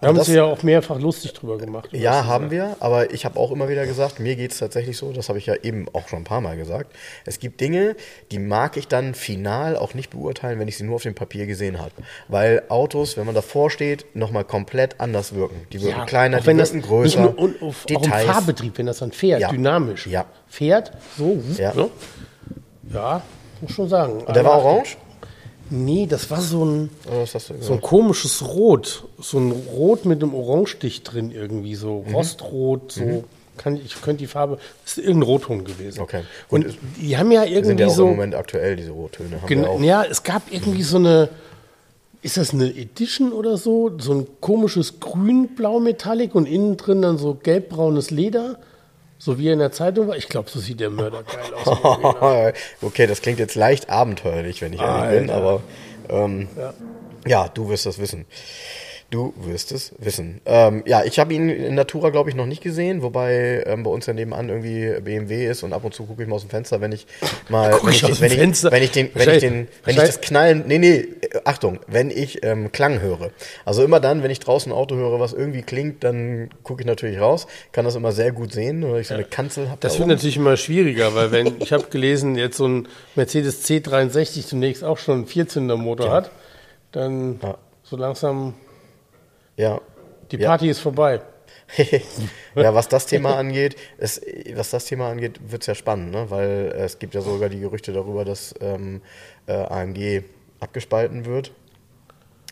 Wir 0.00 0.08
haben 0.08 0.18
uns 0.18 0.26
ja 0.28 0.42
auch 0.44 0.62
mehrfach 0.64 0.98
lustig 0.98 1.32
drüber 1.32 1.58
gemacht. 1.58 1.90
Ja, 1.92 2.24
haben 2.26 2.50
wir, 2.50 2.76
aber 2.80 3.12
ich 3.12 3.24
habe 3.24 3.38
auch 3.38 3.52
immer 3.52 3.68
wieder 3.68 3.86
gesagt, 3.86 4.18
mir 4.18 4.34
geht 4.34 4.50
es 4.50 4.58
tatsächlich 4.58 4.96
so, 4.96 5.12
das 5.12 5.28
habe 5.28 5.38
ich 5.38 5.46
ja 5.46 5.54
eben 5.62 5.86
auch 5.92 6.08
schon 6.08 6.20
ein 6.20 6.24
paar 6.24 6.40
Mal 6.40 6.56
gesagt. 6.56 6.92
Es 7.24 7.38
gibt 7.38 7.60
Dinge, 7.60 7.94
die 8.32 8.40
mag 8.40 8.76
ich 8.76 8.88
dann 8.88 9.14
final 9.14 9.76
auch 9.76 9.94
nicht 9.94 10.10
beurteilen, 10.10 10.58
wenn 10.58 10.66
ich 10.66 10.76
sie 10.76 10.82
nur 10.84 10.96
auf 10.96 11.02
dem 11.02 11.14
Papier 11.14 11.46
gesehen 11.46 11.78
habe. 11.78 11.92
Weil 12.26 12.64
Autos, 12.68 13.16
wenn 13.16 13.26
man 13.26 13.34
davor 13.36 13.70
steht, 13.70 14.06
nochmal 14.16 14.44
komplett 14.44 15.00
anders 15.00 15.34
wirken. 15.36 15.66
Die 15.72 15.80
wirken 15.80 15.98
Ja, 16.00 16.04
kleiner, 16.04 16.40
die 16.40 16.46
wirken 16.46 16.82
größer. 16.82 17.20
Nicht 17.20 17.38
nur 17.38 17.52
auf, 17.62 17.84
auch 17.86 17.90
im 17.90 18.02
Details. 18.02 18.26
Fahrbetrieb, 18.26 18.78
wenn 18.78 18.86
das 18.86 18.98
dann 18.98 19.12
fährt, 19.12 19.40
Ja. 19.40 19.50
dynamisch. 19.50 20.06
Ja. 20.08 20.24
Fährt, 20.48 20.92
so, 21.16 21.40
Ja. 21.58 21.72
ne? 21.74 21.90
ja, 22.92 23.22
muss 23.62 23.72
schon 23.72 23.88
sagen. 23.88 24.22
Und 24.24 24.34
der 24.36 24.44
war 24.44 24.64
orange? 24.64 24.96
Nee, 25.68 26.06
das 26.06 26.30
war 26.30 26.40
so 26.40 26.64
ein, 26.64 26.90
du 27.04 27.24
so 27.60 27.72
ein 27.72 27.80
komisches 27.80 28.46
Rot. 28.46 29.04
So 29.18 29.38
ein 29.38 29.50
Rot 29.50 30.04
mit 30.04 30.22
einem 30.22 30.32
Orangestich 30.34 31.02
drin 31.02 31.32
irgendwie, 31.32 31.74
so 31.74 32.04
Mhm. 32.06 32.14
Rostrot, 32.14 32.92
so. 32.92 33.24
Kann, 33.56 33.76
ich 33.82 34.00
könnte 34.02 34.18
die 34.18 34.26
Farbe, 34.26 34.58
ist 34.84 34.98
irgendein 34.98 35.22
Rotton 35.22 35.64
gewesen. 35.64 36.00
Okay. 36.02 36.22
Gut, 36.50 36.66
Und 36.66 36.78
die 37.00 37.16
haben 37.16 37.32
ja 37.32 37.44
Die 37.46 37.54
sind 37.54 37.64
irgendwie 37.64 37.82
ja 37.84 37.88
auch 37.88 37.94
so. 37.94 38.02
im 38.04 38.10
Moment 38.10 38.34
aktuell, 38.34 38.76
diese 38.76 38.90
Rottöne. 38.90 39.38
Genau, 39.46 39.78
ja, 39.80 40.04
es 40.04 40.22
gab 40.22 40.42
irgendwie 40.52 40.82
so 40.82 40.98
eine, 40.98 41.30
ist 42.20 42.36
das 42.36 42.52
eine 42.52 42.66
Edition 42.68 43.32
oder 43.32 43.56
so? 43.56 43.90
So 43.98 44.12
ein 44.12 44.26
komisches 44.42 45.00
grün-blau-Metallic 45.00 46.34
und 46.34 46.46
innen 46.46 46.76
drin 46.76 47.00
dann 47.02 47.16
so 47.18 47.34
gelbbraunes 47.34 48.10
Leder, 48.10 48.58
so 49.18 49.38
wie 49.38 49.48
er 49.48 49.52
in 49.54 49.58
der 49.58 49.72
Zeitung 49.72 50.08
war. 50.08 50.16
Ich 50.16 50.28
glaube, 50.28 50.50
so 50.50 50.58
sieht 50.60 50.80
der 50.80 50.90
Mörder 50.90 51.22
geil 51.24 51.54
aus. 51.54 52.52
okay, 52.82 53.06
das 53.06 53.22
klingt 53.22 53.38
jetzt 53.38 53.54
leicht 53.54 53.88
abenteuerlich, 53.90 54.60
wenn 54.62 54.72
ich 54.72 54.80
ehrlich 54.80 55.20
bin, 55.20 55.30
Alter. 55.30 55.34
aber 55.34 55.62
ähm, 56.08 56.48
Ja. 56.56 56.74
ja, 57.26 57.48
du 57.48 57.68
wirst 57.68 57.86
das 57.86 57.98
wissen. 57.98 58.26
Du 59.08 59.32
wirst 59.36 59.70
es 59.70 59.92
wissen. 59.98 60.40
Ähm, 60.46 60.82
ja, 60.84 61.04
ich 61.04 61.20
habe 61.20 61.32
ihn 61.32 61.48
in 61.48 61.76
Natura, 61.76 62.10
glaube 62.10 62.28
ich, 62.28 62.34
noch 62.34 62.46
nicht 62.46 62.60
gesehen, 62.60 63.02
wobei 63.02 63.62
ähm, 63.64 63.84
bei 63.84 63.90
uns 63.90 64.06
ja 64.06 64.12
nebenan 64.12 64.48
irgendwie 64.48 65.00
BMW 65.00 65.46
ist 65.46 65.62
und 65.62 65.72
ab 65.72 65.84
und 65.84 65.94
zu 65.94 66.06
gucke 66.06 66.22
ich 66.22 66.28
mal 66.28 66.34
aus 66.34 66.42
dem 66.42 66.50
Fenster, 66.50 66.80
wenn 66.80 66.90
ich 66.90 67.06
mal, 67.48 67.70
Guck 67.70 67.84
wenn 67.84 67.92
ich 67.92 68.02
ich, 68.02 68.20
wenn, 68.20 68.32
ich, 68.32 68.64
wenn 68.64 68.82
ich 68.82 68.90
den, 68.90 69.10
wenn 69.14 69.30
ich 69.30 69.38
den, 69.38 69.68
wenn 69.84 69.94
ich 69.94 70.00
das 70.02 70.20
Knallen, 70.20 70.64
nee, 70.66 70.78
nee, 70.78 70.96
äh, 70.96 71.40
Achtung, 71.44 71.78
wenn 71.86 72.10
ich 72.10 72.44
ähm, 72.44 72.72
Klang 72.72 73.00
höre. 73.00 73.30
Also 73.64 73.84
immer 73.84 74.00
dann, 74.00 74.24
wenn 74.24 74.30
ich 74.32 74.40
draußen 74.40 74.72
ein 74.72 74.76
Auto 74.76 74.96
höre, 74.96 75.20
was 75.20 75.32
irgendwie 75.32 75.62
klingt, 75.62 76.02
dann 76.02 76.50
gucke 76.64 76.82
ich 76.82 76.86
natürlich 76.86 77.20
raus, 77.20 77.46
kann 77.70 77.84
das 77.84 77.94
immer 77.94 78.10
sehr 78.10 78.32
gut 78.32 78.52
sehen, 78.52 78.82
weil 78.90 79.02
ich 79.02 79.06
so 79.06 79.14
eine 79.14 79.22
Kanzel 79.24 79.68
habe. 79.68 79.78
Das 79.80 79.98
wird 80.00 80.08
natürlich 80.08 80.36
immer 80.36 80.56
schwieriger, 80.56 81.14
weil 81.14 81.30
wenn, 81.30 81.60
ich 81.60 81.72
habe 81.72 81.84
gelesen, 81.90 82.34
jetzt 82.34 82.56
so 82.56 82.66
ein 82.66 82.88
Mercedes 83.14 83.64
C63 83.64 84.46
zunächst 84.48 84.82
auch 84.82 84.98
schon 84.98 85.14
einen 85.18 85.26
Vierzylindermotor 85.26 86.10
hat, 86.10 86.32
dann 86.90 87.38
Ja. 87.40 87.56
so 87.84 87.96
langsam, 87.96 88.54
Ja. 89.56 89.80
die 90.30 90.36
Ja. 90.36 90.48
Party 90.48 90.68
ist 90.68 90.80
vorbei. 90.80 91.20
ja, 92.54 92.74
was 92.74 92.88
das 92.88 93.06
Thema 93.06 93.36
angeht, 93.36 93.76
es, 93.98 94.20
was 94.54 94.70
das 94.70 94.84
Thema 94.84 95.10
angeht, 95.10 95.40
wird 95.50 95.62
es 95.62 95.66
ja 95.66 95.74
spannend, 95.74 96.12
ne? 96.12 96.30
weil 96.30 96.72
es 96.76 96.98
gibt 97.00 97.14
ja 97.14 97.20
sogar 97.20 97.48
die 97.48 97.58
Gerüchte 97.58 97.92
darüber, 97.92 98.24
dass 98.24 98.54
ähm, 98.60 99.02
äh, 99.46 99.52
AMG 99.52 100.22
abgespalten 100.60 101.24
wird 101.24 101.52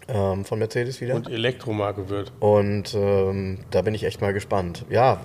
ähm, 0.08 0.44
von 0.44 0.58
Mercedes 0.58 1.00
wieder. 1.00 1.14
Und 1.14 1.30
Elektromarke 1.30 2.08
wird. 2.08 2.32
Und 2.40 2.94
ähm, 2.94 3.58
da 3.70 3.82
bin 3.82 3.94
ich 3.94 4.04
echt 4.04 4.20
mal 4.20 4.32
gespannt. 4.32 4.84
Ja, 4.90 5.20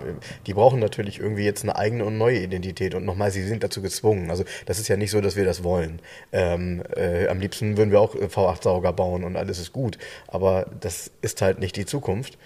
die 0.48 0.54
brauchen 0.54 0.80
natürlich 0.80 1.20
irgendwie 1.20 1.44
jetzt 1.44 1.64
eine 1.64 1.76
eigene 1.76 2.06
und 2.06 2.18
neue 2.18 2.40
Identität. 2.40 2.96
Und 2.96 3.06
nochmal, 3.06 3.32
sie 3.32 3.44
sind 3.44 3.64
dazu 3.64 3.82
gezwungen. 3.82 4.30
Also 4.30 4.44
das 4.66 4.80
ist 4.80 4.88
ja 4.88 4.98
nicht 4.98 5.12
so, 5.12 5.22
dass 5.22 5.36
wir 5.36 5.46
das 5.46 5.64
wollen. 5.64 6.02
Ähm, 6.32 6.84
äh, 6.96 7.28
am 7.28 7.40
liebsten 7.40 7.78
würden 7.78 7.92
wir 7.92 8.02
auch 8.02 8.16
V8-Sauger 8.16 8.94
bauen 8.94 9.24
und 9.24 9.36
alles 9.36 9.60
ist 9.60 9.74
gut. 9.74 9.98
Aber 10.28 10.68
das 10.80 11.12
ist 11.22 11.42
halt 11.42 11.60
nicht 11.60 11.76
die 11.76 11.86
Zukunft. 11.86 12.38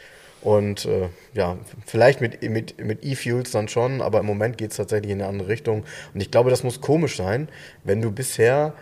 Und 0.41 0.85
äh, 0.85 1.07
ja, 1.33 1.57
vielleicht 1.85 2.19
mit, 2.19 2.41
mit, 2.41 2.77
mit 2.83 3.05
E-Fuels 3.05 3.51
dann 3.51 3.69
schon, 3.69 4.01
aber 4.01 4.19
im 4.19 4.25
Moment 4.25 4.57
geht 4.57 4.71
es 4.71 4.77
tatsächlich 4.77 5.11
in 5.11 5.21
eine 5.21 5.29
andere 5.29 5.47
Richtung. 5.47 5.85
Und 6.13 6.21
ich 6.21 6.31
glaube, 6.31 6.49
das 6.49 6.63
muss 6.63 6.81
komisch 6.81 7.15
sein, 7.15 7.47
wenn 7.85 8.01
du 8.01 8.11
bisher 8.11 8.73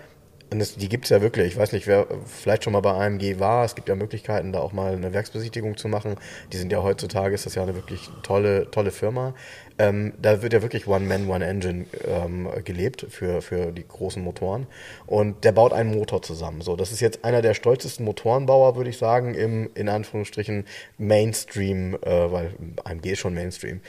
und 0.51 0.59
das, 0.59 0.75
die 0.75 0.89
gibt 0.89 1.05
es 1.05 1.09
ja 1.11 1.21
wirklich. 1.21 1.53
Ich 1.53 1.57
weiß 1.57 1.71
nicht, 1.71 1.87
wer 1.87 2.07
vielleicht 2.25 2.65
schon 2.65 2.73
mal 2.73 2.81
bei 2.81 2.91
AMG 2.91 3.39
war. 3.39 3.63
Es 3.63 3.73
gibt 3.73 3.87
ja 3.87 3.95
Möglichkeiten, 3.95 4.51
da 4.51 4.59
auch 4.59 4.73
mal 4.73 4.93
eine 4.93 5.13
Werksbesichtigung 5.13 5.77
zu 5.77 5.87
machen. 5.87 6.17
Die 6.51 6.57
sind 6.57 6.73
ja 6.73 6.83
heutzutage, 6.83 7.33
ist 7.33 7.45
das 7.45 7.55
ja 7.55 7.63
eine 7.63 7.73
wirklich 7.73 8.09
tolle, 8.21 8.69
tolle 8.69 8.91
Firma. 8.91 9.33
Ähm, 9.79 10.11
da 10.21 10.41
wird 10.41 10.51
ja 10.51 10.61
wirklich 10.61 10.87
One 10.87 11.05
Man, 11.05 11.29
One 11.29 11.45
Engine 11.45 11.85
ähm, 12.05 12.49
gelebt 12.65 13.05
für, 13.09 13.41
für 13.41 13.71
die 13.71 13.87
großen 13.87 14.21
Motoren. 14.21 14.67
Und 15.07 15.45
der 15.45 15.53
baut 15.53 15.71
einen 15.71 15.95
Motor 15.95 16.21
zusammen. 16.21 16.59
So, 16.59 16.75
das 16.75 16.91
ist 16.91 16.99
jetzt 16.99 17.23
einer 17.23 17.41
der 17.41 17.53
stolzesten 17.53 18.03
Motorenbauer, 18.03 18.75
würde 18.75 18.89
ich 18.89 18.97
sagen, 18.97 19.35
im, 19.35 19.69
in 19.73 19.87
Anführungsstrichen, 19.87 20.65
Mainstream, 20.97 21.95
äh, 22.01 22.29
weil 22.29 22.51
AMG 22.83 23.05
ist 23.05 23.19
schon 23.19 23.33
Mainstream. 23.33 23.79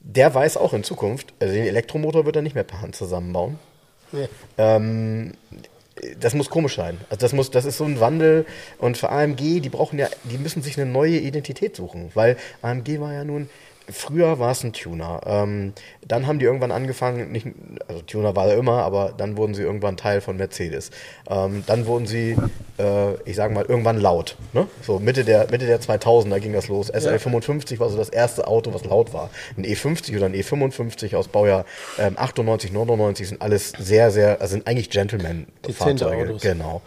Der 0.00 0.34
weiß 0.34 0.56
auch 0.56 0.72
in 0.72 0.84
Zukunft, 0.84 1.34
also 1.38 1.52
den 1.52 1.66
Elektromotor 1.66 2.24
wird 2.24 2.36
er 2.36 2.42
nicht 2.42 2.54
mehr 2.54 2.64
per 2.64 2.80
Hand 2.80 2.96
zusammenbauen. 2.96 3.58
Nee. 4.10 4.28
Ähm, 4.58 5.32
das 6.18 6.34
muss 6.34 6.50
komisch 6.50 6.76
sein. 6.76 6.98
Also 7.10 7.20
das 7.20 7.32
muss, 7.32 7.50
das 7.50 7.64
ist 7.64 7.78
so 7.78 7.84
ein 7.84 8.00
Wandel. 8.00 8.46
Und 8.78 8.96
für 8.96 9.10
AMG, 9.10 9.60
die 9.60 9.68
brauchen 9.68 9.98
ja, 9.98 10.08
die 10.24 10.38
müssen 10.38 10.62
sich 10.62 10.80
eine 10.80 10.90
neue 10.90 11.18
Identität 11.18 11.76
suchen, 11.76 12.10
weil 12.14 12.36
AMG 12.62 13.00
war 13.00 13.12
ja 13.12 13.24
nun. 13.24 13.48
Früher 13.90 14.38
war 14.38 14.52
es 14.52 14.62
ein 14.62 14.72
Tuner. 14.72 15.20
Ähm, 15.26 15.72
dann 16.06 16.26
haben 16.26 16.38
die 16.38 16.44
irgendwann 16.44 16.70
angefangen, 16.70 17.32
nicht, 17.32 17.46
also 17.88 18.02
Tuner 18.02 18.36
war 18.36 18.48
er 18.48 18.56
immer, 18.56 18.82
aber 18.82 19.12
dann 19.16 19.36
wurden 19.36 19.54
sie 19.54 19.62
irgendwann 19.62 19.96
Teil 19.96 20.20
von 20.20 20.36
Mercedes. 20.36 20.90
Ähm, 21.28 21.64
dann 21.66 21.86
wurden 21.86 22.06
sie, 22.06 22.36
äh, 22.78 23.14
ich 23.24 23.36
sage 23.36 23.52
mal, 23.54 23.64
irgendwann 23.64 24.00
laut. 24.00 24.36
Ne? 24.52 24.66
So 24.82 24.98
Mitte 24.98 25.24
der, 25.24 25.50
Mitte 25.50 25.66
der 25.66 25.80
2000er 25.80 26.38
ging 26.40 26.52
das 26.52 26.68
los. 26.68 26.92
SL55 26.92 27.78
war 27.80 27.88
so 27.90 27.96
das 27.96 28.08
erste 28.08 28.46
Auto, 28.46 28.72
was 28.72 28.84
laut 28.84 29.12
war. 29.12 29.30
Ein 29.56 29.64
E50 29.64 30.16
oder 30.16 30.26
ein 30.26 30.34
E55 30.34 31.16
aus 31.16 31.28
Baujahr 31.28 31.64
ähm, 31.98 32.14
98, 32.16 32.72
99 32.72 33.28
sind 33.28 33.42
alles 33.42 33.72
sehr, 33.78 34.10
sehr, 34.10 34.40
also 34.40 34.52
sind 34.52 34.66
eigentlich 34.66 34.90
Gentleman-Fahrzeuge. 34.90 36.36
Genau. 36.40 36.82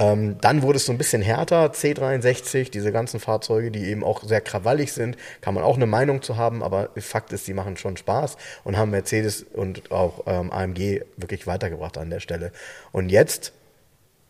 Ähm, 0.00 0.38
dann 0.40 0.62
wurde 0.62 0.78
es 0.78 0.86
so 0.86 0.92
ein 0.92 0.98
bisschen 0.98 1.20
härter, 1.20 1.66
C63, 1.66 2.70
diese 2.70 2.90
ganzen 2.90 3.20
Fahrzeuge, 3.20 3.70
die 3.70 3.84
eben 3.84 4.02
auch 4.02 4.24
sehr 4.24 4.40
krawallig 4.40 4.92
sind, 4.94 5.18
kann 5.42 5.52
man 5.52 5.62
auch 5.62 5.76
eine 5.76 5.86
Meinung 5.86 6.22
zu 6.22 6.38
haben, 6.38 6.62
aber 6.62 6.88
Fakt 6.96 7.32
ist, 7.32 7.46
die 7.46 7.52
machen 7.52 7.76
schon 7.76 7.98
Spaß 7.98 8.38
und 8.64 8.78
haben 8.78 8.90
Mercedes 8.90 9.44
und 9.52 9.92
auch 9.92 10.24
ähm, 10.26 10.50
AMG 10.50 11.02
wirklich 11.18 11.46
weitergebracht 11.46 11.98
an 11.98 12.08
der 12.08 12.20
Stelle. 12.20 12.50
Und 12.92 13.10
jetzt 13.10 13.52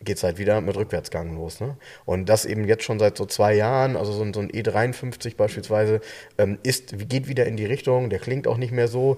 geht 0.03 0.17
es 0.17 0.23
halt 0.23 0.37
wieder 0.37 0.61
mit 0.61 0.75
Rückwärtsgang 0.75 1.35
los. 1.35 1.59
Ne? 1.59 1.77
Und 2.05 2.27
das 2.27 2.45
eben 2.45 2.67
jetzt 2.67 2.83
schon 2.83 2.99
seit 2.99 3.17
so 3.17 3.25
zwei 3.25 3.53
Jahren, 3.53 3.95
also 3.95 4.11
so 4.11 4.23
ein, 4.23 4.33
so 4.33 4.39
ein 4.39 4.49
E53 4.51 5.35
beispielsweise, 5.35 6.01
ähm, 6.37 6.57
ist, 6.63 7.09
geht 7.09 7.27
wieder 7.27 7.45
in 7.45 7.57
die 7.57 7.65
Richtung, 7.65 8.09
der 8.09 8.19
klingt 8.19 8.47
auch 8.47 8.57
nicht 8.57 8.71
mehr 8.71 8.87
so, 8.87 9.17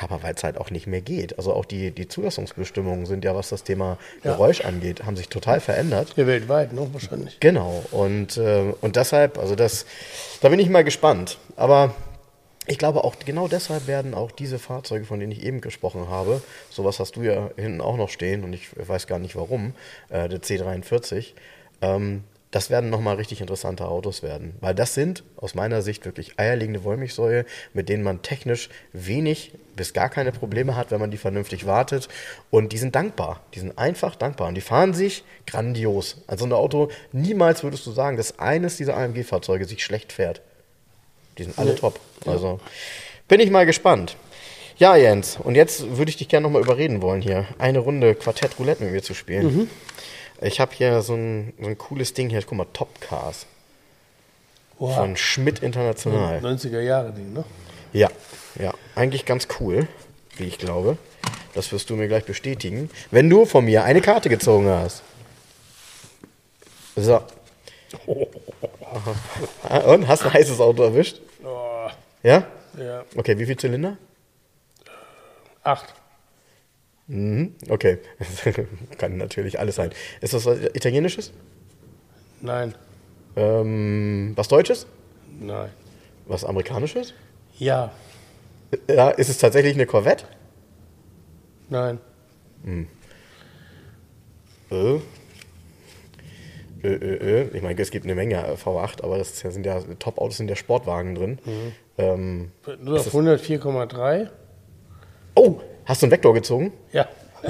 aber 0.00 0.22
weil 0.22 0.34
es 0.34 0.42
halt 0.42 0.58
auch 0.58 0.70
nicht 0.70 0.86
mehr 0.86 1.02
geht. 1.02 1.36
Also 1.38 1.52
auch 1.52 1.64
die, 1.64 1.90
die 1.90 2.08
Zulassungsbestimmungen 2.08 3.06
sind 3.06 3.24
ja, 3.24 3.34
was 3.34 3.50
das 3.50 3.62
Thema 3.64 3.98
Ja. 4.24 4.32
Geräusch 4.32 4.62
angeht, 4.62 5.04
haben 5.04 5.16
sich 5.16 5.28
total 5.28 5.60
verändert. 5.60 6.14
Ja, 6.16 6.26
weltweit, 6.26 6.72
ne? 6.72 6.88
Wahrscheinlich. 6.92 7.38
Genau, 7.40 7.82
und, 7.90 8.36
äh, 8.36 8.72
und 8.80 8.96
deshalb, 8.96 9.38
also 9.38 9.54
das, 9.54 9.86
da 10.40 10.48
bin 10.48 10.58
ich 10.58 10.68
mal 10.68 10.84
gespannt. 10.84 11.38
Aber 11.56 11.94
ich 12.66 12.78
glaube 12.78 13.02
auch, 13.02 13.16
genau 13.24 13.48
deshalb 13.48 13.86
werden 13.86 14.14
auch 14.14 14.30
diese 14.30 14.58
Fahrzeuge, 14.58 15.04
von 15.04 15.18
denen 15.18 15.32
ich 15.32 15.42
eben 15.42 15.60
gesprochen 15.60 16.08
habe, 16.08 16.42
sowas 16.70 17.00
hast 17.00 17.16
du 17.16 17.22
ja 17.22 17.50
hinten 17.56 17.80
auch 17.80 17.96
noch 17.96 18.08
stehen 18.08 18.44
und 18.44 18.52
ich 18.52 18.68
weiß 18.76 19.06
gar 19.06 19.18
nicht 19.18 19.34
warum, 19.34 19.74
äh, 20.10 20.28
der 20.28 20.40
C43, 20.40 21.32
ähm, 21.80 22.22
das 22.52 22.68
werden 22.68 22.90
nochmal 22.90 23.16
richtig 23.16 23.40
interessante 23.40 23.88
Autos 23.88 24.22
werden. 24.22 24.54
Weil 24.60 24.74
das 24.74 24.92
sind 24.92 25.24
aus 25.36 25.54
meiner 25.54 25.80
Sicht 25.80 26.04
wirklich 26.04 26.38
eierlegende 26.38 26.84
Wollmilchsäue, 26.84 27.46
mit 27.72 27.88
denen 27.88 28.02
man 28.02 28.20
technisch 28.20 28.68
wenig 28.92 29.52
bis 29.74 29.94
gar 29.94 30.10
keine 30.10 30.32
Probleme 30.32 30.76
hat, 30.76 30.90
wenn 30.90 31.00
man 31.00 31.10
die 31.10 31.16
vernünftig 31.16 31.66
wartet. 31.66 32.08
Und 32.50 32.74
die 32.74 32.78
sind 32.78 32.94
dankbar. 32.94 33.40
Die 33.54 33.60
sind 33.60 33.78
einfach 33.78 34.16
dankbar. 34.16 34.48
Und 34.48 34.54
die 34.54 34.60
fahren 34.60 34.92
sich 34.92 35.24
grandios. 35.46 36.18
Also 36.26 36.44
ein 36.44 36.52
Auto, 36.52 36.90
niemals 37.12 37.62
würdest 37.62 37.86
du 37.86 37.90
sagen, 37.90 38.18
dass 38.18 38.38
eines 38.38 38.76
dieser 38.76 38.98
AMG-Fahrzeuge 38.98 39.64
sich 39.64 39.82
schlecht 39.82 40.12
fährt. 40.12 40.42
Die 41.38 41.44
sind 41.44 41.58
alle 41.58 41.74
top. 41.74 41.98
Also 42.26 42.60
bin 43.28 43.40
ich 43.40 43.50
mal 43.50 43.66
gespannt. 43.66 44.16
Ja, 44.76 44.96
Jens, 44.96 45.36
und 45.42 45.54
jetzt 45.54 45.96
würde 45.96 46.10
ich 46.10 46.16
dich 46.16 46.28
gerne 46.28 46.44
nochmal 46.44 46.62
überreden 46.62 47.02
wollen, 47.02 47.22
hier 47.22 47.46
eine 47.58 47.78
Runde 47.78 48.14
Quartett 48.14 48.58
Roulette 48.58 48.82
mit 48.84 48.92
mir 48.92 49.02
zu 49.02 49.14
spielen. 49.14 49.70
Ich 50.40 50.60
habe 50.60 50.72
hier 50.74 51.02
so 51.02 51.14
ein, 51.14 51.52
so 51.60 51.68
ein 51.68 51.78
cooles 51.78 52.14
Ding 52.14 52.30
hier, 52.30 52.42
guck 52.42 52.58
mal, 52.58 52.66
Top 52.72 53.00
Cars 53.00 53.46
Wow. 54.78 54.96
von 54.96 55.16
Schmidt 55.16 55.60
International. 55.60 56.40
90er 56.40 56.80
Jahre 56.80 57.12
Ding, 57.12 57.32
ne? 57.32 57.44
Ja, 57.92 58.08
ja, 58.58 58.72
eigentlich 58.96 59.24
ganz 59.26 59.46
cool, 59.60 59.86
wie 60.36 60.44
ich 60.44 60.58
glaube. 60.58 60.96
Das 61.54 61.70
wirst 61.70 61.90
du 61.90 61.94
mir 61.96 62.08
gleich 62.08 62.24
bestätigen, 62.24 62.90
wenn 63.12 63.30
du 63.30 63.44
von 63.44 63.64
mir 63.64 63.84
eine 63.84 64.00
Karte 64.00 64.28
gezogen 64.28 64.68
hast. 64.68 65.02
So. 66.96 67.20
Und, 69.86 70.08
hast 70.08 70.24
ein 70.24 70.32
heißes 70.32 70.60
Auto 70.60 70.82
erwischt? 70.82 71.20
Oh, 71.44 71.88
Ja? 72.22 72.46
ja. 72.78 73.04
Okay, 73.16 73.38
wie 73.38 73.46
viel 73.46 73.56
Zylinder? 73.56 73.96
Acht. 75.62 75.94
Mhm, 77.06 77.54
okay. 77.68 77.98
Kann 78.98 79.16
natürlich 79.16 79.58
alles 79.58 79.76
sein. 79.76 79.90
Ist 80.20 80.34
das 80.34 80.44
was 80.46 80.58
Italienisches? 80.74 81.32
Nein. 82.40 82.74
Ähm, 83.36 84.32
was 84.36 84.48
Deutsches? 84.48 84.86
Nein. 85.40 85.70
Was 86.26 86.44
Amerikanisches? 86.44 87.14
Ja. 87.58 87.92
Ja, 88.88 89.10
ist 89.10 89.28
es 89.28 89.38
tatsächlich 89.38 89.74
eine 89.74 89.86
Corvette? 89.86 90.24
Nein. 91.68 91.98
Äh. 94.70 94.98
Äh, 96.82 96.88
äh, 96.88 97.42
äh. 97.42 97.56
Ich 97.56 97.62
meine, 97.62 97.80
es 97.80 97.90
gibt 97.90 98.04
eine 98.04 98.14
Menge 98.14 98.44
V8, 98.62 99.02
aber 99.02 99.18
das 99.18 99.38
sind 99.38 99.64
ja 99.64 99.80
Top-Autos, 99.98 100.36
sind 100.36 100.48
ja 100.48 100.56
Sportwagen 100.56 101.14
drin. 101.14 101.38
Ähm, 101.98 102.52
Nur 102.80 102.98
auf 102.98 103.14
104,3. 103.14 104.28
oh, 105.34 105.60
hast 105.84 106.02
du 106.02 106.06
einen 106.06 106.12
Vektor 106.12 106.34
gezogen? 106.34 106.72
Ja. 106.92 107.06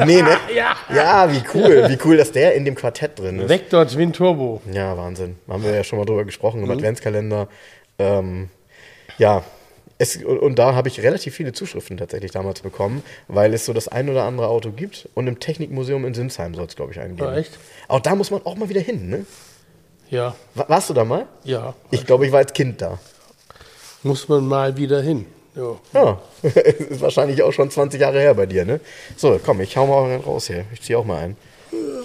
Nee, 0.07 0.23
ne? 0.23 0.37
Ja. 0.55 0.77
Ja, 0.95 1.33
wie 1.33 1.43
cool. 1.55 1.87
Wie 1.89 1.99
cool, 2.05 2.17
dass 2.17 2.33
der 2.33 2.55
in 2.55 2.65
dem 2.65 2.75
Quartett 2.75 3.19
drin 3.19 3.41
ist. 3.41 3.49
Vector 3.49 3.87
Twin 3.87 4.13
Turbo. 4.13 4.61
Ja, 4.73 4.97
Wahnsinn. 4.97 5.37
Haben 5.49 5.65
wir 5.65 5.75
ja 5.75 5.85
schon 5.85 5.99
mal 5.99 6.05
drüber 6.05 6.25
gesprochen 6.25 6.63
im 6.63 6.71
Adventskalender. 6.71 7.49
Ähm, 7.99 8.49
ja, 9.19 9.45
es, 10.03 10.17
und, 10.17 10.39
und 10.39 10.59
da 10.59 10.75
habe 10.75 10.89
ich 10.89 11.01
relativ 11.01 11.35
viele 11.35 11.53
Zuschriften 11.53 11.97
tatsächlich 11.97 12.31
damals 12.33 12.61
bekommen, 12.61 13.03
weil 13.29 13.55
es 13.55 13.65
so 13.67 13.73
das 13.73 13.89
ein 13.89 14.09
oder 14.11 14.25
andere 14.25 14.49
Auto 14.49 14.71
gibt. 14.71 15.09
Und 15.15 15.27
im 15.29 15.39
Technikmuseum 15.41 16.05
in 16.05 16.15
Sinsheim 16.15 16.55
soll 16.55 16.67
es, 16.67 16.77
glaube 16.77 16.93
ich, 16.93 17.01
einen 17.01 17.17
geben. 17.17 17.29
Ah, 17.29 17.37
echt? 17.37 17.59
Auch 17.89 18.01
da 18.01 18.15
muss 18.15 18.31
man 18.31 18.45
auch 18.45 18.57
mal 18.57 18.69
wieder 18.69 18.81
hin, 18.81 19.09
ne? 19.09 19.27
Ja. 20.11 20.35
Wa- 20.55 20.67
Warst 20.69 20.91
du 20.91 20.95
da 20.95 21.05
mal? 21.05 21.27
Ja. 21.45 21.75
Ich 21.91 22.05
glaube, 22.07 22.27
ich 22.27 22.33
war 22.33 22.39
als 22.41 22.53
Kind 22.53 22.83
da. 22.83 22.99
Muss 24.03 24.29
man 24.29 24.47
mal 24.47 24.77
wieder 24.77 25.01
hin. 25.01 25.27
Ja. 25.55 25.77
Ja, 25.93 26.21
ist 26.43 27.01
wahrscheinlich 27.01 27.43
auch 27.43 27.53
schon 27.53 27.71
20 27.71 28.01
Jahre 28.01 28.19
her 28.21 28.35
bei 28.35 28.47
dir, 28.47 28.65
ne? 28.65 28.81
So, 29.17 29.39
komm, 29.45 29.61
ich 29.61 29.77
hau 29.77 29.87
mal 29.87 30.17
raus 30.17 30.47
hier. 30.49 30.65
Ich 30.73 30.83
ziehe 30.83 30.99
auch 30.99 31.05
mal 31.05 31.19
einen. 31.23 31.37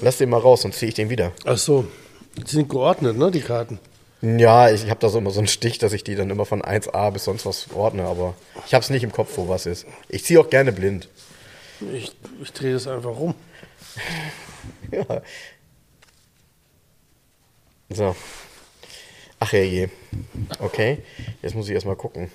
Lass 0.02 0.18
den 0.18 0.30
mal 0.30 0.39
raus, 0.39 0.62
sonst 0.62 0.78
ziehe 0.80 0.89
ich 0.89 0.95
den 0.95 1.10
wieder. 1.10 1.32
Ach 1.45 1.58
so. 1.58 1.86
Die 2.38 2.50
sind 2.50 2.70
geordnet, 2.70 3.18
ne, 3.18 3.32
die 3.32 3.41
Karten. 3.41 3.80
Ja, 4.22 4.70
ich 4.70 4.89
habe 4.89 4.99
da 4.99 5.09
so 5.09 5.20
immer 5.20 5.30
so 5.30 5.39
einen 5.39 5.47
Stich, 5.47 5.78
dass 5.78 5.93
ich 5.93 6.03
die 6.03 6.15
dann 6.15 6.30
immer 6.30 6.45
von 6.45 6.63
1a 6.63 7.11
bis 7.11 7.26
sonst 7.26 7.45
was 7.45 7.68
ordne, 7.74 8.03
aber 8.03 8.34
ich 8.65 8.74
habe 8.74 8.84
es 8.84 8.89
nicht 8.89 9.03
im 9.03 9.11
Kopf, 9.11 9.38
wo 9.38 9.47
was 9.47 9.65
ist. 9.65 9.86
Ich 10.09 10.24
ziehe 10.26 10.39
auch 10.39 10.49
gerne 10.49 10.72
blind. 10.72 11.07
Ich, 11.93 12.11
ich 12.41 12.53
drehe 12.53 12.74
das 12.74 12.88
einfach 12.88 13.15
rum. 13.15 13.36
Ja. 14.91 15.22
So. 17.89 18.15
Ach 19.39 19.53
je. 19.53 19.89
Okay, 20.59 20.99
jetzt 21.41 21.55
muss 21.55 21.68
ich 21.68 21.74
erstmal 21.74 21.95
gucken. 21.95 22.32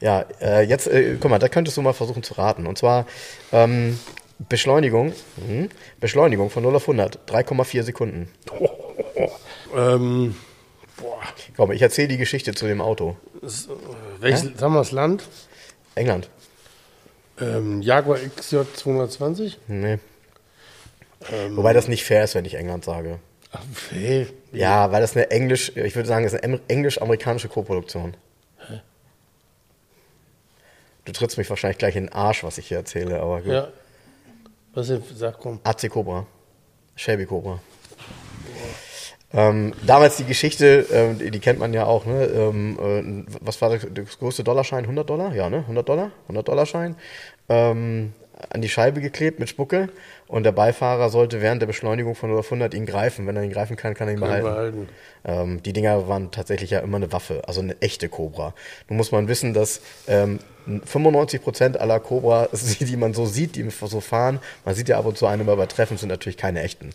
Ja, 0.00 0.24
äh, 0.40 0.62
jetzt, 0.62 0.86
äh, 0.86 1.16
guck 1.20 1.30
mal, 1.30 1.38
da 1.38 1.48
könntest 1.48 1.76
du 1.76 1.82
mal 1.82 1.92
versuchen 1.92 2.22
zu 2.22 2.34
raten. 2.34 2.66
Und 2.66 2.78
zwar 2.78 3.06
ähm, 3.52 3.98
Beschleunigung, 4.48 5.12
mhm. 5.36 5.68
Beschleunigung 6.00 6.50
von 6.50 6.62
0 6.62 6.76
auf 6.76 6.82
100, 6.82 7.28
3,4 7.28 7.82
Sekunden. 7.82 8.30
Ähm, 9.76 10.34
boah. 11.00 11.20
Komm, 11.56 11.72
ich 11.72 11.82
erzähle 11.82 12.08
die 12.08 12.16
Geschichte 12.16 12.54
zu 12.54 12.66
dem 12.66 12.80
Auto. 12.80 13.16
Das, 13.40 13.66
äh, 13.66 13.70
welches, 14.20 14.58
sagen 14.58 14.72
wir 14.72 14.78
das 14.78 14.92
Land? 14.92 15.24
England. 15.94 16.28
Ähm, 17.40 17.82
Jaguar 17.82 18.18
XJ 18.18 18.58
220. 18.74 19.58
Nee. 19.68 19.98
Wobei 21.50 21.72
das 21.72 21.88
nicht 21.88 22.04
fair 22.04 22.24
ist, 22.24 22.34
wenn 22.34 22.44
ich 22.44 22.54
England 22.54 22.84
sage. 22.84 23.18
Ach, 23.52 23.62
hey. 23.90 24.28
Ja, 24.52 24.92
weil 24.92 25.00
das 25.00 25.16
eine 25.16 25.30
Englisch, 25.30 25.72
ich 25.74 25.96
würde 25.96 26.08
sagen, 26.08 26.24
das 26.24 26.34
ist 26.34 26.44
eine 26.44 26.60
englisch-amerikanische 26.68 27.48
Koproduktion. 27.48 28.16
Du 31.08 31.12
trittst 31.12 31.38
mich 31.38 31.48
wahrscheinlich 31.48 31.78
gleich 31.78 31.96
in 31.96 32.04
den 32.04 32.12
Arsch, 32.12 32.44
was 32.44 32.58
ich 32.58 32.68
hier 32.68 32.76
erzähle, 32.76 33.20
aber 33.20 33.40
gut. 33.40 33.52
Ja. 33.52 33.68
Was 34.74 34.88
denn? 34.88 35.02
Sag, 35.14 35.38
komm. 35.38 35.58
AC 35.64 35.88
Cobra. 35.88 36.26
Shelby 36.96 37.24
Cobra. 37.24 37.60
Ähm, 39.32 39.74
damals 39.86 40.16
die 40.16 40.24
Geschichte, 40.24 40.86
ähm, 40.90 41.18
die, 41.18 41.38
kennt 41.38 41.58
man 41.58 41.74
ja 41.74 41.84
auch, 41.84 42.06
ne? 42.06 42.24
Ähm, 42.24 43.26
äh, 43.26 43.36
was 43.40 43.60
war 43.60 43.70
das, 43.70 43.86
das 43.92 44.18
größte 44.18 44.42
Dollarschein? 44.42 44.84
100 44.84 45.08
Dollar? 45.08 45.34
Ja, 45.34 45.50
ne? 45.50 45.58
100 45.58 45.86
Dollar? 45.86 46.12
100 46.24 46.48
Dollar 46.48 46.64
Schein. 46.64 46.96
Ähm, 47.48 48.14
an 48.50 48.62
die 48.62 48.68
Scheibe 48.68 49.00
geklebt 49.00 49.38
mit 49.38 49.48
Spucke 49.48 49.88
und 50.28 50.44
der 50.44 50.52
Beifahrer 50.52 51.08
sollte 51.10 51.40
während 51.40 51.60
der 51.62 51.66
Beschleunigung 51.66 52.14
von 52.14 52.30
0 52.30 52.38
auf 52.40 52.46
100 52.46 52.74
ihn 52.74 52.86
greifen. 52.86 53.26
Wenn 53.26 53.36
er 53.36 53.42
ihn 53.42 53.50
greifen 53.52 53.76
kann, 53.76 53.94
kann 53.94 54.08
er 54.08 54.14
ihn 54.14 54.20
Kann 54.20 54.28
behalten. 54.28 54.46
behalten. 54.46 54.88
Ähm, 55.24 55.62
die 55.62 55.72
Dinger 55.72 56.06
waren 56.08 56.30
tatsächlich 56.30 56.70
ja 56.70 56.80
immer 56.80 56.96
eine 56.98 57.12
Waffe, 57.12 57.42
also 57.46 57.60
eine 57.60 57.80
echte 57.80 58.08
Cobra. 58.08 58.54
Nun 58.88 58.98
muss 58.98 59.10
man 59.10 59.26
wissen, 59.28 59.54
dass 59.54 59.80
ähm, 60.06 60.38
95% 60.68 61.76
aller 61.76 61.98
Cobra, 62.00 62.48
die 62.80 62.96
man 62.96 63.14
so 63.14 63.26
sieht, 63.26 63.56
die 63.56 63.68
so 63.70 64.00
fahren, 64.00 64.38
man 64.64 64.74
sieht 64.74 64.88
ja 64.88 64.98
ab 64.98 65.06
und 65.06 65.16
zu 65.16 65.26
eine 65.26 65.44
mal 65.44 65.54
übertreffen, 65.54 65.96
sind 65.96 66.08
natürlich 66.10 66.36
keine 66.36 66.62
echten. 66.62 66.90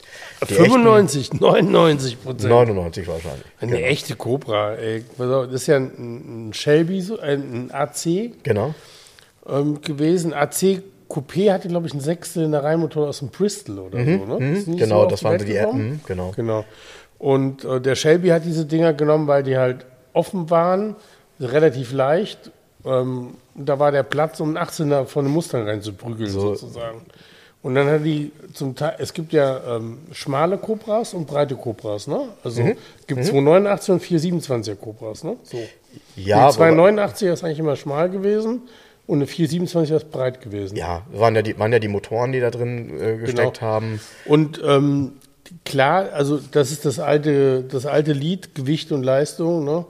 Die 0.47 0.53
95, 0.53 1.33
99 1.33 2.13
echten, 2.13 2.23
Prozent. 2.23 2.49
99 2.49 3.07
wahrscheinlich. 3.07 3.45
Eine 3.59 3.81
echte 3.83 4.15
Cobra, 4.15 4.75
ey. 4.75 5.03
Das 5.17 5.51
ist 5.53 5.67
ja 5.67 5.77
ein, 5.77 6.51
Shelby, 6.53 7.03
ein 7.21 7.71
AC 7.71 8.31
Genau. 8.43 8.75
ähm, 9.47 9.81
gewesen. 9.81 10.33
AC 10.33 10.83
Coupé 11.09 11.51
hatte, 11.51 11.67
glaube 11.67 11.87
ich, 11.87 11.93
einen 11.93 12.01
Sechszylinder-Reihenmotor 12.01 13.07
aus 13.09 13.19
dem 13.19 13.29
Bristol 13.29 13.79
oder 13.79 13.99
so, 14.03 14.25
ne? 14.25 14.37
Nicht 14.39 14.79
Genau, 14.79 15.03
auf 15.03 15.07
das 15.11 15.23
waren 15.23 15.39
so 15.39 15.45
die 15.45 15.53
gekommen? 15.53 15.81
Erben, 15.81 16.01
genau. 16.07 16.31
Genau. 16.35 16.65
Und 17.19 17.63
äh, 17.63 17.79
der 17.79 17.95
Shelby 17.95 18.29
hat 18.29 18.43
diese 18.45 18.65
Dinger 18.65 18.93
genommen, 18.93 19.27
weil 19.27 19.43
die 19.43 19.57
halt 19.57 19.85
offen 20.13 20.49
waren, 20.49 20.95
relativ 21.39 21.91
leicht. 21.93 22.51
Ähm, 22.85 23.35
da 23.55 23.79
war 23.79 23.91
der 23.91 24.03
Platz, 24.03 24.39
um 24.39 24.55
einen 24.57 24.65
18er 24.67 25.05
von 25.05 25.25
einem 25.25 25.33
Mustang 25.33 25.65
reinzuprügeln, 25.67 26.29
So. 26.29 26.55
sozusagen. 26.55 27.01
Und 27.61 27.75
dann 27.75 27.87
hat 27.87 28.03
die 28.03 28.33
zum 28.53 28.75
Teil, 28.75 28.95
es 28.97 29.13
gibt 29.13 29.31
ja 29.31 29.77
ähm, 29.77 29.99
schmale 30.11 30.57
Cobras 30.57 31.13
und 31.13 31.25
breite 31.27 31.55
Cobras, 31.55 32.07
ne? 32.07 32.27
Also 32.43 32.61
Mhm. 32.61 32.75
gibt 33.07 33.23
289 33.23 33.89
und 33.93 34.01
427er 34.03 34.75
Cobras, 34.75 35.23
ne? 35.23 35.37
So. 35.43 35.57
Ja, 36.17 36.49
die 36.51 36.55
wobei- 36.57 36.71
289er 36.71 37.31
ist 37.31 37.43
eigentlich 37.45 37.59
immer 37.59 37.77
schmal 37.77 38.09
gewesen 38.09 38.63
und 39.05 39.17
eine 39.17 39.25
427er 39.25 39.95
ist 39.97 40.11
breit 40.11 40.41
gewesen. 40.41 40.75
Ja, 40.77 41.05
waren 41.11 41.35
ja 41.35 41.41
die, 41.41 41.57
waren 41.59 41.71
ja 41.73 41.79
die 41.79 41.87
Motoren, 41.89 42.31
die 42.31 42.39
da 42.39 42.49
drin 42.51 42.99
äh, 42.99 43.17
gesteckt 43.17 43.59
Genau. 43.59 43.61
haben. 43.61 43.99
Und 44.25 44.61
ähm, 44.65 45.13
klar, 45.65 46.13
also 46.13 46.39
das 46.51 46.71
ist 46.71 46.85
das 46.85 46.99
alte, 46.99 47.63
das 47.63 47.85
alte 47.85 48.13
Lied, 48.13 48.55
Gewicht 48.55 48.91
und 48.91 49.03
Leistung. 49.03 49.65
Ne? 49.65 49.85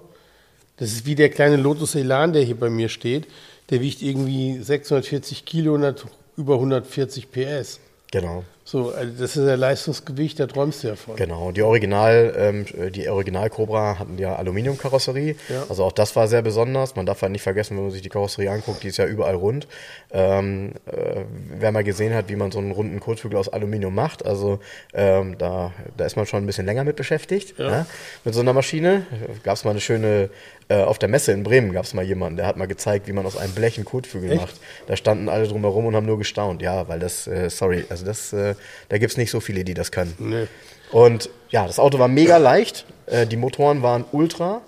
Das 0.77 0.91
ist 0.91 1.05
wie 1.05 1.15
der 1.15 1.29
kleine 1.29 1.57
Lotus 1.57 1.95
Elan, 1.95 2.33
der 2.33 2.41
hier 2.43 2.59
bei 2.59 2.69
mir 2.69 2.89
steht. 2.89 3.27
Der 3.69 3.81
wiegt 3.81 4.01
irgendwie 4.01 4.59
640 4.61 5.45
Kilo 5.45 5.75
und 5.75 5.83
hat 5.83 6.05
über 6.35 6.55
140 6.55 7.31
PS. 7.31 7.79
Genau. 8.11 8.43
So, 8.65 8.91
also 8.91 9.11
das 9.19 9.35
ist 9.35 9.45
ja 9.45 9.55
Leistungsgewicht, 9.55 10.39
da 10.39 10.47
träumst 10.47 10.83
du 10.83 10.87
ja 10.87 10.95
von. 10.95 11.17
Genau, 11.17 11.51
die 11.51 11.61
Original, 11.61 12.33
ähm, 12.37 12.65
die 12.91 13.09
Original 13.09 13.49
Cobra 13.49 13.99
hatten 13.99 14.17
ja 14.17 14.35
Aluminiumkarosserie. 14.37 15.35
Ja. 15.49 15.65
Also 15.67 15.83
auch 15.83 15.91
das 15.91 16.15
war 16.15 16.29
sehr 16.29 16.41
besonders. 16.41 16.95
Man 16.95 17.05
darf 17.05 17.21
halt 17.21 17.33
nicht 17.33 17.41
vergessen, 17.41 17.75
wenn 17.75 17.83
man 17.83 17.91
sich 17.91 18.01
die 18.01 18.09
Karosserie 18.09 18.51
anguckt, 18.51 18.83
die 18.83 18.87
ist 18.87 18.97
ja 18.97 19.05
überall 19.05 19.35
rund. 19.35 19.67
Ähm, 20.11 20.71
äh, 20.85 21.23
wer 21.57 21.73
mal 21.73 21.83
gesehen 21.83 22.13
hat, 22.13 22.29
wie 22.29 22.37
man 22.37 22.51
so 22.51 22.59
einen 22.59 22.71
runden 22.71 23.01
Kurzflügel 23.01 23.37
aus 23.37 23.49
Aluminium 23.49 23.93
macht, 23.93 24.25
also 24.25 24.59
ähm, 24.93 25.37
da, 25.37 25.73
da 25.97 26.05
ist 26.05 26.15
man 26.15 26.25
schon 26.25 26.43
ein 26.43 26.45
bisschen 26.45 26.65
länger 26.65 26.85
mit 26.85 26.95
beschäftigt. 26.95 27.55
Ja. 27.57 27.69
Ne? 27.69 27.85
Mit 28.23 28.33
so 28.33 28.39
einer 28.39 28.53
Maschine. 28.53 29.05
Gab 29.43 29.57
es 29.57 29.65
mal 29.65 29.71
eine 29.71 29.81
schöne, 29.81 30.29
äh, 30.69 30.81
auf 30.81 30.99
der 30.99 31.09
Messe 31.09 31.33
in 31.33 31.43
Bremen 31.43 31.73
gab 31.73 31.83
es 31.83 31.93
mal 31.93 32.05
jemanden, 32.05 32.37
der 32.37 32.47
hat 32.47 32.55
mal 32.55 32.67
gezeigt, 32.67 33.07
wie 33.07 33.11
man 33.11 33.25
aus 33.25 33.35
einem 33.35 33.53
Blech 33.53 33.77
einen 33.77 33.85
Kotflügel 33.85 34.31
Echt? 34.31 34.41
macht. 34.41 34.55
Da 34.87 34.95
standen 34.95 35.27
alle 35.27 35.47
drumherum 35.47 35.85
und 35.85 35.95
haben 35.95 36.05
nur 36.05 36.17
gestaunt. 36.17 36.61
Ja, 36.61 36.87
weil 36.87 36.99
das, 36.99 37.27
äh, 37.27 37.49
sorry, 37.49 37.85
also 37.89 38.05
das, 38.05 38.31
äh, 38.31 38.52
da 38.89 38.97
gibt 38.97 39.11
es 39.11 39.17
nicht 39.17 39.31
so 39.31 39.39
viele, 39.39 39.63
die 39.63 39.73
das 39.73 39.91
können. 39.91 40.13
Nee. 40.19 40.47
Und 40.91 41.29
ja, 41.49 41.65
das 41.67 41.79
Auto 41.79 41.99
war 41.99 42.07
mega 42.07 42.37
leicht. 42.37 42.85
Äh, 43.07 43.25
die 43.27 43.37
Motoren 43.37 43.81
waren 43.81 44.05
ultra. 44.11 44.61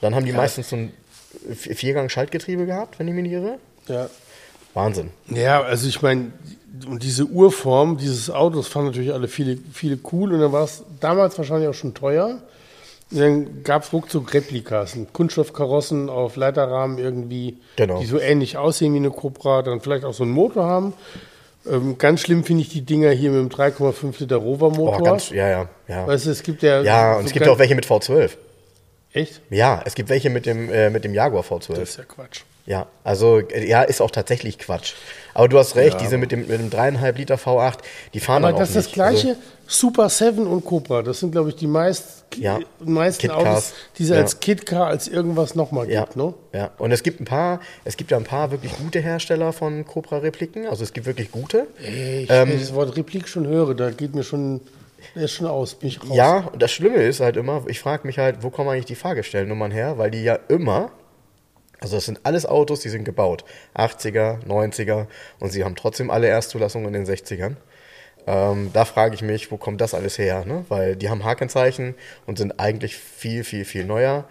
Dann 0.00 0.14
haben 0.14 0.24
die 0.26 0.32
meistens 0.32 0.70
so 0.70 0.76
ein 0.76 0.92
Vi- 1.48 1.74
Viergang-Schaltgetriebe 1.74 2.66
gehabt, 2.66 2.98
wenn 2.98 3.08
ich 3.08 3.14
mich 3.14 3.22
nicht 3.24 3.32
irre. 3.32 3.58
Ja. 3.88 4.08
Wahnsinn. 4.74 5.10
Ja, 5.28 5.62
also 5.62 5.88
ich 5.88 6.00
meine, 6.02 6.32
und 6.86 7.02
diese 7.02 7.24
Urform 7.24 7.96
dieses 7.98 8.30
Autos 8.30 8.68
fanden 8.68 8.88
natürlich 8.90 9.12
alle 9.12 9.26
viele, 9.28 9.58
viele 9.72 9.98
cool 10.12 10.32
und 10.32 10.40
dann 10.40 10.52
war 10.52 10.64
es 10.64 10.84
damals 11.00 11.36
wahrscheinlich 11.38 11.68
auch 11.68 11.74
schon 11.74 11.94
teuer. 11.94 12.40
Und 13.10 13.18
dann 13.18 13.62
gab 13.64 13.82
es 13.82 13.92
ruckzuck 13.92 14.32
Replikas, 14.32 14.96
Kunststoffkarossen 15.12 16.08
auf 16.08 16.36
Leiterrahmen 16.36 16.98
irgendwie, 16.98 17.58
Genau. 17.76 17.98
die 17.98 18.06
so 18.06 18.20
ähnlich 18.20 18.56
aussehen 18.56 18.92
wie 18.94 18.98
eine 18.98 19.10
Cobra, 19.10 19.62
dann 19.62 19.80
vielleicht 19.80 20.04
auch 20.04 20.14
so 20.14 20.22
einen 20.22 20.32
Motor 20.32 20.64
haben. 20.66 20.92
Ähm, 21.66 21.98
ganz 21.98 22.20
schlimm 22.22 22.44
finde 22.44 22.62
ich 22.62 22.70
die 22.70 22.82
Dinger 22.82 23.10
hier 23.10 23.30
mit 23.30 23.40
dem 23.40 23.58
3,5 23.58 24.20
Liter 24.20 24.36
Rover-Motor. 24.36 25.00
Oh, 25.00 25.04
ganz, 25.04 25.30
ja, 25.30 25.48
ja, 25.48 25.68
ja. 25.88 26.06
Weißt 26.06 26.26
du, 26.26 26.30
es 26.30 26.42
gibt 26.42 26.62
ja. 26.62 26.82
ja, 26.82 27.12
und 27.14 27.22
so 27.22 27.26
es 27.26 27.32
gibt 27.32 27.46
ja 27.46 27.52
auch 27.52 27.58
welche 27.58 27.74
mit 27.74 27.86
V12. 27.86 28.30
Echt? 29.12 29.40
Ja, 29.50 29.82
es 29.84 29.94
gibt 29.94 30.08
welche 30.08 30.30
mit 30.30 30.46
dem, 30.46 30.70
äh, 30.72 30.88
mit 30.88 31.04
dem 31.04 31.14
Jaguar 31.14 31.42
V12. 31.42 31.68
Das 31.74 31.90
ist 31.90 31.98
ja 31.98 32.04
Quatsch. 32.04 32.42
Ja, 32.70 32.86
also 33.02 33.40
ja, 33.40 33.82
ist 33.82 34.00
auch 34.00 34.12
tatsächlich 34.12 34.56
Quatsch. 34.60 34.92
Aber 35.34 35.48
du 35.48 35.58
hast 35.58 35.74
recht, 35.74 35.94
Ja, 35.94 35.98
diese 35.98 36.18
mit 36.18 36.30
dem, 36.30 36.46
mit 36.46 36.60
dem 36.60 36.70
3,5 36.70 37.16
Liter 37.16 37.34
V8, 37.34 37.78
die 38.14 38.20
fahren 38.20 38.44
Aber 38.44 38.52
dann 38.52 38.54
auch 38.54 38.58
das 38.60 38.68
ist 38.68 38.76
das 38.76 38.84
nicht. 38.86 38.94
gleiche, 38.94 39.28
Also, 39.30 39.40
Super 39.66 40.08
7 40.08 40.46
und 40.46 40.64
Cobra, 40.64 41.02
das 41.02 41.18
sind, 41.18 41.32
glaube 41.32 41.48
ich, 41.48 41.56
die 41.56 41.66
meist, 41.66 42.24
Ja, 42.36 42.60
meisten 42.78 43.28
Autos, 43.32 43.72
die 43.98 44.04
es 44.04 44.10
ja. 44.10 44.16
als 44.18 44.38
Kit-Car, 44.38 44.86
als 44.86 45.08
irgendwas 45.08 45.56
nochmal 45.56 45.90
ja, 45.90 46.02
gibt. 46.04 46.14
Ne? 46.14 46.32
ja, 46.52 46.70
und 46.78 46.92
es 46.92 47.02
gibt 47.02 47.20
ein 47.20 47.24
paar, 47.24 47.58
es 47.84 47.96
gibt 47.96 48.12
ja 48.12 48.16
ein 48.16 48.22
paar 48.24 48.52
wirklich 48.52 48.72
gute 48.78 49.00
Hersteller 49.00 49.52
von 49.52 49.84
Cobra-Repliken. 49.84 50.68
Also 50.68 50.84
es 50.84 50.92
gibt 50.92 51.06
wirklich 51.06 51.32
gute. 51.32 51.66
Ey, 51.84 52.22
Ich, 52.22 52.30
Ähm, 52.30 52.50
wenn 52.50 52.54
ich 52.56 52.62
das 52.62 52.74
Wort 52.74 52.96
Replik 52.96 53.26
schon 53.26 53.48
höre, 53.48 53.74
da 53.74 53.90
geht 53.90 54.14
mir 54.14 54.22
schon, 54.22 54.60
der 55.16 55.24
ist 55.24 55.32
schon 55.32 55.48
aus, 55.48 55.74
bin 55.74 55.88
ich 55.88 56.00
raus. 56.02 56.10
Ja, 56.16 56.48
und 56.52 56.62
das 56.62 56.70
Schlimme 56.70 57.02
ist 57.02 57.18
halt 57.18 57.36
immer, 57.36 57.64
ich 57.66 57.80
frage 57.80 58.06
mich 58.06 58.18
halt, 58.18 58.44
wo 58.44 58.50
kommen 58.50 58.68
eigentlich 58.70 58.84
die 58.86 58.94
Fahrgestellnummern 58.94 59.72
her? 59.72 59.98
Weil 59.98 60.12
die 60.12 60.22
ja 60.22 60.38
immer, 60.48 60.90
also 61.80 61.96
das 61.96 62.04
sind 62.04 62.20
alles 62.24 62.46
Autos, 62.46 62.80
die 62.80 62.88
sind 62.88 63.04
gebaut. 63.04 63.44
80er, 63.74 64.44
90er 64.46 65.06
und 65.38 65.50
sie 65.50 65.64
haben 65.64 65.76
trotzdem 65.76 66.10
alle 66.10 66.28
Erstzulassungen 66.28 66.94
in 66.94 67.04
den 67.04 67.06
60ern. 67.06 67.56
Ähm, 68.26 68.70
da 68.72 68.84
frage 68.84 69.14
ich 69.14 69.22
mich, 69.22 69.50
wo 69.50 69.56
kommt 69.56 69.80
das 69.80 69.94
alles 69.94 70.18
her? 70.18 70.44
Ne? 70.44 70.64
Weil 70.68 70.94
die 70.96 71.08
haben 71.08 71.24
Hakenzeichen 71.24 71.94
und 72.26 72.38
sind 72.38 72.60
eigentlich 72.60 72.96
viel, 72.96 73.44
viel, 73.44 73.64
viel 73.64 73.84
neuer. 73.84 74.24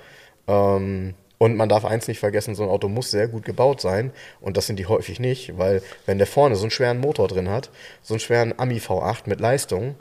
Ähm, 0.47 1.15
und 1.39 1.55
man 1.55 1.69
darf 1.69 1.85
eins 1.85 2.07
nicht 2.07 2.19
vergessen, 2.19 2.53
so 2.53 2.63
ein 2.63 2.69
Auto 2.69 2.89
muss 2.89 3.11
sehr 3.11 3.27
gut 3.29 3.45
gebaut 3.45 3.81
sein. 3.81 4.11
Und 4.41 4.57
das 4.57 4.67
sind 4.67 4.77
die 4.77 4.85
häufig 4.87 5.19
nicht, 5.19 5.57
weil 5.57 5.81
wenn 6.05 6.17
der 6.17 6.27
vorne 6.27 6.55
so 6.55 6.63
einen 6.63 6.71
schweren 6.71 6.99
Motor 6.99 7.27
drin 7.29 7.49
hat, 7.49 7.69
so 8.03 8.13
einen 8.13 8.19
schweren 8.19 8.53
Ami 8.59 8.77
V8 8.79 9.21
mit 9.25 9.39
Leistung, 9.39 9.95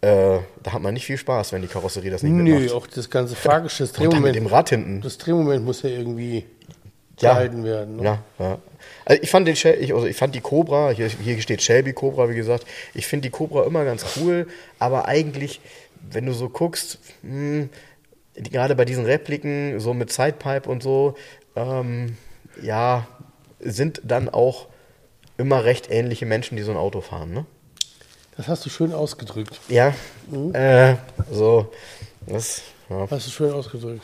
äh, 0.00 0.38
da 0.62 0.72
hat 0.72 0.80
man 0.80 0.94
nicht 0.94 1.04
viel 1.06 1.18
Spaß, 1.18 1.52
wenn 1.52 1.60
die 1.62 1.68
Karosserie 1.68 2.10
das 2.10 2.22
nicht 2.22 2.32
Nö, 2.32 2.42
mitmacht. 2.54 2.72
auch 2.74 2.86
das 2.86 3.10
ganze 3.10 3.36
Fahrgeschäft, 3.36 3.96
das 3.98 4.04
Und 4.04 4.12
dann 4.14 4.22
mit 4.22 4.34
dem 4.34 4.44
Drehmoment, 4.44 4.52
Rad 4.52 4.70
hinten. 4.70 5.00
das 5.02 5.18
Drehmoment 5.18 5.64
muss 5.64 5.82
ja 5.82 5.90
irgendwie 5.90 6.44
Ja. 7.20 7.32
gehalten 7.32 7.64
werden. 7.64 7.96
Ne? 7.96 8.04
Ja, 8.04 8.22
ja. 8.38 8.58
Also 9.04 9.22
ich 9.22 9.30
fand 9.30 9.48
den 9.48 9.54
ich, 9.54 9.94
also 9.94 10.06
ich 10.06 10.16
fand 10.16 10.34
die 10.34 10.40
Cobra, 10.40 10.90
hier, 10.90 11.08
hier 11.08 11.40
steht 11.40 11.62
Shelby 11.62 11.92
Cobra, 11.92 12.28
wie 12.28 12.34
gesagt. 12.34 12.66
Ich 12.94 13.06
finde 13.06 13.28
die 13.28 13.30
Cobra 13.30 13.64
immer 13.64 13.84
ganz 13.84 14.04
cool, 14.16 14.46
aber 14.78 15.06
eigentlich, 15.06 15.60
wenn 16.10 16.26
du 16.26 16.32
so 16.32 16.48
guckst, 16.48 16.98
mh, 17.22 17.68
die, 18.36 18.50
gerade 18.50 18.74
bei 18.76 18.84
diesen 18.84 19.04
Repliken, 19.04 19.80
so 19.80 19.94
mit 19.94 20.12
Sidepipe 20.12 20.68
und 20.68 20.82
so, 20.82 21.16
ähm, 21.56 22.16
ja, 22.62 23.06
sind 23.60 24.00
dann 24.04 24.28
auch 24.28 24.68
immer 25.36 25.64
recht 25.64 25.90
ähnliche 25.90 26.26
Menschen, 26.26 26.56
die 26.56 26.62
so 26.62 26.70
ein 26.70 26.76
Auto 26.76 27.00
fahren, 27.00 27.32
ne? 27.32 27.46
Das 28.36 28.46
hast 28.46 28.64
du 28.64 28.70
schön 28.70 28.92
ausgedrückt. 28.92 29.58
Ja, 29.68 29.94
äh, 30.52 30.94
so, 31.32 31.72
das, 32.26 32.62
ja. 32.88 33.08
Hast 33.10 33.26
du 33.26 33.30
schön 33.30 33.52
ausgedrückt. 33.52 34.02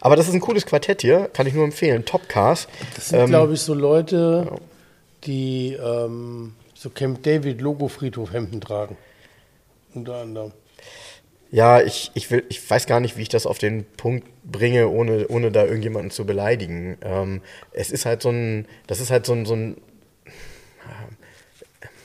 Aber 0.00 0.16
das 0.16 0.28
ist 0.28 0.34
ein 0.34 0.40
cooles 0.40 0.66
Quartett 0.66 1.02
hier, 1.02 1.28
kann 1.32 1.46
ich 1.46 1.54
nur 1.54 1.64
empfehlen. 1.64 2.04
Top 2.04 2.28
Cars. 2.28 2.68
Das 2.94 3.08
sind, 3.08 3.20
Ähm, 3.20 3.26
glaube 3.28 3.54
ich, 3.54 3.60
so 3.60 3.74
Leute, 3.74 4.52
die 5.24 5.74
ähm, 5.74 6.54
so 6.74 6.90
Camp 6.90 7.22
David 7.22 7.60
Logo 7.60 7.88
Friedhof 7.88 8.32
Hemden 8.32 8.60
tragen. 8.60 8.96
Unter 9.94 10.16
anderem. 10.16 10.52
Ja, 11.50 11.82
ich, 11.82 12.10
ich, 12.14 12.30
will, 12.30 12.44
ich 12.48 12.68
weiß 12.68 12.86
gar 12.86 12.98
nicht, 13.00 13.18
wie 13.18 13.22
ich 13.22 13.28
das 13.28 13.44
auf 13.44 13.58
den 13.58 13.84
Punkt 13.84 14.26
bringe, 14.42 14.88
ohne, 14.88 15.28
ohne 15.28 15.52
da 15.52 15.64
irgendjemanden 15.64 16.10
zu 16.10 16.24
beleidigen. 16.24 16.96
Ähm, 17.02 17.42
es 17.72 17.90
ist 17.90 18.06
halt 18.06 18.22
so 18.22 18.30
ein, 18.30 18.66
das 18.86 19.00
ist 19.00 19.10
halt 19.10 19.26
so 19.26 19.34
ein, 19.34 19.44
so 19.44 19.54
ein 19.54 19.76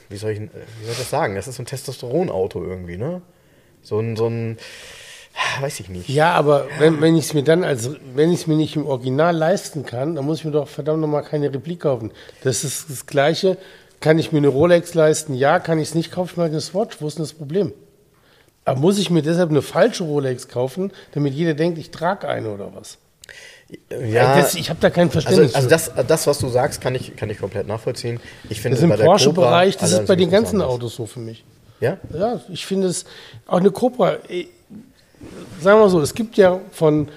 wie 0.08 0.16
soll 0.16 0.32
ich, 0.32 0.40
wie 0.40 0.84
soll 0.84 0.92
ich 0.92 0.98
das 0.98 1.10
sagen? 1.10 1.34
Das 1.34 1.48
ist 1.48 1.56
so 1.56 1.62
ein 1.62 1.66
Testosteronauto 1.66 2.62
irgendwie, 2.64 2.96
ne? 2.96 3.22
So 3.82 4.00
ein, 4.00 4.16
so 4.16 4.26
ein, 4.26 4.58
weiß 5.60 5.80
ich 5.80 5.88
nicht. 5.88 6.08
Ja, 6.08 6.32
aber 6.32 6.66
wenn, 6.78 7.00
wenn 7.00 7.16
ich 7.16 7.26
es 7.26 7.34
mir 7.34 7.42
dann 7.42 7.64
als, 7.64 7.90
wenn 8.14 8.32
ich 8.32 8.40
es 8.40 8.46
mir 8.46 8.56
nicht 8.56 8.76
im 8.76 8.86
Original 8.86 9.36
leisten 9.36 9.84
kann, 9.84 10.14
dann 10.14 10.24
muss 10.24 10.38
ich 10.38 10.44
mir 10.44 10.52
doch 10.52 10.68
verdammt 10.68 11.00
nochmal 11.00 11.22
keine 11.22 11.52
Replik 11.52 11.80
kaufen. 11.80 12.12
Das 12.42 12.64
ist 12.64 12.90
das 12.90 13.06
Gleiche. 13.06 13.56
Kann 14.00 14.18
ich 14.18 14.32
mir 14.32 14.38
eine 14.38 14.48
Rolex 14.48 14.94
leisten? 14.94 15.34
Ja. 15.34 15.58
Kann 15.58 15.78
ich 15.78 15.88
es 15.88 15.94
nicht 15.94 16.12
kaufen? 16.12 16.30
Ich 16.32 16.36
mir 16.36 16.44
eine 16.44 16.60
Swatch. 16.60 17.00
Wo 17.00 17.06
ist 17.06 17.18
denn 17.18 17.24
das 17.24 17.32
Problem? 17.32 17.72
Aber 18.64 18.80
muss 18.80 18.98
ich 18.98 19.10
mir 19.10 19.22
deshalb 19.22 19.50
eine 19.50 19.62
falsche 19.62 20.04
Rolex 20.04 20.48
kaufen, 20.48 20.92
damit 21.12 21.32
jeder 21.32 21.54
denkt, 21.54 21.78
ich 21.78 21.90
trage 21.90 22.28
eine 22.28 22.50
oder 22.50 22.70
was? 22.74 22.98
Ja, 23.90 24.36
das, 24.36 24.54
ich 24.54 24.70
habe 24.70 24.80
da 24.80 24.90
kein 24.90 25.08
also, 25.08 25.20
Verständnis. 25.20 25.54
also 25.54 25.68
für. 25.68 25.70
das, 25.70 26.06
das, 26.06 26.26
was 26.26 26.38
du 26.38 26.48
sagst, 26.48 26.80
kann 26.80 26.94
ich, 26.94 27.16
kann 27.16 27.28
ich 27.30 27.38
komplett 27.38 27.66
nachvollziehen. 27.66 28.20
Ich 28.48 28.60
finde 28.60 28.76
das 28.76 28.84
ist 28.84 28.90
im 28.90 29.04
Porsche-Bereich, 29.04 29.76
das 29.76 29.92
ist 29.92 30.06
bei 30.06 30.16
den 30.16 30.30
ganzen 30.30 30.56
anders. 30.56 30.68
Autos 30.68 30.96
so 30.96 31.06
für 31.06 31.20
mich. 31.20 31.44
Ja? 31.80 31.98
Ja, 32.12 32.40
ich 32.50 32.66
finde 32.66 32.88
es, 32.88 33.04
auch 33.46 33.58
eine 33.58 33.70
Cobra, 33.70 34.18
sagen 35.60 35.78
wir 35.78 35.84
mal 35.84 35.90
so, 35.90 36.00
es 36.00 36.14
gibt 36.14 36.36
ja 36.36 36.60
von, 36.72 37.08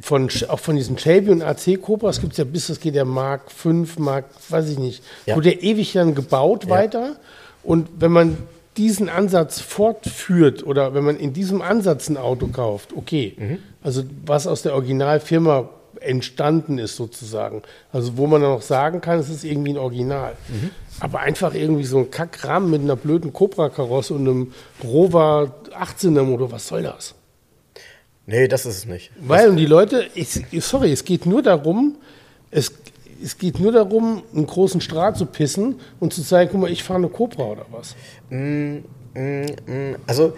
von 0.00 0.28
auch 0.48 0.58
von 0.58 0.76
diesen 0.76 0.98
Shelby 0.98 1.30
und 1.30 1.42
AC 1.42 1.80
Cobras 1.80 2.20
gibt 2.20 2.32
es 2.32 2.38
ja 2.38 2.44
bis, 2.44 2.66
das 2.68 2.80
geht 2.80 2.94
ja 2.94 3.04
Mark 3.04 3.50
5, 3.52 3.98
Mark, 3.98 4.24
weiß 4.48 4.68
ich 4.70 4.78
nicht, 4.78 5.02
Ja. 5.26 5.36
wurde 5.36 5.52
ja 5.54 5.60
ewig 5.60 5.92
dann 5.92 6.14
gebaut 6.14 6.68
weiter. 6.68 7.16
Und 7.62 7.88
wenn 7.98 8.12
man 8.12 8.38
diesen 8.76 9.08
Ansatz 9.08 9.60
fortführt 9.60 10.64
oder 10.64 10.94
wenn 10.94 11.04
man 11.04 11.16
in 11.16 11.32
diesem 11.32 11.60
Ansatz 11.60 12.08
ein 12.08 12.16
Auto 12.16 12.46
kauft, 12.48 12.90
okay, 12.96 13.34
Mhm. 13.36 13.58
also 13.82 14.02
was 14.24 14.46
aus 14.46 14.62
der 14.62 14.74
Originalfirma 14.74 15.68
entstanden 16.00 16.78
ist 16.78 16.96
sozusagen, 16.96 17.60
also 17.92 18.16
wo 18.16 18.26
man 18.26 18.40
dann 18.40 18.52
noch 18.52 18.62
sagen 18.62 19.02
kann, 19.02 19.18
es 19.18 19.28
ist 19.28 19.44
irgendwie 19.44 19.72
ein 19.72 19.76
Original. 19.78 20.32
Mhm. 20.48 20.70
Aber 21.00 21.20
einfach 21.20 21.52
irgendwie 21.54 21.84
so 21.84 21.98
ein 21.98 22.10
Kackrahmen 22.10 22.70
mit 22.70 22.80
einer 22.80 22.96
blöden 22.96 23.32
Cobra-Karosse 23.34 24.14
und 24.14 24.26
einem 24.26 24.52
Rover 24.82 25.52
18er 25.78 26.22
Motor, 26.22 26.52
was 26.52 26.68
soll 26.68 26.82
das? 26.82 27.14
Nee, 28.30 28.46
das 28.46 28.64
ist 28.64 28.76
es 28.78 28.86
nicht. 28.86 29.10
Weil 29.20 29.48
und 29.50 29.56
die 29.56 29.66
Leute, 29.66 30.06
ich, 30.14 30.28
sorry, 30.60 30.92
es 30.92 31.04
geht 31.04 31.26
nur 31.26 31.42
darum, 31.42 31.96
es, 32.52 32.72
es 33.22 33.36
geht 33.38 33.58
nur 33.58 33.72
darum, 33.72 34.22
einen 34.32 34.46
großen 34.46 34.80
Strahl 34.80 35.16
zu 35.16 35.26
pissen 35.26 35.80
und 35.98 36.12
zu 36.14 36.22
zeigen, 36.22 36.50
guck 36.52 36.60
mal, 36.60 36.70
ich 36.70 36.84
fahre 36.84 36.98
eine 37.00 37.08
Cobra 37.08 37.42
oder 37.44 37.66
was. 37.72 37.96
Also, 40.06 40.34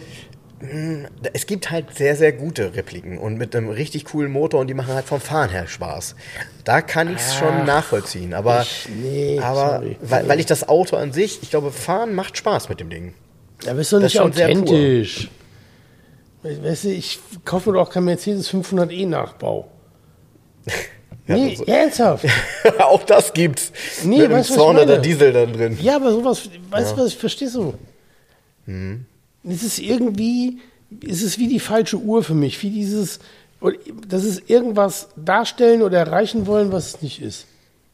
mh, 0.60 1.09
es 1.35 1.47
gibt 1.47 1.70
halt 1.70 1.94
sehr, 1.94 2.16
sehr 2.16 2.32
gute 2.32 2.74
Repliken 2.74 3.19
und 3.19 3.36
mit 3.36 3.55
einem 3.55 3.69
richtig 3.69 4.06
coolen 4.06 4.32
Motor 4.32 4.60
und 4.60 4.69
die 4.69 4.74
machen 4.74 4.94
halt 4.94 5.05
vom 5.05 5.20
Fahren 5.20 5.51
her 5.51 5.66
Spaß. 5.66 6.14
Da 6.64 6.81
kann 6.81 7.10
ich 7.12 7.19
es 7.20 7.35
schon 7.35 7.64
nachvollziehen, 7.66 8.32
aber, 8.32 8.62
ich- 8.62 8.89
nee, 9.02 9.39
aber 9.39 9.81
sorry. 9.81 9.97
weil, 10.01 10.28
weil 10.28 10.40
ich 10.40 10.47
das 10.47 10.66
Auto 10.69 10.97
an 10.97 11.12
sich, 11.12 11.40
ich 11.43 11.51
glaube, 11.51 11.70
Fahren 11.73 12.14
macht 12.14 12.39
Spaß 12.39 12.69
mit 12.70 12.81
dem 12.81 12.89
Ding. 12.89 13.12
Ja, 13.64 13.74
bist 13.74 13.93
du 13.93 13.97
Das 14.01 14.05
nicht 14.14 14.20
authentisch. 14.20 15.28
We- 16.43 16.62
Weißt 16.62 16.85
du, 16.85 16.89
ich 16.93 17.19
kaufe 17.44 17.70
mir 17.70 17.78
doch 17.78 17.90
kein 17.90 18.05
Mercedes 18.05 18.51
500e 18.52 19.06
Nachbau. 19.06 19.69
nee, 21.27 21.55
so- 21.56 21.64
ernsthaft. 21.64 22.27
Auch 22.78 23.02
das 23.05 23.32
gibt's. 23.32 23.73
Nee, 24.05 24.19
mit 24.19 24.24
einem 24.27 24.32
weißt 24.39 24.51
ich 24.51 24.56
200er 24.56 24.73
meine? 24.86 25.01
Diesel 25.01 25.32
dann 25.32 25.52
drin. 25.52 25.78
Ja, 25.81 25.97
aber 25.97 26.12
sowas, 26.12 26.48
weißt 26.70 26.93
du 26.97 27.02
was, 27.02 27.12
verstehst 27.12 27.55
du? 27.55 27.74
Mhm. 28.66 29.06
Es 29.48 29.62
ist 29.62 29.78
irgendwie, 29.78 30.59
es 31.09 31.23
ist 31.23 31.39
wie 31.39 31.48
die 31.48 31.60
falsche 31.60 31.97
Uhr 31.97 32.23
für 32.23 32.35
mich, 32.35 32.62
wie 32.62 32.70
dieses, 32.70 33.19
das 34.09 34.24
ist 34.24 34.48
irgendwas 34.48 35.09
darstellen 35.16 35.82
oder 35.82 35.98
erreichen 35.98 36.47
wollen, 36.47 36.70
was 36.73 36.86
es 36.94 37.02
nicht 37.02 37.20
ist. 37.23 37.47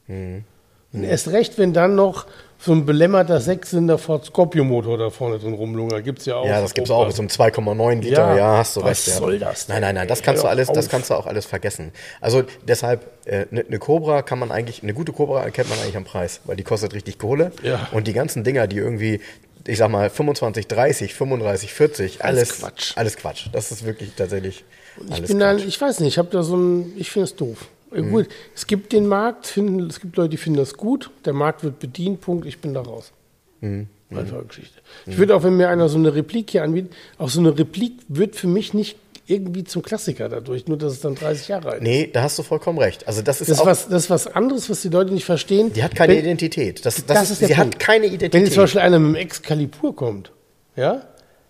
Mhm. 0.06 0.44
Und 0.92 1.04
erst 1.04 1.28
recht, 1.28 1.58
wenn 1.58 1.72
dann 1.74 1.94
noch 1.94 2.26
so 2.60 2.72
ein 2.72 2.84
belämmerter 2.84 3.40
Sechszylinder 3.40 3.98
Ford 3.98 4.24
Scorpio 4.24 4.64
Motor 4.64 4.98
da 4.98 5.10
vorne 5.10 5.38
drin 5.38 5.54
rumlungert. 5.54 6.02
Gibt's 6.04 6.26
ja 6.26 6.36
auch. 6.36 6.46
Ja, 6.46 6.60
das 6.60 6.74
gibt's 6.74 6.90
auch 6.90 7.06
mit 7.06 7.14
so 7.14 7.22
einem 7.22 7.28
2,9 7.28 8.00
Liter. 8.00 8.30
Ja, 8.30 8.36
Ja, 8.36 8.56
hast 8.58 8.76
du 8.76 8.80
was 8.82 8.90
recht. 8.90 9.06
ja. 9.08 9.14
soll 9.14 9.38
das 9.38 9.66
denn? 9.66 9.74
Nein, 9.74 9.82
nein, 9.82 9.94
nein, 9.94 10.08
das 10.08 10.22
kannst 10.22 10.42
du 10.42 10.48
alles, 10.48 10.66
das 10.68 10.86
auf. 10.86 10.90
kannst 10.90 11.10
du 11.10 11.14
auch 11.14 11.26
alles 11.26 11.46
vergessen. 11.46 11.92
Also 12.20 12.42
deshalb 12.66 13.06
eine 13.26 13.46
ne 13.50 13.64
ne 13.68 13.78
Cobra 13.78 14.22
kann 14.22 14.38
man 14.40 14.50
eigentlich, 14.50 14.82
eine 14.82 14.92
gute 14.94 15.12
Cobra 15.12 15.44
erkennt 15.44 15.70
man 15.70 15.78
eigentlich 15.78 15.96
am 15.96 16.04
Preis, 16.04 16.40
weil 16.46 16.56
die 16.56 16.64
kostet 16.64 16.94
richtig 16.94 17.18
Kohle. 17.18 17.52
Ja. 17.62 17.88
Und 17.92 18.08
die 18.08 18.12
ganzen 18.12 18.42
Dinger, 18.42 18.66
die 18.66 18.78
irgendwie, 18.78 19.20
ich 19.66 19.78
sag 19.78 19.90
mal 19.90 20.10
25, 20.10 20.66
30, 20.66 21.14
35, 21.14 21.72
40, 21.72 22.24
alles, 22.24 22.38
Alles 22.50 22.58
Quatsch. 22.60 22.92
Alles 22.96 23.16
Quatsch. 23.16 23.46
Das 23.52 23.70
ist 23.70 23.84
wirklich 23.84 24.12
tatsächlich 24.16 24.64
Ich 25.06 25.12
alles 25.12 25.28
bin 25.28 25.38
dann, 25.38 25.58
Quatsch. 25.58 25.66
ich 25.68 25.80
weiß 25.80 26.00
nicht, 26.00 26.14
ich 26.14 26.18
habe 26.18 26.28
da 26.32 26.42
so 26.42 26.56
ein, 26.56 26.92
ich 26.96 27.10
finde 27.10 27.24
es 27.26 27.36
doof. 27.36 27.68
Mhm. 27.90 28.10
Gut, 28.10 28.26
es 28.54 28.66
gibt 28.66 28.92
den 28.92 29.06
Markt, 29.06 29.46
finden, 29.46 29.86
es 29.88 30.00
gibt 30.00 30.16
Leute, 30.16 30.30
die 30.30 30.36
finden 30.36 30.58
das 30.58 30.74
gut, 30.74 31.10
der 31.24 31.32
Markt 31.32 31.62
wird 31.64 31.78
bedient, 31.78 32.20
Punkt, 32.20 32.46
ich 32.46 32.58
bin 32.58 32.74
da 32.74 32.80
raus. 32.82 33.12
Mhm. 33.60 33.88
Einfache 34.10 34.44
Geschichte. 34.44 34.80
Ich 35.06 35.18
würde 35.18 35.36
auch, 35.36 35.42
wenn 35.42 35.56
mir 35.56 35.68
einer 35.68 35.88
so 35.90 35.98
eine 35.98 36.14
Replik 36.14 36.50
hier 36.50 36.62
anbietet, 36.62 36.92
auch 37.18 37.28
so 37.28 37.40
eine 37.40 37.58
Replik 37.58 37.92
wird 38.08 38.36
für 38.36 38.46
mich 38.46 38.72
nicht 38.72 38.96
irgendwie 39.26 39.64
zum 39.64 39.82
Klassiker 39.82 40.30
dadurch, 40.30 40.66
nur 40.66 40.78
dass 40.78 40.92
es 40.94 41.00
dann 41.00 41.14
30 41.14 41.48
Jahre 41.48 41.68
alt 41.72 41.76
ist. 41.82 41.86
Nee, 41.86 42.08
da 42.10 42.22
hast 42.22 42.38
du 42.38 42.42
vollkommen 42.42 42.78
recht. 42.78 43.06
Also 43.06 43.20
das 43.20 43.42
ist 43.42 43.50
Das 43.50 43.58
ist, 43.60 43.66
was, 43.66 43.88
das 43.88 44.04
ist 44.04 44.10
was 44.10 44.26
anderes, 44.26 44.70
was 44.70 44.80
die 44.80 44.88
Leute 44.88 45.12
nicht 45.12 45.26
verstehen. 45.26 45.70
die 45.74 45.82
hat 45.82 45.94
keine 45.94 46.14
Wenn- 46.14 46.20
Identität. 46.20 46.86
Das, 46.86 46.96
das, 46.96 47.04
Das 47.04 47.22
ist, 47.24 47.30
ist 47.32 47.40
der 47.42 47.48
sie 47.48 47.54
Punkt. 47.54 47.74
hat 47.74 47.80
keine 47.80 48.04
Wenn 48.06 48.12
jetzt 48.12 48.22
Identität. 48.22 48.52
zum 48.54 48.62
Beispiel 48.62 48.80
einer 48.80 48.98
mit 48.98 49.16
dem 49.16 49.20
Excalibur 49.20 49.94
kommt, 49.94 50.32
ja, 50.76 51.02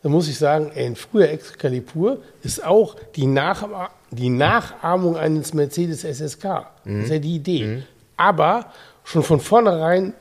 dann 0.02 0.10
muss 0.10 0.28
ich 0.28 0.36
sagen, 0.38 0.72
ey, 0.74 0.86
ein 0.86 0.96
früher 0.96 1.28
Excalibur 1.30 2.20
ist 2.42 2.64
auch 2.64 2.96
die, 3.14 3.26
Nachah 3.26 3.90
die 4.10 4.28
Nachahmung 4.30 5.16
eines 5.16 5.54
Mercedes 5.54 6.02
SSK. 6.02 6.42
Das 6.84 7.04
ist 7.04 7.10
ja 7.10 7.18
die 7.18 7.34
Idee. 7.36 7.82
Aber 8.16 8.72
schon 9.04 9.22
von 9.22 9.40
vornherein 9.40 10.14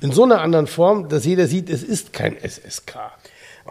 in 0.00 0.12
so 0.12 0.24
einer 0.24 0.40
anderen 0.40 0.66
Form, 0.66 1.08
dass 1.08 1.24
jeder 1.24 1.46
sieht, 1.46 1.68
es 1.68 1.82
ist 1.82 2.12
kein 2.12 2.36
SSK. 2.38 2.94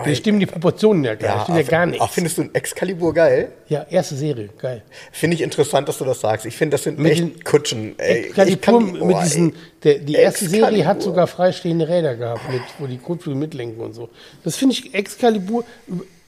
Da 0.03 0.15
stimmen 0.15 0.39
die 0.39 0.45
Proportionen 0.45 1.03
ja 1.03 1.15
gar 1.15 1.33
nicht. 1.35 1.43
stimmt 1.43 1.57
ja 1.57 1.63
gar 1.63 1.85
nichts. 1.85 2.05
findest 2.13 2.37
du 2.37 2.43
ein 2.43 2.55
Excalibur 2.55 3.13
geil? 3.13 3.51
Ja, 3.67 3.85
erste 3.89 4.15
Serie, 4.15 4.47
geil. 4.57 4.83
Finde 5.11 5.35
ich 5.35 5.41
interessant, 5.41 5.87
dass 5.89 5.97
du 5.97 6.05
das 6.05 6.21
sagst. 6.21 6.45
Ich 6.45 6.55
finde, 6.55 6.75
das 6.75 6.83
sind 6.83 6.97
Mit 6.97 7.11
echt 7.11 7.43
Kutschen. 7.43 7.99
Ey, 7.99 8.27
Excalibur 8.27 8.61
kann 8.61 8.85
die- 8.85 8.91
mit 9.05 9.15
oh, 9.17 9.21
diesen, 9.21 9.53
der, 9.83 9.99
die 9.99 10.13
erste 10.13 10.47
Serie 10.47 10.85
hat 10.85 10.97
Excalibur. 10.97 11.01
sogar 11.03 11.27
freistehende 11.27 11.89
Räder 11.89 12.15
gehabt, 12.15 12.49
mit, 12.49 12.61
wo 12.79 12.87
die 12.87 12.97
Kotflügel 12.99 13.37
mitlenken 13.37 13.83
und 13.83 13.91
so. 13.93 14.09
Das 14.45 14.55
finde 14.55 14.75
ich 14.75 14.93
Excalibur. 14.93 15.65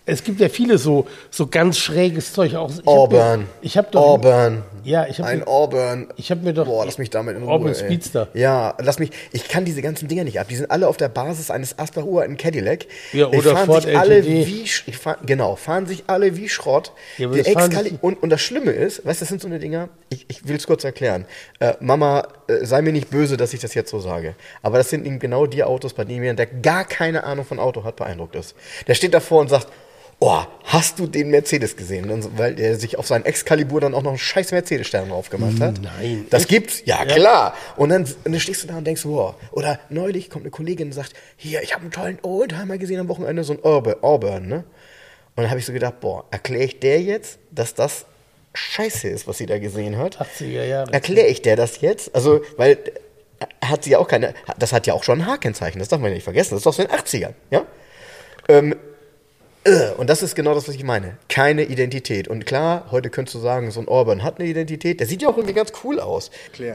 Es 0.06 0.26
gibt 0.26 0.42
ja 0.42 0.50
viele 0.50 0.78
so, 0.78 1.08
so 1.32 1.48
ganz 1.48 1.78
schräges 1.78 2.34
Zeug. 2.34 2.56
Auch, 2.56 2.70
ich 2.70 2.78
hab 2.80 2.88
Auburn. 2.88 3.48
Ich 3.62 3.78
habe 3.78 3.88
doch. 3.90 4.02
Auburn. 4.02 4.64
Ja, 4.84 5.08
ich 5.08 5.20
habe 5.20 5.30
Ein 5.30 5.40
mir, 5.40 5.48
Auburn. 5.48 6.10
ich 6.18 6.30
hab 6.30 6.42
mir 6.42 6.54
doch. 6.54 6.66
Boah, 6.66 6.86
lass 6.86 6.98
mich 6.98 7.10
damit 7.10 7.38
in 7.38 7.44
Ruhe. 7.44 7.54
Auburn 7.54 7.70
ey. 7.70 7.76
Speedster. 7.76 8.28
Ja, 8.34 8.76
lass 8.80 9.00
mich. 9.00 9.12
Ich 9.32 9.48
kann 9.48 9.64
diese 9.64 9.82
ganzen 9.82 10.10
Dinger 10.10 10.26
nicht 10.26 10.42
ab. 10.42 10.48
Die 10.50 10.58
sind 10.58 10.70
alle 10.70 10.90
auf 10.90 10.98
der 10.98 11.08
Basis 11.08 11.50
eines 11.50 11.80
Asper 11.80 12.04
uralten 12.06 12.36
Cadillac. 12.36 12.86
Ja, 13.14 13.28
Die 13.30 13.38
oder 13.38 13.54
fahren 13.54 13.66
Ford 13.66 13.84
sich 13.84 13.98
alle 13.98 14.26
wie 14.26 14.68
fahr, 14.92 15.18
genau, 15.26 15.56
fahren 15.56 15.86
sich 15.86 16.04
alle 16.08 16.36
wie 16.36 16.50
Schrott. 16.50 16.92
Ja, 17.18 17.28
aber 17.28 17.38
Die 17.38 17.98
und, 18.02 18.22
und 18.22 18.30
das 18.30 18.42
Schlimme 18.42 18.72
ist, 18.72 19.06
weißt 19.06 19.22
du, 19.22 19.24
das 19.24 19.30
sind 19.30 19.42
so 19.42 19.48
eine 19.48 19.60
Dinger, 19.60 19.88
ich, 20.10 20.26
ich 20.28 20.46
will 20.46 20.58
es 20.58 20.68
kurz 20.68 20.84
erklären. 20.84 21.24
Äh, 21.60 21.76
Mama, 21.80 22.28
äh, 22.48 22.66
sei 22.66 22.82
mir 22.82 22.92
nicht 22.92 23.10
böse, 23.10 23.38
dass 23.38 23.54
ich 23.54 23.62
das 23.62 23.74
jetzt 23.74 23.90
so 23.90 24.00
sage. 24.00 24.36
Aber 24.62 24.78
das 24.80 24.90
sind 24.90 25.06
eben 25.06 25.20
genau 25.20 25.46
die 25.46 25.64
Autos, 25.64 25.94
bei 25.94 26.04
denen 26.04 26.24
jemand, 26.24 26.40
der 26.40 26.48
gar 26.48 26.84
keine 26.84 27.24
Ahnung 27.24 27.46
von 27.46 27.58
Auto 27.58 27.86
hat, 27.86 27.96
beeindruckt 27.96 28.36
ist. 28.36 28.54
Der 28.88 28.96
steht 28.96 29.14
davor 29.14 29.40
und 29.40 29.50
sagt, 29.50 29.68
Oh, 30.26 30.42
hast 30.64 31.00
du 31.00 31.06
den 31.06 31.32
Mercedes 31.32 31.76
gesehen? 31.76 32.10
Und 32.10 32.38
weil 32.38 32.58
er 32.58 32.80
sich 32.80 32.98
auf 32.98 33.06
seinen 33.06 33.26
Excalibur 33.26 33.82
dann 33.82 33.94
auch 33.94 34.04
noch 34.04 34.12
einen 34.12 34.18
scheiß 34.18 34.54
Mercedes-Stern 34.54 35.10
drauf 35.10 35.30
gemacht 35.30 35.60
hat. 35.60 35.82
Nein. 35.82 36.28
Das 36.30 36.48
gibt's? 36.48 36.82
Ja, 36.86 37.04
klar. 37.04 37.54
Und 37.76 37.90
dann, 37.90 38.04
und 38.04 38.32
dann 38.32 38.40
stehst 38.40 38.64
du 38.64 38.68
da 38.68 38.78
und 38.78 38.88
denkst, 38.88 39.04
wow. 39.04 39.36
Oder 39.52 39.82
neulich 39.90 40.30
kommt 40.30 40.46
eine 40.46 40.52
Kollegin 40.52 40.88
und 40.88 40.94
sagt, 40.94 41.12
hier, 41.36 41.62
ich 41.62 41.74
habe 41.74 41.82
einen 41.82 41.92
tollen 41.92 42.20
Oldtimer 42.22 42.78
gesehen 42.78 43.02
am 43.02 43.10
Wochenende, 43.10 43.44
so 43.44 43.52
ein 43.52 43.66
Auburn, 43.66 43.96
Auburn 44.02 44.48
ne? 44.48 44.64
Und 45.36 45.44
dann 45.44 45.50
habe 45.50 45.60
ich 45.60 45.66
so 45.66 45.74
gedacht, 45.74 46.00
boah, 46.00 46.24
erkläre 46.32 46.64
ich 46.64 46.80
der 46.80 47.02
jetzt, 47.02 47.38
dass 47.52 47.76
das 47.76 48.06
scheiße 48.54 49.10
ist, 49.10 49.28
was 49.28 49.40
sie 49.40 49.46
da 49.46 49.60
gesehen 49.60 49.98
hat? 49.98 50.22
80er 50.22 50.64
Jahre. 50.64 50.94
Erkläre 50.94 51.28
ich 51.28 51.42
der 51.42 51.58
das 51.58 51.82
jetzt? 51.82 52.16
Also, 52.16 52.40
weil 52.56 52.78
äh, 53.42 53.46
hat 53.66 53.84
sie 53.84 53.90
ja 53.90 53.98
auch 53.98 54.08
keine, 54.08 54.36
das 54.58 54.72
hat 54.72 54.88
ja 54.88 54.94
auch 54.94 55.04
schon 55.04 55.20
ein 55.20 55.28
H-Kennzeichen, 55.28 55.80
das 55.80 55.90
darf 55.90 56.00
man 56.00 56.12
ja 56.12 56.16
nicht 56.16 56.24
vergessen, 56.24 56.52
das 56.52 56.62
ist 56.62 56.68
aus 56.68 56.78
den 56.78 56.88
80ern, 56.88 57.34
ja? 57.52 57.66
Ähm, 58.48 58.72
äh, 58.72 58.76
und 59.98 60.10
das 60.10 60.24
ist 60.24 60.36
genau 60.36 60.54
das, 60.54 60.68
was 60.68 60.76
ich 60.76 60.84
meine. 60.84 61.18
Keine 61.30 61.64
Identität. 61.64 62.28
Und 62.28 62.46
klar, 62.46 62.86
heute 62.92 63.10
könntest 63.10 63.36
du 63.36 63.40
sagen, 63.40 63.72
so 63.72 63.80
ein 63.80 63.88
Orban 63.88 64.24
hat 64.24 64.40
eine 64.40 64.50
Identität. 64.50 65.00
Der 65.00 65.08
sieht 65.08 65.22
ja 65.22 65.30
auch 65.30 65.38
irgendwie 65.38 65.54
ganz 65.54 65.72
cool 65.84 66.00
aus. 66.00 66.32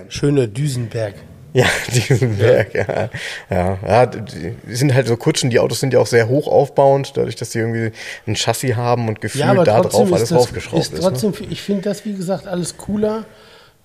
Schöner 0.09 0.47
Düsenberg. 0.47 1.15
Ja, 1.53 1.67
diesen 1.93 2.37
Berg, 2.37 2.75
ja. 2.75 3.09
Ja, 3.51 3.79
ja 3.87 4.07
die 4.07 4.55
sind 4.75 4.95
halt 4.95 5.07
so 5.09 5.17
Kutschen, 5.17 5.51
die 5.51 5.59
Autos 5.59 5.81
sind 5.81 5.93
ja 5.93 6.01
auch 6.01 6.07
sehr 6.07 6.29
hoch 6.29 6.47
aufbauend, 6.47 7.17
dadurch, 7.17 7.37
dass 7.37 7.53
sie 7.53 7.61
irgendwie 7.61 7.93
ein 8.27 8.37
Chassis 8.37 8.77
haben 8.77 9.09
und 9.09 9.21
gefühlt 9.21 9.45
Ja, 9.45 9.55
da 9.55 9.81
drauf 9.81 10.13
alles 10.13 10.23
ist 10.23 10.31
das, 10.31 10.39
draufgeschraubt 10.39 10.83
ist 10.83 10.93
ist. 10.93 11.03
ne? 11.03 11.09
trotzdem, 11.09 11.33
ich 11.49 11.63
finde 11.63 11.83
das, 11.83 12.05
wie 12.05 12.15
gesagt, 12.15 12.47
alles 12.47 12.77
cooler, 12.77 13.25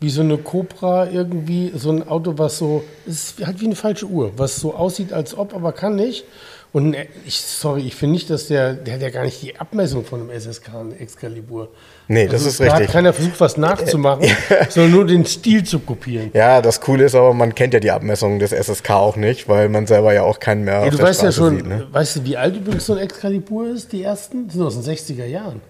wie 0.02 0.10
so 0.10 0.22
eine 0.22 0.38
Cobra 0.38 1.10
irgendwie, 1.10 1.72
so 1.76 1.92
ein 1.92 2.08
Auto, 2.08 2.38
was 2.38 2.58
so, 2.58 2.84
es 3.08 3.36
ist 3.40 3.48
halt 3.48 3.62
wie 3.62 3.66
eine 3.66 3.76
falsche 3.76 4.08
Uhr, 4.08 4.34
was 4.36 4.58
so 4.58 4.76
aussieht, 4.76 5.14
als 5.14 5.38
ob, 5.38 5.56
aber 5.56 5.72
kann 5.72 5.96
nicht. 5.96 6.26
Und 6.74 6.96
äh, 6.96 7.06
ich, 7.26 7.40
sorry, 7.40 7.82
ich 7.84 7.96
finde 7.96 8.14
nicht, 8.16 8.30
dass 8.32 8.48
der, 8.48 8.74
der 8.74 8.96
hat 8.96 9.02
ja 9.02 9.12
gar 9.12 9.24
nicht 9.24 9.42
die 9.44 9.56
Abmessung 9.60 10.04
von 10.04 10.22
einem 10.22 10.32
SSK, 10.32 10.70
ein 10.74 11.00
Excalibur. 11.00 11.70
Nee, 12.08 12.28
das 12.28 12.46
ist 12.46 12.60
Da 12.60 12.66
hat 12.66 12.80
richtig. 12.80 12.92
keiner 12.92 13.14
versucht, 13.14 13.40
was 13.40 13.58
nachzumachen, 13.58 14.26
sondern 14.70 14.92
nur 14.92 15.06
den 15.06 15.24
Stil 15.26 15.64
zu 15.64 15.80
kopieren. 15.80 16.32
Ja, 16.34 16.62
das 16.64 16.82
Coole 16.82 17.06
ist 17.06 17.14
aber, 17.16 17.34
man 17.36 17.54
kennt 17.54 17.76
ja 17.76 17.80
die 17.80 17.92
Abmessungen 17.92 18.40
des 18.40 18.52
SSK 18.52 18.90
auch 18.90 19.16
nicht, 19.16 19.48
weil 19.48 19.70
man 19.70 19.86
selber 19.86 20.14
ja 20.14 20.24
auch 20.24 20.40
keinen 20.40 20.64
mehr 20.64 20.84
Ja, 20.84 20.90
du 20.90 20.98
weißt 21.00 21.22
ja 21.22 21.32
Straße 21.32 21.38
schon, 21.38 21.56
sieht. 21.58 21.68
Ne? 21.68 21.88
weißt 21.92 22.16
du, 22.18 22.26
wie 22.26 22.38
alt 22.38 22.56
übrigens 22.58 22.88
so 22.88 22.94
ein 22.94 23.00
Excalibur 23.00 23.68
ist, 23.70 23.92
die 23.92 24.02
ersten? 24.04 24.48
Die 24.48 24.54
sind 24.54 24.64
aus 24.64 24.74
den 24.82 24.84
60er 24.96 25.26
Jahren. 25.26 25.62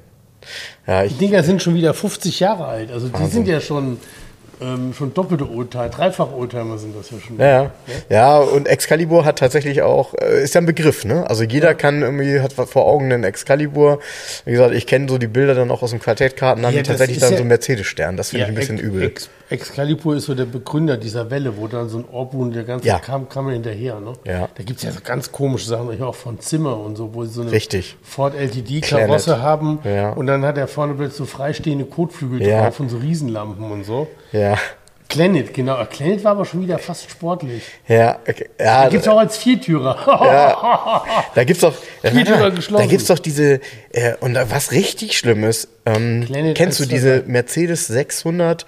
Ja, 0.88 1.04
Die 1.04 1.14
Dinger 1.16 1.44
sind 1.44 1.62
schon 1.62 1.76
wieder 1.76 1.94
50 1.94 2.40
Jahre 2.40 2.66
alt. 2.66 2.92
Also 2.92 3.10
die 3.10 3.26
sind 3.28 3.48
ja 3.48 3.60
schon, 3.62 3.98
ähm, 4.64 4.94
schon 4.98 5.14
doppelte 5.14 5.49
Oldtimer, 5.49 5.90
dreifach 5.90 6.31
Oldtimer 6.31 6.77
sind 6.77 6.95
das 6.98 7.11
ja 7.11 7.18
schon. 7.19 7.38
ja, 7.38 7.48
ja. 7.48 7.69
ja, 8.10 8.38
und 8.40 8.68
Excalibur 8.68 9.26
hat 9.26 9.40
tatsächlich 9.40 9.81
auch, 9.81 10.14
äh, 10.15 10.41
ist 10.44 10.56
ja 10.56 10.61
ein 10.61 10.65
Begriff, 10.65 11.03
ne? 11.06 11.30
Also 11.30 11.44
jeder 11.44 11.76
kann 11.76 12.02
irgendwie, 12.02 12.40
hat 12.40 12.53
vor 12.53 12.85
Augen 12.85 13.11
einen 13.11 13.23
Excalibur. 13.23 13.99
Wie 14.45 14.52
gesagt, 14.52 14.73
ich 14.73 14.88
kenne 14.88 15.07
so 15.10 15.18
die 15.18 15.27
Bilder 15.27 15.53
dann 15.56 15.69
auch 15.72 15.81
aus 15.81 15.90
dem 15.90 15.99
Quartettkarten, 15.99 16.65
haben 16.65 16.76
Ja, 16.76 16.84
tatsächlich 16.84 17.19
dann 17.19 17.31
ja- 17.31 17.38
so 17.38 17.41
einen 17.41 17.49
Mercedes-Stern. 17.49 18.18
Das 18.18 18.30
finde 18.30 18.41
Ja, 18.41 18.45
ich 18.48 18.52
ein 18.52 18.56
bisschen 18.60 18.77
übel. 18.80 19.03
Ex 19.03 19.30
Excalibur 19.49 20.15
ist 20.15 20.26
so 20.26 20.34
der 20.36 20.45
Begründer 20.45 20.98
dieser 20.98 21.30
Welle, 21.30 21.57
wo 21.57 21.68
dann 21.68 21.90
so 21.90 21.99
ein 21.99 22.06
Orbun, 22.11 22.52
der 22.53 22.64
ganze 22.64 22.88
Ja. 22.88 22.99
kam, 22.99 23.30
kam 23.30 23.48
er 23.48 23.53
hinterher. 23.53 23.99
Ne? 23.99 24.14
Ja. 24.26 24.49
Da 24.56 24.64
gibt 24.64 24.78
es 24.80 24.84
ja 24.84 24.91
so 24.91 24.99
ganz 25.03 25.32
komische 25.32 25.68
Sachen, 25.68 26.02
auch 26.02 26.15
von 26.15 26.40
Zimmer 26.40 26.78
und 26.80 26.95
so, 26.95 27.14
wo 27.14 27.24
sie 27.26 27.34
so 27.34 27.41
eine 27.41 27.52
Richtig. 27.52 27.95
Ford 28.02 28.34
LTD-Karosse 28.36 29.41
haben 29.41 29.80
Ja. 29.84 30.11
und 30.11 30.28
dann 30.28 30.45
hat 30.45 30.57
er 30.57 30.68
vorne 30.68 30.94
plötzlich 30.94 31.18
so 31.18 31.26
freistehende 31.26 31.86
Kotflügel 31.86 32.41
Ja. 32.41 32.64
drauf 32.64 32.80
und 32.80 32.90
so 32.90 32.98
Riesenlampen 32.98 33.70
und 33.72 33.84
so. 33.84 34.07
Ja, 34.32 34.57
Planet, 35.10 35.53
genau. 35.53 35.84
Planet 35.86 36.24
war 36.24 36.32
aber 36.32 36.45
schon 36.45 36.61
wieder 36.64 36.80
fast 36.80 37.07
sportlich. 37.11 37.61
ja, 37.88 38.18
okay. 38.28 38.49
ja. 38.60 38.90
Gibt 38.90 39.03
es 39.03 39.07
auch 39.07 39.20
als 39.20 39.38
Viertürer. 39.38 39.95
Da 41.36 41.44
gibt's 41.44 41.61
doch, 41.61 41.74
Die 42.03 42.24
Tür 42.24 42.36
war 42.40 42.49
da 42.49 42.56
geschlossen. 42.56 42.90
gibt's 42.90 43.06
doch 43.06 43.20
diese, 43.20 43.60
äh, 43.91 44.14
und 44.22 44.34
da- 44.34 44.49
was 44.49 44.72
richtig 44.72 45.18
schlimm 45.18 45.44
ist, 45.44 45.68
ähm, 45.86 46.26
kennst 46.56 46.80
du 46.80 46.86
diese. 46.86 47.24
Mercedes 47.28 47.86
600 47.88 48.65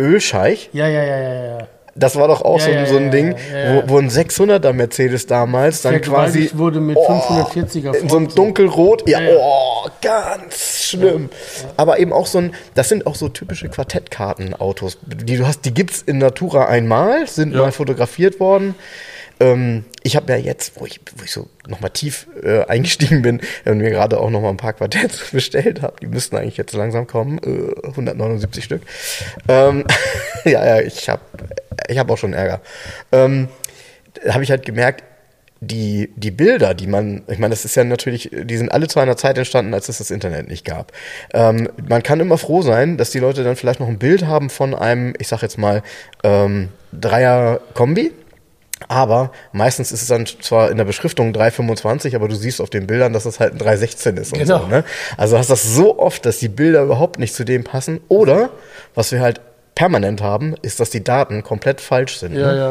Ölscheich? 0.00 0.70
ja, 0.72 0.88
ja, 0.88 1.02
ja, 1.04 1.18
ja, 1.18 1.44
ja. 1.58 1.58
Das 1.98 2.14
war 2.16 2.28
doch 2.28 2.42
auch 2.42 2.58
Ja, 2.58 2.64
so, 2.66 2.70
ja, 2.72 2.84
so 2.86 2.96
ein 2.98 3.04
ja, 3.04 3.10
Ding, 3.10 3.34
ja, 3.50 3.58
ja. 3.76 3.82
Wo, 3.88 3.94
wo 3.94 3.98
ein 3.98 4.10
600er 4.10 4.74
Mercedes 4.74 5.24
damals 5.26 5.80
dann 5.80 5.98
quasi 6.02 6.50
wurde 6.52 6.78
mit 6.78 6.98
540er 6.98 7.94
in 7.96 8.10
so 8.10 8.18
einem 8.18 8.28
dunkelrot, 8.28 9.08
ja, 9.08 9.18
Ja, 9.18 9.30
ja. 9.30 9.36
oh, 9.40 9.88
ganz 10.02 10.84
schlimm. 10.84 11.30
Aber 11.78 11.98
eben 11.98 12.12
auch 12.12 12.26
so 12.26 12.36
ein, 12.36 12.54
das 12.74 12.90
sind 12.90 13.06
auch 13.06 13.14
so 13.14 13.30
typische 13.30 13.70
Quartettkartenautos, 13.70 14.98
die 15.06 15.38
du 15.38 15.46
hast, 15.46 15.64
die 15.64 15.72
gibt's 15.72 16.02
in 16.02 16.18
Natura 16.18 16.66
einmal, 16.66 17.26
sind 17.28 17.54
Ja. 17.54 17.60
mal 17.60 17.72
fotografiert 17.72 18.40
worden. 18.40 18.74
Ähm, 19.38 19.84
ich 20.02 20.16
habe 20.16 20.32
ja 20.32 20.38
jetzt, 20.38 20.80
wo 20.80 20.86
ich, 20.86 21.00
wo 21.16 21.24
ich 21.24 21.30
so 21.30 21.48
nochmal 21.66 21.90
tief 21.90 22.26
äh, 22.42 22.64
eingestiegen 22.64 23.22
bin 23.22 23.40
und 23.64 23.78
mir 23.78 23.90
gerade 23.90 24.18
auch 24.18 24.30
nochmal 24.30 24.50
ein 24.50 24.56
paar 24.56 24.72
Quartetts 24.72 25.30
bestellt 25.32 25.82
habe, 25.82 25.94
die 26.00 26.06
müssten 26.06 26.36
eigentlich 26.36 26.56
jetzt 26.56 26.72
langsam 26.72 27.06
kommen, 27.06 27.38
äh, 27.38 27.86
179 27.88 28.64
Stück. 28.64 28.82
Ähm, 29.48 29.84
ja, 30.44 30.64
ja, 30.64 30.80
ich 30.80 31.08
habe 31.08 31.22
ich 31.88 31.98
hab 31.98 32.10
auch 32.10 32.18
schon 32.18 32.32
Ärger. 32.32 32.60
Ähm, 33.12 33.48
habe 34.28 34.44
ich 34.44 34.50
halt 34.50 34.64
gemerkt, 34.64 35.04
die, 35.60 36.10
die 36.16 36.30
Bilder, 36.30 36.74
die 36.74 36.86
man, 36.86 37.22
ich 37.28 37.38
meine, 37.38 37.50
das 37.50 37.64
ist 37.64 37.76
ja 37.76 37.84
natürlich, 37.84 38.30
die 38.32 38.56
sind 38.56 38.70
alle 38.70 38.88
zu 38.88 39.00
einer 39.00 39.16
Zeit 39.16 39.38
entstanden, 39.38 39.72
als 39.72 39.88
es 39.88 39.98
das 39.98 40.10
Internet 40.10 40.48
nicht 40.48 40.64
gab. 40.64 40.92
Ähm, 41.32 41.68
man 41.88 42.02
kann 42.02 42.20
immer 42.20 42.36
froh 42.38 42.62
sein, 42.62 42.98
dass 42.98 43.10
die 43.10 43.18
Leute 43.18 43.42
dann 43.42 43.56
vielleicht 43.56 43.80
noch 43.80 43.88
ein 43.88 43.98
Bild 43.98 44.26
haben 44.26 44.50
von 44.50 44.74
einem, 44.74 45.14
ich 45.18 45.28
sag 45.28 45.42
jetzt 45.42 45.58
mal, 45.58 45.82
ähm, 46.24 46.68
Dreier-Kombi. 46.92 48.12
Aber 48.88 49.32
meistens 49.52 49.90
ist 49.90 50.02
es 50.02 50.08
dann 50.08 50.26
zwar 50.26 50.70
in 50.70 50.76
der 50.76 50.84
Beschriftung 50.84 51.32
325, 51.32 52.14
aber 52.14 52.28
du 52.28 52.34
siehst 52.34 52.60
auf 52.60 52.68
den 52.70 52.86
Bildern, 52.86 53.12
dass 53.14 53.24
es 53.24 53.40
halt 53.40 53.54
ein 53.54 53.58
316 53.58 54.16
ist 54.18 54.32
und 54.32 54.38
Genau. 54.40 54.60
so. 54.60 54.66
Ne? 54.66 54.84
Also 55.16 55.38
hast 55.38 55.48
das 55.48 55.62
so 55.64 55.98
oft, 55.98 56.26
dass 56.26 56.38
die 56.38 56.48
Bilder 56.48 56.82
überhaupt 56.82 57.18
nicht 57.18 57.34
zu 57.34 57.44
dem 57.44 57.64
passen. 57.64 58.00
Oder, 58.08 58.50
was 58.94 59.12
wir 59.12 59.20
halt 59.20 59.40
permanent 59.74 60.20
haben, 60.22 60.54
ist, 60.62 60.78
dass 60.80 60.90
die 60.90 61.02
Daten 61.02 61.42
komplett 61.42 61.80
falsch 61.80 62.18
sind. 62.18 62.34
Ja, 62.34 62.52
ne? 62.52 62.56
ja, 62.58 62.70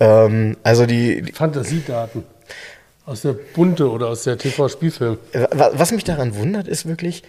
ja, 0.00 0.16
ja. 0.22 0.24
Ähm, 0.26 0.56
also 0.62 0.86
die, 0.86 1.20
die 1.22 1.32
Fantasiedaten. 1.32 2.24
Aus 3.06 3.20
der 3.20 3.34
Bunte 3.34 3.90
oder 3.90 4.08
aus 4.08 4.24
der 4.24 4.38
TV-Spielfilm. 4.38 5.18
wa- 5.32 5.70
was 5.74 5.92
mich 5.92 6.04
daran 6.04 6.36
wundert, 6.36 6.68
ist 6.68 6.86
wirklich, 6.86 7.22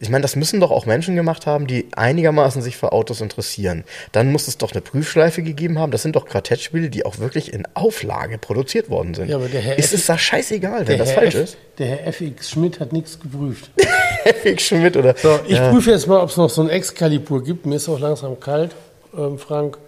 ich 0.00 0.10
meine, 0.10 0.22
das 0.22 0.36
müssen 0.36 0.60
doch 0.60 0.70
auch 0.70 0.86
Menschen 0.86 1.16
gemacht 1.16 1.46
haben, 1.46 1.66
die 1.66 1.88
einigermaßen 1.96 2.62
sich 2.62 2.76
für 2.76 2.92
Autos 2.92 3.20
interessieren. 3.20 3.84
Dann 4.12 4.30
muss 4.30 4.46
es 4.46 4.56
doch 4.58 4.72
eine 4.72 4.80
Prüfschleife 4.80 5.42
gegeben 5.42 5.78
haben. 5.78 5.90
Das 5.90 6.02
sind 6.02 6.14
doch 6.16 6.26
Quartettspiele, 6.26 6.88
die 6.90 7.04
auch 7.04 7.18
wirklich 7.18 7.52
in 7.52 7.66
Auflage 7.74 8.38
produziert 8.38 8.90
worden 8.90 9.14
sind. 9.14 9.28
Ja, 9.28 9.36
aber 9.36 9.48
der 9.48 9.60
Herr 9.60 9.78
ist 9.78 9.92
F- 9.92 10.00
es 10.00 10.06
da 10.06 10.16
scheißegal, 10.16 10.86
wenn 10.86 10.98
das 10.98 11.08
Herr 11.10 11.14
falsch 11.16 11.34
F, 11.34 11.40
ist? 11.42 11.56
Der 11.78 11.86
Herr 11.88 12.06
FX 12.06 12.50
Schmidt 12.50 12.78
hat 12.80 12.92
nichts 12.92 13.18
geprüft. 13.18 13.70
Heftig 14.24 14.60
Schmidt 14.60 14.96
oder. 14.96 15.14
So, 15.16 15.38
ich 15.46 15.56
ja. 15.58 15.70
prüfe 15.70 15.90
jetzt 15.90 16.06
mal, 16.06 16.20
ob 16.20 16.30
es 16.30 16.36
noch 16.36 16.48
so 16.50 16.62
ein 16.62 16.68
Excalibur 16.68 17.42
gibt. 17.42 17.66
Mir 17.66 17.76
ist 17.76 17.88
auch 17.88 17.98
langsam 17.98 18.38
kalt, 18.38 18.74
ähm, 19.16 19.38
Frank. 19.38 19.78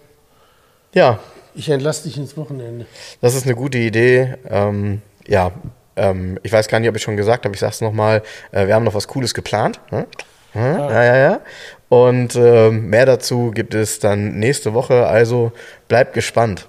ja, 0.93 1.19
Ich 1.55 1.69
entlasse 1.69 2.03
dich 2.07 2.17
ins 2.17 2.35
Wochenende. 2.37 2.85
Das 3.21 3.35
ist 3.35 3.45
eine 3.45 3.55
gute 3.55 3.77
Idee. 3.77 4.35
Ähm, 4.49 5.01
ja, 5.27 5.51
ähm, 5.95 6.39
ich 6.43 6.51
weiß 6.51 6.67
gar 6.67 6.79
nicht, 6.79 6.89
ob 6.89 6.95
ich 6.95 7.01
schon 7.01 7.17
gesagt 7.17 7.45
habe, 7.45 7.53
ich 7.53 7.59
sag's 7.59 7.81
nochmal, 7.81 8.23
äh, 8.51 8.67
wir 8.67 8.75
haben 8.75 8.83
noch 8.83 8.93
was 8.93 9.07
Cooles 9.07 9.33
geplant. 9.33 9.79
Ne? 9.91 10.07
Hm? 10.53 10.61
Ja, 10.61 11.03
ja, 11.03 11.17
ja. 11.17 11.41
Und 11.89 12.35
ähm, 12.35 12.89
mehr 12.89 13.05
dazu 13.05 13.51
gibt 13.51 13.73
es 13.73 13.99
dann 13.99 14.39
nächste 14.39 14.73
Woche, 14.73 15.07
also 15.07 15.51
bleibt 15.87 16.13
gespannt. 16.13 16.67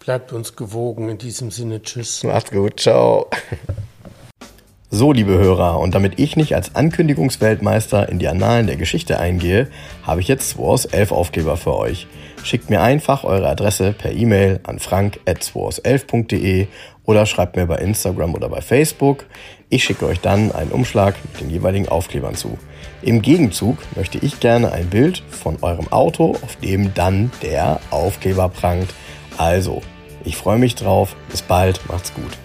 Bleibt 0.00 0.32
uns 0.32 0.56
gewogen. 0.56 1.08
In 1.08 1.18
diesem 1.18 1.50
Sinne, 1.50 1.82
tschüss. 1.82 2.24
Macht's 2.24 2.50
gut, 2.50 2.80
ciao. 2.80 3.28
So, 4.90 5.12
liebe 5.12 5.32
Hörer, 5.32 5.78
und 5.80 5.94
damit 5.94 6.18
ich 6.18 6.34
nicht 6.36 6.54
als 6.54 6.74
Ankündigungsweltmeister 6.74 8.08
in 8.08 8.18
die 8.18 8.26
Annalen 8.26 8.66
der 8.66 8.76
Geschichte 8.76 9.20
eingehe, 9.20 9.68
habe 10.02 10.22
ich 10.22 10.28
jetzt 10.28 10.48
2 10.48 10.62
aus 10.62 10.84
11 10.86 11.12
Aufkleber 11.12 11.58
für 11.58 11.76
euch. 11.76 12.06
Schickt 12.42 12.70
mir 12.70 12.80
einfach 12.80 13.22
eure 13.22 13.50
Adresse 13.50 13.92
per 13.92 14.12
E-Mail 14.12 14.60
an 14.62 14.78
frank.2aus11.de 14.78 16.68
oder 17.04 17.26
schreibt 17.26 17.56
mir 17.56 17.66
bei 17.66 17.76
Instagram 17.76 18.34
oder 18.34 18.48
bei 18.48 18.62
Facebook. 18.62 19.26
Ich 19.68 19.84
schicke 19.84 20.06
euch 20.06 20.20
dann 20.20 20.52
einen 20.52 20.70
Umschlag 20.70 21.16
mit 21.22 21.42
den 21.42 21.50
jeweiligen 21.50 21.90
Aufklebern 21.90 22.34
zu. 22.34 22.56
Im 23.02 23.20
Gegenzug 23.20 23.76
möchte 23.94 24.16
ich 24.16 24.40
gerne 24.40 24.72
ein 24.72 24.88
Bild 24.88 25.22
von 25.28 25.58
eurem 25.60 25.92
Auto, 25.92 26.30
auf 26.42 26.56
dem 26.56 26.94
dann 26.94 27.30
der 27.42 27.80
Aufkleber 27.90 28.48
prangt. 28.48 28.88
Also, 29.36 29.82
ich 30.24 30.38
freue 30.38 30.58
mich 30.58 30.76
drauf. 30.76 31.14
Bis 31.30 31.42
bald. 31.42 31.78
Macht's 31.90 32.14
gut. 32.14 32.38